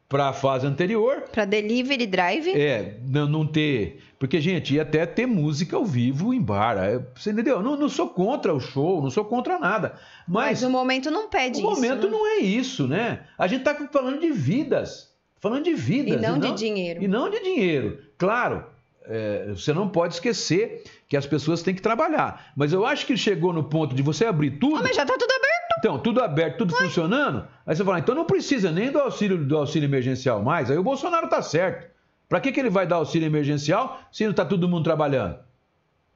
para 0.08 0.28
a 0.28 0.32
fase 0.32 0.66
anterior. 0.66 1.24
Para 1.32 1.44
delivery 1.44 2.06
drive. 2.06 2.50
É, 2.50 2.98
não, 3.02 3.26
não 3.28 3.46
ter. 3.46 4.02
Porque, 4.18 4.40
gente, 4.40 4.74
ia 4.74 4.82
até 4.82 5.04
ter 5.04 5.26
música 5.26 5.76
ao 5.76 5.84
vivo 5.84 6.32
em 6.32 6.40
bar. 6.40 6.76
Você 7.14 7.30
entendeu? 7.30 7.62
Não, 7.62 7.76
não 7.76 7.88
sou 7.88 8.08
contra 8.08 8.54
o 8.54 8.60
show, 8.60 9.02
não 9.02 9.10
sou 9.10 9.24
contra 9.24 9.58
nada. 9.58 9.94
Mas, 10.26 10.60
Mas 10.60 10.62
o 10.62 10.70
momento 10.70 11.10
não 11.10 11.28
pede 11.28 11.58
o 11.58 11.60
isso. 11.60 11.70
momento 11.70 12.06
né? 12.06 12.12
não 12.12 12.26
é 12.26 12.38
isso, 12.38 12.86
né? 12.86 13.24
A 13.36 13.46
gente 13.46 13.60
está 13.60 13.74
falando 13.88 14.20
de 14.20 14.30
vidas. 14.30 15.10
Falando 15.38 15.64
de 15.64 15.74
vidas. 15.74 16.14
E 16.14 16.16
não 16.16 16.38
de 16.38 16.52
dinheiro. 16.52 17.02
E 17.02 17.08
não 17.08 17.28
de 17.28 17.42
dinheiro. 17.42 17.98
Claro, 18.16 18.64
é, 19.04 19.48
você 19.50 19.72
não 19.72 19.88
pode 19.88 20.14
esquecer 20.14 20.82
que 21.08 21.16
as 21.16 21.26
pessoas 21.26 21.62
têm 21.62 21.74
que 21.74 21.82
trabalhar. 21.82 22.52
Mas 22.56 22.72
eu 22.72 22.86
acho 22.86 23.06
que 23.06 23.16
chegou 23.16 23.52
no 23.52 23.64
ponto 23.64 23.94
de 23.94 24.02
você 24.02 24.24
abrir 24.24 24.52
tudo. 24.58 24.76
Ah, 24.76 24.82
mas 24.82 24.96
já 24.96 25.04
tá 25.04 25.14
tudo 25.18 25.30
aberto. 25.30 25.65
Então, 25.78 25.98
tudo 25.98 26.22
aberto, 26.22 26.58
tudo 26.58 26.74
funcionando. 26.74 27.46
Aí 27.66 27.76
você 27.76 27.84
fala, 27.84 27.98
então 27.98 28.14
não 28.14 28.24
precisa 28.24 28.70
nem 28.70 28.90
do 28.90 28.98
auxílio, 28.98 29.36
do 29.44 29.56
auxílio 29.56 29.86
emergencial 29.86 30.42
mais. 30.42 30.70
Aí 30.70 30.78
o 30.78 30.82
Bolsonaro 30.82 31.28
tá 31.28 31.42
certo. 31.42 31.90
Para 32.28 32.40
que, 32.40 32.50
que 32.50 32.58
ele 32.58 32.70
vai 32.70 32.86
dar 32.86 32.96
auxílio 32.96 33.26
emergencial 33.26 34.00
se 34.10 34.24
não 34.24 34.30
está 34.32 34.44
todo 34.44 34.68
mundo 34.68 34.84
trabalhando? 34.84 35.36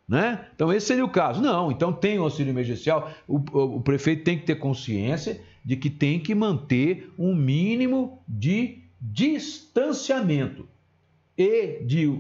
Né? 0.09 0.47
Então, 0.55 0.73
esse 0.73 0.87
seria 0.89 1.05
o 1.05 1.09
caso. 1.11 1.41
Não, 1.41 1.71
então 1.71 1.93
tem 1.93 2.19
o 2.19 2.23
auxílio 2.25 2.51
emergencial. 2.51 3.11
O, 3.29 3.37
o- 3.53 3.77
o 3.77 3.81
prefeito 3.81 4.25
tem 4.25 4.37
que 4.39 4.45
ter 4.45 4.57
consciência 4.57 5.41
de 5.65 5.77
que 5.77 5.89
tem 5.91 6.19
que 6.19 6.35
manter 6.35 7.13
um 7.19 7.35
mínimo 7.35 8.21
de 8.27 8.79
distanciamento 9.01 10.67
e 11.39 11.83
de 11.85 12.19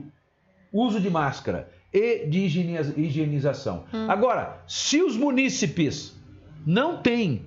uso 0.72 1.00
de 1.00 1.10
máscara 1.10 1.68
e 1.92 2.26
de 2.26 2.40
higieniza- 2.44 2.94
higienização. 2.96 3.84
Agora, 4.08 4.62
se 4.68 5.02
os 5.02 5.16
munícipes 5.16 6.14
não 6.66 6.98
têm 6.98 7.46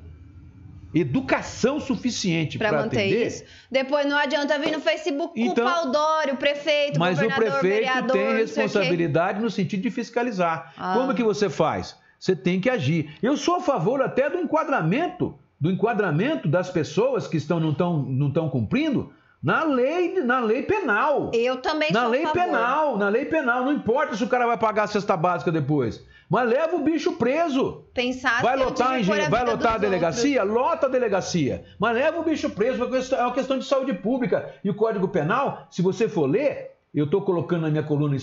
educação 0.93 1.79
suficiente 1.79 2.57
para 2.57 2.71
manter 2.71 2.99
atender, 2.99 3.27
isso. 3.27 3.43
Depois 3.71 4.05
não 4.05 4.15
adianta 4.15 4.59
vir 4.59 4.71
no 4.71 4.79
Facebook 4.79 5.33
Então- 5.41 5.65
culpar 5.65 5.87
o 5.87 5.91
Dório, 5.91 6.33
o 6.35 6.37
prefeito, 6.37 6.99
mas 6.99 7.19
o 7.19 7.25
prefeito 7.27 7.61
vereador, 7.61 8.11
tem 8.11 8.33
responsabilidade 8.35 9.41
no 9.41 9.49
sentido 9.49 9.81
de 9.81 9.89
fiscalizar. 9.89 10.71
Ah. 10.77 10.93
Como 10.95 11.13
que 11.15 11.23
você 11.23 11.49
faz? 11.49 11.97
Você 12.19 12.35
tem 12.35 12.61
que 12.61 12.69
agir. 12.69 13.15
Eu 13.21 13.35
sou 13.35 13.55
a 13.55 13.61
favor 13.61 14.01
até 14.01 14.29
do 14.29 14.37
enquadramento, 14.37 15.37
do 15.59 15.71
enquadramento 15.71 16.47
das 16.47 16.69
pessoas 16.69 17.27
que 17.27 17.37
estão 17.37 17.59
não 17.59 17.71
estão 17.71 18.03
não 18.03 18.27
estão 18.27 18.47
cumprindo 18.49 19.11
na 19.41 19.63
lei, 19.63 20.21
na 20.21 20.39
lei 20.39 20.61
penal. 20.63 21.31
Eu 21.33 21.57
também 21.57 21.91
Na 21.91 22.01
sou 22.01 22.07
a 22.07 22.11
lei 22.11 22.21
favor. 22.21 22.33
penal, 22.41 22.97
na 22.97 23.09
lei 23.09 23.25
penal, 23.25 23.65
não 23.65 23.73
importa 23.73 24.15
se 24.15 24.23
o 24.23 24.27
cara 24.27 24.45
vai 24.45 24.57
pagar 24.57 24.83
a 24.83 24.87
cesta 24.87 25.17
básica 25.17 25.51
depois. 25.51 26.01
Mas 26.29 26.49
leva 26.49 26.75
o 26.75 26.83
bicho 26.83 27.13
preso. 27.13 27.83
Pensar 27.93 28.41
Vai 28.41 28.55
lotar, 28.55 28.91
a 28.91 28.99
engen- 28.99 29.29
vai 29.29 29.45
lotar 29.45 29.75
a 29.75 29.77
delegacia? 29.77 30.43
Lota 30.43 30.87
a 30.87 30.89
delegacia. 30.89 31.63
Mas 31.77 31.95
leva 31.95 32.19
o 32.19 32.23
bicho 32.23 32.49
preso, 32.49 32.77
porque 32.79 33.13
é 33.15 33.21
uma 33.21 33.33
questão 33.33 33.57
de 33.59 33.65
saúde 33.65 33.93
pública. 33.93 34.53
E 34.63 34.69
o 34.69 34.73
Código 34.75 35.07
Penal, 35.07 35.67
se 35.69 35.81
você 35.81 36.09
for 36.09 36.25
ler, 36.25 36.71
eu 36.93 37.05
estou 37.05 37.21
colocando 37.21 37.61
na 37.63 37.69
minha 37.69 37.83
coluna 37.83 38.15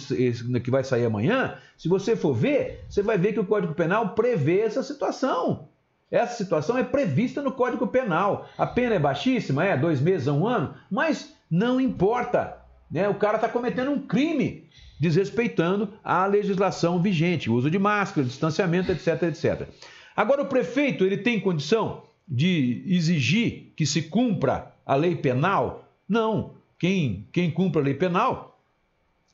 que 0.62 0.70
vai 0.70 0.82
sair 0.84 1.04
amanhã, 1.04 1.56
se 1.76 1.88
você 1.88 2.16
for 2.16 2.32
ver, 2.34 2.84
você 2.88 3.02
vai 3.02 3.18
ver 3.18 3.32
que 3.32 3.40
o 3.40 3.46
Código 3.46 3.74
Penal 3.74 4.10
prevê 4.10 4.60
essa 4.60 4.82
situação. 4.82 5.68
Essa 6.10 6.34
situação 6.36 6.76
é 6.76 6.82
prevista 6.82 7.40
no 7.40 7.52
Código 7.52 7.86
Penal. 7.86 8.48
A 8.58 8.66
pena 8.66 8.96
é 8.96 8.98
baixíssima, 8.98 9.64
é 9.64 9.76
dois 9.76 10.00
meses 10.00 10.26
a 10.26 10.32
um 10.32 10.46
ano, 10.46 10.74
mas 10.90 11.36
não 11.48 11.80
importa. 11.80 12.56
Né? 12.90 13.08
O 13.08 13.14
cara 13.14 13.36
está 13.36 13.48
cometendo 13.48 13.92
um 13.92 14.00
crime 14.00 14.68
desrespeitando 15.00 15.88
a 16.04 16.26
legislação 16.26 17.00
vigente, 17.00 17.50
uso 17.50 17.70
de 17.70 17.78
máscara, 17.78 18.26
distanciamento, 18.26 18.92
etc, 18.92 19.22
etc. 19.22 19.66
Agora, 20.14 20.42
o 20.42 20.46
prefeito 20.46 21.04
ele 21.06 21.16
tem 21.16 21.40
condição 21.40 22.02
de 22.28 22.84
exigir 22.86 23.72
que 23.74 23.86
se 23.86 24.02
cumpra 24.02 24.74
a 24.84 24.94
lei 24.94 25.16
penal? 25.16 25.90
Não. 26.06 26.52
Quem, 26.78 27.26
quem 27.32 27.50
cumpre 27.50 27.80
a 27.80 27.84
lei 27.84 27.94
penal 27.94 28.60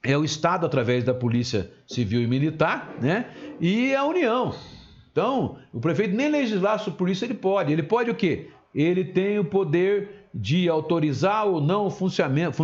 é 0.02 0.16
o 0.16 0.24
Estado 0.24 0.64
através 0.64 1.02
da 1.02 1.12
Polícia 1.12 1.70
Civil 1.86 2.22
e 2.22 2.26
Militar, 2.28 2.94
né? 3.00 3.26
E 3.60 3.94
a 3.94 4.04
União. 4.04 4.54
Então, 5.10 5.58
o 5.72 5.80
prefeito 5.80 6.14
nem 6.14 6.28
legislar 6.28 6.78
sobre 6.78 7.10
isso 7.10 7.24
ele 7.24 7.34
pode. 7.34 7.72
Ele 7.72 7.82
pode 7.82 8.10
o 8.10 8.14
quê? 8.14 8.50
Ele 8.74 9.04
tem 9.04 9.38
o 9.38 9.44
poder 9.44 10.25
de 10.38 10.68
autorizar 10.68 11.46
ou 11.46 11.62
não 11.62 11.86
o 11.86 11.90
funcionamento, 11.90 12.62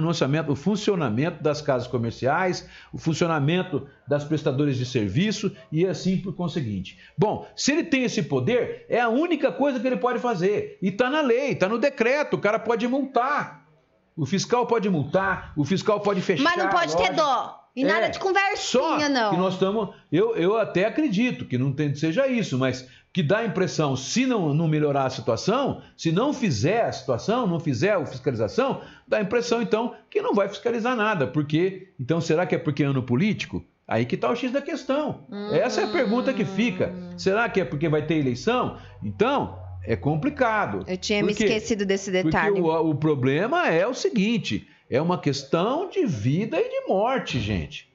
o 0.53 0.55
funcionamento 0.55 1.43
das 1.43 1.63
casas 1.63 1.89
comerciais, 1.89 2.69
o 2.93 2.99
funcionamento 2.99 3.87
das 4.07 4.25
prestadoras 4.25 4.77
de 4.77 4.85
serviço 4.85 5.51
e 5.71 5.87
assim 5.87 6.19
por 6.19 6.35
conseguinte. 6.35 6.99
Bom, 7.17 7.47
se 7.57 7.73
ele 7.73 7.85
tem 7.85 8.05
esse 8.05 8.23
poder, 8.23 8.85
é 8.91 9.01
a 9.01 9.09
única 9.09 9.51
coisa 9.51 9.81
que 9.81 9.87
ele 9.87 9.97
pode 9.97 10.19
fazer. 10.19 10.79
E 10.83 10.89
está 10.89 11.09
na 11.09 11.23
lei, 11.23 11.53
está 11.53 11.67
no 11.67 11.79
decreto, 11.79 12.35
o 12.35 12.39
cara 12.39 12.59
pode 12.59 12.87
multar. 12.87 13.67
O 14.15 14.27
fiscal 14.27 14.67
pode 14.67 14.91
multar, 14.91 15.55
o 15.57 15.65
fiscal 15.65 15.99
pode 16.01 16.21
fechar. 16.21 16.45
Mas 16.45 16.59
não 16.59 16.69
pode 16.69 16.95
ter 16.95 17.15
dó. 17.15 17.59
E 17.75 17.85
é, 17.85 17.87
nada 17.87 18.09
de 18.09 18.19
conversinha, 18.19 18.59
só 18.59 19.09
não. 19.09 19.31
Que 19.31 19.37
nós 19.39 19.55
estamos. 19.55 19.95
Eu, 20.11 20.37
eu 20.37 20.59
até 20.59 20.85
acredito 20.85 21.47
que 21.47 21.57
não 21.57 21.73
tem, 21.73 21.95
seja 21.95 22.27
isso, 22.27 22.59
mas 22.59 22.87
que 23.13 23.23
dá 23.23 23.39
a 23.39 23.45
impressão, 23.45 23.95
se 23.95 24.25
não, 24.25 24.55
não 24.55 24.67
melhorar 24.67 25.05
a 25.05 25.11
situação, 25.11 25.83
se 25.97 26.11
não 26.11 26.33
fizer 26.33 26.87
a 26.87 26.93
situação, 26.93 27.47
não 27.47 27.61
fizer 27.61 27.93
a 27.93 28.07
fiscalização, 28.07 28.81
dá 29.07 29.19
a 29.19 29.21
impressão, 29.21 29.61
então, 29.61 29.95
que 30.09 30.23
não 30.23 30.35
vai 30.35 30.49
fiscalizar 30.49 30.97
nada. 30.97 31.27
Porque, 31.27 31.89
então, 32.01 32.21
será 32.21 32.47
que 32.47 32.55
é 32.55 32.59
porque 32.59 32.83
é 32.83 32.87
ano 32.87 33.03
político? 33.03 33.63
Aí 33.87 34.07
que 34.07 34.15
está 34.15 34.31
o 34.31 34.37
X 34.37 34.51
da 34.51 34.63
questão. 34.63 35.27
Hum. 35.31 35.53
Essa 35.53 35.83
é 35.83 35.85
a 35.85 35.89
pergunta 35.89 36.33
que 36.33 36.45
fica. 36.45 36.95
Será 37.19 37.49
que 37.51 37.61
é 37.61 37.65
porque 37.65 37.89
vai 37.89 38.07
ter 38.07 38.15
eleição? 38.15 38.79
Então, 39.03 39.59
é 39.85 39.95
complicado. 39.95 40.85
Eu 40.87 40.97
tinha 40.97 41.23
porque, 41.23 41.45
me 41.45 41.51
esquecido 41.51 41.85
desse 41.85 42.11
detalhe. 42.11 42.55
Porque 42.55 42.63
o, 42.63 42.91
o 42.91 42.95
problema 42.95 43.69
é 43.69 43.87
o 43.87 43.93
seguinte: 43.93 44.67
é 44.89 45.03
uma 45.03 45.19
questão 45.19 45.91
de 45.91 46.07
vida 46.07 46.59
e 46.59 46.69
de 46.71 46.89
morte, 46.89 47.39
gente. 47.39 47.93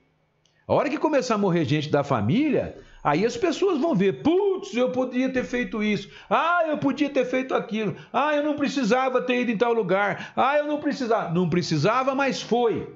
A 0.67 0.73
hora 0.73 0.89
que 0.89 0.97
começar 0.97 1.35
a 1.35 1.37
morrer 1.37 1.63
gente 1.63 1.89
da 1.89 2.03
família, 2.03 2.75
aí 3.07 3.25
as 3.25 3.37
pessoas 3.37 3.79
vão 3.79 3.95
ver, 3.95 4.21
putz, 4.21 4.75
eu 4.75 4.91
podia 4.91 5.29
ter 5.29 5.45
feito 5.45 5.81
isso, 5.81 6.09
ah, 6.29 6.65
eu 6.67 6.77
podia 6.77 7.09
ter 7.09 7.23
feito 7.23 7.53
aquilo, 7.53 7.95
ah, 8.11 8.35
eu 8.35 8.43
não 8.43 8.57
precisava 8.57 9.21
ter 9.21 9.43
ido 9.43 9.51
em 9.51 9.57
tal 9.57 9.71
lugar, 9.71 10.33
ah, 10.35 10.57
eu 10.57 10.67
não 10.67 10.77
precisava. 10.81 11.33
Não 11.33 11.49
precisava, 11.49 12.13
mas 12.13 12.41
foi. 12.41 12.93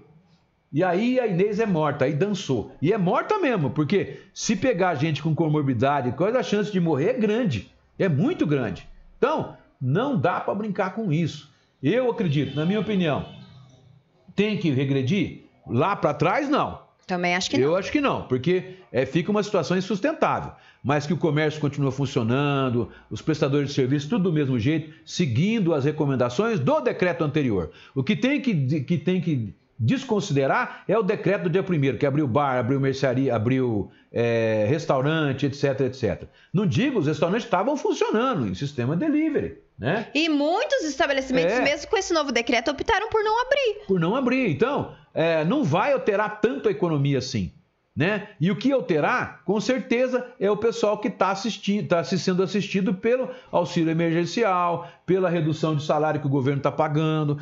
E 0.74 0.84
aí 0.84 1.18
a 1.18 1.28
Inês 1.28 1.62
é 1.62 1.66
morta, 1.66 2.04
aí 2.04 2.14
dançou. 2.14 2.74
E 2.82 2.92
é 2.92 2.98
morta 2.98 3.40
mesmo, 3.40 3.70
porque 3.70 4.20
se 4.34 4.54
pegar 4.54 4.96
gente 4.96 5.24
com 5.24 5.34
comorbidade, 5.34 6.12
qual 6.12 6.36
a 6.36 6.44
chance 6.44 6.70
de 6.70 6.80
morrer 6.82 7.12
é 7.12 7.14
grande, 7.14 7.72
é 7.98 8.10
muito 8.10 8.46
grande. 8.46 8.86
Então, 9.18 9.56
não 9.82 10.20
dá 10.20 10.42
para 10.42 10.56
brincar 10.56 10.94
com 10.94 11.10
isso. 11.12 11.54
Eu 11.82 12.12
acredito, 12.12 12.54
na 12.54 12.66
minha 12.66 12.82
opinião, 12.82 13.26
tem 14.36 14.58
que 14.58 14.72
regredir? 14.72 15.46
Lá 15.66 15.96
para 15.96 16.14
trás, 16.14 16.50
não. 16.50 16.82
Também 17.08 17.36
acho 17.36 17.50
que 17.50 17.58
não. 17.58 17.64
Eu 17.64 17.76
acho 17.76 17.92
que 17.92 18.00
não, 18.00 18.24
porque 18.24 18.76
é, 18.92 19.06
fica 19.06 19.32
uma 19.32 19.44
situação 19.44 19.78
insustentável. 19.78 20.52
Mas 20.84 21.06
que 21.06 21.14
o 21.14 21.18
comércio 21.18 21.62
continua 21.62 21.92
funcionando, 21.92 22.90
os 23.10 23.22
prestadores 23.22 23.70
de 23.70 23.76
serviço, 23.76 24.10
tudo 24.10 24.24
do 24.24 24.34
mesmo 24.34 24.58
jeito, 24.58 24.92
seguindo 25.06 25.74
as 25.74 25.86
recomendações 25.86 26.60
do 26.60 26.80
decreto 26.80 27.24
anterior. 27.24 27.72
O 27.94 28.04
que 28.04 28.16
tem 28.16 28.42
que, 28.42 28.82
que, 28.82 28.98
tem 28.98 29.22
que 29.22 29.54
desconsiderar 29.78 30.84
é 30.88 30.98
o 30.98 31.04
decreto 31.04 31.44
do 31.44 31.50
dia 31.50 31.64
primeiro, 31.64 31.98
que 31.98 32.06
abriu 32.06 32.28
bar, 32.28 32.58
abriu 32.58 32.80
mercearia, 32.80 33.36
abriu 33.36 33.92
é, 34.12 34.66
restaurante, 34.70 35.46
etc, 35.46 35.82
etc. 35.82 36.24
Não 36.54 36.66
digo, 36.66 37.00
os 37.00 37.08
restaurantes 37.08 37.46
estavam 37.46 37.78
funcionando 37.78 38.48
em 38.48 38.54
sistema 38.54 38.96
delivery. 38.96 39.58
Né? 39.82 40.10
E 40.14 40.30
muitos 40.30 40.84
estabelecimentos, 40.84 41.56
é. 41.56 41.62
mesmo 41.62 41.90
com 41.90 41.98
esse 41.98 42.14
novo 42.14 42.32
decreto, 42.32 42.70
optaram 42.70 43.10
por 43.10 43.24
não 43.24 43.42
abrir. 43.42 43.88
Por 43.88 44.00
não 44.00 44.16
abrir. 44.16 44.48
Então, 44.52 44.94
é, 45.12 45.44
não 45.44 45.64
vai 45.64 45.92
alterar 45.92 46.40
tanto 46.40 46.70
a 46.70 46.72
economia 46.72 47.18
assim. 47.18 47.52
Né? 47.96 48.30
E 48.40 48.52
o 48.52 48.56
que 48.56 48.72
alterar, 48.72 49.44
com 49.44 49.60
certeza, 49.60 50.28
é 50.40 50.52
o 50.52 50.56
pessoal 50.56 51.00
que 51.00 51.08
está 51.08 51.32
assistindo, 51.32 51.88
tá 51.88 52.04
sendo 52.04 52.44
assistido 52.44 52.94
pelo 52.94 53.32
auxílio 53.52 53.90
emergencial, 53.90 54.88
pela 55.04 55.32
redução 55.32 55.76
de 55.76 55.84
salário 55.84 56.22
que 56.22 56.28
o 56.28 56.30
governo 56.30 56.60
está 56.60 56.72
pagando, 56.72 57.40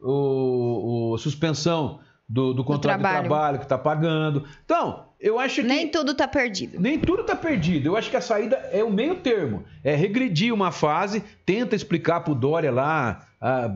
o, 0.00 1.16
suspensão 1.18 1.98
do, 2.30 2.54
do 2.54 2.62
contrato 2.62 2.98
do 2.98 3.02
trabalho. 3.02 3.22
de 3.22 3.28
trabalho 3.28 3.58
que 3.58 3.64
está 3.64 3.76
pagando. 3.76 4.44
Então, 4.64 5.06
eu 5.18 5.40
acho 5.40 5.62
que. 5.62 5.66
Nem 5.66 5.88
tudo 5.88 6.12
está 6.12 6.28
perdido. 6.28 6.78
Nem 6.78 6.96
tudo 6.96 7.22
está 7.22 7.34
perdido. 7.34 7.88
Eu 7.88 7.96
acho 7.96 8.08
que 8.08 8.16
a 8.16 8.20
saída 8.20 8.56
é 8.72 8.84
o 8.84 8.90
meio 8.90 9.16
termo. 9.16 9.64
É 9.82 9.96
regredir 9.96 10.54
uma 10.54 10.70
fase, 10.70 11.24
tenta 11.44 11.74
explicar 11.74 12.20
para 12.20 12.32
o 12.32 12.36
Dória 12.36 12.70
lá, 12.70 13.26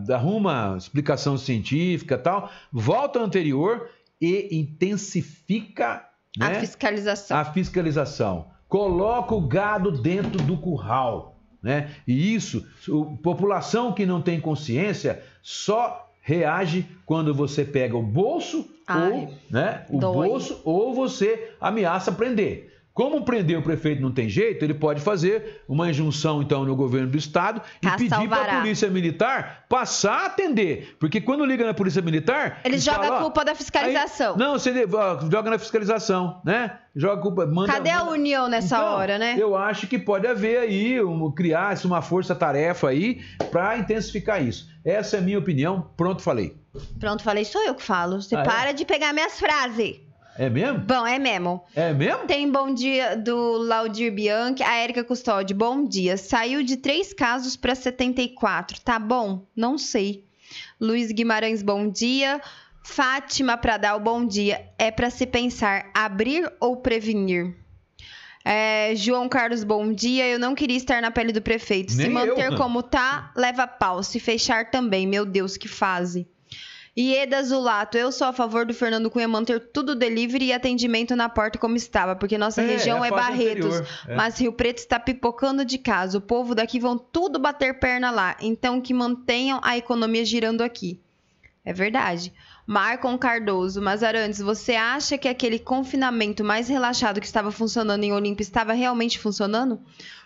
arruma 0.09 0.77
explicação 0.79 1.37
científica 1.37 2.17
tal, 2.17 2.49
volta 2.73 3.19
ao 3.19 3.25
anterior 3.25 3.91
e 4.21 4.57
intensifica 4.57 6.07
né, 6.39 6.47
a 6.47 6.61
fiscalização. 6.61 7.37
A 7.37 7.45
fiscalização. 7.45 8.47
Coloca 8.69 9.35
o 9.35 9.41
gado 9.41 9.91
dentro 9.91 10.41
do 10.45 10.57
curral. 10.57 11.41
Né? 11.61 11.91
E 12.07 12.35
isso, 12.35 12.65
a 12.87 13.23
população 13.23 13.93
que 13.93 14.07
não 14.07 14.23
tem 14.23 14.41
consciência 14.41 15.25
só 15.43 16.04
reage 16.25 16.87
quando 17.05 17.35
você 17.35 17.65
pega 17.65 17.97
o 17.97 18.03
bolso 18.03 18.67
Ai, 18.87 19.13
ou, 19.13 19.35
né, 19.51 19.85
o 19.91 19.99
dói. 19.99 20.29
bolso 20.29 20.61
ou 20.65 20.95
você 20.95 21.53
ameaça 21.61 22.11
prender. 22.11 22.74
Como 22.95 23.25
prender 23.25 23.59
o 23.59 23.63
prefeito 23.63 24.01
não 24.01 24.13
tem 24.13 24.29
jeito, 24.29 24.65
ele 24.65 24.73
pode 24.73 25.01
fazer 25.01 25.65
uma 25.69 25.91
injunção, 25.91 26.41
então, 26.41 26.65
no 26.65 26.77
governo 26.77 27.11
do 27.11 27.19
estado 27.19 27.61
e 27.83 27.91
pedir 27.91 28.29
para 28.29 28.59
a 28.59 28.61
polícia 28.61 28.89
militar 28.89 29.65
passar 29.69 30.23
a 30.23 30.27
atender. 30.27 30.97
Porque 31.01 31.21
quando 31.21 31.45
liga 31.45 31.67
na 31.67 31.75
polícia 31.75 32.01
militar. 32.01 32.61
Eles 32.65 32.85
jogam 32.85 33.17
a 33.17 33.21
culpa 33.21 33.45
da 33.45 33.53
fiscalização. 33.53 34.35
Aí, 34.35 34.39
não, 34.39 34.53
você 34.53 34.73
joga 35.29 35.51
na 35.51 35.59
fiscalização, 35.59 36.41
né? 36.45 36.79
Joga 36.95 37.19
a 37.19 37.23
culpa. 37.23 37.47
Manda, 37.47 37.73
Cadê 37.73 37.91
manda... 37.91 38.05
a 38.05 38.11
união 38.13 38.49
nessa 38.49 38.77
então, 38.77 38.87
hora, 38.95 39.19
né? 39.19 39.35
Eu 39.37 39.57
acho 39.57 39.89
que 39.89 39.99
pode 39.99 40.29
haver 40.29 40.61
aí, 40.61 41.03
um, 41.03 41.33
criar 41.33 41.77
uma 41.85 42.01
força-tarefa 42.01 42.91
aí 42.91 43.21
para 43.51 43.77
intensificar 43.77 44.41
isso. 44.41 44.69
Essa 44.85 45.17
é 45.17 45.19
a 45.19 45.23
minha 45.23 45.41
opinião. 45.41 45.91
Pronto, 45.97 46.23
falei. 46.23 46.57
Pronto, 47.01 47.25
falei, 47.25 47.45
sou 47.45 47.61
eu 47.65 47.75
que 47.75 47.83
falo. 47.83 48.23
Você 48.23 48.37
ah, 48.37 48.43
para 48.43 48.71
é? 48.71 48.73
de 48.73 48.85
pegar 48.85 49.13
minhas 49.13 49.39
frases. 49.39 50.04
É 50.37 50.51
mesmo? 50.51 50.81
Bom, 50.81 51.07
é 51.07 51.19
mesmo. 51.19 51.63
É 51.75 51.93
mesmo? 51.93 52.27
Tem 52.27 52.51
bom 52.51 52.75
dia 52.75 53.17
do 53.17 53.59
Laudir 53.59 54.13
Bianchi, 54.13 54.63
a 54.63 54.75
Érica 54.77 55.05
Custódio. 55.05 55.57
Bom 55.57 55.85
dia. 55.85 56.17
Saiu 56.17 56.63
de 56.63 56.77
três 56.77 57.13
casos 57.13 57.57
para 57.57 57.75
74. 57.75 58.81
Tá 58.81 58.99
bom? 58.99 59.47
Não 59.55 59.79
sei. 59.79 60.25
Luiz 60.81 61.13
Guimarães, 61.13 61.63
bom 61.63 61.89
dia. 61.89 62.41
Fátima 62.83 63.57
Pradal, 63.57 64.01
bom 64.01 64.27
dia. 64.27 64.67
É 64.77 64.91
para 64.91 65.09
se 65.09 65.25
pensar 65.25 65.91
abrir 65.95 66.53
ou 66.61 66.77
prevenir? 66.77 67.55
É, 68.45 68.93
João 68.95 69.29
Carlos, 69.29 69.65
bom 69.65 69.91
dia. 69.93 70.27
Eu 70.27 70.39
não 70.39 70.55
queria 70.55 70.77
estar 70.77 71.01
na 71.01 71.11
pele 71.11 71.33
do 71.33 71.41
prefeito. 71.41 71.95
Nem 71.95 72.07
se 72.07 72.13
manter 72.13 72.53
eu. 72.53 72.57
como 72.57 72.83
tá, 72.83 73.33
leva 73.35 73.67
pau. 73.67 74.03
Se 74.03 74.21
fechar 74.21 74.71
também. 74.71 75.07
Meu 75.07 75.25
Deus, 75.25 75.57
que 75.57 75.69
fase. 75.69 76.29
Ieda 76.97 77.43
Zulato, 77.43 77.99
eu 77.99 78.13
sou 78.13 78.29
a 78.29 78.33
favor 78.33 78.65
do 78.65 78.73
Fernando 78.73 79.11
Cunha 79.11 79.27
manter 79.27 79.59
tudo 79.59 79.97
delivery 79.97 80.47
e 80.47 80.53
atendimento 80.53 81.17
na 81.17 81.29
porta 81.29 81.59
como 81.59 81.75
estava, 81.75 82.15
porque 82.15 82.39
nossa 82.39 82.63
é, 82.63 82.67
região 82.67 83.05
é, 83.05 83.09
é 83.09 83.11
Barretos, 83.11 83.83
é. 84.07 84.15
mas 84.15 84.39
Rio 84.39 84.53
Preto 84.53 84.79
está 84.79 85.01
pipocando 85.01 85.65
de 85.65 85.77
casa. 85.77 86.19
O 86.19 86.21
povo 86.21 86.55
daqui 86.55 86.79
vão 86.79 86.97
tudo 86.97 87.41
bater 87.41 87.81
perna 87.81 88.13
lá, 88.13 88.37
então 88.41 88.81
que 88.81 88.95
mantenham 88.95 89.61
a 89.65 89.77
economia 89.77 90.25
girando 90.25 90.63
aqui. 90.63 91.01
É 91.65 91.73
verdade. 91.73 92.33
Marcon 92.65 93.19
Cardoso, 93.19 93.83
Mazarantes, 93.83 94.39
você 94.39 94.75
acha 94.75 95.19
que 95.19 95.29
aquele 95.29 95.59
confinamento 95.59 96.45
mais 96.45 96.69
relaxado 96.69 97.21
que 97.21 97.27
estava 97.27 97.51
funcionando 97.51 98.05
em 98.05 98.13
Olímpia 98.13 98.43
estava 98.43 98.73
realmente 98.73 99.19
funcionando? 99.19 99.81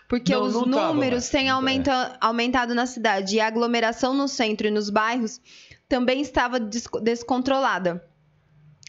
Porque 0.07 0.33
não, 0.33 0.43
os 0.43 0.53
não 0.53 0.93
números 0.93 1.29
têm 1.29 1.49
aumenta, 1.49 2.15
aumentado 2.21 2.75
na 2.75 2.85
cidade 2.85 3.35
e 3.35 3.39
a 3.39 3.47
aglomeração 3.47 4.13
no 4.13 4.27
centro 4.27 4.67
e 4.67 4.71
nos 4.71 4.89
bairros 4.89 5.41
também 5.89 6.21
estava 6.21 6.59
descontrolada, 6.59 8.07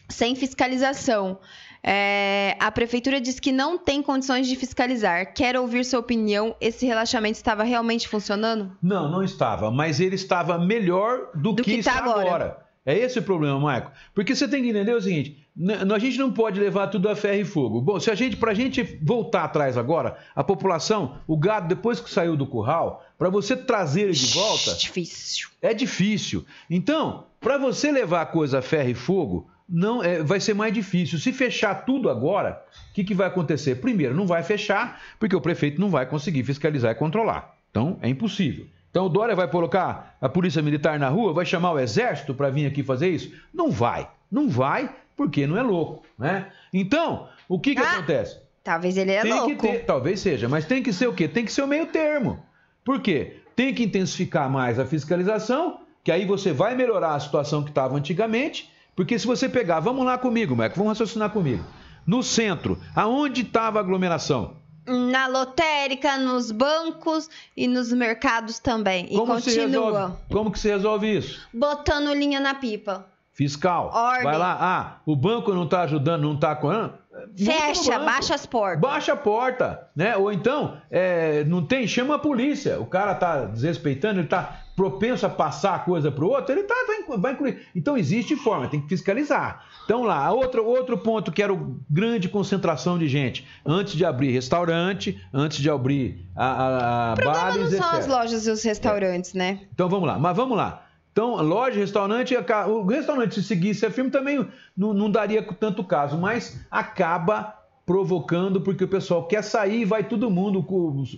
sem 0.07 0.35
fiscalização. 0.35 1.39
É, 1.83 2.55
a 2.59 2.71
prefeitura 2.71 3.19
diz 3.19 3.39
que 3.39 3.51
não 3.51 3.77
tem 3.77 4.03
condições 4.03 4.47
de 4.47 4.55
fiscalizar. 4.55 5.33
Quero 5.33 5.61
ouvir 5.61 5.83
sua 5.83 5.99
opinião. 5.99 6.55
Esse 6.61 6.85
relaxamento 6.85 7.37
estava 7.37 7.63
realmente 7.63 8.07
funcionando? 8.07 8.71
Não, 8.81 9.09
não 9.09 9.23
estava, 9.23 9.71
mas 9.71 9.99
ele 9.99 10.15
estava 10.15 10.59
melhor 10.59 11.31
do, 11.33 11.53
do 11.53 11.63
que, 11.63 11.73
que 11.73 11.79
está 11.79 11.97
agora. 11.97 12.21
agora. 12.21 12.71
É 12.83 12.97
esse 12.97 13.19
o 13.19 13.23
problema, 13.23 13.59
Marco. 13.59 13.91
Porque 14.13 14.35
você 14.35 14.47
tem 14.47 14.63
que 14.63 14.69
entender 14.69 14.93
o 14.93 15.01
seguinte: 15.01 15.47
a 15.93 15.99
gente 15.99 16.17
não 16.17 16.31
pode 16.31 16.59
levar 16.59 16.87
tudo 16.87 17.09
a 17.09 17.15
ferro 17.15 17.41
e 17.41 17.45
fogo. 17.45 17.79
Bom, 17.79 17.99
se 17.99 18.09
a 18.09 18.15
gente, 18.15 18.37
para 18.37 18.51
a 18.51 18.55
gente 18.55 18.81
voltar 19.03 19.43
atrás 19.43 19.77
agora, 19.77 20.17
a 20.35 20.43
população, 20.43 21.17
o 21.27 21.37
gado 21.37 21.67
depois 21.67 21.99
que 21.99 22.09
saiu 22.09 22.35
do 22.35 22.47
curral, 22.47 23.05
para 23.21 23.29
você 23.29 23.55
trazer 23.55 24.01
ele 24.01 24.13
de 24.13 24.33
volta, 24.33 24.73
difícil. 24.73 25.49
É 25.61 25.75
difícil. 25.75 26.43
Então, 26.67 27.25
para 27.39 27.55
você 27.55 27.91
levar 27.91 28.23
a 28.23 28.25
coisa 28.25 28.57
a 28.57 28.61
ferro 28.63 28.89
e 28.89 28.95
fogo, 28.95 29.47
não 29.69 30.03
é, 30.03 30.23
vai 30.23 30.39
ser 30.39 30.55
mais 30.55 30.73
difícil. 30.73 31.19
Se 31.19 31.31
fechar 31.31 31.85
tudo 31.85 32.09
agora, 32.09 32.65
o 32.89 32.93
que, 32.95 33.03
que 33.03 33.13
vai 33.13 33.27
acontecer? 33.27 33.75
Primeiro, 33.75 34.15
não 34.15 34.25
vai 34.25 34.41
fechar, 34.41 34.99
porque 35.19 35.35
o 35.35 35.39
prefeito 35.39 35.79
não 35.79 35.87
vai 35.87 36.07
conseguir 36.07 36.43
fiscalizar 36.43 36.93
e 36.93 36.95
controlar. 36.95 37.55
Então, 37.69 37.99
é 38.01 38.09
impossível. 38.09 38.65
Então 38.89 39.05
o 39.05 39.09
Dória 39.09 39.35
vai 39.35 39.47
colocar 39.47 40.17
a 40.19 40.27
polícia 40.27 40.63
militar 40.63 40.97
na 40.97 41.09
rua, 41.09 41.31
vai 41.31 41.45
chamar 41.45 41.73
o 41.73 41.79
exército 41.79 42.33
para 42.33 42.49
vir 42.49 42.65
aqui 42.65 42.81
fazer 42.81 43.09
isso? 43.09 43.31
Não 43.53 43.69
vai. 43.69 44.09
Não 44.31 44.49
vai, 44.49 44.95
porque 45.15 45.45
não 45.45 45.59
é 45.59 45.61
louco, 45.61 46.03
né? 46.17 46.47
Então, 46.73 47.29
o 47.47 47.59
que, 47.59 47.75
que 47.75 47.81
ah, 47.83 47.97
acontece? 47.97 48.39
Talvez 48.63 48.97
ele 48.97 49.11
é 49.11 49.21
tem 49.21 49.31
louco. 49.31 49.47
Que 49.47 49.55
ter, 49.57 49.85
talvez 49.85 50.19
seja, 50.19 50.49
mas 50.49 50.65
tem 50.65 50.81
que 50.81 50.91
ser 50.91 51.05
o 51.05 51.13
quê? 51.13 51.27
Tem 51.27 51.45
que 51.45 51.53
ser 51.53 51.61
o 51.61 51.67
meio 51.67 51.85
termo. 51.85 52.43
Por 52.83 53.01
quê? 53.01 53.37
Tem 53.55 53.73
que 53.73 53.83
intensificar 53.83 54.49
mais 54.49 54.79
a 54.79 54.85
fiscalização, 54.85 55.81
que 56.03 56.11
aí 56.11 56.25
você 56.25 56.51
vai 56.51 56.75
melhorar 56.75 57.15
a 57.15 57.19
situação 57.19 57.63
que 57.63 57.69
estava 57.69 57.95
antigamente, 57.95 58.69
porque 58.95 59.17
se 59.19 59.27
você 59.27 59.47
pegar, 59.47 59.79
vamos 59.79 60.05
lá 60.05 60.17
comigo, 60.17 60.55
Meco, 60.55 60.77
vamos 60.77 60.91
raciocinar 60.97 61.29
comigo. 61.29 61.63
No 62.05 62.23
centro, 62.23 62.79
aonde 62.95 63.41
estava 63.41 63.79
a 63.79 63.81
aglomeração? 63.81 64.61
na 64.87 65.27
lotérica, 65.27 66.17
nos 66.17 66.51
bancos 66.51 67.29
e 67.55 67.67
nos 67.67 67.93
mercados 67.93 68.59
também. 68.59 69.05
E 69.05 69.15
Como 69.15 69.33
continua. 69.33 69.67
Resolve, 69.67 70.15
como 70.29 70.51
que 70.51 70.59
se 70.59 70.69
resolve 70.69 71.17
isso? 71.17 71.47
Botando 71.53 72.13
linha 72.13 72.39
na 72.39 72.55
pipa. 72.55 73.05
Fiscal. 73.31 73.91
Ordem. 73.93 74.23
Vai 74.23 74.37
lá, 74.37 74.57
ah, 74.59 75.01
o 75.05 75.15
banco 75.15 75.53
não 75.53 75.63
está 75.63 75.83
ajudando, 75.83 76.23
não 76.23 76.33
está 76.33 76.55
com. 76.55 76.89
Fecha, 77.37 77.99
baixa 77.99 78.35
as 78.35 78.45
portas. 78.45 78.81
Baixa 78.81 79.13
a 79.13 79.15
porta, 79.15 79.87
né? 79.95 80.15
Ou 80.17 80.31
então, 80.31 80.77
é, 80.89 81.43
não 81.43 81.65
tem, 81.65 81.87
chama 81.87 82.15
a 82.15 82.19
polícia. 82.19 82.79
O 82.79 82.85
cara 82.85 83.15
tá 83.15 83.45
desrespeitando, 83.45 84.19
ele 84.19 84.27
tá 84.27 84.61
propenso 84.75 85.25
a 85.25 85.29
passar 85.29 85.75
a 85.75 85.79
coisa 85.79 86.11
para 86.11 86.23
o 86.25 86.29
outro, 86.29 86.53
ele 86.53 86.63
tá, 86.63 86.73
vai, 86.87 87.17
vai 87.17 87.33
incluir. 87.33 87.67
Então 87.75 87.97
existe 87.97 88.35
forma, 88.35 88.67
tem 88.67 88.81
que 88.81 88.87
fiscalizar. 88.87 89.65
Então 89.85 90.03
lá, 90.03 90.31
outro, 90.31 90.65
outro 90.65 90.97
ponto 90.97 91.31
que 91.31 91.43
era 91.43 91.53
o 91.53 91.79
grande 91.89 92.29
concentração 92.29 92.97
de 92.97 93.07
gente. 93.07 93.47
Antes 93.65 93.93
de 93.93 94.05
abrir 94.05 94.31
restaurante, 94.31 95.21
antes 95.33 95.59
de 95.59 95.69
abrir 95.69 96.25
a, 96.35 96.45
a, 96.45 97.11
a 97.11 97.13
o 97.13 97.23
bares, 97.23 97.71
não 97.71 97.77
são 97.77 97.89
etc. 97.89 97.99
as 97.99 98.07
lojas 98.07 98.47
e 98.47 98.51
os 98.51 98.63
restaurantes, 98.63 99.33
né? 99.33 99.59
Então 99.73 99.87
vamos 99.87 100.07
lá, 100.07 100.17
mas 100.17 100.35
vamos 100.35 100.57
lá. 100.57 100.85
Então, 101.11 101.35
loja, 101.41 101.79
restaurante, 101.79 102.33
o 102.67 102.85
restaurante, 102.85 103.35
se 103.35 103.43
seguisse 103.43 103.85
esse 103.85 103.93
filme, 103.93 104.09
também 104.09 104.47
não, 104.75 104.93
não 104.93 105.11
daria 105.11 105.43
tanto 105.43 105.83
caso, 105.83 106.17
mas 106.17 106.65
acaba 106.71 107.61
provocando 107.85 108.61
porque 108.61 108.85
o 108.85 108.87
pessoal 108.87 109.27
quer 109.27 109.43
sair, 109.43 109.83
vai 109.83 110.03
todo 110.03 110.29
mundo, 110.29 110.65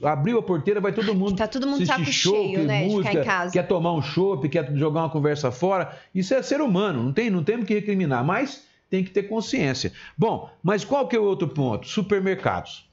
abriu 0.02 0.40
a 0.40 0.42
porteira, 0.42 0.82
vai 0.82 0.92
todo 0.92 1.14
mundo. 1.14 1.36
Tá 1.36 1.48
todo 1.48 1.68
mundo 1.68 1.86
saco 1.86 2.06
show, 2.06 2.34
cheio, 2.34 2.64
né? 2.64 2.86
música, 2.86 3.04
de 3.04 3.10
ficar 3.10 3.22
em 3.22 3.26
casa. 3.26 3.54
quer 3.54 3.68
tomar 3.68 3.94
um 3.94 4.02
chopp, 4.02 4.50
quer 4.50 4.76
jogar 4.76 5.02
uma 5.02 5.10
conversa 5.10 5.52
fora. 5.52 5.96
Isso 6.16 6.34
é 6.34 6.42
ser 6.42 6.62
humano, 6.62 7.04
não 7.04 7.14
tem, 7.14 7.30
não 7.30 7.44
temos 7.44 7.68
que 7.68 7.76
recriminar, 7.76 8.26
mas 8.26 8.66
tem 8.90 9.04
que 9.04 9.12
ter 9.12 9.24
consciência. 9.24 9.92
Bom, 10.18 10.50
mas 10.64 10.84
qual 10.84 11.08
que 11.08 11.16
é 11.16 11.20
o 11.20 11.24
outro 11.24 11.48
ponto? 11.48 11.88
Supermercados. 11.88 12.88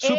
Esse 0.00 0.12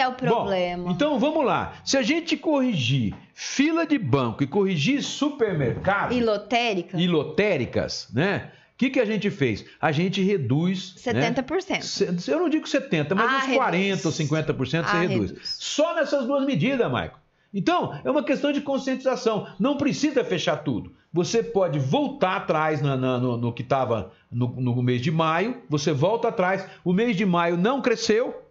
é 0.00 0.08
o 0.08 0.12
problema. 0.12 0.84
Bom, 0.84 0.90
então 0.90 1.18
vamos 1.18 1.44
lá. 1.44 1.74
Se 1.84 1.96
a 1.96 2.02
gente 2.02 2.36
corrigir 2.36 3.14
fila 3.34 3.86
de 3.86 3.98
banco 3.98 4.42
e 4.42 4.46
corrigir 4.46 5.02
supermercado 5.02 6.12
E 6.12 6.20
lotérica? 6.20 6.98
e 6.98 7.06
lotéricas, 7.06 8.08
né? 8.12 8.50
O 8.74 8.78
que, 8.78 8.90
que 8.90 9.00
a 9.00 9.04
gente 9.04 9.28
fez? 9.30 9.64
A 9.80 9.90
gente 9.90 10.22
reduz. 10.22 10.94
70%. 10.96 12.12
Né? 12.12 12.18
Eu 12.28 12.38
não 12.38 12.48
digo 12.48 12.64
70%, 12.66 13.14
mas 13.14 13.30
Ah, 13.30 13.36
uns 13.38 13.44
reduz. 13.46 14.02
40% 14.02 14.06
ou 14.06 14.12
50% 14.12 14.56
você 14.56 14.76
Ah, 14.96 15.00
reduz. 15.00 15.30
reduz. 15.30 15.56
Só 15.58 15.94
nessas 15.96 16.26
duas 16.26 16.46
medidas, 16.46 16.90
Maico. 16.90 17.18
Então, 17.52 17.98
é 18.04 18.10
uma 18.10 18.22
questão 18.22 18.52
de 18.52 18.60
conscientização. 18.60 19.46
Não 19.58 19.76
precisa 19.76 20.22
fechar 20.22 20.58
tudo. 20.58 20.92
Você 21.12 21.42
pode 21.42 21.78
voltar 21.78 22.36
atrás 22.36 22.80
na- 22.82 22.96
na- 22.96 23.18
no, 23.18 23.36
no 23.36 23.52
que 23.52 23.62
estava 23.62 24.12
no, 24.30 24.48
no 24.60 24.82
mês 24.82 25.00
de 25.00 25.10
maio. 25.10 25.56
Você 25.68 25.90
volta 25.92 26.28
atrás. 26.28 26.64
O 26.84 26.92
mês 26.92 27.16
de 27.16 27.24
maio 27.26 27.56
não 27.56 27.80
cresceu. 27.82 28.42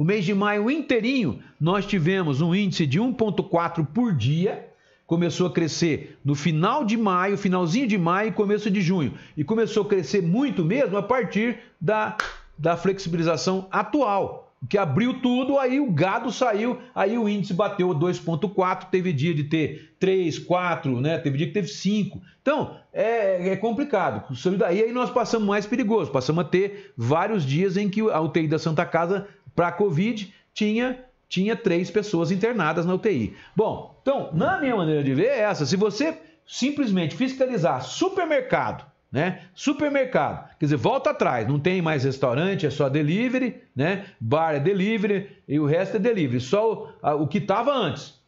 O 0.00 0.04
mês 0.04 0.24
de 0.24 0.32
maio 0.32 0.70
inteirinho, 0.70 1.40
nós 1.60 1.84
tivemos 1.84 2.40
um 2.40 2.54
índice 2.54 2.86
de 2.86 2.98
1,4 2.98 3.86
por 3.86 4.14
dia. 4.14 4.66
Começou 5.06 5.46
a 5.46 5.52
crescer 5.52 6.18
no 6.24 6.34
final 6.34 6.86
de 6.86 6.96
maio, 6.96 7.36
finalzinho 7.36 7.86
de 7.86 7.98
maio 7.98 8.30
e 8.30 8.32
começo 8.32 8.70
de 8.70 8.80
junho. 8.80 9.12
E 9.36 9.44
começou 9.44 9.82
a 9.82 9.86
crescer 9.86 10.22
muito 10.22 10.64
mesmo 10.64 10.96
a 10.96 11.02
partir 11.02 11.58
da, 11.78 12.16
da 12.56 12.78
flexibilização 12.78 13.68
atual. 13.70 14.54
Que 14.70 14.78
abriu 14.78 15.20
tudo, 15.20 15.58
aí 15.58 15.80
o 15.80 15.90
gado 15.90 16.32
saiu, 16.32 16.78
aí 16.94 17.18
o 17.18 17.28
índice 17.28 17.52
bateu 17.52 17.90
2,4. 17.90 18.86
Teve 18.90 19.12
dia 19.12 19.34
de 19.34 19.44
ter 19.44 19.92
3, 20.00 20.38
4, 20.38 20.98
né? 20.98 21.18
teve 21.18 21.36
dia 21.36 21.46
que 21.46 21.52
teve 21.52 21.68
5. 21.68 22.22
Então, 22.40 22.74
é, 22.90 23.50
é 23.50 23.56
complicado. 23.56 24.32
Isso 24.32 24.50
daí 24.52 24.82
aí 24.82 24.92
nós 24.92 25.10
passamos 25.10 25.46
mais 25.46 25.66
perigoso. 25.66 26.10
Passamos 26.10 26.42
a 26.42 26.48
ter 26.48 26.94
vários 26.96 27.44
dias 27.44 27.76
em 27.76 27.88
que 27.88 28.00
a 28.00 28.18
UTI 28.18 28.48
da 28.48 28.58
Santa 28.58 28.86
Casa 28.86 29.28
para 29.60 29.68
a 29.68 29.72
Covid 29.72 30.32
tinha, 30.54 31.04
tinha 31.28 31.54
três 31.54 31.90
pessoas 31.90 32.30
internadas 32.30 32.86
na 32.86 32.94
UTI. 32.94 33.36
Bom, 33.54 33.94
então, 34.00 34.30
na 34.32 34.58
minha 34.58 34.74
maneira 34.74 35.04
de 35.04 35.12
ver 35.12 35.26
é 35.26 35.40
essa. 35.40 35.66
Se 35.66 35.76
você 35.76 36.16
simplesmente 36.46 37.14
fiscalizar 37.14 37.82
supermercado, 37.82 38.86
né? 39.12 39.42
Supermercado, 39.54 40.48
quer 40.58 40.64
dizer, 40.64 40.76
volta 40.76 41.10
atrás, 41.10 41.46
não 41.46 41.60
tem 41.60 41.82
mais 41.82 42.04
restaurante, 42.04 42.64
é 42.64 42.70
só 42.70 42.88
delivery, 42.88 43.60
né? 43.76 44.06
Bar 44.18 44.54
é 44.54 44.60
delivery 44.60 45.28
e 45.46 45.60
o 45.60 45.66
resto 45.66 45.96
é 45.96 45.98
delivery, 46.00 46.40
só 46.40 46.96
o, 47.02 47.22
o 47.24 47.28
que 47.28 47.36
estava 47.36 47.70
antes. 47.70 48.18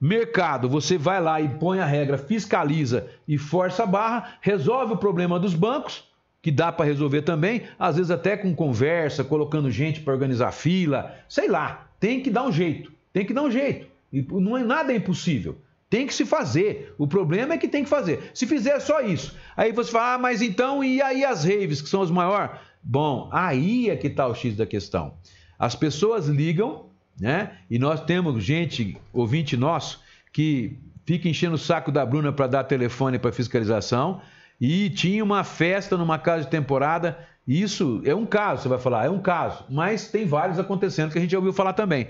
Mercado, 0.00 0.66
você 0.66 0.96
vai 0.96 1.20
lá 1.20 1.42
e 1.42 1.48
põe 1.58 1.78
a 1.78 1.84
regra, 1.84 2.16
fiscaliza 2.16 3.06
e 3.28 3.36
força 3.36 3.82
a 3.82 3.86
barra, 3.86 4.38
resolve 4.40 4.94
o 4.94 4.96
problema 4.96 5.38
dos 5.38 5.54
bancos, 5.54 6.09
que 6.42 6.50
dá 6.50 6.72
para 6.72 6.86
resolver 6.86 7.22
também, 7.22 7.62
às 7.78 7.96
vezes 7.96 8.10
até 8.10 8.36
com 8.36 8.54
conversa, 8.54 9.22
colocando 9.22 9.70
gente 9.70 10.00
para 10.00 10.14
organizar 10.14 10.52
fila, 10.52 11.14
sei 11.28 11.48
lá, 11.48 11.88
tem 11.98 12.22
que 12.22 12.30
dar 12.30 12.44
um 12.44 12.52
jeito, 12.52 12.92
tem 13.12 13.26
que 13.26 13.34
dar 13.34 13.42
um 13.42 13.50
jeito. 13.50 13.86
E 14.12 14.22
não 14.22 14.56
é 14.56 14.64
nada 14.64 14.92
impossível. 14.92 15.58
Tem 15.88 16.06
que 16.06 16.14
se 16.14 16.24
fazer. 16.24 16.94
O 16.96 17.06
problema 17.06 17.54
é 17.54 17.58
que 17.58 17.68
tem 17.68 17.82
que 17.82 17.90
fazer. 17.90 18.30
Se 18.32 18.46
fizer 18.46 18.78
só 18.80 19.00
isso, 19.00 19.36
aí 19.56 19.72
você 19.72 19.90
fala, 19.90 20.14
ah, 20.14 20.18
mas 20.18 20.40
então 20.40 20.84
e 20.84 21.02
aí 21.02 21.24
as 21.24 21.44
raves, 21.44 21.82
que 21.82 21.88
são 21.88 22.00
as 22.00 22.10
maiores? 22.10 22.52
Bom, 22.82 23.28
aí 23.32 23.90
é 23.90 23.96
que 23.96 24.06
está 24.06 24.26
o 24.26 24.34
X 24.34 24.56
da 24.56 24.64
questão. 24.64 25.14
As 25.58 25.74
pessoas 25.74 26.26
ligam, 26.26 26.86
né? 27.20 27.58
E 27.68 27.78
nós 27.78 28.02
temos 28.04 28.42
gente, 28.42 28.96
ouvinte 29.12 29.56
nosso, 29.56 30.00
que 30.32 30.78
fica 31.04 31.28
enchendo 31.28 31.56
o 31.56 31.58
saco 31.58 31.90
da 31.92 32.06
Bruna 32.06 32.32
para 32.32 32.46
dar 32.46 32.64
telefone 32.64 33.18
para 33.18 33.32
fiscalização. 33.32 34.22
E 34.60 34.90
tinha 34.90 35.24
uma 35.24 35.42
festa 35.42 35.96
numa 35.96 36.18
casa 36.18 36.44
de 36.44 36.50
temporada. 36.50 37.18
Isso 37.46 38.02
é 38.04 38.14
um 38.14 38.26
caso, 38.26 38.62
você 38.62 38.68
vai 38.68 38.78
falar, 38.78 39.06
é 39.06 39.10
um 39.10 39.20
caso, 39.20 39.64
mas 39.68 40.08
tem 40.08 40.26
vários 40.26 40.58
acontecendo 40.58 41.10
que 41.10 41.18
a 41.18 41.20
gente 41.20 41.30
já 41.30 41.38
ouviu 41.38 41.52
falar 41.52 41.72
também. 41.72 42.08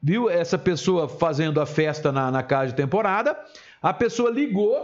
Viu 0.00 0.30
essa 0.30 0.56
pessoa 0.56 1.08
fazendo 1.08 1.60
a 1.60 1.66
festa 1.66 2.12
na, 2.12 2.30
na 2.30 2.42
casa 2.42 2.68
de 2.68 2.74
temporada? 2.74 3.36
A 3.82 3.92
pessoa 3.92 4.30
ligou, 4.30 4.76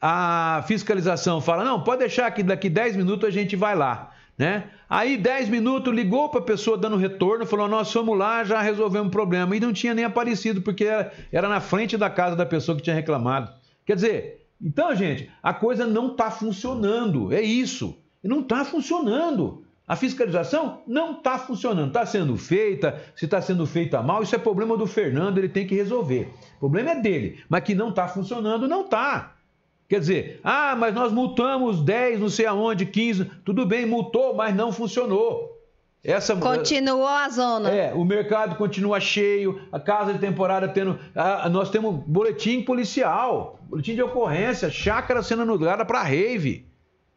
a 0.00 0.62
fiscalização 0.66 1.40
fala: 1.40 1.64
não, 1.64 1.82
pode 1.82 2.00
deixar 2.00 2.30
que 2.30 2.42
daqui 2.42 2.70
10 2.70 2.96
minutos 2.96 3.28
a 3.28 3.30
gente 3.30 3.56
vai 3.56 3.74
lá. 3.74 4.12
Né? 4.38 4.70
Aí 4.88 5.16
10 5.16 5.48
minutos 5.48 5.92
ligou 5.92 6.28
para 6.28 6.40
a 6.40 6.44
pessoa 6.44 6.78
dando 6.78 6.96
retorno, 6.96 7.44
falou: 7.44 7.66
nós 7.66 7.92
fomos 7.92 8.16
lá, 8.16 8.44
já 8.44 8.62
resolvemos 8.62 9.08
o 9.08 9.10
problema. 9.10 9.56
E 9.56 9.60
não 9.60 9.72
tinha 9.72 9.94
nem 9.94 10.04
aparecido, 10.04 10.62
porque 10.62 10.84
era, 10.84 11.12
era 11.32 11.48
na 11.48 11.60
frente 11.60 11.96
da 11.96 12.08
casa 12.08 12.36
da 12.36 12.46
pessoa 12.46 12.76
que 12.76 12.82
tinha 12.82 12.94
reclamado. 12.94 13.50
Quer 13.84 13.96
dizer, 13.96 14.37
então, 14.60 14.94
gente, 14.94 15.30
a 15.42 15.54
coisa 15.54 15.86
não 15.86 16.12
está 16.12 16.30
funcionando. 16.30 17.32
É 17.32 17.40
isso. 17.40 17.96
Não 18.22 18.40
está 18.40 18.64
funcionando. 18.64 19.64
A 19.86 19.96
fiscalização 19.96 20.82
não 20.86 21.12
está 21.12 21.38
funcionando. 21.38 21.88
Está 21.88 22.04
sendo 22.04 22.36
feita, 22.36 23.00
se 23.14 23.24
está 23.24 23.40
sendo 23.40 23.66
feita 23.66 24.02
mal, 24.02 24.22
isso 24.22 24.34
é 24.34 24.38
problema 24.38 24.76
do 24.76 24.86
Fernando, 24.86 25.38
ele 25.38 25.48
tem 25.48 25.66
que 25.66 25.74
resolver. 25.74 26.32
O 26.56 26.60
problema 26.60 26.90
é 26.90 27.00
dele. 27.00 27.42
Mas 27.48 27.62
que 27.64 27.74
não 27.74 27.90
está 27.90 28.08
funcionando, 28.08 28.68
não 28.68 28.82
está. 28.82 29.34
Quer 29.88 30.00
dizer, 30.00 30.40
ah, 30.44 30.76
mas 30.76 30.94
nós 30.94 31.10
multamos 31.10 31.80
10, 31.80 32.20
não 32.20 32.28
sei 32.28 32.44
aonde, 32.44 32.84
15. 32.84 33.24
Tudo 33.44 33.64
bem, 33.64 33.86
multou, 33.86 34.34
mas 34.34 34.54
não 34.54 34.70
funcionou. 34.70 35.57
Essa, 36.02 36.36
Continuou 36.36 37.06
a 37.06 37.28
zona. 37.28 37.70
é, 37.70 37.92
o 37.92 38.04
mercado 38.04 38.54
continua 38.56 39.00
cheio, 39.00 39.60
a 39.72 39.80
casa 39.80 40.12
de 40.12 40.18
temporada 40.20 40.68
tendo. 40.68 40.98
ah, 41.14 41.48
nós 41.48 41.70
temos 41.70 42.02
boletim 42.06 42.62
policial, 42.62 43.58
boletim 43.68 43.94
de 43.94 44.02
ocorrência, 44.02 44.70
chácara 44.70 45.22
sendo 45.22 45.42
anulada 45.42 45.84
para 45.84 46.02
rave. 46.02 46.66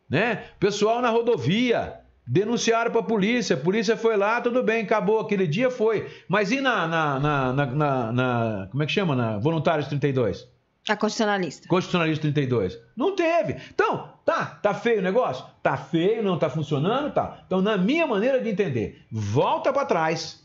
Né? 0.09 0.43
Pessoal 0.59 1.01
na 1.01 1.09
rodovia. 1.09 1.95
Denunciaram 2.25 2.91
para 2.91 3.01
a 3.01 3.03
polícia, 3.03 3.55
a 3.55 3.59
polícia 3.59 3.97
foi 3.97 4.15
lá, 4.15 4.39
tudo 4.39 4.61
bem, 4.63 4.83
acabou, 4.83 5.19
aquele 5.19 5.45
dia 5.47 5.69
foi. 5.71 6.07
Mas 6.29 6.51
e 6.51 6.61
na. 6.61 6.87
na, 6.87 7.19
na, 7.19 7.53
na, 7.53 7.65
na- 7.65 8.11
na- 8.11 8.67
como 8.71 8.83
é 8.83 8.85
que 8.85 8.91
chama? 8.91 9.15
Na 9.15 9.37
Voluntários 9.39 9.87
32? 9.87 10.47
A 10.89 10.95
constitucionalista. 10.95 11.67
Constitucionalista 11.67 12.21
32. 12.23 12.79
Não 12.95 13.15
teve. 13.15 13.57
Então, 13.73 14.13
tá, 14.25 14.45
tá 14.45 14.73
feio 14.73 14.99
o 14.99 15.03
negócio? 15.03 15.45
Tá 15.61 15.77
feio, 15.77 16.23
não 16.23 16.39
tá 16.39 16.49
funcionando, 16.49 17.13
tá. 17.13 17.43
Então, 17.45 17.61
na 17.61 17.77
minha 17.77 18.07
maneira 18.07 18.41
de 18.41 18.49
entender, 18.49 19.05
volta 19.11 19.71
para 19.71 19.85
trás, 19.85 20.43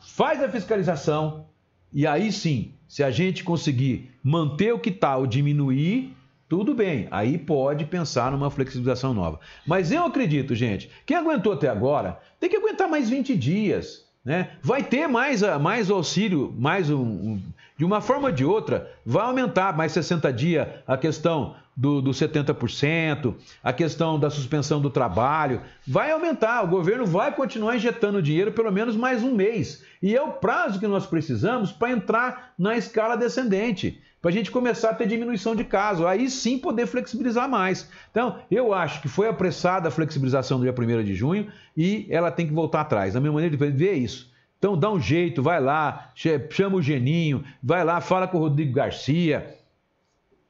faz 0.00 0.42
a 0.42 0.48
fiscalização 0.48 1.46
e 1.92 2.06
aí 2.06 2.30
sim, 2.30 2.74
se 2.88 3.02
a 3.02 3.10
gente 3.10 3.44
conseguir 3.44 4.10
manter 4.22 4.72
o 4.72 4.78
que 4.78 4.90
tá 4.90 5.16
ou 5.16 5.26
diminuir, 5.26 6.14
tudo 6.48 6.74
bem, 6.74 7.08
aí 7.10 7.38
pode 7.38 7.84
pensar 7.86 8.30
numa 8.30 8.50
flexibilização 8.50 9.14
nova. 9.14 9.40
Mas 9.66 9.90
eu 9.90 10.04
acredito, 10.04 10.54
gente, 10.54 10.90
quem 11.04 11.16
aguentou 11.16 11.52
até 11.52 11.68
agora 11.68 12.20
tem 12.38 12.50
que 12.50 12.56
aguentar 12.56 12.88
mais 12.88 13.08
20 13.08 13.36
dias. 13.36 14.04
Né? 14.24 14.50
Vai 14.60 14.82
ter 14.82 15.06
mais, 15.06 15.40
mais 15.60 15.90
auxílio, 15.90 16.52
mais 16.58 16.90
um, 16.90 17.00
um, 17.00 17.42
de 17.76 17.84
uma 17.84 18.00
forma 18.00 18.28
ou 18.28 18.34
de 18.34 18.44
outra, 18.44 18.90
vai 19.04 19.24
aumentar 19.24 19.76
mais 19.76 19.92
60 19.92 20.32
dias 20.32 20.66
a 20.86 20.96
questão 20.96 21.54
do, 21.76 22.00
do 22.00 22.10
70%, 22.10 23.34
a 23.62 23.72
questão 23.72 24.18
da 24.18 24.30
suspensão 24.30 24.80
do 24.80 24.88
trabalho, 24.88 25.60
vai 25.86 26.10
aumentar. 26.10 26.64
O 26.64 26.68
governo 26.68 27.04
vai 27.04 27.34
continuar 27.34 27.76
injetando 27.76 28.22
dinheiro 28.22 28.52
pelo 28.52 28.72
menos 28.72 28.96
mais 28.96 29.22
um 29.22 29.34
mês. 29.34 29.84
E 30.02 30.16
é 30.16 30.22
o 30.22 30.32
prazo 30.32 30.80
que 30.80 30.86
nós 30.86 31.04
precisamos 31.04 31.70
para 31.70 31.90
entrar 31.90 32.54
na 32.58 32.76
escala 32.76 33.16
descendente 33.16 34.00
para 34.22 34.30
a 34.30 34.32
gente 34.32 34.50
começar 34.50 34.90
a 34.90 34.94
ter 34.94 35.06
diminuição 35.06 35.54
de 35.54 35.62
casos, 35.62 36.04
aí 36.04 36.28
sim 36.28 36.58
poder 36.58 36.86
flexibilizar 36.86 37.48
mais. 37.48 37.88
Então, 38.10 38.40
eu 38.50 38.72
acho 38.74 39.00
que 39.00 39.08
foi 39.08 39.28
apressada 39.28 39.86
a 39.86 39.90
flexibilização 39.90 40.58
do 40.58 40.64
dia 40.64 40.74
1 40.76 41.04
de 41.04 41.14
junho 41.14 41.46
e 41.76 42.06
ela 42.10 42.30
tem 42.30 42.46
que 42.46 42.52
voltar 42.52 42.80
atrás. 42.80 43.14
A 43.14 43.20
minha 43.20 43.32
maneira 43.32 43.56
de 43.56 43.70
ver 43.70 43.92
isso. 43.92 44.34
Então, 44.58 44.76
dá 44.76 44.90
um 44.90 45.00
jeito, 45.00 45.42
vai 45.42 45.60
lá, 45.60 46.12
chama 46.50 46.76
o 46.76 46.82
Geninho, 46.82 47.44
vai 47.62 47.84
lá, 47.84 48.00
fala 48.00 48.26
com 48.26 48.38
o 48.38 48.40
Rodrigo 48.40 48.72
Garcia, 48.72 49.54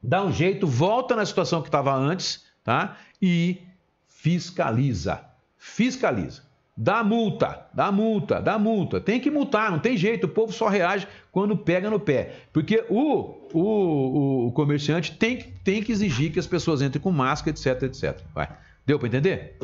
dá 0.02 0.24
um 0.24 0.32
jeito, 0.32 0.66
volta 0.66 1.16
na 1.16 1.26
situação 1.26 1.60
que 1.60 1.68
estava 1.68 1.94
antes, 1.94 2.44
tá? 2.62 2.96
E 3.20 3.60
fiscaliza. 4.08 5.24
Fiscaliza. 5.58 6.46
Dá 6.78 7.02
multa, 7.02 7.66
dá 7.72 7.90
multa, 7.90 8.40
dá 8.40 8.58
multa. 8.58 9.00
Tem 9.00 9.18
que 9.18 9.30
multar, 9.30 9.70
não 9.70 9.78
tem 9.78 9.96
jeito. 9.96 10.24
O 10.24 10.28
povo 10.28 10.52
só 10.52 10.68
reage 10.68 11.08
quando 11.32 11.56
pega 11.56 11.88
no 11.88 11.98
pé. 11.98 12.40
Porque 12.52 12.84
o, 12.90 13.34
o, 13.54 14.46
o 14.48 14.52
comerciante 14.52 15.16
tem, 15.16 15.38
tem 15.64 15.82
que 15.82 15.90
exigir 15.90 16.32
que 16.32 16.38
as 16.38 16.46
pessoas 16.46 16.82
entrem 16.82 17.02
com 17.02 17.10
máscara, 17.10 17.56
etc, 17.56 17.82
etc. 17.84 18.20
Vai. 18.34 18.48
Deu 18.84 18.98
para 18.98 19.08
entender? 19.08 19.56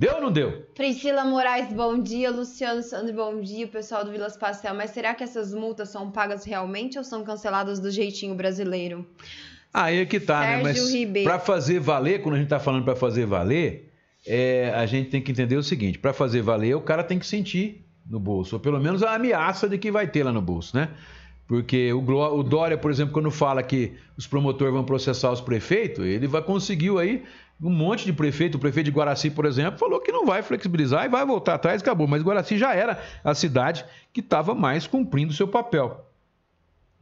Deu 0.00 0.14
ou 0.14 0.20
não 0.22 0.32
deu? 0.32 0.64
Priscila 0.74 1.24
Moraes, 1.26 1.70
bom 1.74 1.98
dia. 2.00 2.30
Luciano 2.30 2.82
Sandro, 2.82 3.12
bom 3.12 3.38
dia. 3.42 3.66
O 3.66 3.68
pessoal 3.68 4.02
do 4.02 4.10
Vilas 4.10 4.34
Pastel. 4.34 4.74
Mas 4.74 4.92
será 4.92 5.12
que 5.12 5.22
essas 5.22 5.52
multas 5.52 5.90
são 5.90 6.10
pagas 6.10 6.42
realmente 6.46 6.96
ou 6.96 7.04
são 7.04 7.22
canceladas 7.22 7.78
do 7.78 7.90
jeitinho 7.90 8.34
brasileiro? 8.34 9.04
Aí 9.74 9.98
é 9.98 10.06
que 10.06 10.18
tá, 10.18 10.40
Sérgio 10.40 10.84
né? 10.86 11.06
Mas 11.12 11.22
para 11.22 11.38
fazer 11.38 11.80
valer, 11.80 12.22
quando 12.22 12.36
a 12.36 12.38
gente 12.38 12.48
tá 12.48 12.58
falando 12.58 12.82
para 12.82 12.96
fazer 12.96 13.26
valer, 13.26 13.92
é, 14.26 14.72
a 14.74 14.86
gente 14.86 15.10
tem 15.10 15.20
que 15.20 15.32
entender 15.32 15.56
o 15.56 15.62
seguinte: 15.62 15.98
para 15.98 16.14
fazer 16.14 16.40
valer, 16.40 16.74
o 16.74 16.80
cara 16.80 17.04
tem 17.04 17.18
que 17.18 17.26
sentir 17.26 17.84
no 18.08 18.18
bolso, 18.18 18.56
ou 18.56 18.60
pelo 18.60 18.80
menos 18.80 19.02
a 19.02 19.14
ameaça 19.14 19.68
de 19.68 19.76
que 19.76 19.90
vai 19.90 20.06
ter 20.06 20.24
lá 20.24 20.32
no 20.32 20.40
bolso, 20.40 20.74
né? 20.74 20.88
Porque 21.46 21.92
o, 21.92 22.00
Gló- 22.00 22.34
o 22.38 22.42
Dória, 22.42 22.78
por 22.78 22.90
exemplo, 22.90 23.12
quando 23.12 23.30
fala 23.30 23.62
que 23.62 23.92
os 24.16 24.26
promotores 24.26 24.72
vão 24.72 24.82
processar 24.82 25.30
os 25.30 25.42
prefeitos, 25.42 26.06
ele 26.06 26.26
vai 26.26 26.40
conseguiu 26.40 26.98
aí 26.98 27.22
um 27.62 27.70
monte 27.70 28.04
de 28.04 28.12
prefeito. 28.12 28.56
O 28.56 28.58
prefeito 28.58 28.86
de 28.86 28.92
Guaraci, 28.92 29.30
por 29.30 29.44
exemplo, 29.44 29.78
falou 29.78 30.00
que 30.00 30.12
não 30.12 30.24
vai 30.24 30.42
flexibilizar 30.42 31.04
e 31.04 31.08
vai 31.08 31.24
voltar 31.24 31.54
atrás, 31.54 31.82
acabou. 31.82 32.06
Mas 32.06 32.22
Guaraci 32.22 32.56
já 32.56 32.74
era 32.74 33.02
a 33.22 33.34
cidade 33.34 33.84
que 34.12 34.20
estava 34.20 34.54
mais 34.54 34.86
cumprindo 34.86 35.32
seu 35.32 35.46
papel. 35.46 36.06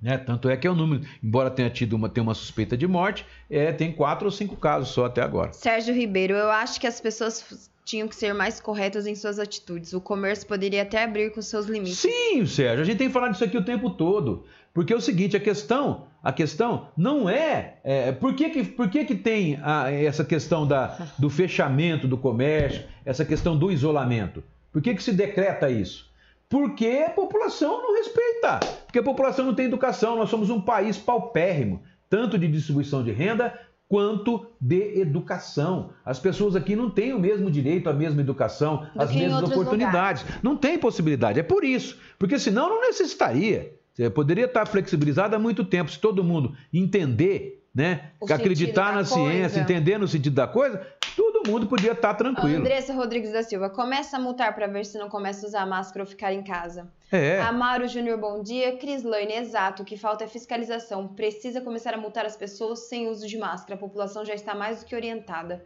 Né? 0.01 0.17
Tanto 0.17 0.49
é 0.49 0.57
que 0.57 0.67
é 0.67 0.71
o 0.71 0.75
número, 0.75 1.05
embora 1.23 1.51
tenha 1.51 1.69
tido 1.69 1.95
uma, 1.95 2.09
tenha 2.09 2.23
uma 2.23 2.35
suspeita 2.35 2.77
de 2.77 2.87
morte, 2.87 3.27
é, 3.51 3.73
tem 3.73 3.93
quatro 3.93 4.27
ou 4.27 4.31
cinco 4.31 4.57
casos 4.57 4.91
só 4.91 5.07
até 5.07 5.21
agora. 5.21 5.53
Sérgio 5.53 5.95
Ribeiro, 5.95 6.35
eu 6.35 6.51
acho 6.51 6.81
que 6.81 6.87
as 6.87 7.01
pessoas 7.01 7.69
tinham 7.85 8.07
que 8.07 8.15
ser 8.15 8.33
mais 8.33 8.61
corretas 8.61 9.07
em 9.07 9.15
suas 9.15 9.39
atitudes. 9.39 9.93
O 9.93 10.01
comércio 10.01 10.47
poderia 10.47 10.83
até 10.83 11.03
abrir 11.03 11.33
com 11.33 11.43
seus 11.43 11.67
limites. 11.67 11.99
Sim, 11.99 12.47
Sérgio, 12.47 12.83
a 12.83 12.85
gente 12.85 12.99
tem 12.99 13.11
falado 13.11 13.33
disso 13.33 13.45
aqui 13.45 13.57
o 13.57 13.65
tempo 13.65 13.91
todo. 13.91 14.45
Porque 14.79 14.93
é 14.93 14.97
o 14.97 15.01
seguinte, 15.01 15.37
a 15.37 15.41
questão, 15.41 16.05
a 16.23 16.33
questão 16.33 16.87
não 16.97 17.29
é, 17.29 17.79
é, 17.83 18.13
por, 18.13 18.33
que, 18.33 18.49
que, 18.49 18.63
por 18.63 18.89
que, 18.89 19.05
que 19.05 19.17
tem 19.17 19.59
a- 19.61 19.91
essa 19.91 20.23
questão 20.25 20.65
da, 20.65 20.97
do 21.19 21.29
fechamento 21.29 22.07
do 22.07 22.17
comércio, 22.17 22.85
essa 23.05 23.25
questão 23.25 23.59
do 23.59 23.73
isolamento? 23.73 24.41
Por 24.73 24.81
que, 24.81 24.95
que 24.95 25.03
se 25.03 25.13
decreta 25.13 25.69
isso? 25.69 26.09
Porque 26.49 27.03
a 27.05 27.11
população 27.11 27.83
não 27.83 27.97
respeita, 27.97 28.61
porque 28.87 29.01
a 29.01 29.03
população 29.03 29.47
não 29.47 29.53
tem 29.57 29.67
educação. 29.67 30.15
Nós 30.17 30.31
somos 30.31 30.49
um 30.49 30.61
país 30.61 30.97
paupérrimo, 30.97 31.83
tanto 32.09 32.39
de 32.39 32.47
distribuição 32.47 33.03
de 33.03 33.11
renda 33.11 33.53
quanto 33.89 34.47
de 34.61 35.01
educação. 35.01 35.91
As 36.05 36.21
pessoas 36.21 36.55
aqui 36.55 36.77
não 36.77 36.89
têm 36.89 37.13
o 37.13 37.19
mesmo 37.19 37.51
direito 37.51 37.91
à 37.91 37.93
mesma 37.93 38.21
educação, 38.21 38.87
Do 38.95 39.03
em 39.13 39.19
mesmas 39.23 39.41
oportunidades. 39.55 40.25
Não 40.41 40.57
tem 40.57 40.79
possibilidade. 40.79 41.41
É 41.41 41.43
por 41.43 41.65
isso. 41.65 41.99
Porque 42.17 42.39
senão 42.39 42.69
não 42.69 42.81
necessitaria. 42.83 43.77
Você 43.99 44.09
poderia 44.09 44.45
estar 44.45 44.65
flexibilizado 44.65 45.35
há 45.35 45.39
muito 45.41 45.65
tempo. 45.65 45.91
Se 45.91 45.99
todo 45.99 46.23
mundo 46.23 46.57
entender, 46.73 47.67
né? 47.75 48.13
O 48.21 48.33
acreditar 48.33 48.93
na 48.93 49.01
da 49.01 49.05
ciência, 49.05 49.41
coisa. 49.41 49.61
entender 49.61 49.99
no 49.99 50.07
sentido 50.07 50.35
da 50.35 50.47
coisa, 50.47 50.87
todo 51.17 51.51
mundo 51.51 51.67
podia 51.67 51.93
estar 51.93 52.15
tranquilo. 52.15 52.61
Andressa 52.61 52.95
Rodrigues 52.95 53.33
da 53.33 53.43
Silva, 53.43 53.69
começa 53.69 54.17
a 54.17 54.21
multar 54.21 54.55
para 54.55 54.69
ver 54.69 54.87
se 54.87 54.97
não 54.97 55.09
começa 55.09 55.45
a 55.45 55.49
usar 55.49 55.67
máscara 55.67 56.05
ou 56.05 56.07
ficar 56.07 56.33
em 56.33 56.45
casa. 56.45 56.89
É. 57.11 57.41
Amaro 57.41 57.89
Júnior, 57.89 58.19
bom 58.19 58.41
dia. 58.41 58.77
Cris 58.77 59.03
Lane, 59.03 59.33
exato. 59.33 59.83
O 59.83 59.85
que 59.85 59.97
falta 59.97 60.23
é 60.23 60.29
fiscalização. 60.29 61.09
Precisa 61.09 61.61
começar 61.61 61.93
a 61.93 61.99
multar 61.99 62.25
as 62.25 62.37
pessoas 62.37 62.89
sem 62.89 63.09
uso 63.09 63.27
de 63.27 63.37
máscara. 63.37 63.75
A 63.75 63.79
população 63.79 64.25
já 64.25 64.35
está 64.35 64.55
mais 64.55 64.81
do 64.81 64.87
que 64.87 64.95
orientada. 64.95 65.65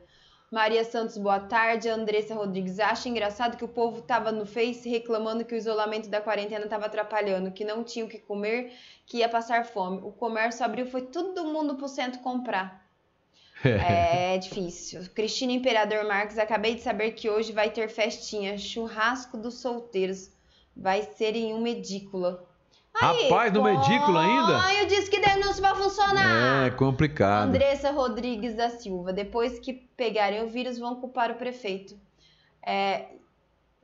Maria 0.52 0.84
Santos, 0.84 1.16
boa 1.16 1.40
tarde. 1.40 1.88
Andressa 1.88 2.34
Rodrigues, 2.34 2.78
acha 2.78 3.08
engraçado 3.08 3.56
que 3.56 3.64
o 3.64 3.68
povo 3.68 4.00
estava 4.00 4.30
no 4.30 4.44
Face 4.44 4.86
reclamando 4.86 5.46
que 5.46 5.54
o 5.54 5.56
isolamento 5.56 6.10
da 6.10 6.20
quarentena 6.20 6.66
estava 6.66 6.84
atrapalhando, 6.84 7.50
que 7.50 7.64
não 7.64 7.82
tinha 7.82 8.04
o 8.04 8.08
que 8.08 8.18
comer, 8.18 8.70
que 9.06 9.18
ia 9.18 9.30
passar 9.30 9.64
fome. 9.64 10.02
O 10.02 10.12
comércio 10.12 10.62
abriu, 10.62 10.84
foi 10.84 11.06
todo 11.06 11.46
mundo 11.46 11.76
pro 11.76 11.88
centro 11.88 12.20
comprar. 12.20 12.82
É 13.64 14.36
difícil. 14.38 15.08
Cristina 15.14 15.52
Imperador 15.52 16.04
Marques, 16.04 16.36
acabei 16.36 16.74
de 16.74 16.82
saber 16.82 17.12
que 17.12 17.30
hoje 17.30 17.52
vai 17.52 17.70
ter 17.70 17.88
festinha, 17.88 18.58
churrasco 18.58 19.38
dos 19.38 19.60
solteiros. 19.60 20.32
Vai 20.76 21.02
ser 21.02 21.36
em 21.36 21.54
uma 21.54 21.68
edícula. 21.70 22.44
Aí, 22.94 23.24
Rapaz, 23.24 23.52
numa 23.52 23.72
edícula 23.72 24.20
ainda? 24.20 24.58
Ai, 24.58 24.82
eu 24.82 24.86
disse 24.86 25.10
que 25.10 25.18
denúncia 25.18 25.62
vai 25.62 25.74
funcionar. 25.74 26.66
É 26.66 26.70
complicado. 26.70 27.48
Andressa 27.48 27.90
Rodrigues 27.90 28.54
da 28.54 28.68
Silva. 28.68 29.12
Depois 29.12 29.58
que 29.58 29.72
pegarem 29.72 30.42
o 30.42 30.48
vírus, 30.48 30.78
vão 30.78 30.96
culpar 30.96 31.30
o 31.30 31.36
prefeito. 31.36 31.98
É, 32.64 33.06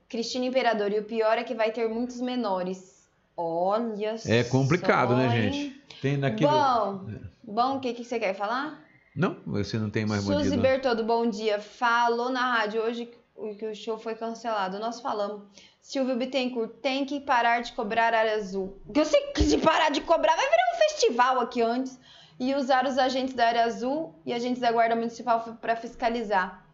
Cristina 0.07 0.45
Imperador. 0.45 0.91
E 0.91 0.99
o 0.99 1.03
pior 1.03 1.37
é 1.37 1.43
que 1.43 1.55
vai 1.55 1.71
ter 1.71 1.89
muitos 1.89 2.21
menores. 2.21 3.07
Olha 3.35 4.15
É 4.25 4.43
complicado, 4.43 5.11
só, 5.11 5.15
né, 5.15 5.29
gente? 5.29 5.81
Tem 6.01 6.17
naquilo. 6.17 6.51
Bom, 6.51 7.05
bom, 7.43 7.77
o 7.77 7.79
que, 7.79 7.93
que 7.93 8.03
você 8.03 8.19
quer 8.19 8.33
falar? 8.35 8.79
Não, 9.15 9.37
você 9.45 9.77
não 9.77 9.89
tem 9.89 10.05
mais 10.05 10.21
Suzy 10.21 10.35
bandido. 10.35 10.55
não. 10.55 10.61
Bertoldo, 10.61 11.03
bom 11.03 11.27
dia. 11.29 11.59
Falou 11.59 12.29
na 12.29 12.53
rádio 12.53 12.81
hoje 12.81 13.09
que 13.57 13.65
o 13.65 13.73
show 13.73 13.97
foi 13.97 14.15
cancelado. 14.15 14.77
Nós 14.79 14.99
falamos. 14.99 15.43
Silvio 15.81 16.15
Bittencourt, 16.15 16.71
tem 16.81 17.05
que 17.05 17.19
parar 17.19 17.61
de 17.61 17.73
cobrar 17.73 18.13
área 18.13 18.35
azul. 18.35 18.79
Eu 18.93 19.05
sei 19.05 19.21
que 19.33 19.41
se 19.43 19.57
parar 19.57 19.89
de 19.89 20.01
cobrar, 20.01 20.35
vai 20.35 20.49
virar 20.49 20.73
um 20.73 20.77
festival 20.77 21.39
aqui 21.39 21.61
antes. 21.61 21.99
E 22.39 22.55
usar 22.55 22.85
os 22.85 22.97
agentes 22.97 23.33
da 23.33 23.47
área 23.47 23.65
azul 23.65 24.15
e 24.25 24.33
agentes 24.33 24.61
da 24.61 24.71
Guarda 24.71 24.95
Municipal 24.95 25.41
para 25.59 25.75
fiscalizar. 25.75 26.65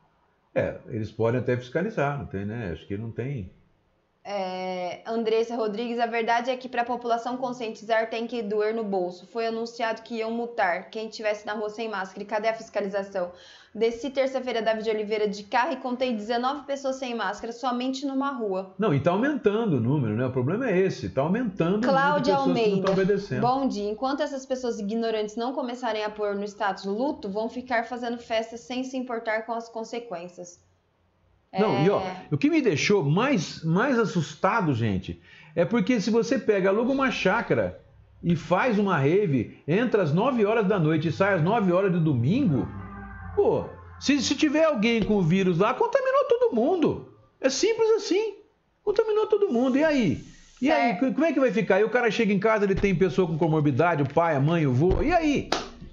É, 0.53 0.77
eles 0.88 1.11
podem 1.11 1.41
até 1.41 1.57
fiscalizar, 1.57 2.19
não 2.19 2.27
tem, 2.27 2.45
né? 2.45 2.72
Acho 2.72 2.86
que 2.86 2.95
não 2.95 3.11
tem. 3.11 3.52
É, 4.23 5.02
Andressa 5.06 5.56
Rodrigues, 5.56 5.99
a 5.99 6.07
verdade 6.07 6.49
é 6.49 6.57
que 6.57 6.68
para 6.68 6.82
a 6.82 6.86
população 6.86 7.38
conscientizar 7.38 8.10
tem 8.10 8.26
que 8.26 8.41
doer 8.41 8.73
no 8.73 8.84
bolso. 8.84 9.27
Foi 9.27 9.45
anunciado 9.45 10.02
que 10.02 10.15
iam 10.15 10.32
multar 10.32 10.90
quem 10.90 11.10
estivesse 11.10 11.45
na 11.45 11.53
rua 11.53 11.69
sem 11.69 11.88
máscara. 11.88 12.23
E 12.23 12.26
cadê 12.26 12.48
a 12.48 12.53
fiscalização? 12.53 13.32
Desci 13.76 14.10
terça-feira 14.10 14.61
David 14.61 14.89
Oliveira 14.89 15.27
de 15.27 15.43
carro 15.43 15.73
e 15.73 15.76
contei 15.76 16.14
19 16.15 16.64
pessoas 16.65 16.95
sem 16.95 17.14
máscara 17.14 17.52
somente 17.52 18.06
numa 18.06 18.31
rua. 18.31 18.73
Não, 18.80 18.93
e 18.93 19.02
tá 19.02 19.11
aumentando 19.11 19.76
o 19.76 19.80
número, 19.81 20.15
né? 20.15 20.26
O 20.26 20.31
problema 20.31 20.69
é 20.69 20.80
esse, 20.80 21.10
tá 21.10 21.22
aumentando 21.22 21.85
Cláudia 21.85 22.39
o 22.39 22.47
número 22.47 22.56
de 22.56 22.64
pessoas 22.64 22.64
que 22.64 22.64
não 22.64 22.64
Almeida. 22.64 22.77
estão 22.77 22.93
obedecendo. 22.93 23.41
Bom 23.41 23.68
dia. 23.68 23.91
Enquanto 23.91 24.22
essas 24.23 24.45
pessoas 24.45 24.80
ignorantes 24.80 25.35
não 25.35 25.52
começarem 25.52 26.06
a 26.06 26.10
pôr 26.10 26.35
no 26.35 26.45
status 26.45 26.85
luto, 26.85 27.27
vão 27.27 27.49
ficar 27.49 27.84
fazendo 27.84 28.18
festas 28.18 28.61
sem 28.61 28.81
se 28.85 28.95
importar 28.95 29.45
com 29.45 29.52
as 29.52 29.68
consequências. 29.68 30.64
Não, 31.52 31.76
É, 31.76 31.84
e 31.85 31.89
ó, 31.89 32.02
o 32.31 32.38
que 32.38 32.49
me 32.49 32.61
deixou 32.61 33.03
mais, 33.03 33.61
mais 33.61 33.99
assustado, 33.99 34.73
gente, 34.73 35.22
é 35.53 35.65
porque 35.65 35.99
se 35.99 36.10
você 36.10 36.39
pega, 36.39 36.69
aluga 36.69 36.93
uma 36.93 37.11
chácara 37.11 37.81
e 38.23 38.38
faz 38.38 38.80
uma 38.80 38.97
rave, 38.97 39.61
entra 39.68 40.02
às 40.02 40.14
9 40.14 40.45
horas 40.45 40.65
da 40.65 40.80
noite 40.80 41.10
e 41.10 41.11
sai 41.11 41.34
às 41.34 41.43
9 41.43 41.73
horas 41.73 41.91
do 41.91 41.99
domingo, 41.99 42.68
pô, 43.35 43.65
se, 43.99 44.21
se 44.21 44.35
tiver 44.35 44.63
alguém 44.65 45.03
com 45.03 45.15
o 45.15 45.21
vírus 45.21 45.57
lá, 45.59 45.73
contaminou 45.73 46.25
todo 46.25 46.55
mundo. 46.55 47.13
É 47.41 47.49
simples 47.49 47.89
assim. 47.91 48.35
Contaminou 48.83 49.27
todo 49.27 49.49
mundo. 49.49 49.77
E 49.77 49.83
aí? 49.83 50.23
E 50.61 50.71
aí, 50.71 50.93
co- 50.97 51.11
como 51.11 51.25
é 51.25 51.33
que 51.33 51.39
vai 51.39 51.51
ficar? 51.51 51.75
Aí 51.75 51.83
o 51.83 51.89
cara 51.89 52.09
chega 52.09 52.31
em 52.31 52.39
casa, 52.39 52.63
ele 52.65 52.75
tem 52.75 52.95
pessoa 52.95 53.27
com 53.27 53.37
comorbidade, 53.37 54.01
o 54.03 54.13
pai, 54.13 54.35
a 54.35 54.39
mãe, 54.39 54.65
o 54.65 54.73
vô. 54.73 55.01
E 55.01 55.11
aí? 55.11 55.49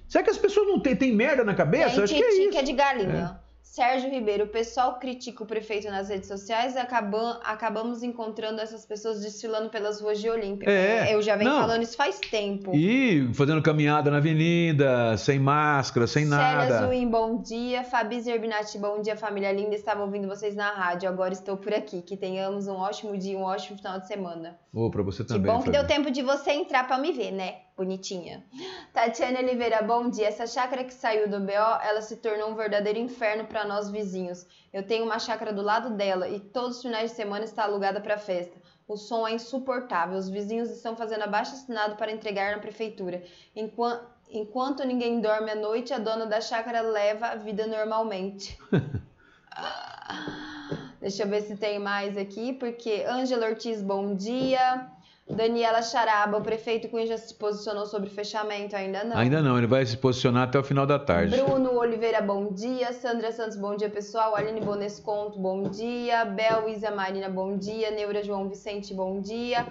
Será 0.09 0.23
que 0.25 0.31
as 0.31 0.39
pessoas 0.39 0.67
não 0.69 0.79
têm, 0.79 0.95
têm 0.95 1.13
merda 1.15 1.43
na 1.43 1.55
cabeça? 1.55 1.95
Tem 1.97 2.05
Acho 2.05 2.15
que 2.15 2.23
é 2.23 2.29
titica 2.31 2.57
isso. 2.57 2.65
de 2.65 2.73
galinha. 2.73 3.41
Sérgio 3.63 4.11
Ribeiro, 4.11 4.45
o 4.45 4.49
pessoal 4.49 4.99
critica 4.99 5.43
o 5.43 5.47
prefeito 5.47 5.89
nas 5.89 6.11
redes 6.11 6.29
sociais 6.29 6.75
e 6.75 6.79
acabam, 6.79 7.39
acabamos 7.43 8.03
encontrando 8.03 8.61
essas 8.61 8.85
pessoas 8.85 9.21
desfilando 9.23 9.71
pelas 9.71 9.99
ruas 9.99 10.21
de 10.21 10.29
Olímpia. 10.29 10.69
É, 10.69 11.15
Eu 11.15 11.23
já 11.23 11.37
venho 11.37 11.49
não. 11.51 11.61
falando 11.61 11.83
isso 11.83 11.97
faz 11.97 12.19
tempo. 12.21 12.73
E 12.75 13.33
fazendo 13.33 13.63
caminhada 13.63 14.11
na 14.11 14.19
avenida, 14.19 15.17
sem 15.17 15.39
máscara, 15.39 16.07
sem 16.07 16.27
Célia 16.27 16.37
nada. 16.39 16.87
Zuin, 16.87 17.09
bom 17.09 17.41
dia. 17.41 17.83
Fabi 17.83 18.21
Zerbinati, 18.21 18.77
bom 18.79 19.01
dia, 19.01 19.17
família 19.17 19.51
linda. 19.53 19.75
Estava 19.75 20.03
ouvindo 20.03 20.29
vocês 20.29 20.55
na 20.55 20.71
rádio, 20.73 21.09
agora 21.09 21.33
estou 21.33 21.57
por 21.57 21.73
aqui. 21.73 22.03
Que 22.03 22.17
tenhamos 22.17 22.67
um 22.69 22.75
ótimo 22.75 23.17
dia, 23.17 23.39
um 23.39 23.43
ótimo 23.43 23.79
final 23.79 23.99
de 24.01 24.07
semana. 24.07 24.59
Ô, 24.75 24.91
pra 24.91 25.03
você 25.03 25.23
Que 25.23 25.29
também. 25.29 25.51
bom 25.51 25.61
que 25.61 25.67
Fabi. 25.67 25.79
deu 25.79 25.87
tempo 25.87 26.11
de 26.11 26.21
você 26.21 26.51
entrar 26.53 26.87
pra 26.87 26.99
me 26.99 27.11
ver, 27.13 27.31
né? 27.31 27.55
Bonitinha. 27.77 28.45
Tatiana 28.93 29.41
Oliveira, 29.41 29.83
bom 29.83 30.11
dia. 30.11 30.29
Essa 30.29 30.47
chácara 30.47 30.85
que 30.85 30.93
saiu 30.93 31.29
do 31.29 31.41
BO, 31.41 31.81
ela 31.83 32.03
se 32.03 32.17
tornou 32.17 32.51
um 32.51 32.55
verdadeiro 32.55 32.99
inferno 32.99 33.47
pra 33.47 33.65
nós 33.65 33.91
vizinhos. 33.91 34.47
Eu 34.73 34.87
tenho 34.87 35.05
uma 35.05 35.19
chácara 35.19 35.53
do 35.53 35.63
lado 35.63 35.97
dela 35.97 36.29
e 36.29 36.39
todos 36.39 36.77
os 36.77 36.83
finais 36.83 37.11
de 37.11 37.17
semana 37.17 37.45
está 37.45 37.65
alugada 37.65 38.01
pra 38.01 38.19
festa. 38.19 38.61
O 38.87 38.97
som 38.97 39.27
é 39.27 39.33
insuportável. 39.33 40.19
Os 40.19 40.29
vizinhos 40.29 40.71
estão 40.71 40.95
fazendo 40.95 41.23
abaixo 41.23 41.55
assinado 41.55 41.97
para 41.97 42.13
entregar 42.13 42.55
na 42.55 42.61
prefeitura. 42.61 43.23
Enquanto, 43.57 44.05
enquanto 44.29 44.85
ninguém 44.85 45.21
dorme 45.21 45.51
à 45.51 45.55
noite, 45.55 45.95
a 45.95 45.99
dona 45.99 46.27
da 46.27 46.41
chácara 46.41 46.83
leva 46.83 47.29
a 47.29 47.37
vida 47.37 47.67
normalmente. 47.67 48.59
Deixa 51.01 51.25
eu 51.25 51.29
ver 51.29 51.43
se 51.43 51.57
tem 51.57 51.79
mais 51.79 52.17
aqui, 52.17 52.53
porque 52.53 53.05
Ângela 53.09 53.49
Ortiz, 53.49 53.83
bom 53.83 54.15
dia. 54.15 54.89
Daniela 55.35 55.83
Charaba, 55.83 56.39
o 56.39 56.43
prefeito 56.43 56.89
Cunha 56.89 57.07
já 57.07 57.17
se 57.17 57.35
posicionou 57.35 57.87
sobre 57.87 58.11
fechamento? 58.11 58.77
Ainda 58.77 59.03
não. 59.05 59.17
Ainda 59.17 59.43
não, 59.43 59.59
ele 59.59 59.67
vai 59.67 59.85
se 59.85 59.97
posicionar 59.97 60.45
até 60.45 60.59
o 60.59 60.63
final 60.63 60.87
da 60.87 60.99
tarde. 60.99 61.37
Bruno 61.37 61.75
Oliveira, 61.79 62.21
bom 62.21 62.53
dia. 62.53 62.93
Sandra 62.93 63.33
Santos, 63.33 63.57
bom 63.57 63.75
dia, 63.77 63.89
pessoal. 63.89 64.37
Aline 64.37 64.61
Bonesconto, 64.61 65.39
bom 65.39 65.65
dia. 65.65 66.25
Bel 66.25 66.69
Isa 66.69 66.91
Marina, 66.91 67.29
bom 67.29 67.57
dia. 67.57 67.91
Neura 67.91 68.23
João 68.23 68.49
Vicente, 68.49 68.93
bom 68.95 69.21
dia. 69.21 69.67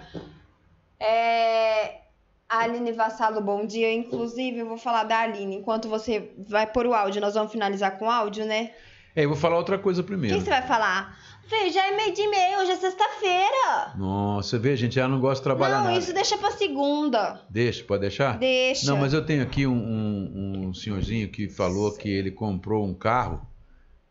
É... 1.00 2.02
Aline 2.50 2.92
Vassalo, 2.92 3.40
bom 3.40 3.66
dia. 3.66 3.94
Inclusive, 3.94 4.60
eu 4.60 4.68
vou 4.68 4.78
falar 4.78 5.04
da 5.06 5.20
Aline. 5.20 5.56
Enquanto 5.56 5.88
você 5.88 6.32
vai 6.50 6.68
pôr 6.68 6.86
o 6.86 6.94
áudio, 6.94 7.22
nós 7.22 7.34
vamos 7.36 7.52
finalizar 7.52 7.98
com 7.98 8.06
o 8.08 8.10
áudio, 8.10 8.46
né? 8.46 8.72
É, 9.16 9.24
eu 9.26 9.30
vou 9.30 9.38
falar 9.38 9.58
outra 9.58 9.78
coisa 9.78 10.02
O 10.02 10.04
primeiro. 10.06 10.38
que 10.38 10.44
você 10.44 10.50
vai 10.50 10.62
falar? 10.62 11.18
Fê, 11.48 11.70
já 11.70 11.86
é 11.88 11.96
meio 11.98 12.14
de 12.14 12.28
meia, 12.30 12.60
hoje 12.60 12.72
é 12.72 12.76
sexta-feira. 12.78 13.94
Nossa, 13.98 14.58
vê, 14.58 14.76
gente, 14.78 15.00
ela 15.00 15.10
não 15.10 15.20
gosta 15.20 15.38
de 15.42 15.44
trabalhar 15.44 15.80
Não, 15.80 15.86
nada. 15.86 15.98
isso 16.00 16.14
deixa 16.14 16.38
pra 16.38 16.52
segunda. 16.52 17.42
Deixa, 17.50 17.84
pode 17.84 18.02
deixar? 18.02 18.38
Deixa. 18.38 18.86
Não, 18.90 18.98
mas 18.98 19.14
eu 19.14 19.26
tenho 19.26 19.44
aqui 19.44 19.68
um, 19.68 19.74
um- 19.74 20.68
um 20.70 20.74
senhorzinho 20.74 21.30
que 21.30 21.50
falou 21.50 21.92
que 21.98 22.10
ele 22.10 22.32
comprou 22.32 22.86
um 22.86 22.94
carro, 22.94 23.46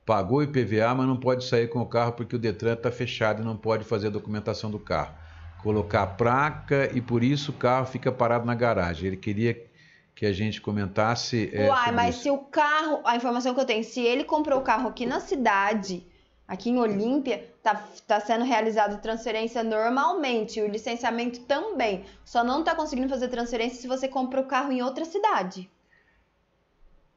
pagou 0.05 0.43
IPVA, 0.43 0.95
mas 0.95 1.07
não 1.07 1.17
pode 1.17 1.45
sair 1.45 1.69
com 1.69 1.81
o 1.81 1.87
carro 1.87 2.13
porque 2.13 2.37
o 2.37 2.39
Detran 2.39 2.75
está 2.75 2.91
fechado 2.91 3.41
e 3.43 3.45
não 3.45 3.57
pode 3.57 3.85
fazer 3.85 4.09
a 4.09 4.11
documentação 4.11 4.71
do 4.71 4.79
carro. 4.79 5.15
Colocar 5.63 6.03
a 6.03 6.07
placa 6.07 6.91
e 6.95 7.01
por 7.01 7.23
isso 7.23 7.53
o 7.53 7.55
carro 7.55 7.87
fica 7.87 8.11
parado 8.13 8.45
na 8.45 8.55
garagem. 8.55 9.07
Ele 9.07 9.17
queria 9.17 9.57
que 10.15 10.27
a 10.27 10.33
gente 10.33 10.61
comentasse. 10.61 11.51
é, 11.55 11.69
Uai, 11.69 11.93
mas 11.93 12.15
isso. 12.17 12.25
se 12.25 12.31
o 12.31 12.39
carro, 12.39 13.01
a 13.05 13.17
informação 13.17 13.55
que 13.55 13.61
eu 13.61 13.65
tenho, 13.65 13.85
se 13.85 14.01
ele 14.01 14.25
comprou 14.25 14.59
o 14.59 14.63
carro 14.63 14.89
aqui 14.89 15.07
na 15.07 15.21
cidade, 15.21 16.05
aqui 16.51 16.69
em 16.69 16.79
Olímpia, 16.79 17.49
tá, 17.63 17.81
tá 18.09 18.19
sendo 18.19 18.45
realizado 18.45 19.01
transferência 19.01 19.63
normalmente, 19.63 20.61
o 20.61 20.67
licenciamento 20.67 21.39
também. 21.43 22.05
Só 22.25 22.43
não 22.43 22.65
tá 22.65 22.75
conseguindo 22.75 23.09
fazer 23.09 23.29
transferência 23.29 23.81
se 23.81 23.87
você 23.87 24.09
comprou 24.09 24.43
o 24.43 24.49
carro 24.49 24.73
em 24.73 24.83
outra 24.83 25.05
cidade. 25.05 25.71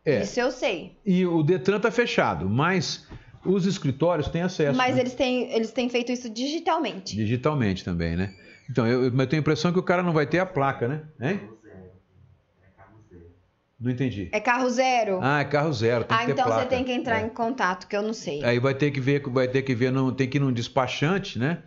É. 0.06 0.22
Isso 0.22 0.40
eu 0.40 0.52
sei. 0.52 0.96
E 1.04 1.26
o 1.26 1.42
Detran 1.42 1.78
está 1.78 1.90
fechado, 1.90 2.48
mas 2.48 3.08
os 3.44 3.66
escritórios 3.66 4.28
têm 4.28 4.44
acesso. 4.44 4.78
Mas 4.78 4.96
né? 4.96 5.02
eles 5.02 5.16
têm, 5.16 5.52
eles 5.52 5.72
têm 5.72 5.90
feito 5.90 6.12
isso 6.12 6.30
digitalmente. 6.30 7.16
Digitalmente 7.16 7.84
também, 7.84 8.16
né? 8.16 8.36
Então, 8.70 8.86
eu, 8.86 9.06
eu 9.06 9.28
tenho 9.28 9.40
a 9.40 9.42
impressão 9.42 9.74
que 9.74 9.80
o 9.80 9.84
cara 9.84 10.04
não 10.04 10.14
vai 10.14 10.28
ter 10.28 10.38
a 10.38 10.46
placa, 10.46 10.88
né? 10.88 11.02
Hein? 11.20 11.42
Não 13.84 13.92
entendi. 13.92 14.30
É 14.32 14.40
carro 14.40 14.70
zero? 14.70 15.20
Ah, 15.22 15.42
é 15.42 15.44
carro 15.44 15.74
zero, 15.74 16.06
ah, 16.08 16.24
então 16.24 16.46
placa. 16.46 16.62
você 16.62 16.68
tem 16.68 16.86
que 16.86 16.92
entrar 16.94 17.20
É. 17.22 17.26
em 17.26 17.30
contato, 17.30 17.86
que 17.86 17.94
eu 17.96 18.02
não 18.02 18.14
sei. 18.14 18.42
Aí 18.42 18.58
vai 18.58 18.74
ter 18.74 18.92
que 18.92 19.02
ver, 19.02 19.22
vai 19.28 19.46
ter 19.46 19.62
que 19.62 19.76
ver, 19.76 19.92
não, 19.92 20.10
tem 20.14 20.26
que 20.26 20.38
ir 20.38 20.40
num 20.40 20.54
despachante, 20.54 21.38
né? 21.38 21.58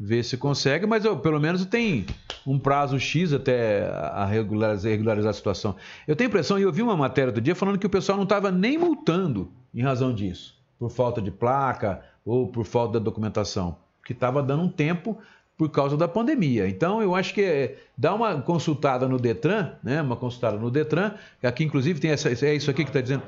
Ver 0.00 0.22
se 0.22 0.38
consegue, 0.38 0.86
mas 0.86 1.04
eu, 1.04 1.18
pelo 1.18 1.38
menos 1.38 1.66
tem 1.66 2.06
um 2.46 2.58
prazo 2.58 2.98
X 2.98 3.34
até 3.34 3.86
a 3.90 4.24
regularizar, 4.24 4.90
regularizar 4.90 5.30
a 5.30 5.34
situação. 5.34 5.76
Eu 6.08 6.16
tenho 6.16 6.28
a 6.28 6.30
impressão, 6.30 6.58
e 6.58 6.62
eu 6.62 6.72
vi 6.72 6.80
uma 6.80 6.96
matéria 6.96 7.28
outro 7.28 7.42
dia 7.42 7.54
falando 7.54 7.78
que 7.78 7.86
o 7.86 7.90
pessoal 7.90 8.16
não 8.16 8.24
estava 8.24 8.50
nem 8.50 8.78
multando 8.78 9.52
em 9.74 9.82
razão 9.82 10.14
disso, 10.14 10.54
por 10.78 10.90
falta 10.90 11.20
de 11.20 11.30
placa 11.30 12.00
ou 12.24 12.48
por 12.48 12.64
falta 12.64 12.94
da 12.98 13.04
documentação, 13.04 13.76
que 14.02 14.14
estava 14.14 14.42
dando 14.42 14.62
um 14.62 14.68
tempo 14.70 15.18
por 15.56 15.70
causa 15.70 15.96
da 15.96 16.06
pandemia. 16.06 16.68
Então, 16.68 17.02
eu 17.02 17.14
acho 17.14 17.32
que 17.32 17.42
é, 17.42 17.76
dá 17.96 18.14
uma 18.14 18.40
consultada 18.42 19.08
no 19.08 19.18
Detran, 19.18 19.72
né? 19.82 20.02
Uma 20.02 20.16
consultada 20.16 20.56
no 20.56 20.70
Detran, 20.70 21.14
aqui 21.42 21.64
inclusive 21.64 21.98
tem 21.98 22.10
essa, 22.10 22.28
é 22.28 22.54
isso 22.54 22.70
aqui 22.70 22.84
que 22.84 22.90
está 22.90 23.00
dizendo. 23.00 23.22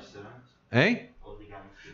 Hein? 0.71 1.09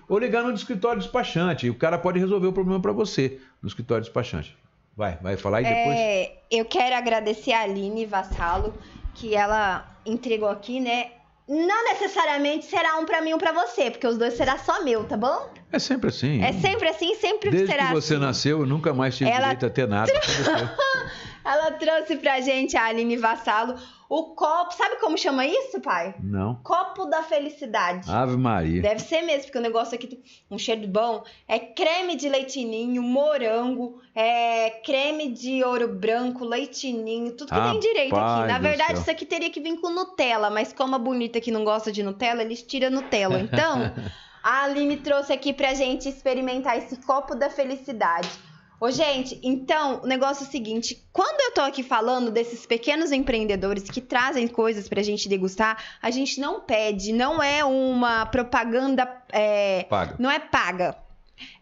Ou 0.09 0.19
ligar 0.19 0.43
no 0.43 0.52
escritório 0.52 1.01
despachante. 1.01 1.70
O 1.70 1.74
cara 1.74 1.97
pode 1.97 2.19
resolver 2.19 2.47
o 2.47 2.52
problema 2.52 2.81
para 2.81 2.93
você 2.93 3.39
no 3.62 3.69
escritório 3.69 4.02
despachante. 4.02 4.56
Vai, 4.97 5.16
vai 5.16 5.36
falar 5.36 5.62
e 5.62 5.65
depois. 5.65 5.98
É, 5.98 6.32
eu 6.51 6.65
quero 6.65 6.94
agradecer 6.94 7.52
a 7.52 7.62
Aline 7.62 8.05
Vassalo, 8.05 8.74
que 9.15 9.35
ela 9.35 9.89
entregou 10.05 10.48
aqui, 10.48 10.78
né? 10.78 11.12
Não 11.46 11.84
necessariamente 11.84 12.64
será 12.64 12.96
um 12.96 13.04
pra 13.04 13.20
mim 13.20 13.30
e 13.30 13.34
um 13.34 13.38
pra 13.38 13.52
você, 13.52 13.90
porque 13.90 14.06
os 14.06 14.16
dois 14.16 14.34
será 14.34 14.56
só 14.58 14.82
meu, 14.82 15.04
tá 15.04 15.16
bom? 15.16 15.50
É 15.70 15.78
sempre 15.78 16.08
assim. 16.08 16.42
É 16.42 16.52
sempre 16.54 16.88
assim, 16.88 17.14
sempre 17.16 17.50
Desde 17.50 17.70
será 17.70 17.88
que 17.88 17.92
você 17.92 18.14
assim. 18.14 18.22
nasceu, 18.24 18.60
eu 18.60 18.66
nunca 18.66 18.94
mais 18.94 19.14
tive 19.14 19.28
Ela- 19.30 19.40
direito 19.54 19.66
a 19.66 19.70
ter 19.70 19.86
nada. 19.86 20.10
Ela 21.44 21.72
trouxe 21.72 22.16
pra 22.16 22.40
gente, 22.40 22.76
a 22.76 22.86
Aline 22.86 23.16
Vassalo, 23.16 23.74
o 24.08 24.34
copo. 24.34 24.72
Sabe 24.74 24.96
como 24.96 25.18
chama 25.18 25.46
isso, 25.46 25.80
pai? 25.80 26.14
Não. 26.20 26.54
Copo 26.62 27.04
da 27.06 27.22
felicidade. 27.22 28.10
Ave 28.10 28.36
Maria. 28.36 28.80
Deve 28.80 29.00
ser 29.00 29.22
mesmo, 29.22 29.44
porque 29.44 29.58
o 29.58 29.60
negócio 29.60 29.94
aqui 29.94 30.06
tem 30.06 30.22
um 30.50 30.58
cheiro 30.58 30.86
bom. 30.88 31.22
É 31.46 31.58
creme 31.58 32.16
de 32.16 32.28
leitinho, 32.28 33.02
morango, 33.02 34.00
é 34.14 34.70
creme 34.84 35.30
de 35.30 35.62
ouro 35.62 35.88
branco, 35.88 36.44
leitinho, 36.44 37.32
tudo 37.32 37.52
que 37.52 37.60
tem 37.60 37.80
direito 37.80 38.16
aqui. 38.16 38.46
Na 38.48 38.58
verdade, 38.58 39.00
isso 39.00 39.10
aqui 39.10 39.26
teria 39.26 39.50
que 39.50 39.60
vir 39.60 39.78
com 39.80 39.90
Nutella, 39.90 40.48
mas 40.48 40.72
como 40.72 40.94
a 40.94 40.98
bonita 40.98 41.40
que 41.40 41.50
não 41.50 41.64
gosta 41.64 41.92
de 41.92 42.02
Nutella, 42.02 42.42
eles 42.42 42.62
tiram 42.62 42.90
Nutella. 42.90 43.38
Então, 43.40 43.92
a 44.42 44.62
Aline 44.64 44.96
trouxe 44.96 45.32
aqui 45.32 45.52
pra 45.52 45.74
gente 45.74 46.08
experimentar 46.08 46.78
esse 46.78 46.96
copo 47.04 47.34
da 47.34 47.50
felicidade. 47.50 48.28
Ô, 48.80 48.90
gente, 48.90 49.38
então, 49.42 50.01
o 50.02 50.06
negócio 50.06 50.44
é 50.44 50.48
o 50.48 50.51
seguinte: 50.51 51.06
quando 51.12 51.40
eu 51.40 51.52
tô 51.52 51.60
aqui 51.62 51.82
falando 51.82 52.30
desses 52.30 52.66
pequenos 52.66 53.12
empreendedores 53.12 53.84
que 53.84 54.01
trazem 54.01 54.46
coisas 54.48 54.88
pra 54.88 55.02
gente 55.02 55.28
degustar, 55.28 55.82
a 56.02 56.10
gente 56.10 56.40
não 56.40 56.60
pede, 56.60 57.12
não 57.12 57.42
é 57.42 57.64
uma 57.64 58.26
propaganda. 58.26 59.22
é, 59.32 59.84
Paga. 59.84 60.16
Não 60.18 60.30
é 60.30 60.38
paga. 60.38 60.96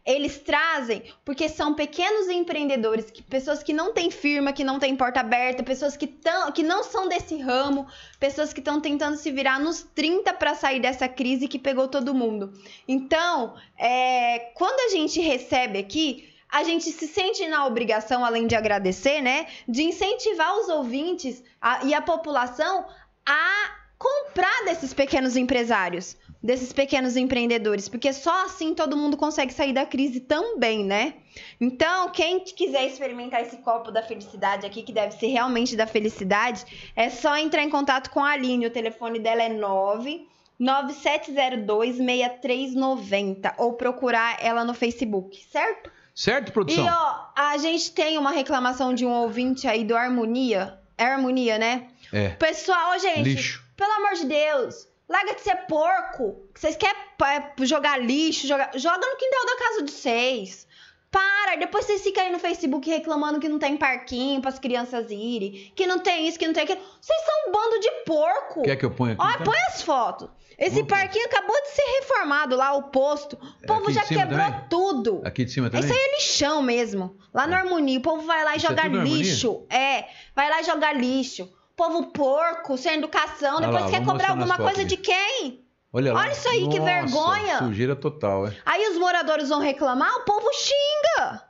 Eles 0.05 0.39
trazem 0.40 1.02
porque 1.24 1.48
são 1.48 1.74
pequenos 1.74 2.28
empreendedores, 2.28 3.09
que, 3.10 3.22
pessoas 3.22 3.62
que 3.62 3.72
não 3.72 3.93
têm 3.93 4.10
firma, 4.10 4.52
que 4.52 4.64
não 4.64 4.80
têm 4.80 4.97
porta 4.97 5.20
aberta, 5.20 5.62
pessoas 5.62 5.97
que, 5.97 6.09
tão, 6.09 6.51
que 6.51 6.62
não 6.64 6.82
são 6.82 7.09
desse 7.09 7.36
ramo, 7.39 7.86
pessoas 8.18 8.52
que 8.52 8.59
estão 8.59 8.80
tentando 8.80 9.16
se 9.16 9.30
virar 9.30 9.60
nos 9.60 9.82
30 9.94 10.34
para 10.34 10.56
sair 10.56 10.80
dessa 10.80 11.09
crise 11.09 11.47
que 11.47 11.59
pegou 11.59 11.86
todo 11.86 12.12
mundo. 12.12 12.52
Então, 12.86 13.55
é, 13.78 14.51
quando 14.55 14.80
a 14.80 14.97
gente 14.97 15.20
recebe 15.20 15.78
aqui, 15.78 16.31
a 16.52 16.62
gente 16.62 16.92
se 16.92 17.08
sente 17.08 17.48
na 17.48 17.66
obrigação, 17.66 18.24
além 18.24 18.46
de 18.46 18.54
agradecer, 18.54 19.20
né, 19.22 19.46
de 19.66 19.82
incentivar 19.82 20.54
os 20.58 20.68
ouvintes 20.68 21.42
a- 21.60 21.84
e 21.84 21.94
a 21.94 22.02
população 22.02 22.84
a 23.26 23.82
comprar 23.98 24.64
desses 24.64 24.92
pequenos 24.92 25.36
empresários, 25.36 26.16
desses 26.42 26.72
pequenos 26.72 27.16
empreendedores, 27.16 27.88
porque 27.88 28.12
só 28.12 28.44
assim 28.46 28.74
todo 28.74 28.96
mundo 28.96 29.16
consegue 29.16 29.54
sair 29.54 29.72
da 29.72 29.86
crise 29.86 30.18
também, 30.20 30.84
né? 30.84 31.14
Então, 31.60 32.08
quem 32.10 32.40
quiser 32.40 32.84
experimentar 32.84 33.40
esse 33.42 33.58
copo 33.58 33.92
da 33.92 34.02
felicidade 34.02 34.66
aqui, 34.66 34.82
que 34.82 34.92
deve 34.92 35.14
ser 35.14 35.28
realmente 35.28 35.76
da 35.76 35.86
felicidade, 35.86 36.64
é 36.96 37.08
só 37.08 37.36
entrar 37.36 37.62
em 37.62 37.70
contato 37.70 38.10
com 38.10 38.18
a 38.20 38.30
Aline. 38.32 38.66
O 38.66 38.70
telefone 38.70 39.20
dela 39.20 39.44
é 39.44 39.48
9 39.48 40.26
9702-6390 40.60 43.54
ou 43.58 43.72
procurar 43.74 44.36
ela 44.40 44.64
no 44.64 44.74
Facebook, 44.74 45.44
certo? 45.50 45.90
Certo, 46.14 46.52
produção? 46.52 46.84
E 46.84 46.90
ó, 46.90 47.24
a 47.34 47.56
gente 47.59 47.93
tem 47.93 48.18
uma 48.18 48.30
reclamação 48.30 48.94
de 48.94 49.05
um 49.06 49.10
ouvinte 49.10 49.66
aí 49.66 49.84
do 49.84 49.97
Harmonia. 49.97 50.78
É 50.97 51.05
Harmonia, 51.05 51.59
né? 51.59 51.89
É. 52.12 52.30
Pessoal, 52.30 52.98
gente, 52.98 53.22
Lixo. 53.22 53.64
pelo 53.76 53.93
amor 53.93 54.12
de 54.14 54.26
Deus, 54.26 54.86
larga 55.09 55.34
de 55.34 55.40
ser 55.40 55.56
porco. 55.66 56.43
Vocês 56.55 56.76
querem 56.76 57.01
é, 57.24 57.64
jogar 57.64 57.98
lixo, 57.98 58.47
jogar... 58.47 58.70
joga 58.78 59.06
no 59.06 59.16
quintal 59.16 59.47
da 59.47 59.56
casa 59.56 59.82
de 59.84 59.90
vocês. 59.90 60.66
Para, 61.12 61.56
depois 61.56 61.84
vocês 61.84 62.02
ficam 62.02 62.24
aí 62.24 62.32
no 62.32 62.39
Facebook 62.39 62.89
reclamando 62.89 63.39
que 63.39 63.47
não 63.47 63.59
tem 63.59 63.76
parquinho 63.76 64.40
para 64.40 64.48
as 64.48 64.59
crianças 64.59 65.10
irem, 65.10 65.70
que 65.76 65.86
não 65.86 65.98
tem 65.98 66.26
isso, 66.26 66.39
que 66.39 66.47
não 66.47 66.55
tem 66.55 66.62
aquilo. 66.64 66.80
Vocês 66.98 67.20
são 67.26 67.48
um 67.48 67.52
bando 67.52 67.78
de 67.80 67.90
porco. 68.06 68.62
Quer 68.62 68.76
que 68.76 68.84
eu 68.86 68.90
ponha 68.90 69.12
aqui? 69.12 69.22
Olha, 69.22 69.34
então? 69.34 69.44
põe 69.44 69.59
as 69.68 69.82
fotos. 69.82 70.30
Esse 70.59 70.82
parquinho 70.84 71.26
acabou 71.26 71.60
de 71.60 71.68
ser 71.68 71.82
reformado 72.01 72.56
lá, 72.56 72.72
o 72.74 72.84
posto. 72.84 73.34
O 73.62 73.66
povo 73.66 73.82
aqui 73.82 73.89
de 73.89 73.94
já 73.94 74.05
quebrou 74.05 74.39
também? 74.39 74.64
tudo. 74.70 75.20
Aqui 75.24 75.44
de 75.44 75.51
cima 75.51 75.68
também? 75.68 75.84
Isso 75.84 75.93
aí 75.93 76.02
é 76.02 76.16
lixão 76.16 76.62
mesmo. 76.62 77.16
Lá 77.34 77.47
no 77.47 77.55
Harmonia, 77.55 77.98
o 77.98 78.02
povo 78.02 78.22
vai 78.26 78.43
lá 78.44 78.55
e 78.55 78.56
Isso 78.56 78.66
é 78.66 78.68
jogar 78.70 78.84
tudo 78.84 78.93
no 78.93 78.98
Harmonia? 79.01 79.22
lixo. 79.22 79.66
É, 79.68 80.06
vai 80.34 80.48
lá 80.48 80.60
e 80.60 80.64
jogar 80.64 80.93
lixo. 80.94 81.52
Povo 81.76 82.06
porco, 82.06 82.78
sem 82.78 82.94
educação, 82.94 83.60
depois 83.60 83.84
lá, 83.84 83.90
quer 83.90 84.05
cobrar 84.05 84.30
alguma 84.30 84.56
coisa 84.56 84.82
aqui. 84.82 84.84
de 84.84 84.97
quem? 84.98 85.61
Olha. 85.93 86.14
Olha 86.14 86.32
isso 86.32 86.48
aí, 86.48 86.69
que 86.69 86.78
Nossa, 86.78 86.85
vergonha. 86.85 87.59
Sujeira 87.59 87.94
total, 87.94 88.47
é. 88.47 88.56
Aí 88.64 88.89
os 88.90 88.97
moradores 88.98 89.48
vão 89.51 89.60
reclamar, 89.60 90.10
o 90.16 90.20
povo 90.24 90.47
xinga. 90.55 91.43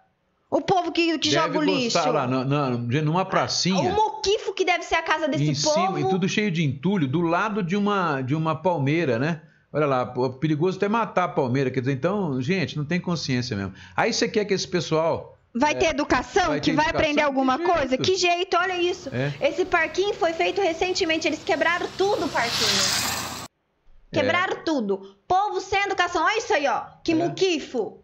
O 0.50 0.60
povo 0.60 0.92
que, 0.92 1.16
que 1.18 1.30
Deve 1.30 1.42
joga 1.46 1.58
o 1.58 1.62
lixo. 1.62 2.10
lá, 2.10 2.26
na- 2.26 2.44
na- 2.44 2.70
numa 2.70 3.22
O 3.22 3.26
pracinha. 3.26 3.90
moquifo 3.92 4.52
que 4.52 4.64
deve 4.66 4.82
ser 4.84 4.96
a 4.96 5.02
casa 5.02 5.26
desse 5.26 5.44
em 5.48 5.54
cima, 5.54 5.72
povo. 5.86 5.98
e 5.98 6.04
tudo 6.10 6.28
cheio 6.28 6.50
de 6.50 6.62
entulho, 6.62 7.08
do 7.08 7.22
lado 7.22 7.62
de 7.62 7.74
uma, 7.74 8.20
de 8.20 8.34
uma 8.34 8.54
palmeira, 8.54 9.18
né? 9.18 9.40
Olha 9.72 9.86
lá, 9.86 10.04
perigoso 10.38 10.76
até 10.76 10.88
matar 10.88 11.24
a 11.24 11.28
palmeira. 11.28 11.70
Quer 11.70 11.80
dizer, 11.80 11.92
então, 11.92 12.38
gente, 12.42 12.76
não 12.76 12.84
tem 12.84 13.00
consciência 13.00 13.56
mesmo. 13.56 13.72
Aí 13.96 14.12
você 14.12 14.28
quer 14.28 14.44
que 14.44 14.52
esse 14.52 14.68
pessoal. 14.68 15.38
Vai 15.54 15.72
é, 15.72 15.74
ter 15.76 15.86
educação? 15.86 16.48
vai 16.48 16.60
que 16.60 16.70
ter 16.72 16.76
vai 16.76 16.84
educação? 16.86 17.00
aprender 17.00 17.22
alguma 17.22 17.58
Que 17.58 17.64
coisa? 17.64 17.96
Que 17.96 18.14
jeito, 18.16 18.54
olha 18.58 18.76
isso. 18.78 19.08
É. 19.10 19.32
Esse 19.40 19.64
parquinho 19.64 20.12
foi 20.12 20.34
feito 20.34 20.60
recentemente, 20.60 21.26
eles 21.26 21.42
quebraram 21.42 21.86
tudo 21.96 22.26
o 22.26 22.28
parquinho. 22.28 23.21
Quebraram 24.12 24.62
tudo. 24.64 25.16
Povo 25.26 25.60
sem 25.60 25.82
educação, 25.84 26.24
olha 26.24 26.38
isso 26.38 26.52
aí, 26.52 26.66
ó. 26.66 26.82
Que 27.02 27.14
muquifo. 27.14 27.98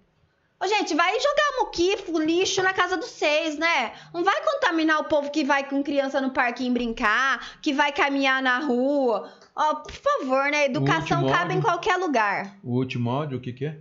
Ô, 0.60 0.66
gente, 0.66 0.92
vai 0.94 1.12
jogar 1.20 1.60
muquifo, 1.60 2.18
lixo 2.18 2.62
na 2.62 2.72
casa 2.72 2.96
dos 2.96 3.10
seis, 3.10 3.56
né? 3.56 3.92
Não 4.12 4.24
vai 4.24 4.42
contaminar 4.42 4.98
o 4.98 5.04
povo 5.04 5.30
que 5.30 5.44
vai 5.44 5.68
com 5.68 5.84
criança 5.84 6.20
no 6.20 6.30
parquinho 6.32 6.72
brincar, 6.72 7.60
que 7.62 7.72
vai 7.72 7.92
caminhar 7.92 8.42
na 8.42 8.58
rua. 8.58 9.30
Ó, 9.54 9.74
por 9.76 9.92
favor, 9.92 10.50
né? 10.50 10.64
Educação 10.64 11.28
cabe 11.28 11.52
em 11.52 11.56
áudio. 11.58 11.62
qualquer 11.62 11.96
lugar. 11.96 12.56
O 12.64 12.72
último 12.76 13.08
áudio, 13.10 13.38
o 13.38 13.40
que, 13.40 13.52
que 13.52 13.66
é? 13.66 13.78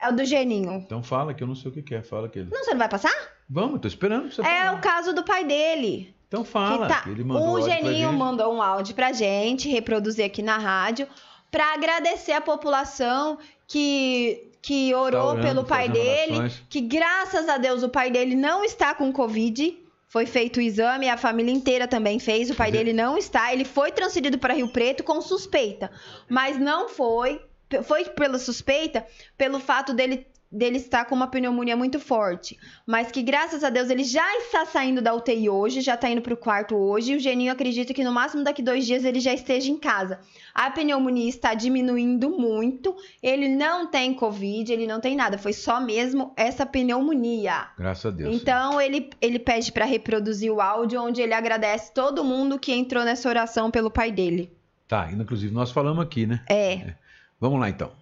É 0.00 0.08
o 0.08 0.12
do 0.12 0.24
Geninho. 0.24 0.74
Então 0.76 1.02
fala 1.02 1.34
que 1.34 1.42
eu 1.42 1.46
não 1.46 1.54
sei 1.56 1.70
o 1.70 1.74
que, 1.74 1.82
que 1.82 1.94
é. 1.94 2.02
Fala 2.02 2.28
que 2.28 2.38
ele. 2.38 2.48
Não, 2.50 2.64
você 2.64 2.70
não 2.70 2.78
vai 2.78 2.88
passar? 2.88 3.12
Vamos, 3.50 3.80
tô 3.80 3.88
esperando 3.88 4.30
você 4.32 4.40
É 4.40 4.44
falar. 4.64 4.74
o 4.74 4.80
caso 4.80 5.12
do 5.12 5.24
pai 5.24 5.44
dele. 5.44 6.14
Então 6.28 6.44
fala. 6.44 6.86
Tá- 6.86 7.04
ele 7.06 7.24
mandou 7.24 7.54
o 7.54 7.60
Geninho 7.62 8.12
mandou 8.12 8.54
um 8.54 8.62
áudio 8.62 8.94
pra 8.94 9.12
gente, 9.12 9.68
reproduzir 9.68 10.24
aqui 10.24 10.42
na 10.42 10.58
rádio, 10.58 11.08
pra 11.50 11.72
agradecer 11.74 12.32
a 12.32 12.40
população 12.40 13.38
que, 13.66 14.50
que 14.60 14.94
orou 14.94 15.10
Tá 15.22 15.24
orando, 15.28 15.46
pelo 15.46 15.64
pai 15.64 15.88
dele, 15.88 16.32
orações. 16.36 16.62
que 16.68 16.80
graças 16.82 17.48
a 17.48 17.56
Deus 17.56 17.82
o 17.82 17.88
pai 17.88 18.10
dele 18.10 18.34
não 18.34 18.64
está 18.64 18.94
com 18.94 19.12
Covid. 19.12 19.78
Foi 20.10 20.24
feito 20.24 20.56
o 20.56 20.62
exame, 20.62 21.08
a 21.08 21.18
família 21.18 21.52
inteira 21.52 21.86
também 21.86 22.18
fez. 22.18 22.48
O 22.50 22.54
pai 22.54 22.70
dele 22.72 22.94
não 22.94 23.18
está. 23.18 23.52
Ele 23.52 23.64
foi 23.64 23.92
transferido 23.92 24.38
para 24.38 24.54
Rio 24.54 24.68
Preto 24.68 25.04
com 25.04 25.20
suspeita, 25.20 25.90
mas 26.28 26.58
não 26.58 26.88
foi. 26.88 27.42
Foi 27.84 28.04
pela 28.06 28.38
suspeita, 28.38 29.06
pelo 29.36 29.60
fato 29.60 29.92
dele 29.92 30.26
dele 30.50 30.78
estar 30.78 31.04
com 31.04 31.14
uma 31.14 31.26
pneumonia 31.26 31.76
muito 31.76 32.00
forte, 32.00 32.58
mas 32.86 33.12
que 33.12 33.22
graças 33.22 33.62
a 33.62 33.68
Deus 33.68 33.90
ele 33.90 34.02
já 34.02 34.26
está 34.38 34.64
saindo 34.64 35.02
da 35.02 35.14
UTI 35.14 35.50
hoje, 35.50 35.82
já 35.82 35.94
está 35.94 36.08
indo 36.08 36.22
para 36.22 36.32
o 36.32 36.38
quarto 36.38 36.74
hoje, 36.74 37.12
e 37.12 37.16
o 37.16 37.20
Geninho 37.20 37.52
acredita 37.52 37.92
que 37.92 38.02
no 38.02 38.12
máximo 38.12 38.42
daqui 38.42 38.62
dois 38.62 38.86
dias 38.86 39.04
ele 39.04 39.20
já 39.20 39.32
esteja 39.32 39.70
em 39.70 39.76
casa. 39.76 40.20
A 40.54 40.70
pneumonia 40.70 41.28
está 41.28 41.52
diminuindo 41.52 42.30
muito, 42.30 42.96
ele 43.22 43.48
não 43.48 43.86
tem 43.90 44.14
Covid, 44.14 44.72
ele 44.72 44.86
não 44.86 45.00
tem 45.00 45.14
nada, 45.14 45.36
foi 45.36 45.52
só 45.52 45.80
mesmo 45.80 46.32
essa 46.36 46.64
pneumonia. 46.64 47.68
Graças 47.76 48.06
a 48.06 48.10
Deus. 48.10 48.34
Então 48.34 48.80
ele, 48.80 49.10
ele 49.20 49.38
pede 49.38 49.70
para 49.70 49.84
reproduzir 49.84 50.50
o 50.50 50.60
áudio 50.60 51.02
onde 51.02 51.20
ele 51.20 51.34
agradece 51.34 51.92
todo 51.92 52.24
mundo 52.24 52.58
que 52.58 52.72
entrou 52.72 53.04
nessa 53.04 53.28
oração 53.28 53.70
pelo 53.70 53.90
pai 53.90 54.10
dele. 54.10 54.50
Tá, 54.88 55.10
inclusive 55.12 55.52
nós 55.52 55.70
falamos 55.70 56.02
aqui, 56.02 56.26
né? 56.26 56.42
É. 56.48 56.94
Vamos 57.38 57.60
lá 57.60 57.68
então. 57.68 57.92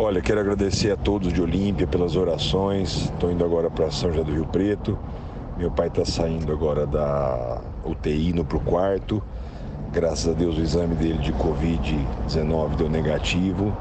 Olha, 0.00 0.20
quero 0.20 0.38
agradecer 0.38 0.92
a 0.92 0.96
todos 0.96 1.32
de 1.32 1.42
Olímpia 1.42 1.84
pelas 1.84 2.14
orações. 2.14 3.10
Estou 3.12 3.32
indo 3.32 3.44
agora 3.44 3.68
para 3.68 3.90
São 3.90 4.12
José 4.12 4.22
do 4.22 4.30
Rio 4.30 4.46
Preto. 4.46 4.96
Meu 5.56 5.72
pai 5.72 5.88
está 5.88 6.04
saindo 6.04 6.52
agora 6.52 6.86
da 6.86 7.60
UTI 7.84 8.32
para 8.44 8.56
o 8.56 8.60
quarto. 8.60 9.20
Graças 9.92 10.28
a 10.28 10.38
Deus 10.38 10.56
o 10.56 10.60
exame 10.60 10.94
dele 10.94 11.18
de 11.18 11.32
Covid-19 11.32 12.76
deu 12.76 12.88
negativo. 12.88 13.76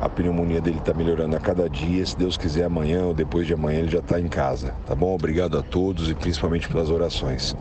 A 0.00 0.08
pneumonia 0.08 0.62
dele 0.62 0.78
está 0.78 0.94
melhorando 0.94 1.36
a 1.36 1.40
cada 1.40 1.68
dia. 1.68 2.04
Se 2.06 2.16
Deus 2.16 2.38
quiser, 2.38 2.64
amanhã 2.64 3.04
ou 3.04 3.12
depois 3.12 3.46
de 3.46 3.52
amanhã 3.52 3.80
ele 3.80 3.90
já 3.90 3.98
está 3.98 4.18
em 4.18 4.26
casa. 4.26 4.74
Tá 4.86 4.94
bom? 4.94 5.14
Obrigado 5.14 5.58
a 5.58 5.62
todos 5.62 6.08
e 6.08 6.14
principalmente 6.14 6.66
pelas 6.66 6.88
orações. 6.88 7.54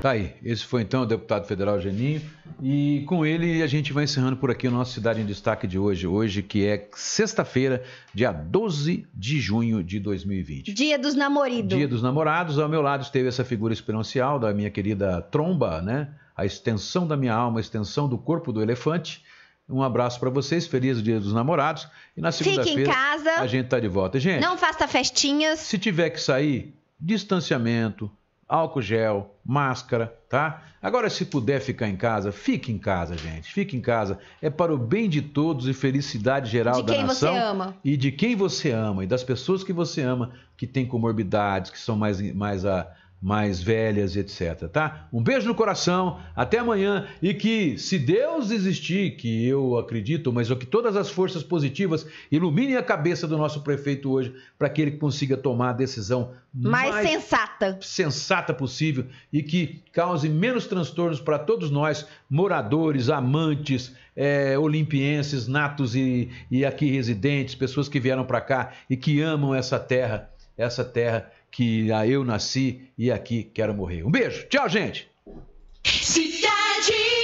Tá 0.00 0.12
aí, 0.12 0.34
esse 0.42 0.64
foi 0.64 0.80
então 0.80 1.02
o 1.02 1.06
deputado 1.06 1.46
federal 1.46 1.78
Geninho. 1.78 2.22
E 2.62 3.04
com 3.06 3.26
ele 3.26 3.62
a 3.62 3.66
gente 3.66 3.92
vai 3.92 4.04
encerrando 4.04 4.34
por 4.34 4.50
aqui 4.50 4.66
o 4.66 4.70
nosso 4.70 4.94
Cidade 4.94 5.20
em 5.20 5.26
Destaque 5.26 5.66
de 5.66 5.78
hoje. 5.78 6.06
Hoje, 6.06 6.42
que 6.42 6.66
é 6.66 6.88
sexta-feira, 6.94 7.82
dia 8.14 8.32
12 8.32 9.06
de 9.14 9.38
junho 9.38 9.84
de 9.84 10.00
2020. 10.00 10.72
Dia 10.72 10.98
dos 10.98 11.14
namoridos. 11.14 11.76
Dia 11.76 11.86
dos 11.86 12.02
namorados. 12.02 12.58
Ao 12.58 12.66
meu 12.66 12.80
lado 12.80 13.02
esteve 13.02 13.28
essa 13.28 13.44
figura 13.44 13.74
exponencial 13.74 14.38
da 14.38 14.54
minha 14.54 14.70
querida 14.70 15.20
Tromba, 15.20 15.82
né? 15.82 16.08
A 16.34 16.46
extensão 16.46 17.06
da 17.06 17.14
minha 17.14 17.34
alma, 17.34 17.58
a 17.58 17.60
extensão 17.60 18.08
do 18.08 18.16
corpo 18.16 18.54
do 18.54 18.62
elefante. 18.62 19.22
Um 19.68 19.82
abraço 19.82 20.18
para 20.18 20.30
vocês, 20.30 20.66
feliz 20.66 21.02
Dia 21.02 21.20
dos 21.20 21.34
Namorados. 21.34 21.86
E 22.16 22.22
na 22.22 22.32
segunda-feira 22.32 22.90
casa. 22.90 23.32
a 23.32 23.46
gente 23.46 23.68
tá 23.68 23.78
de 23.78 23.86
volta. 23.86 24.18
Gente, 24.18 24.40
Não 24.40 24.56
faça 24.56 24.88
festinhas. 24.88 25.60
se 25.60 25.78
tiver 25.78 26.08
que 26.08 26.20
sair, 26.20 26.74
distanciamento, 26.98 28.10
álcool 28.50 28.82
gel, 28.82 29.32
máscara, 29.46 30.12
tá? 30.28 30.64
Agora, 30.82 31.08
se 31.08 31.24
puder 31.24 31.60
ficar 31.60 31.88
em 31.88 31.96
casa, 31.96 32.32
fique 32.32 32.72
em 32.72 32.78
casa, 32.78 33.16
gente. 33.16 33.52
Fique 33.52 33.76
em 33.76 33.80
casa. 33.80 34.18
É 34.42 34.50
para 34.50 34.74
o 34.74 34.78
bem 34.78 35.08
de 35.08 35.22
todos 35.22 35.68
e 35.68 35.72
felicidade 35.72 36.50
geral 36.50 36.82
De 36.82 36.88
da 36.88 36.94
quem 36.94 37.06
você 37.06 37.26
nação. 37.26 37.36
ama. 37.36 37.76
E 37.84 37.96
de 37.96 38.10
quem 38.10 38.34
você 38.34 38.72
ama 38.72 39.04
e 39.04 39.06
das 39.06 39.22
pessoas 39.22 39.62
que 39.62 39.72
você 39.72 40.02
ama 40.02 40.32
que 40.56 40.66
têm 40.66 40.84
comorbidades, 40.84 41.70
que 41.70 41.78
são 41.78 41.94
mais, 41.96 42.20
mais, 42.34 42.66
a, 42.66 42.90
mais 43.20 43.62
velhas, 43.62 44.16
etc. 44.16 44.68
Tá? 44.72 45.08
Um 45.12 45.22
beijo 45.22 45.46
no 45.46 45.54
coração, 45.54 46.18
até 46.34 46.58
amanhã 46.58 47.06
e 47.20 47.34
que, 47.34 47.76
se 47.76 47.98
Deus 47.98 48.50
existir, 48.50 49.16
que 49.16 49.46
eu 49.46 49.78
acredito, 49.78 50.32
mas 50.32 50.48
que 50.48 50.64
todas 50.64 50.96
as 50.96 51.10
forças 51.10 51.42
positivas 51.42 52.06
iluminem 52.32 52.76
a 52.76 52.82
cabeça 52.82 53.28
do 53.28 53.36
nosso 53.36 53.62
prefeito 53.62 54.10
hoje 54.10 54.34
para 54.58 54.70
que 54.70 54.80
ele 54.80 54.92
consiga 54.92 55.36
tomar 55.36 55.70
a 55.70 55.74
decisão 55.74 56.32
Mais, 56.52 56.90
mais 56.90 57.08
sensata. 57.08 57.78
sensata 57.82 58.54
possível 58.54 59.04
e 59.30 59.42
que 59.42 59.82
cause 59.92 60.28
menos 60.28 60.66
transtornos 60.66 61.20
para 61.20 61.38
todos 61.38 61.70
nós, 61.70 62.06
moradores, 62.28 63.10
amantes, 63.10 63.94
é, 64.16 64.58
olimpienses, 64.58 65.46
natos 65.46 65.94
e, 65.94 66.30
e 66.50 66.64
aqui 66.64 66.90
residentes, 66.90 67.54
pessoas 67.54 67.88
que 67.88 68.00
vieram 68.00 68.24
para 68.24 68.40
cá 68.40 68.72
e 68.88 68.96
que 68.96 69.20
amam 69.20 69.54
essa 69.54 69.78
terra, 69.78 70.30
essa 70.56 70.84
terra 70.84 71.30
que 71.50 71.90
ah, 71.92 72.06
eu 72.06 72.24
nasci 72.24 72.92
e 72.96 73.10
aqui 73.10 73.42
quero 73.42 73.74
morrer. 73.74 74.04
Um 74.04 74.10
beijo, 74.10 74.46
tchau, 74.48 74.68
gente! 74.68 75.08
Cidade 75.84 77.19